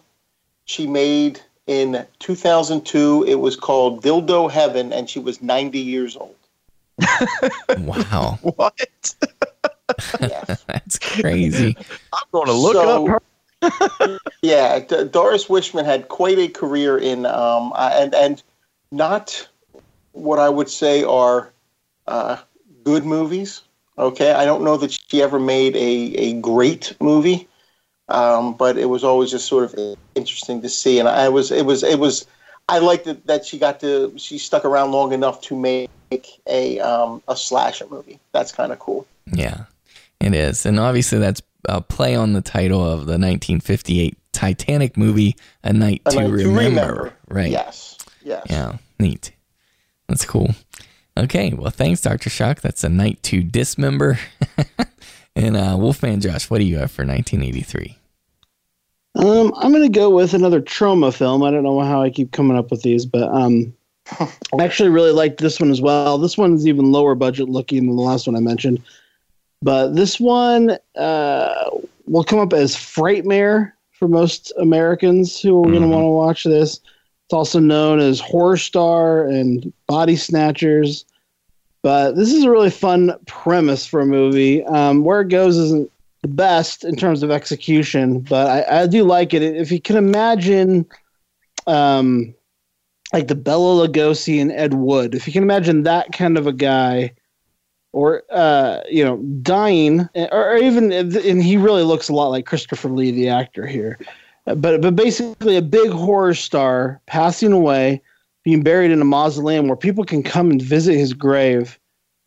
[0.65, 3.25] she made in 2002.
[3.29, 6.35] It was called Dildo Heaven, and she was 90 years old.
[7.79, 8.39] Wow.
[8.43, 9.15] what?
[10.19, 11.77] That's crazy.
[12.13, 13.23] I'm going to look So- up her.
[14.43, 18.43] Yeah, D- Doris Wishman had quite a career in, um, uh, and and
[18.91, 19.49] not
[20.13, 21.53] what I would say are
[22.07, 22.37] uh,
[22.85, 23.63] good movies.
[23.99, 27.49] Okay, I don't know that she ever made a a great movie,
[28.09, 31.65] um, but it was always just sort of interesting to see, and I was it
[31.65, 32.27] was it was
[32.69, 35.89] I liked it that she got to she stuck around long enough to make
[36.47, 38.21] a um, a slasher movie.
[38.33, 39.07] That's kind of cool.
[39.33, 39.65] Yeah,
[40.21, 40.67] it is.
[40.67, 46.03] And obviously, that's a play on the title of the 1958 Titanic movie, A Night,
[46.07, 46.61] A to, Night to remember.
[46.61, 47.17] Remember.
[47.29, 47.51] Right.
[47.51, 47.99] Yes.
[48.23, 48.47] Yes.
[48.51, 49.33] Yeah, neat.
[50.09, 50.51] That's cool.
[51.17, 52.29] Okay, well, thanks, Dr.
[52.29, 52.61] Shock.
[52.61, 54.19] That's A Night to Dismember.
[55.37, 57.97] and uh, Wolfman Josh, what do you have for 1983?
[59.17, 61.43] Um, I'm gonna go with another Troma film.
[61.43, 63.73] I don't know how I keep coming up with these, but um,
[64.21, 64.29] I
[64.61, 66.19] actually really liked this one as well.
[66.19, 68.83] This one's even lower budget looking than the last one I mentioned,
[69.63, 71.71] but this one uh,
[72.07, 76.81] will come up as Frightmare for most Americans who are gonna want to watch this.
[77.27, 81.05] It's also known as Horror Star and Body Snatchers.
[81.83, 84.65] But this is a really fun premise for a movie.
[84.65, 85.91] Um, where it goes isn't
[86.23, 89.43] the best in terms of execution, but I, I do like it.
[89.43, 90.87] If you can imagine,
[91.67, 92.35] um,
[93.13, 96.53] like the Bela Lugosi and Ed Wood, if you can imagine that kind of a
[96.53, 97.13] guy,
[97.97, 102.91] or uh, you know, dying, or, even, and he really looks a lot like Christopher
[102.91, 103.99] Lee, the actor here,
[104.45, 108.03] but but basically a big horror star passing away,
[108.45, 111.79] being buried in a mausoleum where people can come and visit his grave,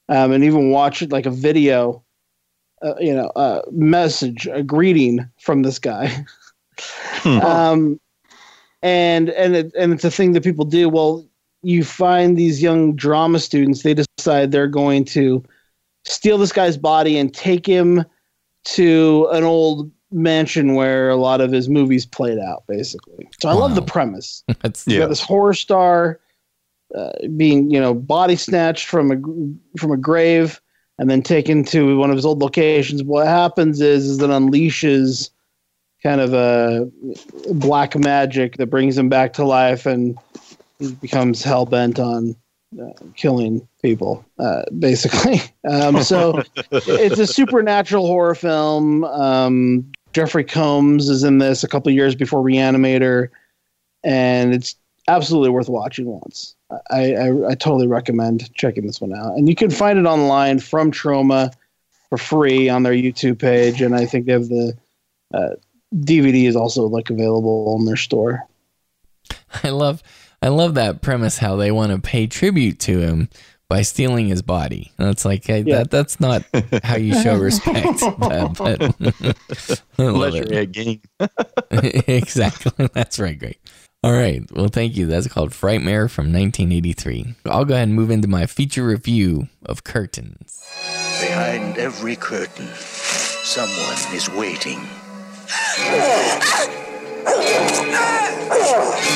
[0.10, 2.04] um, and even watch it like a video
[2.82, 6.26] uh, you know, a message, a greeting from this guy.
[7.26, 8.00] um,
[8.82, 10.90] and and it, and it's a thing that people do.
[10.90, 11.28] Well,
[11.62, 13.84] you find these young drama students.
[13.84, 15.44] They decide they're going to
[16.10, 18.04] steal this guy's body and take him
[18.66, 22.64] to an old mansion where a lot of his movies played out.
[22.68, 24.44] Basically, so I love the premise.
[24.62, 26.20] That's You got this horror star
[26.96, 30.60] uh, being, you know, body snatched from a from a grave
[30.98, 33.04] and then taken to one of his old locations.
[33.04, 35.30] What happens is, is it unleashes
[36.04, 36.90] kind of a
[37.54, 40.18] black magic that brings him back to life, and
[40.80, 42.36] he becomes hell bent on
[42.78, 45.42] uh, killing people, uh, basically.
[45.70, 46.42] Um, so
[46.72, 49.04] it's a supernatural horror film.
[49.04, 53.28] Um, Jeffrey Combs is in this a couple years before Reanimator,
[54.04, 54.76] and it's
[55.08, 56.56] absolutely worth watching once.
[56.90, 59.38] I, I, I totally recommend checking this one out.
[59.38, 61.54] And you can find it online from Troma
[62.10, 64.76] for free on their YouTube page, and I think they have the
[65.34, 65.50] uh,
[65.96, 68.48] DVD is also like available on their store.
[69.64, 70.02] I love
[70.42, 73.30] I love that premise how they want to pay tribute to him
[73.70, 74.92] by stealing his body.
[74.98, 75.78] And it's like hey, Yeah.
[75.80, 76.44] that that's not
[76.84, 78.00] how you show respect.
[78.18, 78.82] but, but
[80.00, 80.50] I love it.
[80.50, 81.02] you're Ed Gein.
[82.08, 82.88] exactly.
[82.94, 83.58] That's right, Greg.
[84.02, 84.50] All right.
[84.54, 85.08] Well, thank you.
[85.08, 87.36] That's called Frightmare from 1983.
[87.46, 90.64] I'll go ahead and move into my feature review of Curtains.
[91.20, 94.80] Behind every curtain, someone is waiting.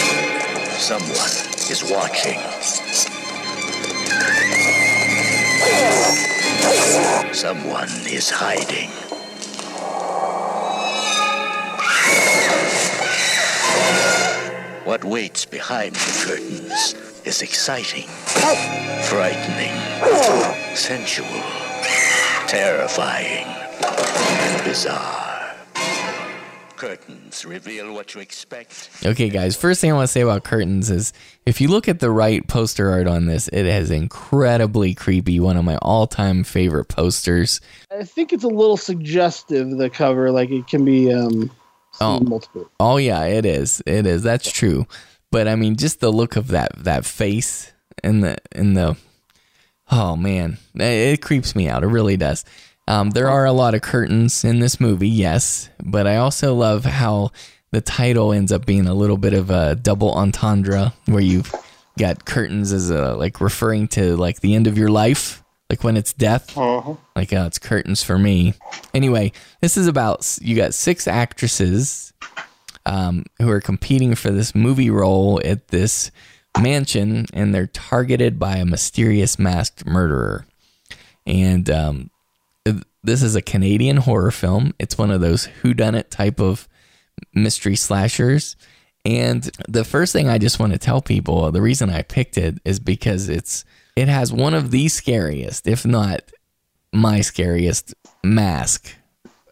[0.84, 1.32] Someone
[1.72, 2.40] is watching.
[7.34, 8.90] Someone is hiding.
[14.84, 18.10] What waits behind the curtains is exciting,
[19.04, 19.72] frightening,
[20.76, 21.44] sensual,
[22.46, 23.46] terrifying,
[23.86, 25.33] and bizarre.
[26.76, 28.90] Curtains reveal what you expect.
[29.06, 31.14] Okay, guys, first thing I want to say about Curtains is
[31.46, 35.40] if you look at the right poster art on this, it is incredibly creepy.
[35.40, 37.62] One of my all time favorite posters.
[37.92, 39.78] I think it's a little suggestive.
[39.78, 41.52] The cover, like it can be um,
[42.02, 42.20] Oh.
[42.20, 42.70] multiple.
[42.80, 43.82] Oh yeah, it is.
[43.86, 44.24] It is.
[44.24, 44.88] That's true.
[45.32, 47.72] But I mean, just the look of that that face
[48.04, 48.98] and the and the
[49.92, 51.84] oh man, it, it creeps me out.
[51.84, 52.46] It really does.
[52.88, 56.84] Um, there are a lot of curtains in this movie, yes, but I also love
[56.84, 57.32] how
[57.72, 61.54] the title ends up being a little bit of a double entendre, where you've
[61.98, 65.96] got curtains as a like referring to like the end of your life, like when
[65.96, 66.58] it's death.
[67.16, 68.54] Like, oh, it's curtains for me.
[68.94, 69.32] Anyway,
[69.62, 72.14] this is about you got six actresses
[72.86, 76.12] um, who are competing for this movie role at this
[76.60, 80.46] mansion, and they're targeted by a mysterious masked murderer.
[81.26, 82.10] And um,
[83.04, 84.74] this is a Canadian horror film.
[84.80, 86.68] It's one of those whodunit type of
[87.34, 88.56] mystery slashers.
[89.06, 92.60] And the first thing I just want to tell people, the reason I picked it
[92.64, 93.66] is because it's
[93.96, 96.22] it has one of the scariest, if not
[96.94, 98.96] my scariest mask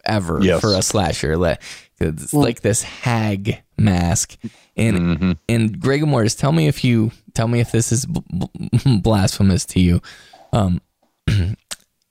[0.04, 0.60] ever Yes.
[0.60, 1.36] for a slasher.
[1.36, 1.62] Like
[2.00, 4.36] it's like this hag mask,
[4.76, 8.98] and and Greg Mortis, tell me if you tell me if this is b- b-
[9.02, 10.00] blasphemous to you.
[10.54, 10.80] Um,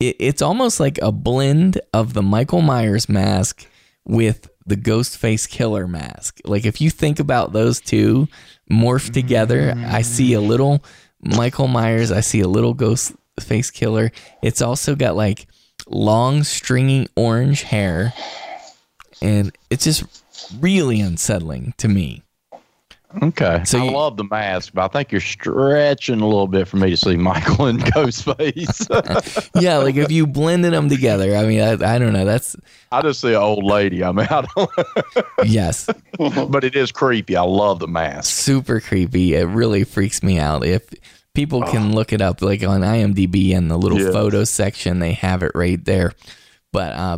[0.02, 3.68] it, it's almost like a blend of the Michael Myers mask
[4.06, 6.40] with the Ghostface Killer mask.
[6.46, 8.28] Like if you think about those two
[8.70, 10.84] morphed together, I see a little
[11.22, 14.12] Michael Myers, I see a little Ghostface Killer.
[14.42, 15.48] It's also got like
[15.88, 18.14] long stringy orange hair
[19.22, 20.04] and it's just
[20.60, 22.24] really unsettling to me.
[23.24, 23.64] Okay.
[23.66, 26.78] So I you- love the mask, but I think you're stretching a little bit for
[26.78, 29.50] me to see Michael and Ghostface.
[29.62, 32.26] yeah, like if you blended them together, I mean, I, I don't know.
[32.26, 32.56] That's
[32.92, 34.04] I just see an old lady.
[34.04, 34.70] I mean, I don't,
[35.46, 37.36] yes, but it is creepy.
[37.36, 38.32] I love the mask.
[38.32, 39.34] super creepy.
[39.36, 40.66] It really freaks me out.
[40.66, 40.90] If
[41.34, 44.14] people can look it up, like on IMDb in the little Yes.
[44.14, 46.14] photo section, they have it right there.
[46.74, 47.18] But uh,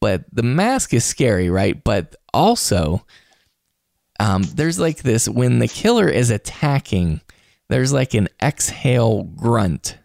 [0.00, 1.82] but the mask is scary, right?
[1.82, 3.04] But also,
[4.20, 7.20] um, there's like this when the killer is attacking.
[7.68, 9.96] There's like an exhale grunt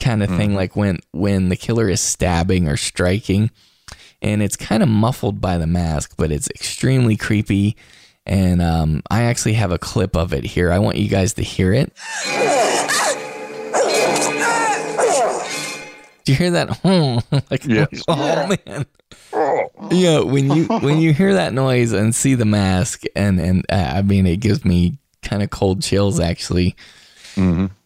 [0.00, 3.50] kind of thing, like when when the killer is stabbing or striking,
[4.20, 7.76] and it's kind of muffled by the mask, but it's extremely creepy.
[8.24, 10.70] And um, I actually have a clip of it here.
[10.72, 11.92] I want you guys to hear it.
[16.24, 16.84] Do you hear that?
[17.50, 18.04] like, Yes.
[18.06, 18.86] oh man.
[19.90, 23.92] Yeah, when you when you hear that noise and see the mask, and and uh,
[23.96, 26.76] I mean, it gives me kind of cold chills actually.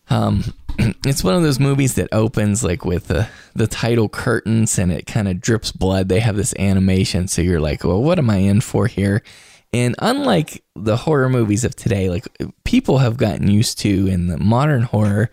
[0.08, 0.44] Um,
[1.04, 5.06] it's one of those movies that opens like with the the title curtains and it
[5.06, 6.08] kind of drips blood.
[6.08, 9.22] They have this animation, so you're like, well, what am I in for here?
[9.72, 12.26] And unlike the horror movies of today, like
[12.64, 15.28] people have gotten used to in the modern horror,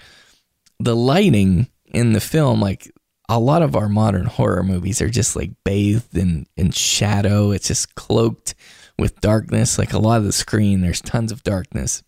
[0.80, 2.92] the lighting in the film, like
[3.34, 7.50] a lot of our modern horror movies are just like bathed in, in shadow.
[7.50, 8.54] It's just cloaked
[9.00, 9.80] with darkness.
[9.80, 12.04] Like a lot of the screen, there's tons of darkness.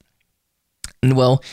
[1.02, 1.44] And well,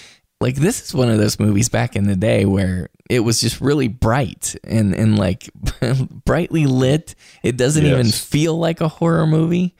[0.42, 3.62] like this is one of those movies back in the day where it was just
[3.62, 5.48] really bright and, and like
[6.26, 7.14] brightly lit.
[7.42, 9.74] It doesn't even feel like a horror movie.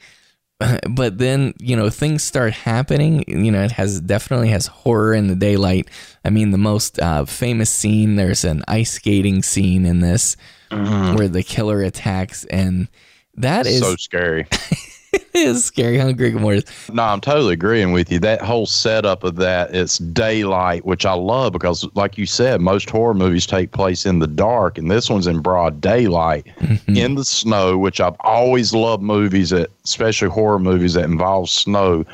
[0.89, 3.23] But then, you know, things start happening.
[3.27, 5.89] You know, it has definitely has horror in the daylight.
[6.23, 10.37] I mean, the most uh, famous scene, there's an ice skating scene in this
[10.69, 12.87] where the killer attacks, and
[13.35, 14.47] that is so scary.
[15.33, 15.97] is scary.
[15.97, 16.89] Huh, Greg Mortis?
[16.91, 18.19] No, I'm totally agreeing with you.
[18.19, 22.89] That whole setup of that, it's daylight, which I love because, like you said, most
[22.89, 26.95] horror movies take place in the dark, and this one's in broad daylight mm-hmm.
[26.95, 32.05] in the snow, which I've always loved movies that, especially horror movies that involve snow.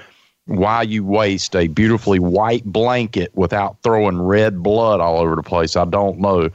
[0.45, 5.75] Why you waste a beautifully white blanket without throwing red blood all over the place,
[5.75, 6.49] I don't know.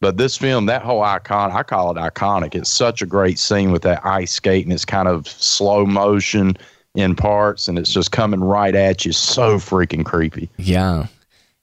[0.00, 2.54] But this film, that whole icon, I call it iconic.
[2.54, 6.56] It's such a great scene with that ice skate and it's kind of slow motion
[6.94, 9.12] in parts, and it's just coming right at you.
[9.12, 10.48] So freaking creepy.
[10.56, 11.06] Yeah,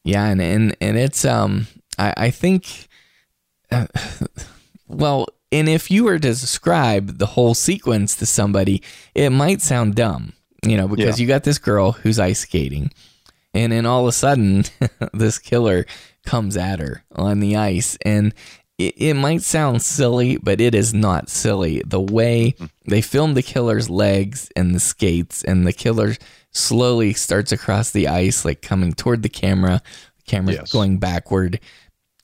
[0.04, 2.88] yeah, and and and it's um, I I think,
[3.72, 3.88] uh,
[4.88, 8.82] well, and if you were to describe the whole sequence to somebody,
[9.14, 10.34] it might sound dumb,
[10.66, 11.24] you know, because Yeah.
[11.24, 12.92] you got this girl who's ice skating,
[13.54, 14.64] and then all of a sudden,
[15.14, 15.86] this killer
[16.26, 18.34] comes at her on the ice, and
[18.78, 21.82] it, it might sound silly, but it is not silly.
[21.86, 22.56] The way
[22.88, 26.16] they filmed the killer's legs and the skates, and the killer
[26.52, 29.82] slowly starts across the ice, like coming toward the camera.
[30.18, 30.72] The camera's Yes.
[30.72, 31.60] going backward,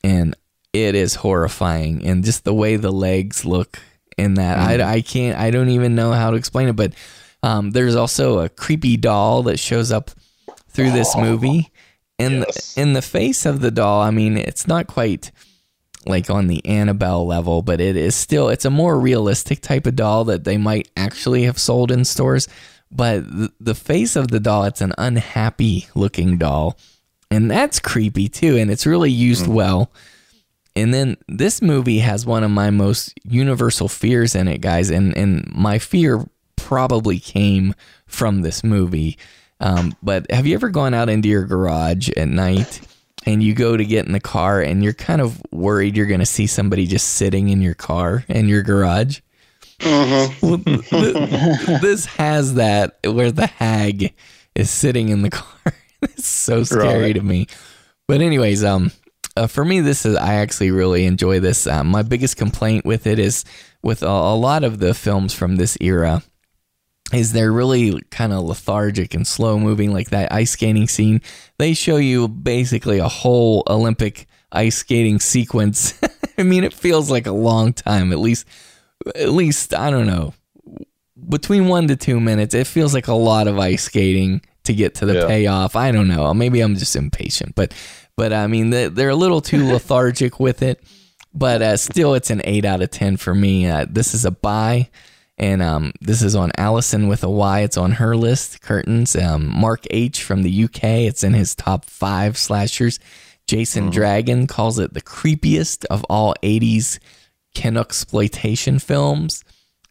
[0.03, 0.35] and
[0.73, 2.05] it is horrifying.
[2.05, 3.79] And just the way the legs look
[4.17, 6.75] in that, I, I can't, I don't even know how to explain it.
[6.75, 6.93] But
[7.43, 10.11] um, there's also a creepy doll that shows up
[10.69, 11.69] through this movie,
[12.19, 15.31] and in the face of the doll, I mean, it's not quite
[16.05, 19.95] like on the Annabelle level, but it is still it's a more realistic type of
[19.95, 22.47] doll that they might actually have sold in stores.
[22.91, 26.77] But the, the face of the doll, it's an unhappy looking doll,
[27.29, 29.53] and that's creepy too, and it's really used mm-hmm.
[29.53, 29.91] well.
[30.75, 35.15] And then this movie has one of my most universal fears in it, guys, and
[35.15, 36.25] and my fear
[36.55, 37.73] probably came
[38.05, 39.17] from this movie.
[39.61, 42.81] Um, but have you ever gone out into your garage at night
[43.25, 46.19] and you go to get in the car and you're kind of worried you're going
[46.19, 49.19] to see somebody just sitting in your car in your garage?
[49.83, 50.29] Well,
[50.65, 54.13] th- th- this has that where the hag
[54.55, 55.73] is sitting in the car.
[56.01, 57.13] it's so scary Right.
[57.15, 57.47] to me.
[58.07, 58.91] But anyways, um,
[59.37, 61.65] uh, for me, this is I actually really enjoy this.
[61.67, 63.45] Um, my biggest complaint with it is
[63.81, 66.21] with a, a lot of the films from this era
[67.13, 71.21] is they're really kind of lethargic and slow moving like that ice skating scene.
[71.57, 75.99] They show you basically a whole olympic ice skating sequence.
[76.37, 78.45] I mean it feels like a long time at least
[79.15, 80.33] at least i don't know
[81.29, 84.95] between one to two minutes it feels like a lot of ice skating to get
[84.95, 85.27] to the Yeah.
[85.27, 85.75] payoff.
[85.75, 87.73] I don't know maybe i'm just impatient but
[88.15, 90.83] but i mean they- they're a little too lethargic with it
[91.33, 93.65] but uh, still it's an 8 out of 10 for me.
[93.65, 94.89] Uh, this is a buy
[95.41, 97.61] and um, this is on Allison with a Y.
[97.61, 98.61] It's on her list.
[98.61, 99.15] Curtains.
[99.15, 100.83] Um, Mark H from the UK.
[100.83, 102.99] It's in his top five slashers.
[103.47, 106.99] Jason Dragon calls it the creepiest of all '80s
[107.55, 109.43] Canuxploitation films.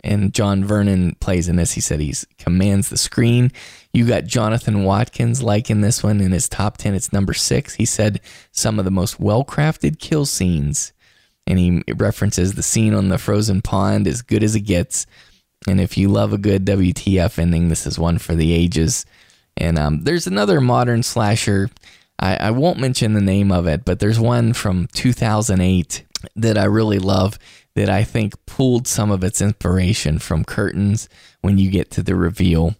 [0.05, 1.73] And John Vernon plays in this.
[1.73, 3.51] He said he commands the screen.
[3.93, 6.95] You got Jonathan Watkins liking this one in his top ten.
[6.95, 7.75] It's number six.
[7.75, 8.20] He said
[8.53, 10.93] some of the most well-crafted kill scenes
[11.47, 15.07] and he references the scene on the frozen pond as good as it gets.
[15.67, 19.05] And if you love a good WTF ending, this is one for the ages.
[19.57, 21.71] And um, there's another modern slasher.
[22.19, 26.05] I, I won't mention the name of it, but there's one from 2008
[26.37, 27.39] that I really love
[27.75, 31.09] that I think pulled some of its inspiration from Curtains
[31.41, 32.75] when you get to the reveal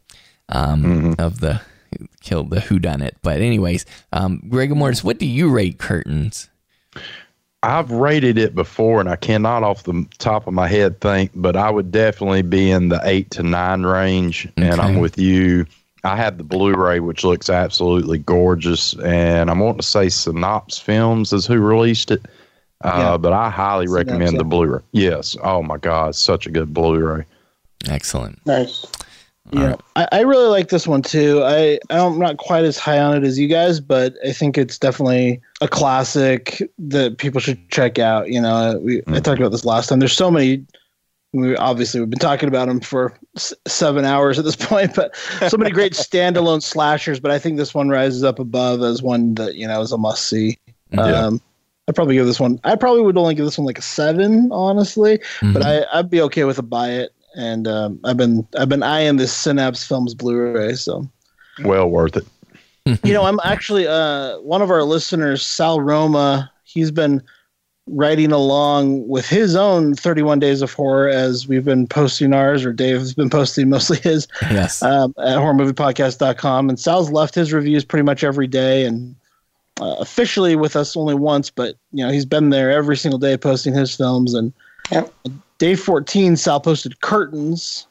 [0.49, 1.63] um, of the
[2.21, 3.17] killed the Who Done It.
[3.23, 6.50] But anyways, um, Greg Mortis, what do you rate Curtains?
[7.63, 11.57] I've rated it before, and I cannot off the top of my head think, but
[11.57, 14.49] I would definitely be in the eight to nine range.
[14.57, 15.67] And I'm with you.
[16.03, 21.35] I have the Blu-ray, which looks absolutely gorgeous, and I'm wanting to say Synapse Films
[21.35, 22.25] is who released it.
[22.83, 23.17] Uh, Yeah.
[23.19, 24.39] But I highly Synapse, recommend yeah.
[24.39, 24.81] the Blu-ray.
[24.93, 25.37] Yes.
[25.43, 27.25] Oh my God, such a good Blu-ray.
[27.91, 28.41] Excellent.
[28.47, 28.87] Nice.
[29.53, 31.43] Yeah, I, I really like this one too.
[31.43, 34.79] I I'm not quite as high on it as you guys, but I think it's
[34.79, 38.31] definitely a classic that people should check out.
[38.31, 39.99] You know, we I talked about this last time.
[39.99, 40.65] There's so many.
[41.33, 45.17] We obviously we've been talking about them for s- seven hours at this point, but
[45.49, 47.19] so many great standalone slashers.
[47.19, 49.99] But I think this one rises up above as one that you know is a
[49.99, 50.59] must see.
[50.93, 51.03] Yeah.
[51.03, 51.41] Um,
[51.89, 52.61] I'd probably give this one.
[52.63, 55.19] I probably would only give this one like a seven, honestly.
[55.41, 57.13] But I, I'd be okay with a buy it.
[57.37, 60.75] And um, I've been I've been eyeing this Synapse Films Blu-ray.
[60.75, 61.09] So
[61.65, 62.27] Well worth it.
[63.05, 66.51] you know, I'm actually uh, one of our listeners, Sal Roma.
[66.65, 67.23] He's been
[67.87, 72.73] writing along with his own 31 Days of Horror as we've been posting ours, or
[72.73, 74.83] Dave's been posting mostly his Yes.
[74.83, 76.69] um, at horrormoviepodcast.com.
[76.69, 79.15] And Sal's left his reviews pretty much every day and
[79.81, 83.37] uh, officially with us only once, but you know, he's been there every single day
[83.37, 84.35] posting his films.
[84.35, 84.53] And
[84.91, 85.13] Yep.
[85.61, 87.87] Day 14, Sal posted Curtains,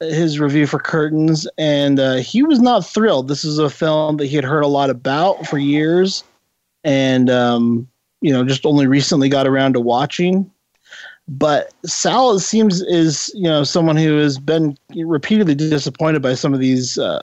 [0.00, 3.28] his review for Curtains, and uh, he was not thrilled.
[3.28, 6.22] This is a film that he had heard a lot about for years
[6.84, 7.88] and, um,
[8.20, 10.50] you know, just only recently got around to watching.
[11.28, 16.52] But Sal it seems is you know someone who has been repeatedly disappointed by some
[16.52, 17.22] of these uh,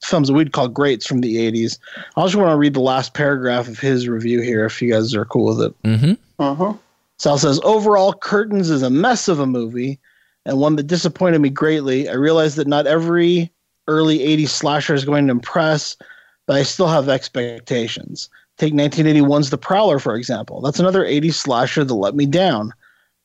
[0.00, 1.76] films that we'd call greats from the '80s.
[2.16, 5.12] I just want to read the last paragraph of his review here, if you guys
[5.12, 5.82] are cool with it.
[5.82, 6.12] Mm-hmm.
[6.38, 6.74] Uh-huh.
[7.18, 9.98] Sal says, overall, Curtains is a mess of a movie
[10.44, 12.08] and one that disappointed me greatly.
[12.08, 13.52] I realized that not every
[13.88, 15.96] early 80s slasher is going to impress,
[16.46, 18.28] but I still have expectations.
[18.56, 20.60] Take 1981's The Prowler, for example.
[20.60, 22.72] That's another 80s slasher that let me down.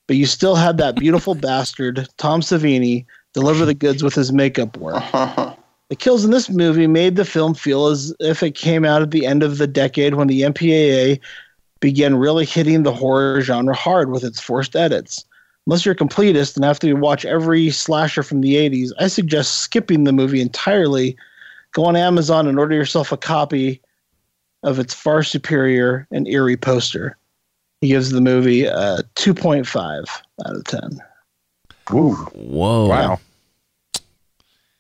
[0.08, 4.78] But you still had that beautiful bastard, Tom Savini, deliver the goods with his makeup
[4.78, 5.04] work.
[5.90, 9.12] The kills in this movie made the film feel as if it came out at
[9.12, 11.20] the end of the decade when the MPAA
[11.84, 15.26] began really hitting the horror genre hard with its forced edits.
[15.68, 19.60] Unless you're a completist and have to watch every slasher from the 80s, I suggest
[19.60, 21.18] skipping the movie entirely.
[21.74, 23.82] Go on Amazon and order yourself a copy
[24.64, 27.18] of its far superior and eerie poster.
[27.82, 30.06] He gives the movie a 2.5
[30.46, 31.02] out of 10.
[31.94, 32.14] Ooh.
[32.34, 32.88] Whoa.
[32.88, 33.20] Wow.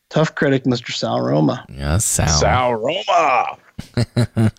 [0.10, 0.94] Tough critic, Mr.
[0.94, 1.66] Sal Roma.
[1.70, 2.28] Yeah, Sal.
[2.30, 3.58] Sal Roma.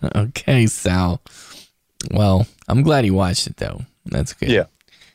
[0.15, 1.21] okay, Sal.
[2.11, 3.81] Well, I'm glad he watched it though.
[4.05, 4.49] That's good.
[4.49, 4.65] Yeah.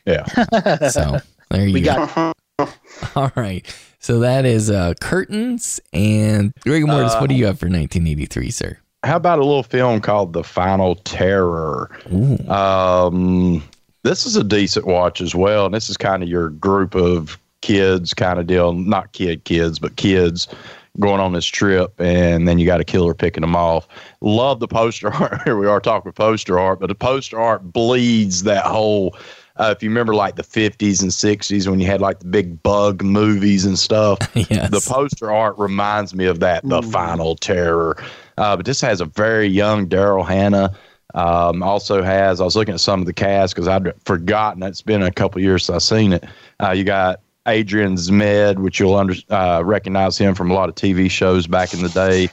[0.05, 0.25] Yeah.
[0.89, 1.17] So
[1.49, 2.07] there you We go.
[2.07, 2.37] got
[3.15, 3.65] All right.
[3.99, 7.13] So that is uh curtains and Greg Mortis.
[7.15, 8.77] what do you have for 1983, sir?
[9.03, 11.89] How about a little film called The Final Terror?
[12.13, 12.37] Ooh.
[12.49, 13.63] Um,
[14.03, 17.37] this is a decent watch as well, and this is kind of your group of
[17.61, 18.73] kids kind of deal.
[18.73, 20.47] Not kid kids, but kids
[20.99, 23.87] going on this trip, and then you got a killer picking them off.
[24.21, 25.41] Love the poster art.
[25.43, 29.15] Here we are talking about poster art, but the poster art bleeds that whole.
[29.57, 32.61] Uh, if you remember, like the '50s and '60s, when you had like the big
[32.63, 34.69] bug movies and stuff, yes.
[34.69, 36.63] the poster art reminds me of that.
[36.67, 37.95] The Final Terror.
[38.37, 40.75] Uh, but this has a very young Daryl Hannah.
[41.13, 44.63] Um, also has I was looking at some of the cast because I'd forgotten.
[44.63, 46.23] It's been a couple years since I've seen it.
[46.61, 50.75] Uh, you got Adrian Zmed, which you'll under, uh, recognize him from a lot of
[50.75, 52.29] TV shows back in the day.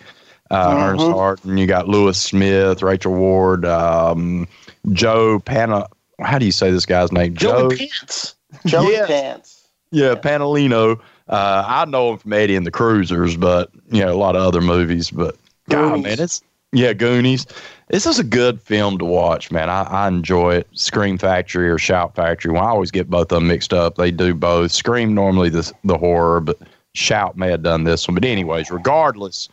[0.51, 1.59] Uh, Ernest Harden.
[1.59, 4.49] You got Lewis Smith, Rachel Ward, um,
[4.93, 5.87] Joe Pana.
[6.21, 7.35] How do you say this guy's name?
[7.35, 8.35] Joey Pants.
[8.67, 9.07] Joey Yeah.
[9.07, 9.69] Pants.
[9.91, 10.99] Yeah, Panalino.
[11.29, 14.43] Uh, I know him from Eddie and the Cruisers, but you know a lot of
[14.43, 15.11] other movies.
[15.11, 15.37] But
[15.69, 16.03] God, Goonies.
[16.05, 17.47] man, it's yeah, Goonies.
[17.89, 19.71] This is a good film to watch, man.
[19.71, 20.69] I, I enjoy it.
[20.73, 22.53] Scream Factory or Shout Factory.
[22.53, 23.97] Well, I always get both of them mixed up.
[23.97, 24.73] They do both.
[24.73, 26.59] Scream normally the the horror, but
[26.95, 28.15] Shout may have done this one.
[28.15, 29.49] But anyways, regardless,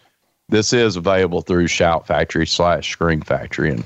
[0.49, 3.85] this is available through Shout Factory slash Scream Factory, and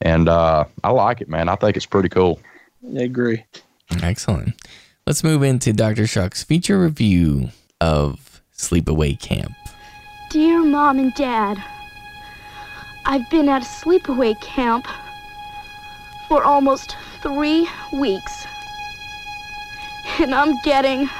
[0.00, 1.48] and uh, I like it, man.
[1.48, 2.40] I think it's pretty cool.
[2.96, 3.44] I agree.
[4.02, 4.54] Excellent.
[5.06, 6.06] Let's move into Dr.
[6.06, 9.52] Shock's feature review of Sleepaway Camp.
[10.30, 11.62] Dear Mom and Dad,
[13.06, 14.86] I've been at a sleepaway camp
[16.26, 18.46] for almost three weeks.
[20.18, 21.10] And I'm getting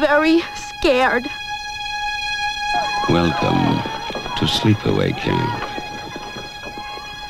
[0.00, 1.22] very scared.
[3.08, 3.80] Welcome
[4.34, 5.62] to Sleepaway Camp.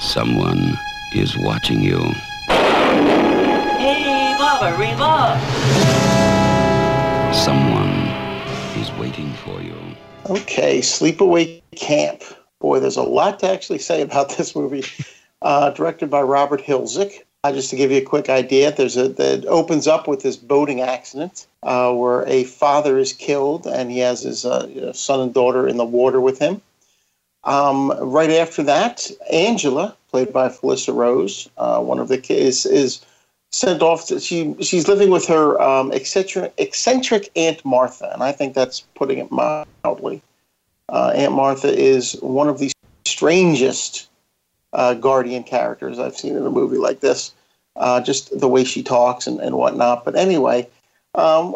[0.00, 0.78] Someone
[1.12, 2.00] is watching you.
[2.48, 5.38] Hey, Baba, Reba!
[7.34, 8.08] Someone
[8.80, 9.76] is waiting for you.
[10.30, 12.22] Okay, Sleepaway Camp.
[12.60, 14.84] Boy, there's a lot to actually say about this movie.
[15.42, 17.22] Uh, directed by Robert Hiltzik.
[17.44, 20.36] Uh, just to give you a quick idea, there's a that opens up with this
[20.36, 25.34] boating accident uh, where a father is killed and he has his uh, son and
[25.34, 26.60] daughter in the water with him.
[27.44, 33.04] Um, right after that, Angela, played by Felissa Rose, uh, one of the kids, is
[33.52, 34.08] sent off.
[34.08, 38.80] To, she she's living with her um, eccentric, eccentric Aunt Martha, and I think that's
[38.96, 40.22] putting it mildly.
[40.88, 42.70] Uh, Aunt Martha is one of the
[43.04, 44.08] strangest
[44.72, 47.32] uh, guardian characters I've seen in a movie like this.
[47.76, 50.04] Uh, just the way she talks and, and whatnot.
[50.04, 50.66] But anyway,
[51.14, 51.54] um,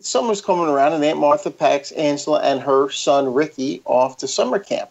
[0.00, 4.58] summer's coming around, and Aunt Martha packs Angela and her son Ricky off to summer
[4.58, 4.90] camp.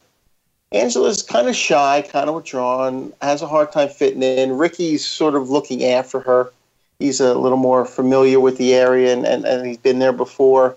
[0.71, 4.57] Angela's kind of shy, kind of withdrawn, has a hard time fitting in.
[4.57, 6.51] Ricky's sort of looking after her.
[6.99, 10.75] He's a little more familiar with the area, and, and, and he's been there before.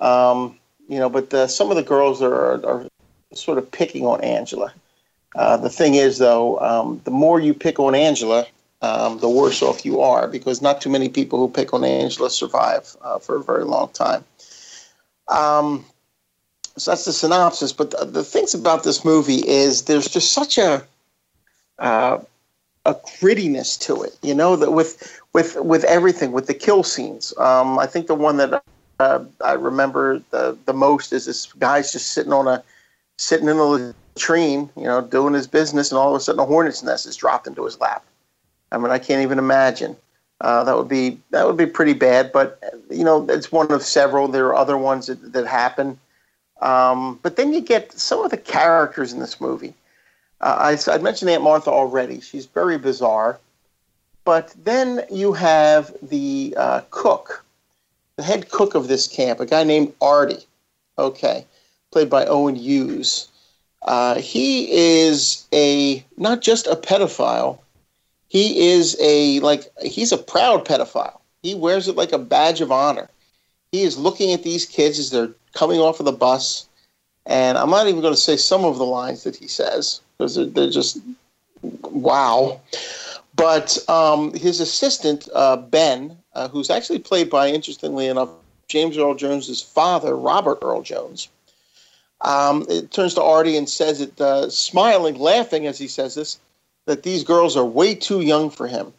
[0.00, 2.86] Um, you know, but uh, some of the girls are, are
[3.32, 4.72] sort of picking on Angela.
[5.34, 8.46] Uh, the thing is, though, um, the more you pick on Angela,
[8.82, 12.30] um, the worse off you are because not too many people who pick on Angela
[12.30, 14.24] survive uh, for a very long time.
[15.28, 15.84] Um,
[16.76, 17.72] so that's the synopsis.
[17.72, 20.84] But the, the things about this movie is there's just such a
[21.78, 22.18] uh,
[22.86, 27.36] a grittiness to it, you know, that with with with everything, with the kill scenes.
[27.38, 28.62] Um, I think the one that
[29.00, 32.62] uh, I remember the the most is this guy's just sitting on a
[33.18, 36.44] sitting in a latrine, you know, doing his business, and all of a sudden a
[36.44, 38.04] hornet's nest is dropped into his lap.
[38.72, 39.96] I mean, I can't even imagine.
[40.40, 43.82] Uh, that would be that would be pretty bad, but you know, it's one of
[43.82, 44.28] several.
[44.28, 45.98] There are other ones that, that happen.
[46.60, 49.74] Um, but then you get some of the characters in this movie.
[50.40, 52.20] Uh, I, I mentioned Aunt Martha already.
[52.20, 53.38] She's very bizarre.
[54.24, 57.43] But then you have the uh, cook,
[58.16, 60.46] the head cook of this camp, a guy named Artie.
[60.98, 61.46] Okay.
[61.90, 63.28] played by Owen Hughes.
[63.82, 67.58] Uh, he is a not just a pedophile.
[68.28, 71.20] He is a like he's a proud pedophile.
[71.42, 73.08] He wears it like a badge of honor.
[73.72, 76.66] He is looking at these kids as they're coming off of the bus,
[77.26, 80.36] and I'm not even going to say some of the lines that he says because
[80.36, 80.98] they're, they're just
[81.62, 82.60] wow.
[83.36, 88.30] But um, his assistant uh, Ben, uh, who's actually played by, interestingly enough,
[88.68, 91.28] James Earl Jones's father, Robert Earl Jones.
[92.22, 96.38] Um, it turns to Artie and says it, uh, smiling, laughing as he says this,
[96.86, 98.92] that these girls are way too young for him.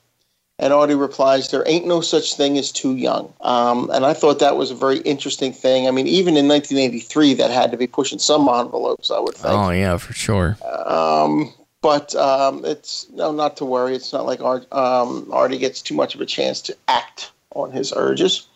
[0.57, 4.39] And Artie replies, "There ain't no such thing as too young." Um, and I thought
[4.39, 5.85] that was a very interesting thing.
[5.85, 9.53] I mean, even in 1983, that had to be pushing some envelopes, I would think.
[9.53, 10.57] Oh yeah, for sure.
[10.85, 11.53] Um,
[11.85, 13.95] but um, it's no, not to worry.
[13.95, 17.71] It's not like Art, um, Artie gets too much of a chance to act on
[17.71, 18.47] his urges.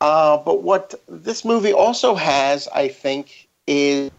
[0.00, 4.10] Uh, but what this movie also has, I think, is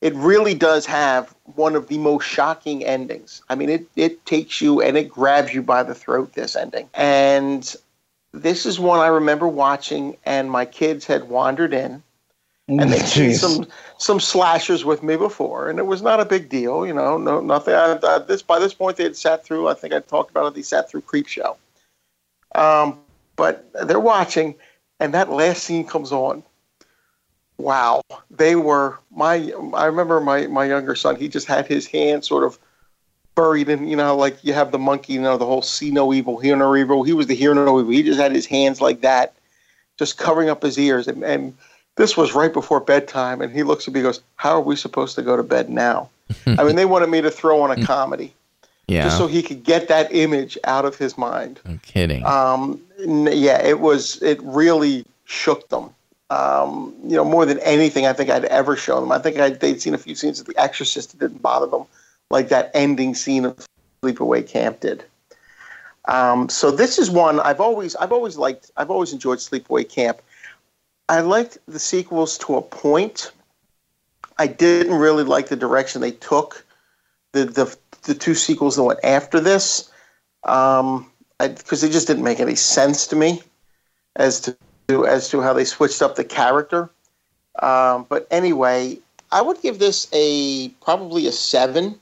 [0.00, 3.42] it really does have one of the most shocking endings.
[3.48, 6.90] I mean, it, it takes you and it grabs you by the throat, this ending.
[6.94, 7.76] And
[8.32, 12.02] this is one I remember watching, and my kids had wandered in
[12.68, 13.66] and they'd seen some
[13.98, 17.40] some slashers with me before, and it was not a big deal, you know, no
[17.40, 17.74] nothing.
[17.74, 19.68] I, I, this by this point they had sat through.
[19.68, 20.54] I think I talked about it.
[20.54, 21.56] They sat through Creepshow,
[22.54, 22.98] um,
[23.36, 24.56] but they're watching,
[24.98, 26.42] and that last scene comes on.
[27.58, 29.52] Wow, they were my.
[29.74, 31.14] I remember my my younger son.
[31.14, 32.58] He just had his hand sort of
[33.36, 36.12] buried in, you know, like you have the monkey, you know, the whole see no
[36.12, 37.04] evil, hear no evil.
[37.04, 37.92] He was the hear no evil.
[37.92, 39.34] He just had his hands like that,
[39.98, 41.22] just covering up his ears, and.
[41.22, 41.54] and
[41.96, 44.76] this was right before bedtime, and he looks at me and goes, How are we
[44.76, 46.10] supposed to go to bed now?
[46.46, 48.34] I mean, they wanted me to throw on a comedy
[48.88, 49.04] Yeah.
[49.04, 51.60] just so he could get that image out of his mind.
[51.64, 52.24] I'm kidding.
[52.24, 55.90] Um, yeah, it was, it really shook them.
[56.28, 59.12] Um, you know, more than anything I think I'd ever shown them.
[59.12, 61.84] I think I'd, they'd seen a few scenes of The Exorcist that didn't bother them,
[62.30, 63.64] like that ending scene of
[64.02, 65.04] Sleepaway Camp did.
[66.06, 70.20] Um, so this is one I've always, I've always liked, I've always enjoyed Sleepaway Camp.
[71.08, 73.30] I liked the sequels to a point.
[74.38, 76.64] I didn't really like the direction they took.
[77.32, 79.90] The the the two sequels that went after this,
[80.44, 83.42] um, because they just didn't make any sense to me
[84.16, 84.56] as to
[85.06, 86.90] as to how they switched up the character.
[87.60, 88.98] Um, but anyway,
[89.32, 91.98] I would give this a probably a seven,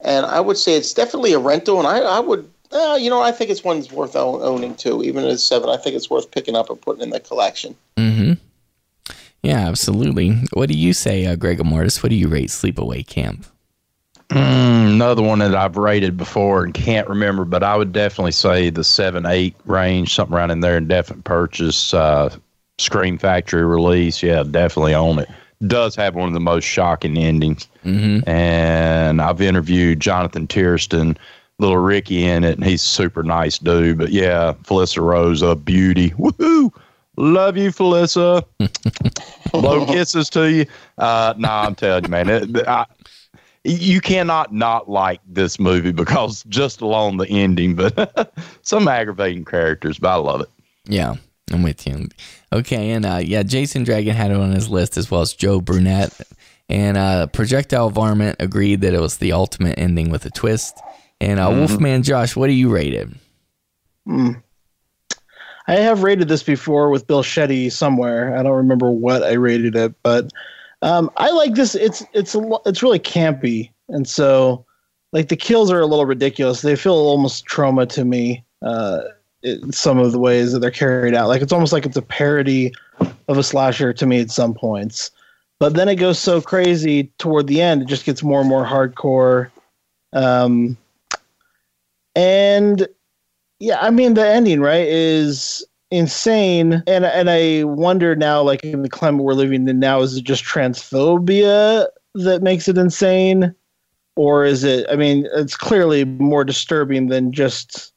[0.00, 1.78] and I would say it's definitely a rental.
[1.78, 5.02] And I, I would, uh, you know, I think it's one that's worth owning too.
[5.02, 7.76] Even at seven, I think it's worth picking up and putting in the collection.
[7.96, 8.34] Mm-hmm.
[9.42, 10.32] Yeah, absolutely.
[10.52, 12.02] What do you say, uh, Greg Mortis?
[12.02, 13.46] What do you rate Sleepaway Camp?
[14.28, 18.70] Mm, another one that I've rated before and can't remember, but I would definitely say
[18.70, 20.76] the seven, eight range, something around in there.
[20.76, 22.34] and Definite purchase, uh,
[22.78, 24.22] Scream Factory release.
[24.22, 25.28] Yeah, definitely own it.
[25.66, 27.66] Does have one of the most shocking endings.
[27.84, 28.28] Mm-hmm.
[28.28, 31.16] And I've interviewed Jonathan Tiersten,
[31.60, 33.98] little Ricky in it, and he's super nice dude.
[33.98, 36.10] But yeah, Felissa Rose, a beauty.
[36.10, 36.72] Woohoo!
[37.16, 38.44] Love you, Felissa.
[39.52, 40.66] Blow kisses to you.
[40.98, 42.28] Uh, no, I'm telling you, man.
[42.28, 42.86] It, I,
[43.64, 48.32] you cannot not like this movie because just alone the ending, but
[48.62, 50.48] some aggravating characters, but I love it.
[50.86, 51.16] Yeah,
[51.52, 52.08] I'm with you.
[52.52, 55.60] Okay, and uh, yeah, Jason Dragon had it on his list as well as Joe
[55.60, 56.18] Brunette.
[56.70, 60.78] And uh, Projectile Varmint agreed that it was the ultimate ending with a twist.
[61.20, 61.58] And uh, Mhm.
[61.58, 63.08] Wolfman Josh, what do you rate it?
[64.06, 64.32] Hmm.
[65.68, 68.36] I have rated this before with Bill Shetty somewhere.
[68.36, 70.32] I don't remember what I rated it, but
[70.82, 71.74] um, I like this.
[71.74, 74.64] It's it's a, it's really campy, and so
[75.12, 76.62] like the kills are a little ridiculous.
[76.62, 78.44] They feel almost Troma to me.
[78.62, 79.00] Uh,
[79.42, 82.02] in some of the ways that they're carried out, like it's almost like it's a
[82.02, 82.72] parody
[83.28, 85.10] of a slasher to me at some points.
[85.58, 88.64] But then it goes so crazy toward the end; it just gets more and more
[88.64, 89.50] hardcore.
[90.12, 90.76] Um,
[92.14, 92.86] and
[93.58, 98.82] yeah, I mean the ending right is insane, and and I wonder now, like in
[98.82, 103.54] the climate we're living in now, is it just transphobia that makes it insane,
[104.16, 104.86] or is it?
[104.90, 107.92] I mean, it's clearly more disturbing than just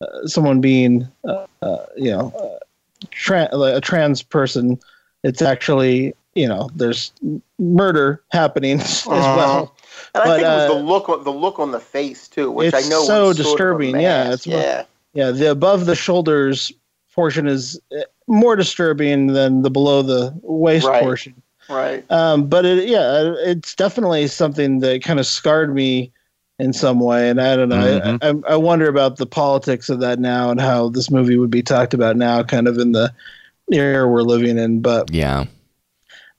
[0.00, 2.58] uh, someone being, uh, uh, you know, uh,
[3.10, 4.78] tra- a trans person.
[5.24, 7.12] It's actually, you know, there's
[7.58, 9.76] murder happening as well.
[10.14, 12.28] And I But, think it was uh, the look on the look on the face
[12.28, 14.00] too, which it's I know so was sort of a disturbing.
[14.00, 14.84] yeah, it's yeah.
[15.14, 15.30] yeah.
[15.30, 16.70] The above the shoulders
[17.14, 21.02] portion is uh, more disturbing than the below the waist Right.
[21.02, 21.34] portion.
[21.68, 22.04] Right.
[22.10, 26.12] Um, but it, yeah, it's definitely something that kind of scarred me
[26.58, 28.00] in some way, and I don't know.
[28.00, 28.18] Mhm.
[28.46, 31.50] I, I, I wonder about the politics of that now and how this movie would
[31.50, 33.12] be talked about now, kind of in the
[33.70, 34.80] era we're living in.
[34.82, 35.44] But Yeah.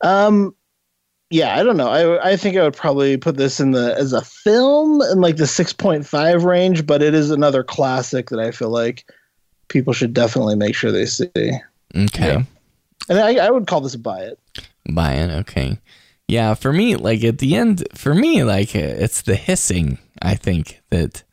[0.01, 0.53] Um,
[1.33, 1.87] yeah, I don't know.
[1.89, 5.37] I I think I would probably put this in the as a film in like
[5.37, 9.05] the six point five range, but it is another classic that I feel like
[9.67, 11.29] people should definitely make sure they see.
[11.95, 12.45] Okay.
[13.09, 14.39] And I, I would call this a buy it.
[14.93, 15.31] Buy it.
[15.41, 15.79] Okay.
[16.27, 19.97] Yeah, for me, like at the end, for me, like it's the hissing.
[20.21, 21.23] I think that,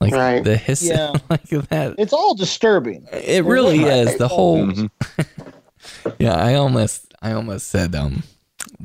[0.00, 0.44] like Right.
[0.44, 1.12] the hissing, Yeah.
[1.30, 1.94] like that.
[1.98, 3.06] It's all disturbing.
[3.12, 4.06] It really Right.
[4.08, 4.58] is the whole.
[4.66, 6.10] Mm-hmm.
[6.18, 8.22] yeah, I almost, I almost said um,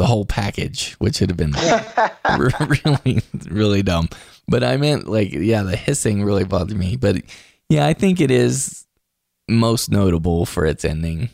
[0.02, 1.54] the whole package, which would have been
[2.86, 3.22] really,
[3.52, 4.10] really dumb.
[4.48, 6.96] But I meant like, yeah, the hissing really bothered me.
[6.96, 7.18] But
[7.70, 8.88] yeah, I think it is
[9.48, 11.30] most notable for its ending,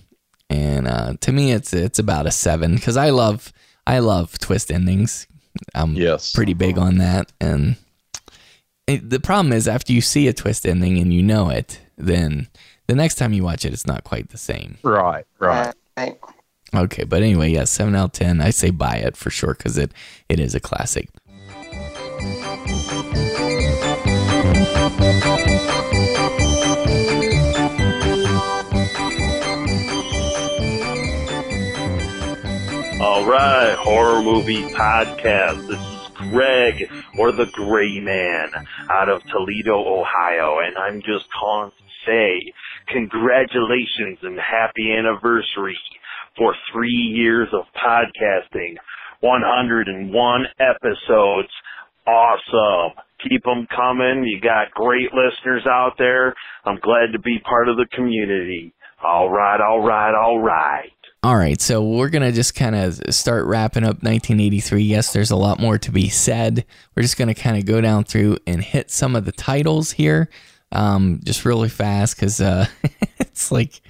[0.50, 3.54] and uh, to me, it's it's about a seven because I love,
[3.88, 5.28] I love twist endings.
[5.74, 6.34] I'm yes.
[6.34, 7.78] pretty big on that, and
[8.86, 12.50] it, the problem is after you see a twist ending and you know it, then
[12.88, 14.78] the next time you watch it, it's not quite the same.
[14.84, 15.74] Right, right.
[15.96, 16.20] Right.
[16.76, 18.42] Okay, but anyway, yeah, seven out of ten.
[18.42, 19.92] I say buy it for sure because it
[20.28, 21.10] it is a classic.
[33.00, 35.68] All right, horror movie podcast.
[35.68, 38.50] This is Greg, or the Gray Man,
[38.90, 42.52] out of Toledo, Ohio, and I'm just calling to say
[42.88, 45.78] congratulations and happy anniversary
[46.38, 48.76] for three years of podcasting,
[49.22, 51.50] 101 episodes.
[52.06, 53.04] Awesome.
[53.28, 54.24] Keep them coming.
[54.26, 56.34] You got great listeners out there.
[56.66, 58.74] I'm glad to be part of the community.
[59.04, 60.92] All right, all right, all right.
[61.24, 64.84] All right, so we're gonna just kind of start wrapping up 1983.
[64.84, 66.64] Yes, there's a lot more to be said.
[66.96, 70.30] We're just gonna kind of go down through and hit some of the titles here,
[70.72, 72.68] um, just really fast because uh,
[73.20, 73.82] it's like,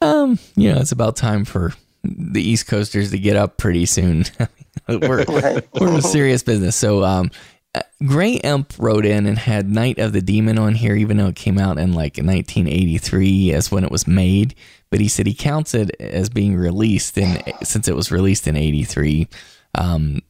[0.00, 4.24] um, you know, it's about time for the East Coasters to get up pretty soon.
[4.88, 5.24] we're
[5.80, 6.76] we're in serious business.
[6.76, 7.30] So, um,
[7.74, 11.28] uh, Gray Imp wrote in and had Night of the Demon on here, even though
[11.28, 14.54] it came out in like 1983 as when it was made.
[14.90, 18.56] But he said he counts it as being released in since it was released in
[18.56, 19.28] '83.
[19.76, 20.20] Um,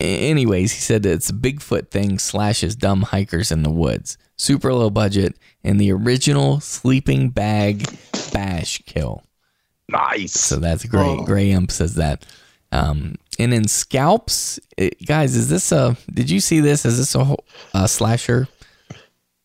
[0.00, 4.72] anyways, he said that it's a Bigfoot thing slashes dumb hikers in the woods, super
[4.72, 7.86] low budget, and the original sleeping bag
[8.32, 9.22] bash kill.
[9.88, 10.32] Nice.
[10.32, 11.24] So that's great.
[11.24, 12.26] Gray Imp says that.
[12.72, 15.96] Um, and in Scalps, it, guys, is this a?
[16.12, 16.84] Did you see this?
[16.84, 18.48] Is this a, whole- a slasher?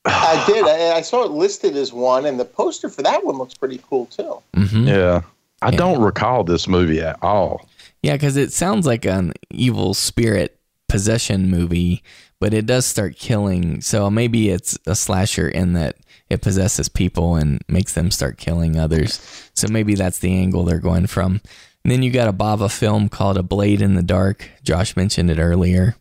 [0.05, 0.65] I did.
[0.65, 3.79] I, I saw it listed as one, and the poster for that one looks pretty
[3.87, 4.41] cool too.
[4.55, 4.87] Mm-hmm.
[4.87, 5.21] Yeah.
[5.61, 7.69] I don't recall this movie at all.
[8.01, 12.01] Yeah, because it sounds like an evil spirit possession movie,
[12.41, 13.81] but it does start killing.
[13.81, 15.95] So maybe it's a slasher in that
[16.27, 19.49] it possesses people and makes them start killing others.
[19.53, 21.39] So maybe that's the angle they're going from.
[21.83, 24.49] And then you got a Bava film called A Blade in the Dark.
[24.63, 25.95] Josh mentioned it earlier.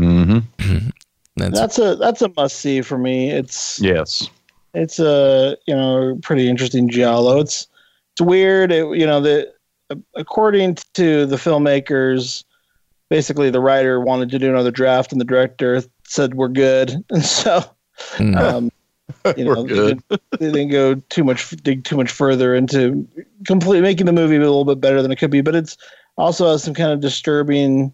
[0.00, 0.88] Mm-hmm.
[1.36, 3.30] That's, That's a that's a must see for me.
[3.30, 4.30] It's Yes.
[4.72, 7.40] it's a you know pretty interesting giallo.
[7.40, 7.66] It's
[8.12, 8.70] it's weird.
[8.70, 9.52] It, you know the
[10.14, 12.44] according to the filmmakers,
[13.10, 17.24] basically the writer wanted to do another draft, and the director said we're good, and
[17.24, 17.64] so
[18.16, 18.36] Mm.
[18.36, 18.70] um,
[19.36, 20.02] you know We're good.
[20.08, 23.06] They, didn't, they didn't go too much dig too much further into
[23.46, 25.76] complete making the movie a little bit better than it could be, but it's
[26.16, 27.92] also has some kind of disturbing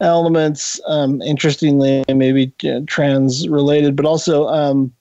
[0.00, 0.80] elements.
[0.86, 4.92] Um, interestingly, maybe uh, trans related, but also um,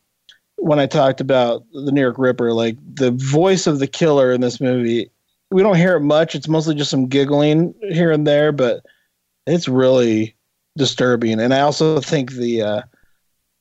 [0.57, 4.41] when I talked about the New York Ripper, like the voice of the killer in
[4.41, 5.09] this movie,
[5.51, 6.35] we don't hear it much.
[6.35, 8.83] It's mostly just some giggling here and there, but
[9.53, 10.35] it's really
[10.77, 11.39] disturbing.
[11.39, 12.81] And I also think the uh,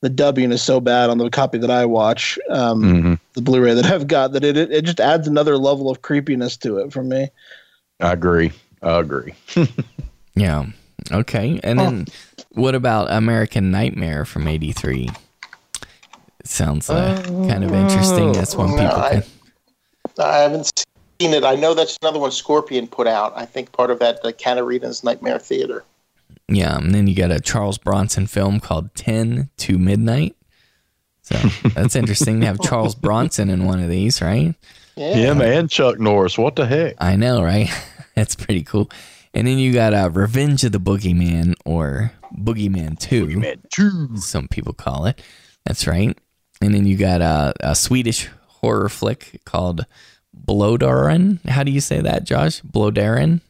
[0.01, 3.15] the dubbing is so bad on the copy that I watch, um, Mm-hmm.
[3.35, 6.57] the Blu-ray that I've got, that it it it just adds another level of creepiness
[6.59, 7.29] to it for me.
[8.01, 8.53] I agree.
[8.83, 9.35] I agree.
[10.37, 10.67] yeah.
[11.11, 11.59] Okay.
[11.65, 12.07] And then
[12.51, 15.09] what about American Nightmare from 83?
[16.41, 18.33] It sounds uh, kind of interesting.
[18.33, 19.23] That's one people I, can.
[20.21, 20.85] I haven't
[21.21, 21.45] seen it.
[21.45, 23.33] I know that's another one Scorpion put out.
[23.37, 25.85] I think part of that, the Katarina's Nightmare Theater.
[26.49, 30.37] Yeah, and then you got a Charles Bronson film called 10 to Midnight.
[31.23, 31.37] So
[31.75, 34.55] that's interesting to have Charles Bronson in one of these, right?
[34.97, 35.35] Yeah.
[35.35, 35.69] man.
[35.69, 36.39] Chuck Norris.
[36.39, 36.95] What the heck?
[36.99, 37.69] I know, right?
[38.15, 38.91] that's pretty cool.
[39.35, 43.27] And then you got uh, Revenge of the Boogeyman or Boogeyman 2.
[43.27, 44.17] Boogeyman 2.
[44.17, 45.21] Some people call it.
[45.65, 46.17] That's right.
[46.61, 49.87] And then you got uh, a Swedish horror flick called
[50.47, 51.45] Blodaren.
[51.49, 52.61] How do you say that, Josh?
[52.63, 53.41] Blodaren?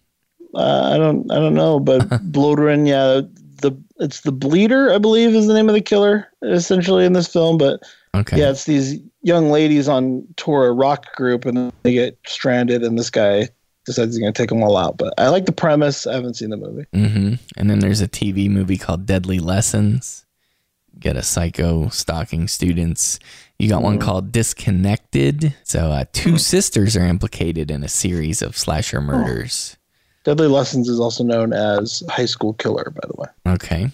[0.54, 2.00] Uh, I don't I don't know, but
[2.32, 3.20] Bloderin, yeah,
[3.60, 7.28] the it's the Bleeder, I believe, is the name of the killer essentially in this
[7.32, 7.58] film.
[7.58, 7.80] But
[8.14, 8.38] Okay.
[8.38, 12.98] yeah, it's these young ladies on tour, a rock group, and they get stranded, and
[12.98, 13.48] this guy
[13.84, 14.96] decides he's going to take them all out.
[14.96, 16.06] But I like the premise.
[16.06, 16.86] I haven't seen the movie.
[16.94, 20.24] hmm And then there's a TV movie called Deadly Lessons.
[20.98, 23.18] Get a psycho stalking students.
[23.58, 25.54] You got one called Disconnected.
[25.64, 29.76] So uh, two sisters are implicated in a series of slasher murders.
[30.24, 33.28] Deadly Lessons is also known as High School Killer, by the way.
[33.54, 33.90] Okay.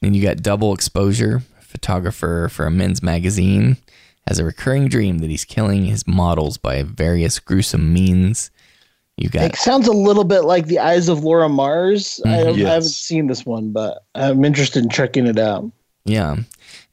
[0.00, 3.76] Then you got Double Exposure, photographer for a men's magazine,
[4.26, 8.50] has a recurring dream that he's killing his models by various gruesome means.
[9.18, 12.20] You got It sounds a little bit like The Eyes of Laura Mars.
[12.24, 12.44] I, Mhm.
[12.44, 12.68] don't, I Yes.
[12.68, 15.70] haven't seen this one, but I'm interested in checking it out.
[16.04, 16.36] Yeah.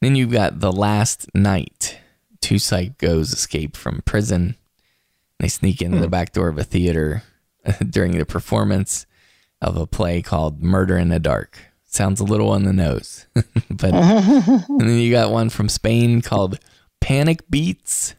[0.00, 1.98] Then you've got The Last Night.
[2.40, 4.56] Two psychos escape from prison.
[5.38, 6.10] They sneak into the hmm.
[6.10, 7.22] back door of a theater
[7.90, 9.06] during the performance
[9.60, 11.58] of a play called Murder in the Dark.
[11.86, 13.26] Sounds a little on the nose.
[13.34, 16.58] but and then you got one from Spain called
[17.00, 18.14] Panic Beats.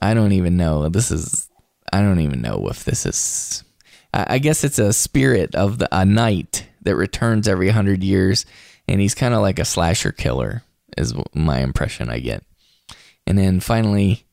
[0.00, 0.88] I don't even know.
[0.88, 1.48] This is
[1.92, 3.64] I don't even know if this is
[4.12, 8.46] I, I guess it's a spirit of the, a knight that returns every hundred years,
[8.86, 10.62] and he's kind of like a slasher killer,
[10.96, 12.44] is my impression I get.
[13.26, 14.26] And then finally,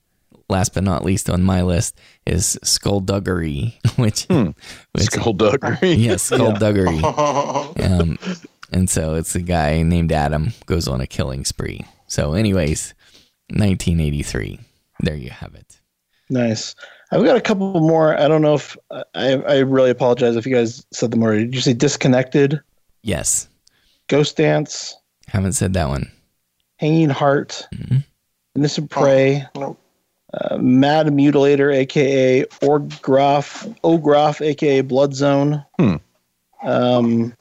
[0.49, 5.93] last but not least on my list is Skullduggery, which, which Skullduggery.
[5.93, 6.99] yeah, Skullduggery.
[7.03, 8.19] um,
[8.72, 11.85] and so it's a guy named Adam goes on a killing spree.
[12.07, 12.93] So, anyways,
[13.49, 14.59] 1983.
[14.99, 15.80] There you have it.
[16.30, 16.75] Nice.
[17.11, 18.17] I've got a couple more.
[18.17, 21.45] I don't know if I, I really apologize if you guys said them already.
[21.45, 22.61] Did you say Disconnected,
[23.03, 23.49] Yes,
[24.07, 24.95] Ghost Dance,
[25.27, 26.11] haven't said that one.
[26.82, 27.98] Hanging Heart, mm-hmm.
[28.56, 29.80] Innocent Prey, Nope.
[30.34, 35.95] uh, Mad Mutilator, aka Orgraf, Ograf, aka Blood Zone, Hmm.
[36.64, 37.34] um,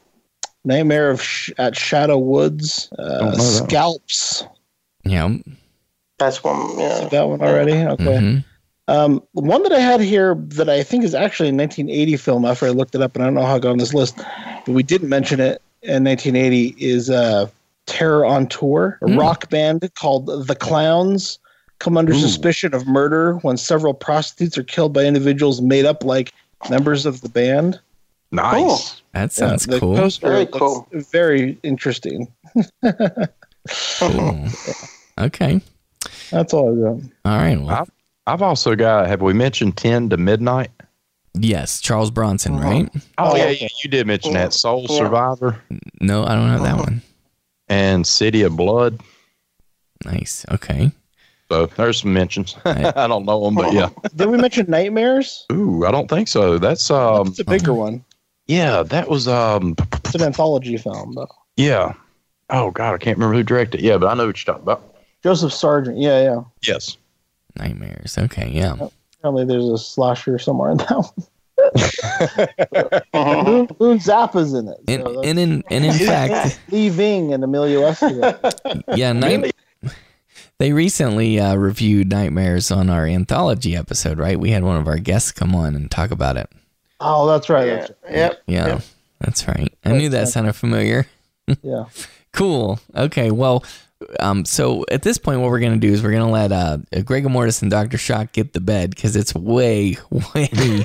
[0.65, 3.41] Nightmare of Sh- at Shadow Woods, uh, know that one.
[3.41, 4.44] Scalps.
[5.05, 5.35] Yeah.
[6.19, 6.78] That's one.
[6.78, 7.09] Yeah.
[7.10, 7.73] That one already.
[7.73, 8.05] Okay.
[8.05, 8.44] mhm.
[8.89, 12.67] Um, one that I had here that I think is actually a 1980 film after
[12.67, 14.17] I looked it up, and I don't know how it got on this list,
[14.67, 17.47] but we didn't mention it in 1980, is uh,
[17.91, 19.19] Terror on Tour, a Hmm.
[19.19, 21.39] rock band called The Clowns
[21.81, 26.33] come under suspicion of murder when several prostitutes are killed by individuals made up like
[26.69, 27.81] members of the band.
[28.33, 29.02] Nice.
[29.12, 29.97] That sounds the cool.
[29.97, 30.86] poster Very cool.
[30.93, 32.28] Very interesting.
[33.99, 34.47] Cool.
[35.19, 35.60] Okay.
[36.31, 37.02] That's all I got.
[37.31, 37.60] All right.
[37.60, 37.91] Well, I've,
[38.27, 40.70] I've also got, have we mentioned 10 to Midnight?
[41.39, 42.65] yes, Charles Bronson, Uh-huh.
[42.70, 42.89] right?
[43.19, 44.55] Oh, yeah, yeah, you did mention that.
[44.55, 44.97] Soul Yeah.
[44.97, 45.60] Survivor
[46.01, 47.02] No, I don't have that one.
[47.70, 49.00] And City of Blood.
[50.05, 50.44] Nice.
[50.50, 50.90] Okay.
[51.50, 52.57] So there's some mentions.
[52.65, 53.89] I don't know them, but yeah.
[54.15, 55.47] Did we mention Nightmares?
[55.52, 56.58] Ooh, I don't think so.
[56.58, 58.05] That's um, It's a bigger one.
[58.47, 59.74] yeah, that was um,
[60.05, 61.28] It's an anthology film, though.
[61.57, 61.94] yeah.
[62.52, 63.81] Oh God, I can't remember who directed.
[63.81, 63.84] it.
[63.84, 64.94] Yeah, but I know what you're talking about.
[65.23, 65.99] Joseph Sargent.
[65.99, 66.40] Yeah, yeah.
[66.66, 66.97] Yes.
[67.57, 68.18] Nightmares.
[68.18, 68.50] Okay.
[68.50, 68.76] Yeah.
[69.18, 71.26] Apparently, there's a slasher somewhere in that one.
[73.15, 74.78] Moon, Moon Zappa's in it.
[74.89, 78.82] And, so and in and in fact, that's Leaving and Emilio Estevez.
[78.97, 79.55] yeah, night,
[80.58, 84.39] they recently uh, reviewed Nightmares on our anthology episode, right?
[84.39, 86.50] We had one of our guests come on and talk about it.
[87.00, 87.66] Oh, that's right.
[87.66, 87.76] Yeah.
[87.76, 88.15] That's right.
[88.15, 88.42] Yep.
[88.47, 88.82] Yeah, Yep.
[89.20, 89.73] that's right.
[89.84, 91.07] I knew that sounded familiar.
[91.62, 91.86] Yeah.
[92.32, 92.78] Cool.
[92.94, 93.32] Okay.
[93.32, 93.65] Well,
[94.20, 97.28] um, so at this point, what we're gonna do is we're gonna let uh, Greg
[97.28, 99.97] Mortis and Doctor Shock get the bed because it's way,
[100.34, 100.84] way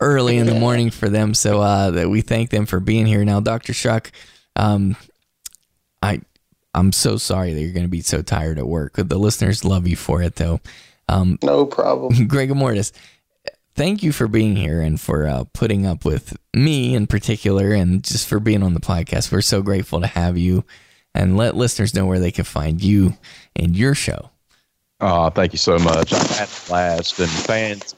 [0.00, 1.34] early in the morning for them.
[1.34, 3.24] So uh, that we thank them for being here.
[3.24, 4.12] Now, Doctor Shock,
[4.56, 4.96] um,
[6.02, 6.20] I,
[6.74, 8.94] I'm so sorry that you're gonna be so tired at work.
[8.94, 10.60] The listeners love you for it, though.
[11.08, 12.26] Um, No problem.
[12.28, 12.92] Greg Mortis,
[13.74, 18.04] thank you for being here and for uh, putting up with me in particular and
[18.04, 19.32] just for being on the podcast.
[19.32, 20.64] We're so grateful to have you
[21.14, 23.14] and let listeners know where they can find you
[23.56, 24.30] and your show.
[25.00, 26.12] Oh, thank you so much.
[26.12, 27.18] I've had a blast.
[27.20, 27.94] And fans,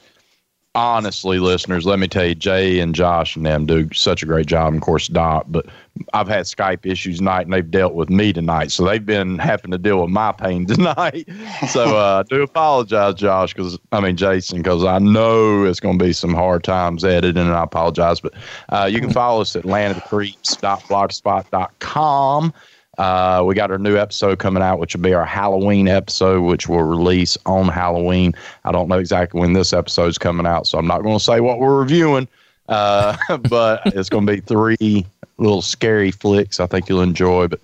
[0.74, 4.46] honestly, listeners, let me tell you, Jay and Josh and them do such a great
[4.46, 4.74] job.
[4.74, 5.66] Of course, Doc, but
[6.12, 8.70] I've had Skype issues tonight and they've dealt with me tonight.
[8.70, 11.28] So they've been having to deal with my pain tonight.
[11.68, 15.98] so uh, I do apologize, Josh, because I mean, Jason, because I know it's going
[15.98, 18.20] to be some hard times editing and I apologize.
[18.20, 18.34] But
[18.68, 22.54] uh, you can follow us at landofthecreeps.blogspot.com.
[23.00, 26.68] Uh, we got our new episode coming out, which will be our Halloween episode, which
[26.68, 28.34] will release on Halloween.
[28.66, 31.40] I don't know exactly when this episode's coming out, so I'm not going to say
[31.40, 32.28] what we're reviewing.
[32.68, 33.16] Uh,
[33.48, 35.06] but it's going to be three
[35.38, 37.48] little scary flicks I think you'll enjoy.
[37.48, 37.60] But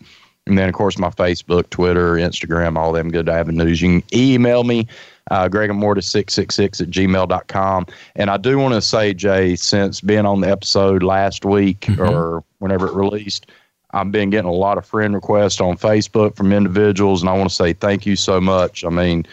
[0.47, 3.82] and then, of course, my Facebook, Twitter, Instagram, all them good avenues.
[3.82, 4.89] You can email me,
[5.31, 7.86] uh, Greg and Mortis 666 at gmail.com.
[8.15, 12.42] And I do want to say, Jay, since being on the episode last week or
[12.58, 13.50] whenever it released,
[13.97, 17.49] I've been getting a lot of friend requests on Facebook from individuals, and I want
[17.49, 18.84] to say thank you so much.
[18.84, 19.26] I mean,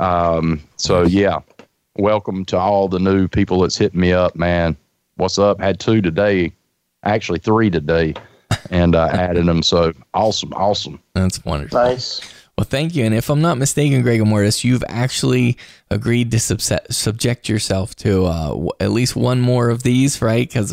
[0.00, 1.38] um, so yeah,
[1.96, 4.76] welcome to all the new people that's hitting me up, man.
[5.14, 5.60] What's up?
[5.60, 6.52] Had two today,
[7.04, 8.14] actually three today,
[8.70, 9.62] and uh, added them.
[9.62, 11.00] So awesome, awesome.
[11.14, 11.78] That's wonderful.
[11.78, 12.20] Nice.
[12.58, 13.04] Well, thank you.
[13.06, 15.56] And if I'm not mistaken, Greg Mortis, you've actually
[15.90, 20.46] agreed to subset, subject yourself to uh, w- at least one more of these, right?
[20.46, 20.72] Because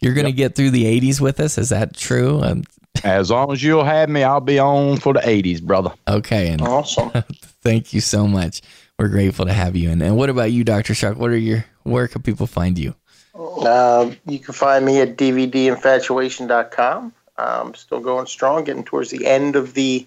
[0.00, 1.58] you're going to get through the 80s with us.
[1.58, 2.40] Is that true?
[2.42, 2.62] Um,
[3.02, 5.92] As long as you'll have me, I'll be on for the 80s, brother.
[6.06, 6.50] okay.
[6.50, 7.10] And Awesome.
[7.62, 8.60] thank you so much.
[8.96, 9.90] We're grateful to have you.
[9.90, 10.94] And, and what about you, Dr.
[10.94, 11.16] Shock?
[11.16, 12.94] What are your, where can people find you?
[13.34, 17.12] Uh, you can find me at dvdinfatuation.com.
[17.36, 20.06] I'm still going strong, getting towards the end of the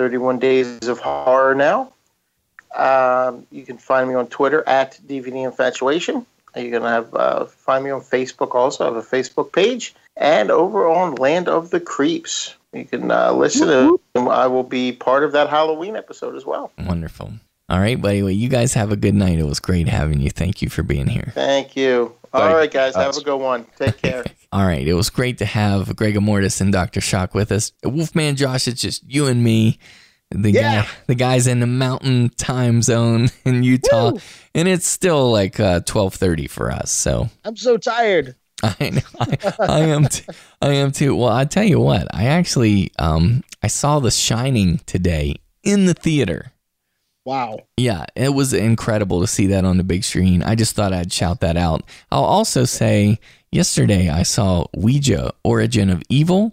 [0.00, 1.92] 31 Days of Horror now.
[2.74, 6.24] Um, you can find me on Twitter at DVD Infatuation.
[6.56, 8.84] You're going to have uh, find me on Facebook also.
[8.84, 9.94] I have a Facebook page.
[10.16, 12.54] And over on Land of the Creeps.
[12.72, 16.72] You can uh, listen to I will be part of that Halloween episode as well.
[16.78, 17.34] Wonderful.
[17.68, 18.22] All right, buddy.
[18.22, 19.38] Well, you guys have a good night.
[19.38, 20.30] It was great having you.
[20.30, 21.32] Thank you for being here.
[21.34, 22.14] Thank you.
[22.32, 22.94] All Thank right, guys.
[22.94, 23.66] Have a good one.
[23.78, 24.24] Take care.
[24.52, 24.86] All right.
[24.86, 27.00] It was great to have Greg Mortis and Dr.
[27.00, 27.72] Shock with us.
[27.84, 29.78] Wolfman Josh, it's just you and me.
[30.32, 30.82] The Yeah.
[30.82, 34.12] guy, the guys in the mountain time zone in Utah,
[34.54, 36.92] and it's still like uh, twelve thirty for us.
[36.92, 38.36] So I'm so tired.
[38.62, 40.24] I know I, I am t-
[40.62, 41.16] I am too.
[41.16, 45.34] Well, I tell you what, I actually um I saw The Shining today
[45.64, 46.52] in the theater.
[47.30, 47.60] Wow.
[47.76, 50.42] Yeah, it was incredible to see that on the big screen.
[50.42, 51.84] I just thought I'd shout that out.
[52.10, 53.20] I'll also say
[53.52, 56.52] yesterday I saw Ouija Origin of Evil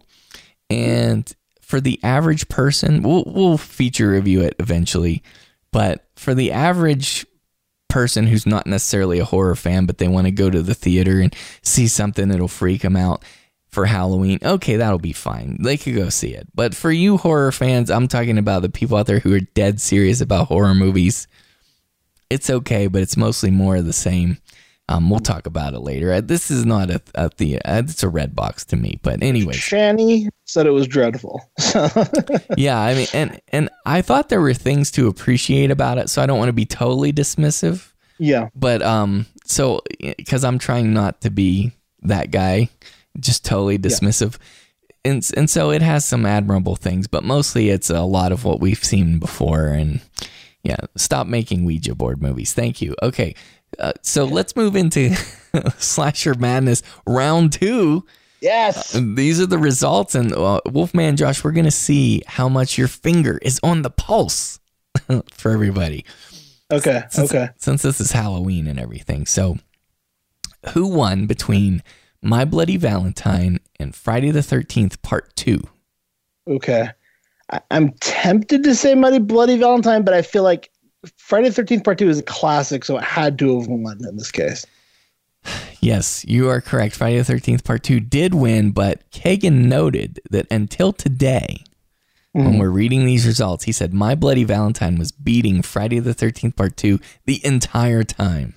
[0.69, 5.23] and for the average person, we'll we'll feature review it eventually,
[5.71, 7.25] but for the average
[7.89, 11.19] person who's not necessarily a horror fan but they want to go to the theater
[11.21, 13.23] and see something that'll freak them out
[13.77, 15.61] for Halloween, okay, that'll be fine.
[15.61, 16.47] They could go see it.
[16.55, 19.79] But for you horror fans, I'm talking about the people out there who are dead
[19.79, 21.27] serious about horror movies.
[22.31, 24.39] It's okay, but it's mostly more of the same.
[24.89, 26.11] Um, we'll talk about it later.
[26.11, 29.21] Uh, This is not a, a the uh, it's a red box to me, but
[29.21, 29.53] anyway.
[29.53, 31.47] Shani said it was dreadful.
[32.57, 32.79] yeah.
[32.79, 36.25] I mean, and and I thought there were things to appreciate about it, so I
[36.25, 37.91] don't want to be totally dismissive.
[38.17, 38.49] yeah.
[38.55, 39.83] But um, so
[40.17, 42.69] because I'm trying not to be that guy,
[43.19, 44.37] just totally dismissive,
[45.05, 48.59] and and so it has some admirable things, but mostly it's a lot of what
[48.59, 49.67] we've seen before.
[49.67, 50.01] And
[50.63, 52.53] yeah, stop making Ouija board movies.
[52.53, 52.95] Thank you.
[53.01, 53.35] Okay,
[53.79, 55.15] uh, so let's move into
[55.77, 58.05] slasher madness round two.
[58.39, 58.91] Yes.
[58.93, 63.39] These are the results, and uh, Wolfman Josh, we're gonna see how much your finger
[63.41, 64.59] is on the pulse
[65.31, 66.05] for everybody
[66.71, 67.03] Okay.
[67.09, 67.49] since, Okay.
[67.57, 69.25] since this is Halloween and everything.
[69.25, 69.57] So,
[70.73, 71.81] who won between
[72.27, 75.61] My Bloody Valentine and Friday the 13th, Part 2?
[76.49, 76.89] Okay.
[77.49, 80.69] I, I'm tempted to say Muddy Bloody Valentine, but I feel like
[81.15, 84.17] Friday the 13th Part 2 is a classic, so it had to have won in
[84.17, 84.65] this case.
[85.79, 86.95] Yes, you are correct.
[86.95, 91.63] Friday the 13th, Part 2 did win, but Kagan noted that until today,
[92.33, 92.57] when mm-hmm.
[92.57, 96.75] we're reading these results, he said My Bloody Valentine was beating Friday the 13th, Part
[96.75, 98.55] 2 the entire time.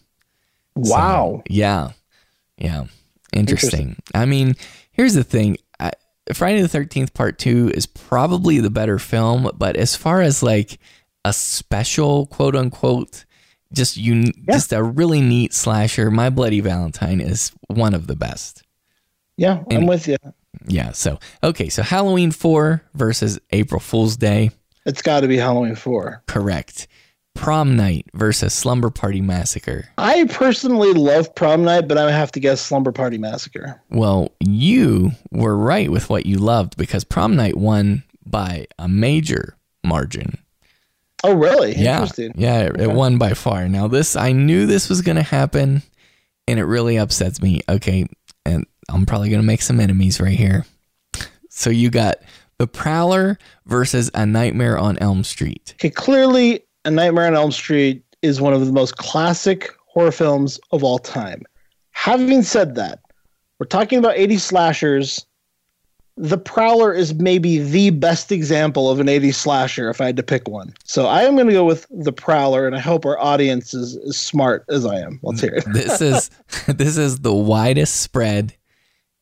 [0.83, 1.43] So, Wow.
[1.49, 1.91] yeah.
[2.57, 2.87] Yeah.
[3.33, 3.97] Interesting.
[4.15, 4.55] I mean,
[4.93, 5.57] here's the thing.
[5.79, 5.93] I,
[6.35, 10.79] Friday the 13th part 2 is probably the better film, but as far as like
[11.25, 13.25] a special quote unquote
[13.73, 18.65] just un- just a really neat slasher, My Bloody Valentine is one of the best.
[19.37, 20.17] Yeah, I'm with you.
[20.67, 24.51] Yeah, so okay, so Halloween 4 versus April Fool's Day.
[24.87, 26.25] It's got to be Halloween 4.
[26.27, 26.89] Correct.
[27.41, 29.89] Prom Night versus Slumber Party Massacre.
[29.97, 33.81] I personally love Prom Night, but I have to guess Slumber Party Massacre.
[33.89, 39.57] Well, you were right with what you loved because Prom Night won by a major
[39.83, 40.37] margin.
[41.25, 41.75] Oh, really?
[41.77, 42.35] Yeah, Interesting.
[42.37, 43.69] yeah, it, it won by far.
[43.71, 45.83] Now this, I knew this was going to happen,
[46.47, 47.63] and it really upsets me.
[47.71, 48.07] Okay,
[48.45, 50.67] and I'm probably going to make some enemies right here.
[51.49, 52.17] So you got
[52.59, 55.73] the Prowler versus A Nightmare on Elm Street.
[55.79, 60.59] Okay, clearly, A Nightmare on Elm Street is one of the most classic horror films
[60.73, 61.43] of all time.
[61.91, 63.01] Having said that,
[63.59, 65.27] we're talking about 80 slashers.
[66.17, 70.23] The Prowler is maybe the best example of an 80s slasher if I had to
[70.23, 70.75] pick one.
[70.85, 73.97] So I am going to go with The Prowler, and I hope our audience is
[74.09, 75.21] as smart as I am.
[75.23, 75.65] Let's hear it.
[75.73, 76.31] This is
[76.67, 78.55] this is the widest spread.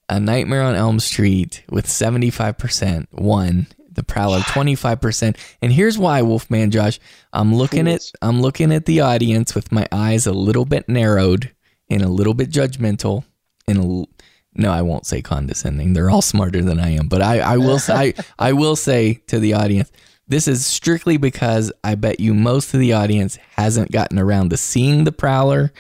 [0.09, 3.67] A Nightmare on Elm Street with 75% won.
[3.99, 5.37] The Prowler 25%.
[5.61, 7.01] And here's why, Wolfman Josh.
[7.33, 11.51] I'm looking at I'm looking at the audience with my eyes a little bit narrowed
[11.91, 13.25] and a little bit judgmental
[13.67, 14.07] and a,
[14.55, 15.95] no, I won't say condescending.
[15.95, 19.15] They're all smarter than I am, but I, I will say I, I will say
[19.27, 19.91] to the audience,
[20.29, 24.57] This is strictly because I bet you most of the audience hasn't gotten around to
[24.57, 25.73] seeing the Prowler.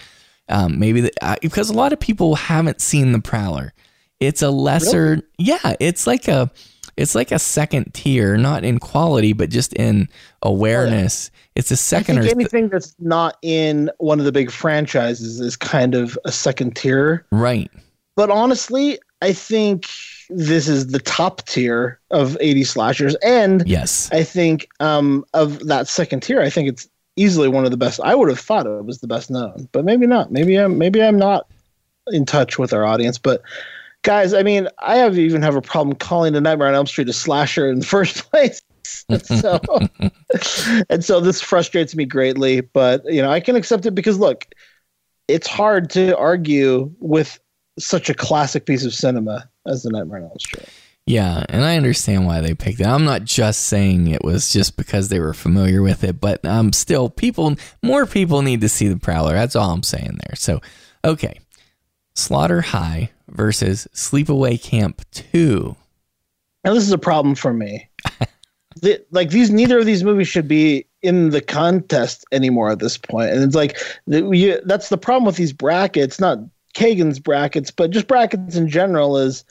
[0.48, 3.74] Um, maybe the, uh, because a lot of people haven't seen the Prowler.
[4.18, 5.76] It's a lesser, yeah.
[5.78, 6.50] It's like a,
[6.98, 10.08] it's like a second tier, not in quality, but just in
[10.42, 11.30] awareness.
[11.54, 15.38] It's a second I think or anything that's not in one of the big franchises
[15.38, 17.24] is kind of a second tier.
[17.30, 17.70] right.
[18.16, 19.86] But honestly, I think
[20.28, 23.14] this is the top tier of 80 slashers.
[23.16, 24.10] And Yes.
[24.12, 28.00] I think um, of that second tier, I think it's easily one of the best.
[28.02, 30.32] I would have thought it was the best known, but maybe not.
[30.32, 31.46] Maybe I'm maybe I'm not
[32.08, 33.18] in touch with our audience.
[33.18, 33.42] But
[34.02, 37.08] guys, I mean, I have even have a problem calling the Nightmare on Elm Street
[37.08, 38.62] a slasher in the first place.
[39.08, 39.60] and so
[40.88, 44.46] and so this frustrates me greatly, but you know, I can accept it because look,
[45.26, 47.38] it's hard to argue with
[47.78, 50.68] such a classic piece of cinema as the Nightmare on Elm Street.
[51.08, 52.86] Yeah, and I understand why they picked it.
[52.86, 56.70] I'm not just saying it was just because they were familiar with it, but um,
[56.74, 59.32] still, people, more people need to see the Prowler.
[59.32, 60.36] That's all I'm saying there.
[60.36, 60.60] So,
[61.02, 61.40] okay,
[62.18, 65.76] Slaughter High versus Sleepaway Camp Two.
[66.64, 67.88] Now this is a problem for me.
[68.82, 72.98] the, like these, neither of these movies should be in the contest anymore at this
[72.98, 73.30] point.
[73.30, 76.38] And it's like the, you, that's the problem with these brackets, not
[76.74, 79.16] Kagan's brackets, but just brackets in general.
[79.16, 79.44] Is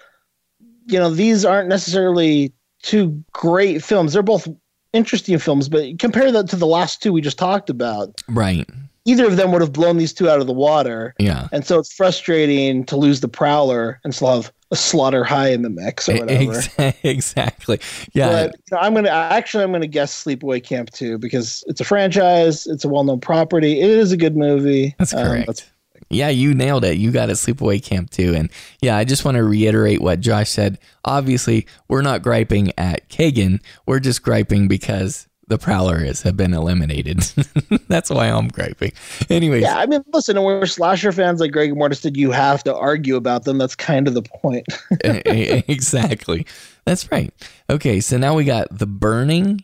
[0.86, 4.14] you know these aren't necessarily two great films.
[4.14, 4.48] They're both
[4.94, 8.22] interesting films, but compare that to the last two we just talked about.
[8.28, 8.70] Right.
[9.08, 11.16] Either of them would have blown these two out of the water.
[11.18, 11.48] Yeah.
[11.52, 15.62] And so it's frustrating to lose the Prowler and still have a Slaughter High in
[15.62, 16.62] the mix or whatever.
[17.04, 17.80] Exactly.
[18.14, 18.28] Yeah.
[18.48, 21.86] But you know, I'm gonna actually I'm gonna guess Sleepaway Camp 2 because it's a
[21.86, 24.94] franchise, it's a well-known property, it is a good movie.
[25.00, 25.72] That's Um, correct.
[26.10, 26.98] yeah, you nailed it.
[26.98, 27.34] You got it.
[27.34, 28.36] Sleepaway Camp too.
[28.36, 28.50] And
[28.82, 30.80] yeah, I just want to reiterate what Josh said.
[31.06, 33.62] Obviously, we're not griping at Kagan.
[33.86, 37.20] We're just griping because the Prowler is have been eliminated.
[37.88, 38.92] That's why I'm griping.
[39.30, 42.18] Anyways, yeah, I mean, listen, we're slasher fans like Greg Mortis did.
[42.18, 43.58] You have to argue about them.
[43.58, 44.66] That's kind of the point.
[45.04, 46.46] exactly.
[46.86, 47.34] That's right.
[47.70, 49.64] Okay, so now we got The Burning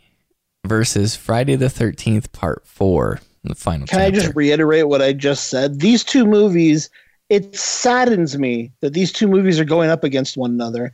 [0.65, 5.49] versus Friday the 13th Part 4, the final Can I just reiterate what I just
[5.49, 5.81] said?
[5.81, 6.89] These two movies,
[7.29, 10.93] it saddens me that these two movies are going up against one another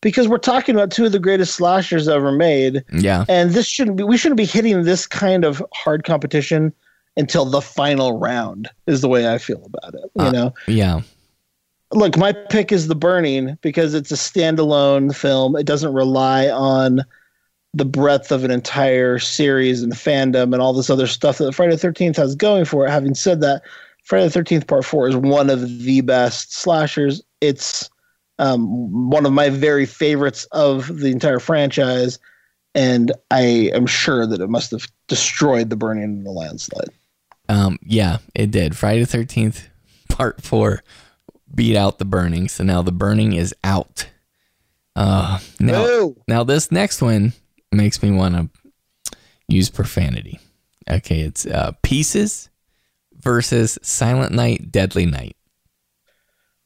[0.00, 2.84] because we're talking about two of the greatest slashers ever made.
[2.92, 3.24] Yeah.
[3.28, 6.72] And this shouldn't be we shouldn't be hitting this kind of hard competition
[7.16, 10.10] until the final round is the way I feel about it.
[10.14, 10.54] You Uh, know?
[10.66, 11.00] Yeah.
[11.92, 15.56] Look, my pick is The Burning because it's a standalone film.
[15.56, 17.02] It doesn't rely on
[17.74, 21.74] the breadth of an entire series and fandom and all this other stuff that Friday
[21.76, 22.90] the 13th has going for it.
[22.90, 23.62] Having said that,
[24.04, 27.22] Friday the 13th Part 4 is one of the best slashers.
[27.40, 27.90] It's
[28.40, 32.18] um, one of my very favorites of the entire franchise.
[32.74, 36.88] And I am sure that it must have destroyed The Burning in the landslide.
[37.48, 38.76] Um, yeah, it did.
[38.76, 39.66] Friday the 13th,
[40.08, 40.82] part four,
[41.52, 42.48] beat out the burning.
[42.48, 44.08] So now the burning is out.
[44.94, 47.32] Uh, now, now this next one
[47.72, 50.38] makes me want to use profanity.
[50.88, 52.50] Okay, it's uh, Pieces
[53.18, 55.36] versus Silent Night, Deadly Night.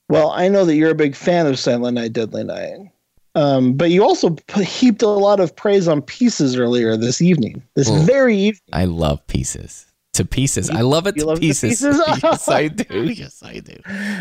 [0.09, 2.91] Well, I know that you're a big fan of Silent Night, Deadly Night.
[3.37, 7.63] Um, but you also heaped a lot of praise on pieces earlier this evening.
[7.75, 8.61] This Well, very evening.
[8.73, 9.87] I love Pieces.
[10.13, 10.71] To pieces.
[10.71, 11.81] I love it you to love pieces.
[11.81, 12.01] pieces?
[12.23, 13.03] yes, I do.
[13.13, 13.77] Yes, I do.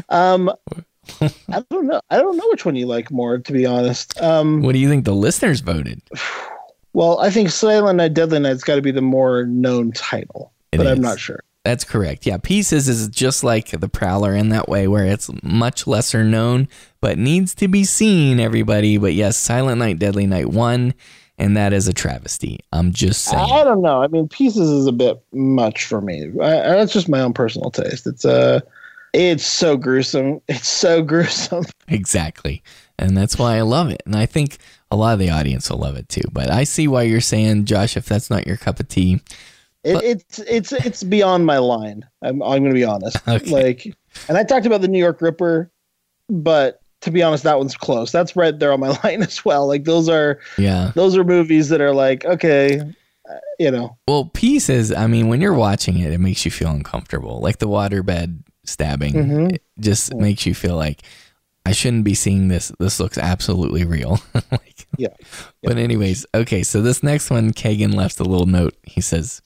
[0.09, 0.51] Um,
[1.21, 2.01] I don't know.
[2.09, 4.19] I don't know which one you like more, to be honest.
[4.19, 6.01] Um, What do you think the listeners voted?
[6.93, 10.77] well, I think Silent Night, Deadly Night's got to be the more known title, It
[10.77, 11.41] but I'm not sure.
[11.63, 12.25] That's correct.
[12.25, 16.67] Yeah, Pieces is just like the Prowler in that way, where it's much lesser known,
[16.99, 18.97] but needs to be seen, everybody.
[18.97, 20.93] But yes, Silent Night, Deadly Night 1,
[21.37, 22.59] and that is a travesty.
[22.73, 23.49] I'm just saying.
[23.49, 24.03] I don't know.
[24.03, 26.31] I mean, pieces is a bit much for me.
[26.41, 28.07] I, I- that's just my own personal taste.
[28.07, 28.59] It's uh,
[29.13, 30.41] it's so gruesome.
[30.49, 31.63] It's so gruesome.
[31.87, 32.63] Exactly.
[32.97, 34.01] And that's why I love it.
[34.05, 34.57] And I think
[34.91, 36.23] a lot of the audience will love it too.
[36.31, 39.21] But I see why you're saying, Josh, if that's not your cup of tea.
[39.83, 42.05] It, it's it's it's beyond my line.
[42.21, 43.17] I'm I'm going to be honest.
[43.27, 43.49] Okay.
[43.51, 43.85] Like,
[44.29, 45.71] and I talked about the New York Ripper,
[46.29, 48.11] but to be honest, that one's close.
[48.11, 49.67] That's right there on my line as well.
[49.67, 50.91] Like those are Yeah.
[50.95, 53.97] those are movies that are like okay, uh, you know.
[54.07, 57.39] Well, Pieces, I mean, when you're watching it, it makes you feel uncomfortable.
[57.41, 59.53] Like the waterbed stabbing Mhm.
[59.55, 61.01] it just makes you feel like
[61.65, 62.71] I shouldn't be seeing this.
[62.79, 64.21] This looks absolutely real.
[64.51, 65.09] like, Yeah.
[65.61, 68.75] But anyways, okay, so this next one, Kagan left a little note.
[68.83, 69.41] He says,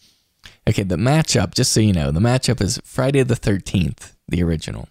[0.68, 1.54] "Okay, the matchup.
[1.54, 4.88] Just so you know, the matchup is Friday the Thirteenth, the original,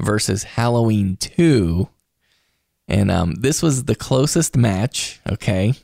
[0.00, 1.88] versus Halloween Two,
[2.86, 5.20] and um, this was the closest match.
[5.30, 5.74] Okay,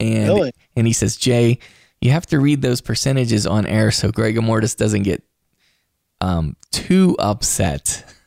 [0.00, 0.52] And Really?
[0.76, 1.58] and he says, Jay,
[2.00, 5.22] you have to read those percentages on air so Greg Mortis doesn't get
[6.20, 8.04] um, too upset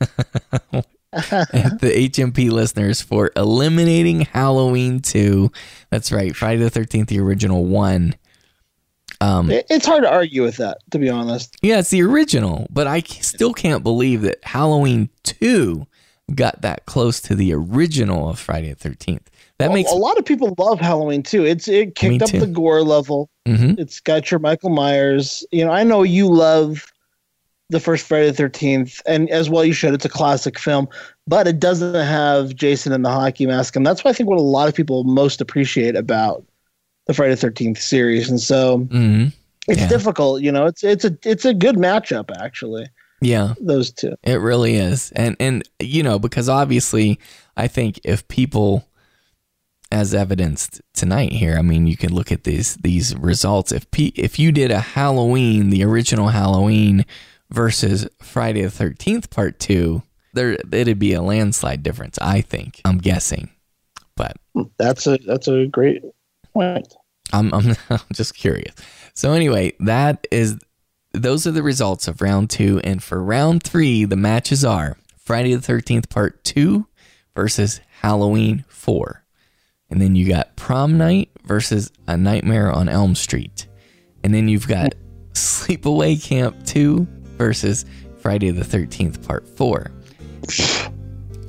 [1.12, 5.50] at the HMP listeners for eliminating Halloween 2.
[5.90, 8.14] That's right, Friday the 13th, the original one.
[9.20, 11.56] Um, It's hard to argue with that, to be honest.
[11.62, 15.86] yeah, it's the original, but I still can't believe that Halloween 2
[16.34, 19.26] got that close to the original of Friday the 13th.
[19.58, 21.44] That Well, makes a lot of people love Halloween too.
[21.44, 23.28] It's it kicked up the gore level.
[23.46, 23.78] Mhm.
[23.78, 25.44] It's got your Michael Myers.
[25.52, 26.86] You know, I know you love
[27.68, 29.92] the first Friday the Thirteenth, and as well you should.
[29.92, 30.88] It's a classic film,
[31.26, 34.38] but it doesn't have Jason in the hockey mask, and that's what I think what
[34.38, 36.42] a lot of people most appreciate about
[37.10, 38.30] the Friday Thirteenth series.
[38.30, 39.32] And so Mhm.
[39.66, 39.88] it's Yeah.
[39.88, 40.42] difficult.
[40.42, 42.86] You know, it's it's a it's a good matchup actually.
[43.20, 43.54] Yeah.
[43.60, 44.14] Those two.
[44.22, 45.10] It really is.
[45.16, 47.18] And and you know, because obviously
[47.56, 48.86] I think if people
[49.92, 53.72] as evidenced tonight here, I mean, you can look at these these results.
[53.72, 57.04] If P, if you did a Halloween, the original Halloween
[57.50, 62.80] versus Friday the 13th part 2, there it'd be a landslide difference, I think.
[62.84, 63.50] I'm guessing.
[64.16, 64.36] But
[64.78, 66.02] That's a that's a great
[66.54, 66.94] point.
[67.32, 68.74] I'm, I'm I'm just curious.
[69.14, 70.58] So anyway, that is
[71.12, 75.54] those are the results of round two, and for round three, the matches are Friday
[75.54, 76.86] the Thirteenth Part Two
[77.34, 79.24] versus Halloween Four,
[79.88, 83.66] and then you got Prom Night versus A Nightmare on Elm Street,
[84.22, 84.94] and then you've got
[85.32, 87.84] Sleepaway Camp Two versus
[88.18, 89.90] Friday the Thirteenth Part Four.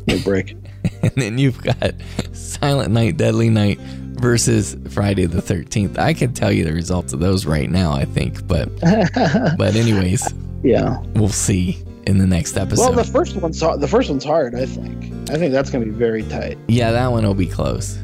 [0.08, 0.56] No break.
[1.04, 1.94] and then you've got
[2.34, 5.98] Silent Night, Deadly Night versus Friday the 13th.
[5.98, 8.70] I can tell you the results of those right now, I think, but
[9.58, 10.32] but anyways,
[10.64, 11.02] Yeah.
[11.16, 12.82] we'll see in the next episode.
[12.82, 13.80] Well, the first one's hard.
[13.80, 14.56] The first one's hard.
[14.56, 15.06] I think.
[15.30, 16.58] I think that's going to be very tight.
[16.68, 17.98] yeah, that one will be close,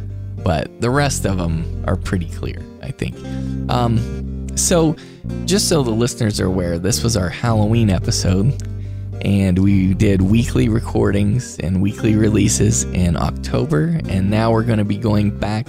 [0.44, 3.16] but the rest of them are pretty clear, I think.
[3.70, 4.96] Um, so
[5.46, 8.56] just so the listeners are aware, this was our Halloween episode.
[9.22, 14.00] And we did weekly recordings and weekly releases in October.
[14.10, 15.68] And now we're going to be going back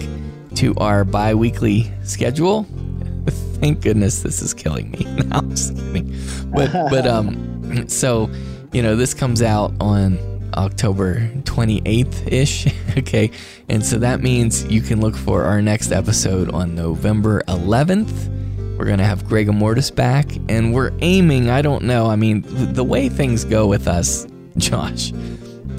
[0.56, 2.64] to our bi weekly schedule.
[3.60, 5.04] Thank goodness this is killing me.
[5.28, 6.16] No, I'm just kidding.
[6.52, 8.30] But, but, um, so,
[8.72, 10.18] you know, this comes out on
[10.54, 12.66] October 28th ish.
[12.98, 13.30] okay.
[13.68, 18.34] And so that means you can look for our next episode on November 11th.
[18.78, 22.42] We're going to have Greg Mortis back, and we're aiming, I don't know, I mean,
[22.42, 24.24] th- the way things go with us,
[24.56, 25.12] Josh.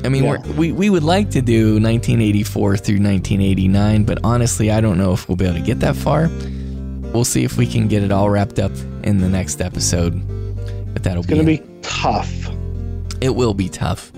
[0.03, 4.81] I mean, we're, we, we would like to do 1984 through 1989, but honestly, I
[4.81, 6.29] don't know if we'll be able to get that far.
[7.13, 8.71] We'll see if we can get it all wrapped up
[9.03, 10.13] in the next episode.
[10.93, 12.49] But that'll It's going to be, be tough.
[13.21, 14.11] It will be tough.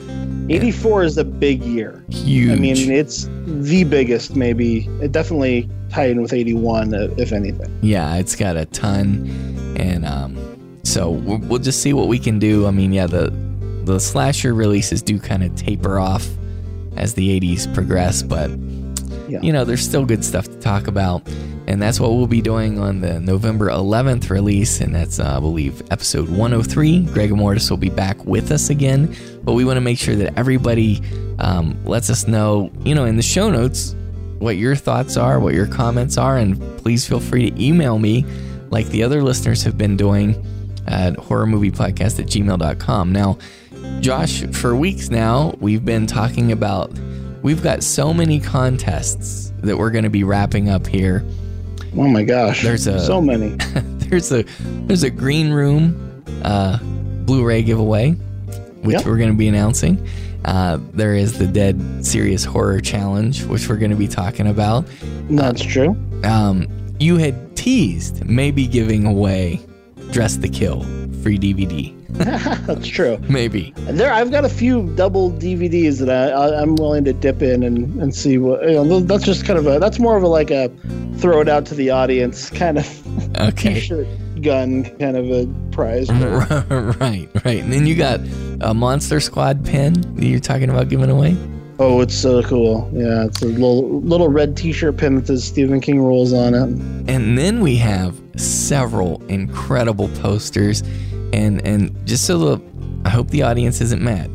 [0.50, 2.04] 84 is a big year.
[2.10, 2.52] Huge.
[2.52, 4.88] I mean, it's the biggest, maybe.
[5.02, 7.78] It definitely tied in with 81, uh, if anything.
[7.82, 9.28] Yeah, it's got a ton,
[9.78, 12.68] and um, so we'll, we'll just see what we can do.
[12.68, 13.34] I mean, yeah, the
[13.84, 16.28] the slasher releases do kind of taper off
[16.98, 18.50] as the 80s progress, but
[19.42, 21.28] you know, there's still good stuff to talk about,
[21.68, 25.40] and that's what we'll be doing on the November 11th release, and that's uh, I
[25.40, 27.06] believe episode 103.
[27.06, 30.38] Greg Mortis will be back with us again, but we want to make sure that
[30.38, 31.02] everybody
[31.40, 33.96] um, lets us know, you know, in the show notes
[34.40, 38.26] what your thoughts are, what your comments are, and please feel free to email me
[38.70, 40.32] like the other listeners have been doing
[40.88, 43.12] at horrormoviepodcast at gmail.com.
[43.12, 43.38] Now,
[44.00, 46.92] Josh, for weeks now, we've been talking about
[47.42, 51.24] we've got so many contests that we're going to be wrapping up here.
[51.96, 52.64] Oh my gosh.
[52.64, 53.50] There's a so many.
[54.08, 54.44] there's a
[54.88, 56.80] there's a green room uh,
[57.26, 59.06] Blu-ray giveaway, which Yep.
[59.06, 60.08] we're going to be announcing.
[60.46, 64.86] Uh, there is the Dead Serious Horror Challenge, which we're going to be talking about.
[65.30, 65.96] That's true.
[66.24, 66.68] Um,
[67.00, 69.60] you had teased maybe giving away
[70.12, 70.82] Dressed to Kill
[71.22, 71.96] free DVD.
[72.66, 73.18] That's true.
[73.30, 73.74] Maybe.
[73.78, 77.64] There, I've got a few double DVDs that I, I I'm willing to dip in
[77.64, 78.62] and, and see what.
[78.64, 79.80] You know, that's just kind of a.
[79.80, 80.70] That's more of a like a
[81.18, 83.88] throw it out to the audience kind of Okay.
[84.42, 86.10] gun kind of a prize.
[86.12, 87.64] right, right.
[87.64, 88.20] And then you got
[88.62, 91.36] a Monster Squad pin that you're talking about giving away.
[91.80, 92.88] Oh, it's so cool.
[92.94, 96.68] Yeah, it's a little little red T-shirt pin that says Stephen King rules on it.
[97.10, 100.84] And then we have several incredible posters,
[101.34, 102.62] and and just so the,
[103.06, 104.30] I hope the audience isn't mad.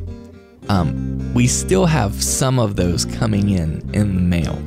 [0.68, 4.60] Um, we still have some of those coming in in the mail,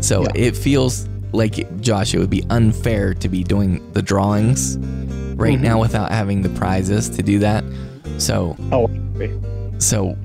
[0.00, 4.76] so it feels like Josh, it would be unfair to be doing the drawings
[5.36, 5.62] right Mhm.
[5.62, 7.64] now without having the prizes to do that.
[8.18, 8.88] So, oh,
[9.78, 10.16] so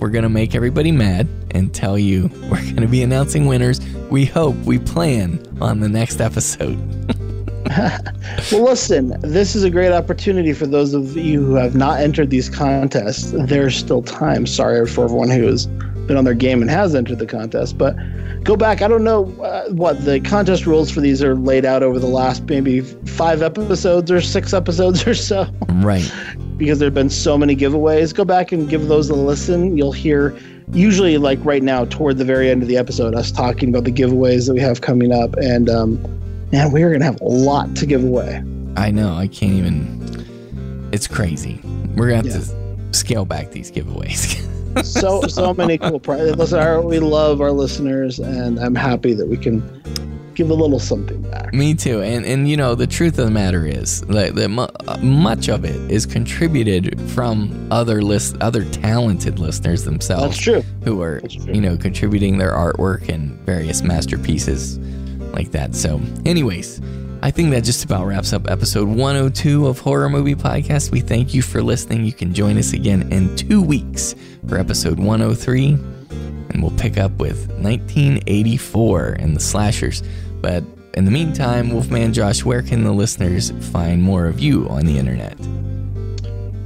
[0.00, 3.78] we're going to make everybody mad and tell you we're going to be announcing winners.
[4.10, 6.78] We hope, we plan on the next episode.
[8.52, 12.30] Well, listen, this is a great opportunity for those of you who have not entered
[12.30, 13.32] these contests.
[13.32, 14.46] There's still time.
[14.46, 15.66] Sorry for everyone who has
[16.06, 17.96] been on their game and has entered the contest, but
[18.42, 18.82] go back.
[18.82, 22.06] I don't know uh, what the contest rules for these are laid out over the
[22.06, 25.46] last maybe five episodes or six episodes or so.
[25.68, 26.10] Right.
[26.56, 28.14] because there have been so many giveaways.
[28.14, 29.76] Go back and give those a listen.
[29.76, 30.36] You'll hear,
[30.72, 33.92] usually, like right now, toward the very end of the episode, us talking about the
[33.92, 35.34] giveaways that we have coming up.
[35.36, 35.98] And um,
[36.54, 38.42] man, we are going to have a lot to give away.
[38.76, 39.14] I know.
[39.14, 40.88] I can't even.
[40.92, 41.60] It's crazy.
[41.96, 44.42] We're going to have to scale back these giveaways.
[44.82, 46.34] So, so many cool prizes.
[46.34, 49.62] Listen, our, we love our listeners, and I'm happy that we can
[50.34, 51.54] give a little something back.
[51.54, 52.02] Me too.
[52.02, 54.66] And and you know the truth of the matter is that, that mu-
[55.00, 60.34] much of it is contributed from other list other talented listeners themselves.
[60.34, 60.64] That's true.
[60.82, 64.80] Who are you know contributing their artwork and various masterpieces
[65.34, 65.74] like that.
[65.74, 66.80] So, anyways.
[67.22, 70.90] I think that just about wraps up episode 102 of Horror Movie Podcast.
[70.90, 72.04] We thank you for listening.
[72.04, 74.14] You can join us again in two weeks
[74.46, 75.78] for episode 103
[76.54, 80.02] and we'll pick up with 1984 and the slashers.
[80.40, 80.64] But
[80.94, 84.98] in the meantime, Wolfman Josh, where can the listeners find more of you on the
[84.98, 85.36] internet?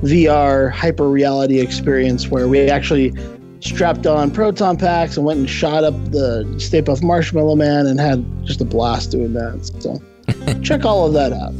[0.02, 3.14] VR hyper reality experience where we actually
[3.60, 7.98] strapped on proton packs and went and shot up the Stay Puft Marshmallow Man and
[7.98, 9.64] had just a blast doing that.
[9.80, 10.00] So
[10.62, 11.54] check all of that out.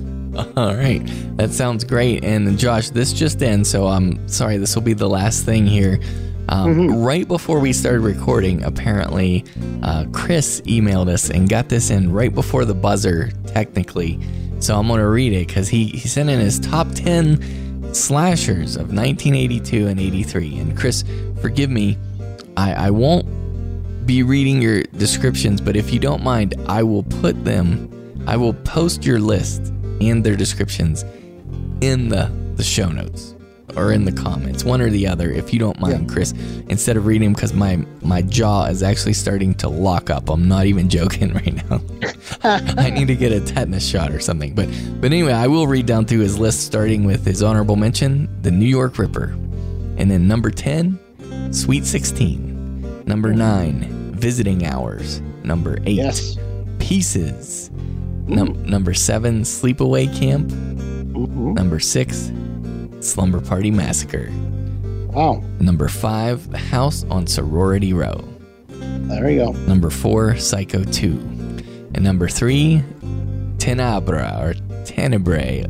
[0.57, 1.02] All right.
[1.36, 2.25] That sounds great.
[2.25, 5.99] And Josh, this just ends, so I'm sorry, this will be the last thing here.
[6.49, 9.44] Um, Right before we started recording, apparently,
[9.83, 14.20] uh, Chris emailed us and got this in right before the buzzer, technically.
[14.60, 18.76] So I'm going to read it because he, he sent in his top 10 slashers
[18.76, 20.58] of 1982 and 83.
[20.58, 21.05] And Chris,
[21.41, 21.99] forgive me,
[22.57, 23.26] I, I won't
[24.07, 28.55] be reading your descriptions, but if you don't mind, I will put them, I will
[28.55, 31.05] post your list and their descriptions
[31.81, 33.36] in the, the show notes
[33.77, 36.33] or in the comments, one or the other, if you don't mind, Chris.
[36.69, 40.29] Instead of reading them, because my my jaw is actually starting to lock up.
[40.31, 41.81] I'm not even joking right now.
[42.43, 44.55] I need to get a tetanus shot or something.
[44.55, 44.69] But
[45.01, 48.51] but anyway, I will read down through his list, starting with his honorable mention, the
[48.51, 49.37] New York Ripper,
[49.99, 50.99] and then number ten,
[51.53, 56.39] Sweet Sixteen, number nine, Visiting Hours, number eight,
[56.79, 57.71] Pieces,
[58.29, 60.51] Num- number seven, Sleepaway Camp,
[61.17, 62.31] number six,
[63.07, 64.31] Slumber Party Massacre.
[65.12, 65.43] Wow.
[65.60, 68.23] Number five, The House on Sorority Row.
[68.68, 69.52] There you go.
[69.52, 71.10] Number four, Psycho 2.
[71.94, 72.83] And number three,
[73.59, 74.55] Tenebra or
[74.85, 75.65] Tenebrae.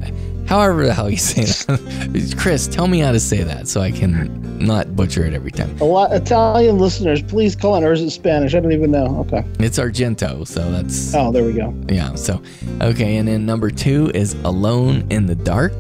[0.47, 2.35] However the hell you say that.
[2.39, 5.77] Chris, tell me how to say that so I can not butcher it every time.
[5.81, 8.55] A lot Italian listeners, please call in, or is it Spanish?
[8.55, 9.19] I don't even know.
[9.21, 9.45] Okay.
[9.59, 11.15] It's Argento, so that's.
[11.15, 11.75] Oh, there we go.
[11.89, 12.41] Yeah, so.
[12.81, 15.75] Okay, and then number two is Alone in the Dark.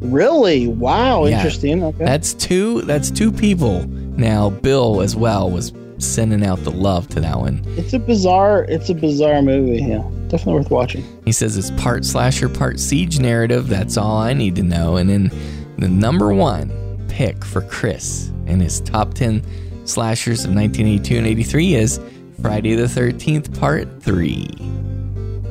[0.00, 0.66] Really?
[0.68, 1.24] Wow.
[1.26, 1.36] Yeah.
[1.36, 1.82] Interesting.
[1.82, 2.04] Okay.
[2.04, 2.82] That's two.
[2.82, 3.86] That's two people.
[3.86, 7.62] Now Bill as well was sending out the love to that one.
[7.76, 8.64] It's a bizarre.
[8.64, 9.82] It's a bizarre movie.
[9.82, 11.04] Yeah, definitely worth watching.
[11.24, 13.68] He says it's part slasher, part siege narrative.
[13.68, 14.96] That's all I need to know.
[14.96, 15.30] And then
[15.78, 16.72] the number one
[17.08, 19.42] pick for Chris in his top ten
[19.84, 22.00] slashers of 1982 and 83 is
[22.42, 24.48] Friday the 13th, Part 3.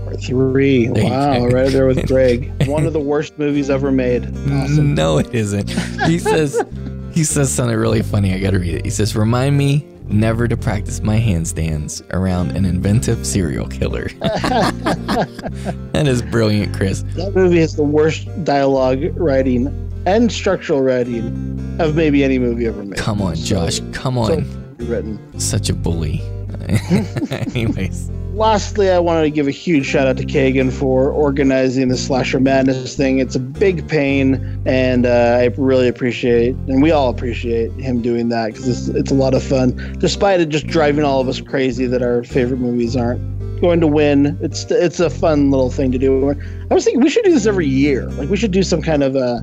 [0.08, 0.88] Part three.
[0.88, 2.52] There Wow, right there with Greg.
[2.68, 4.26] One of the worst movies ever made.
[4.52, 4.94] Awesome.
[4.96, 5.70] No, it isn't.
[6.06, 6.64] He says
[7.12, 8.34] he says something really funny.
[8.34, 8.86] I gotta read it.
[8.86, 14.08] He says, "Remind me never to practice my handstands around an inventive serial killer."
[15.92, 17.04] that is brilliant, Chris.
[17.16, 19.68] That movie has the worst dialogue writing
[20.06, 22.98] and structural writing of maybe any movie ever made.
[22.98, 23.82] Come on, Josh.
[23.92, 24.76] Come So on.
[24.78, 25.40] written.
[25.40, 26.22] Such a bully.
[27.30, 31.98] Anyways, Lastly, I wanted to give a huge shout out to Kagan for organizing the
[31.98, 33.18] Slasher Madness thing.
[33.18, 38.30] It's a big pain, and uh, I really appreciate, and we all appreciate him doing
[38.30, 39.96] that because it's, it's a lot of fun.
[39.98, 43.20] Despite it just driving all of us crazy that our favorite movies aren't
[43.60, 46.30] going to win, it's it's a fun little thing to do.
[46.70, 48.06] I was thinking we should do this every year.
[48.12, 49.42] Like we should do some kind of a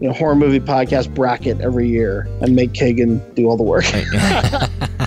[0.00, 3.84] you know horror movie podcast bracket every year and make Kagan do all the work.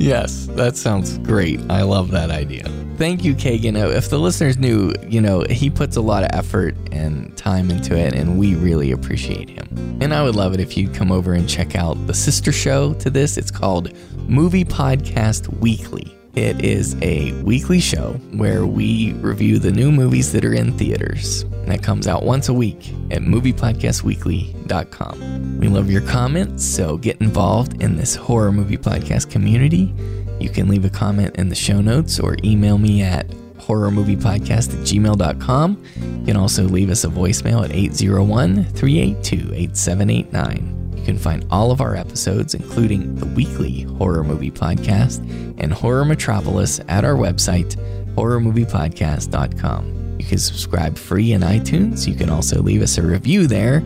[0.00, 1.60] yes, that sounds great.
[1.70, 2.64] I love that idea.
[2.96, 3.76] Thank you, Kagan.
[3.94, 7.96] If the listeners knew, you know, he puts a lot of effort and time into
[7.96, 9.98] it, and we really appreciate him.
[10.02, 12.92] And I would love it if you'd come over and check out the sister show
[12.94, 13.38] to this.
[13.38, 13.92] It's called
[14.28, 16.19] Movie Podcast Weekly.
[16.34, 21.44] It is a weekly show where we review the new movies that are in theaters.
[21.66, 25.58] That comes out once a week at moviepodcastweekly.com.
[25.58, 29.92] We love your comments, so get involved in this horror movie podcast community.
[30.38, 33.26] You can leave a comment in the show notes or email me at
[33.58, 35.84] horrormoviepodcast at gmail.com.
[35.96, 40.79] You can also leave us a voicemail at 801 382 8789.
[41.00, 45.18] You can find all of our episodes, including the weekly horror movie podcast
[45.58, 47.74] and Horror Metropolis, at our website,
[48.16, 50.16] horrormoviepodcast.com.
[50.18, 52.06] You can subscribe free in iTunes.
[52.06, 53.76] You can also leave us a review there,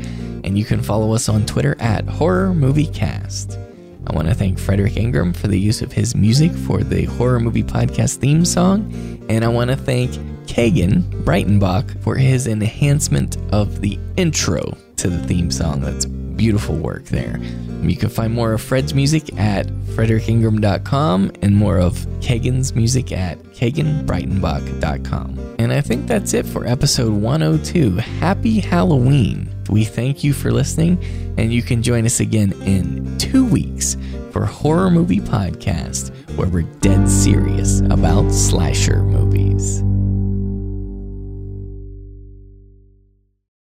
[0.43, 3.61] and you can follow us on Twitter at Horror Movie Cast.
[4.09, 7.39] I want to thank Frederick Ingram for the use of his music for the Horror
[7.39, 8.93] Movie Podcast theme song,
[9.29, 10.11] and I want to thank
[10.47, 15.81] Kagan Breitenbach for his enhancement of the intro to the theme song.
[15.81, 17.39] That's beautiful work there.
[17.83, 23.39] You can find more of Fred's music at frederickingram.com and more of Kagan's music at
[23.39, 25.57] kaganbreitenbach.com.
[25.59, 27.97] And I think that's it for episode 102.
[27.97, 29.51] Happy Halloween.
[29.71, 31.03] We thank you for listening,
[31.39, 33.97] and you can join us again in two weeks
[34.31, 39.83] for Horror Movie Podcast, where we're dead serious about slasher movies.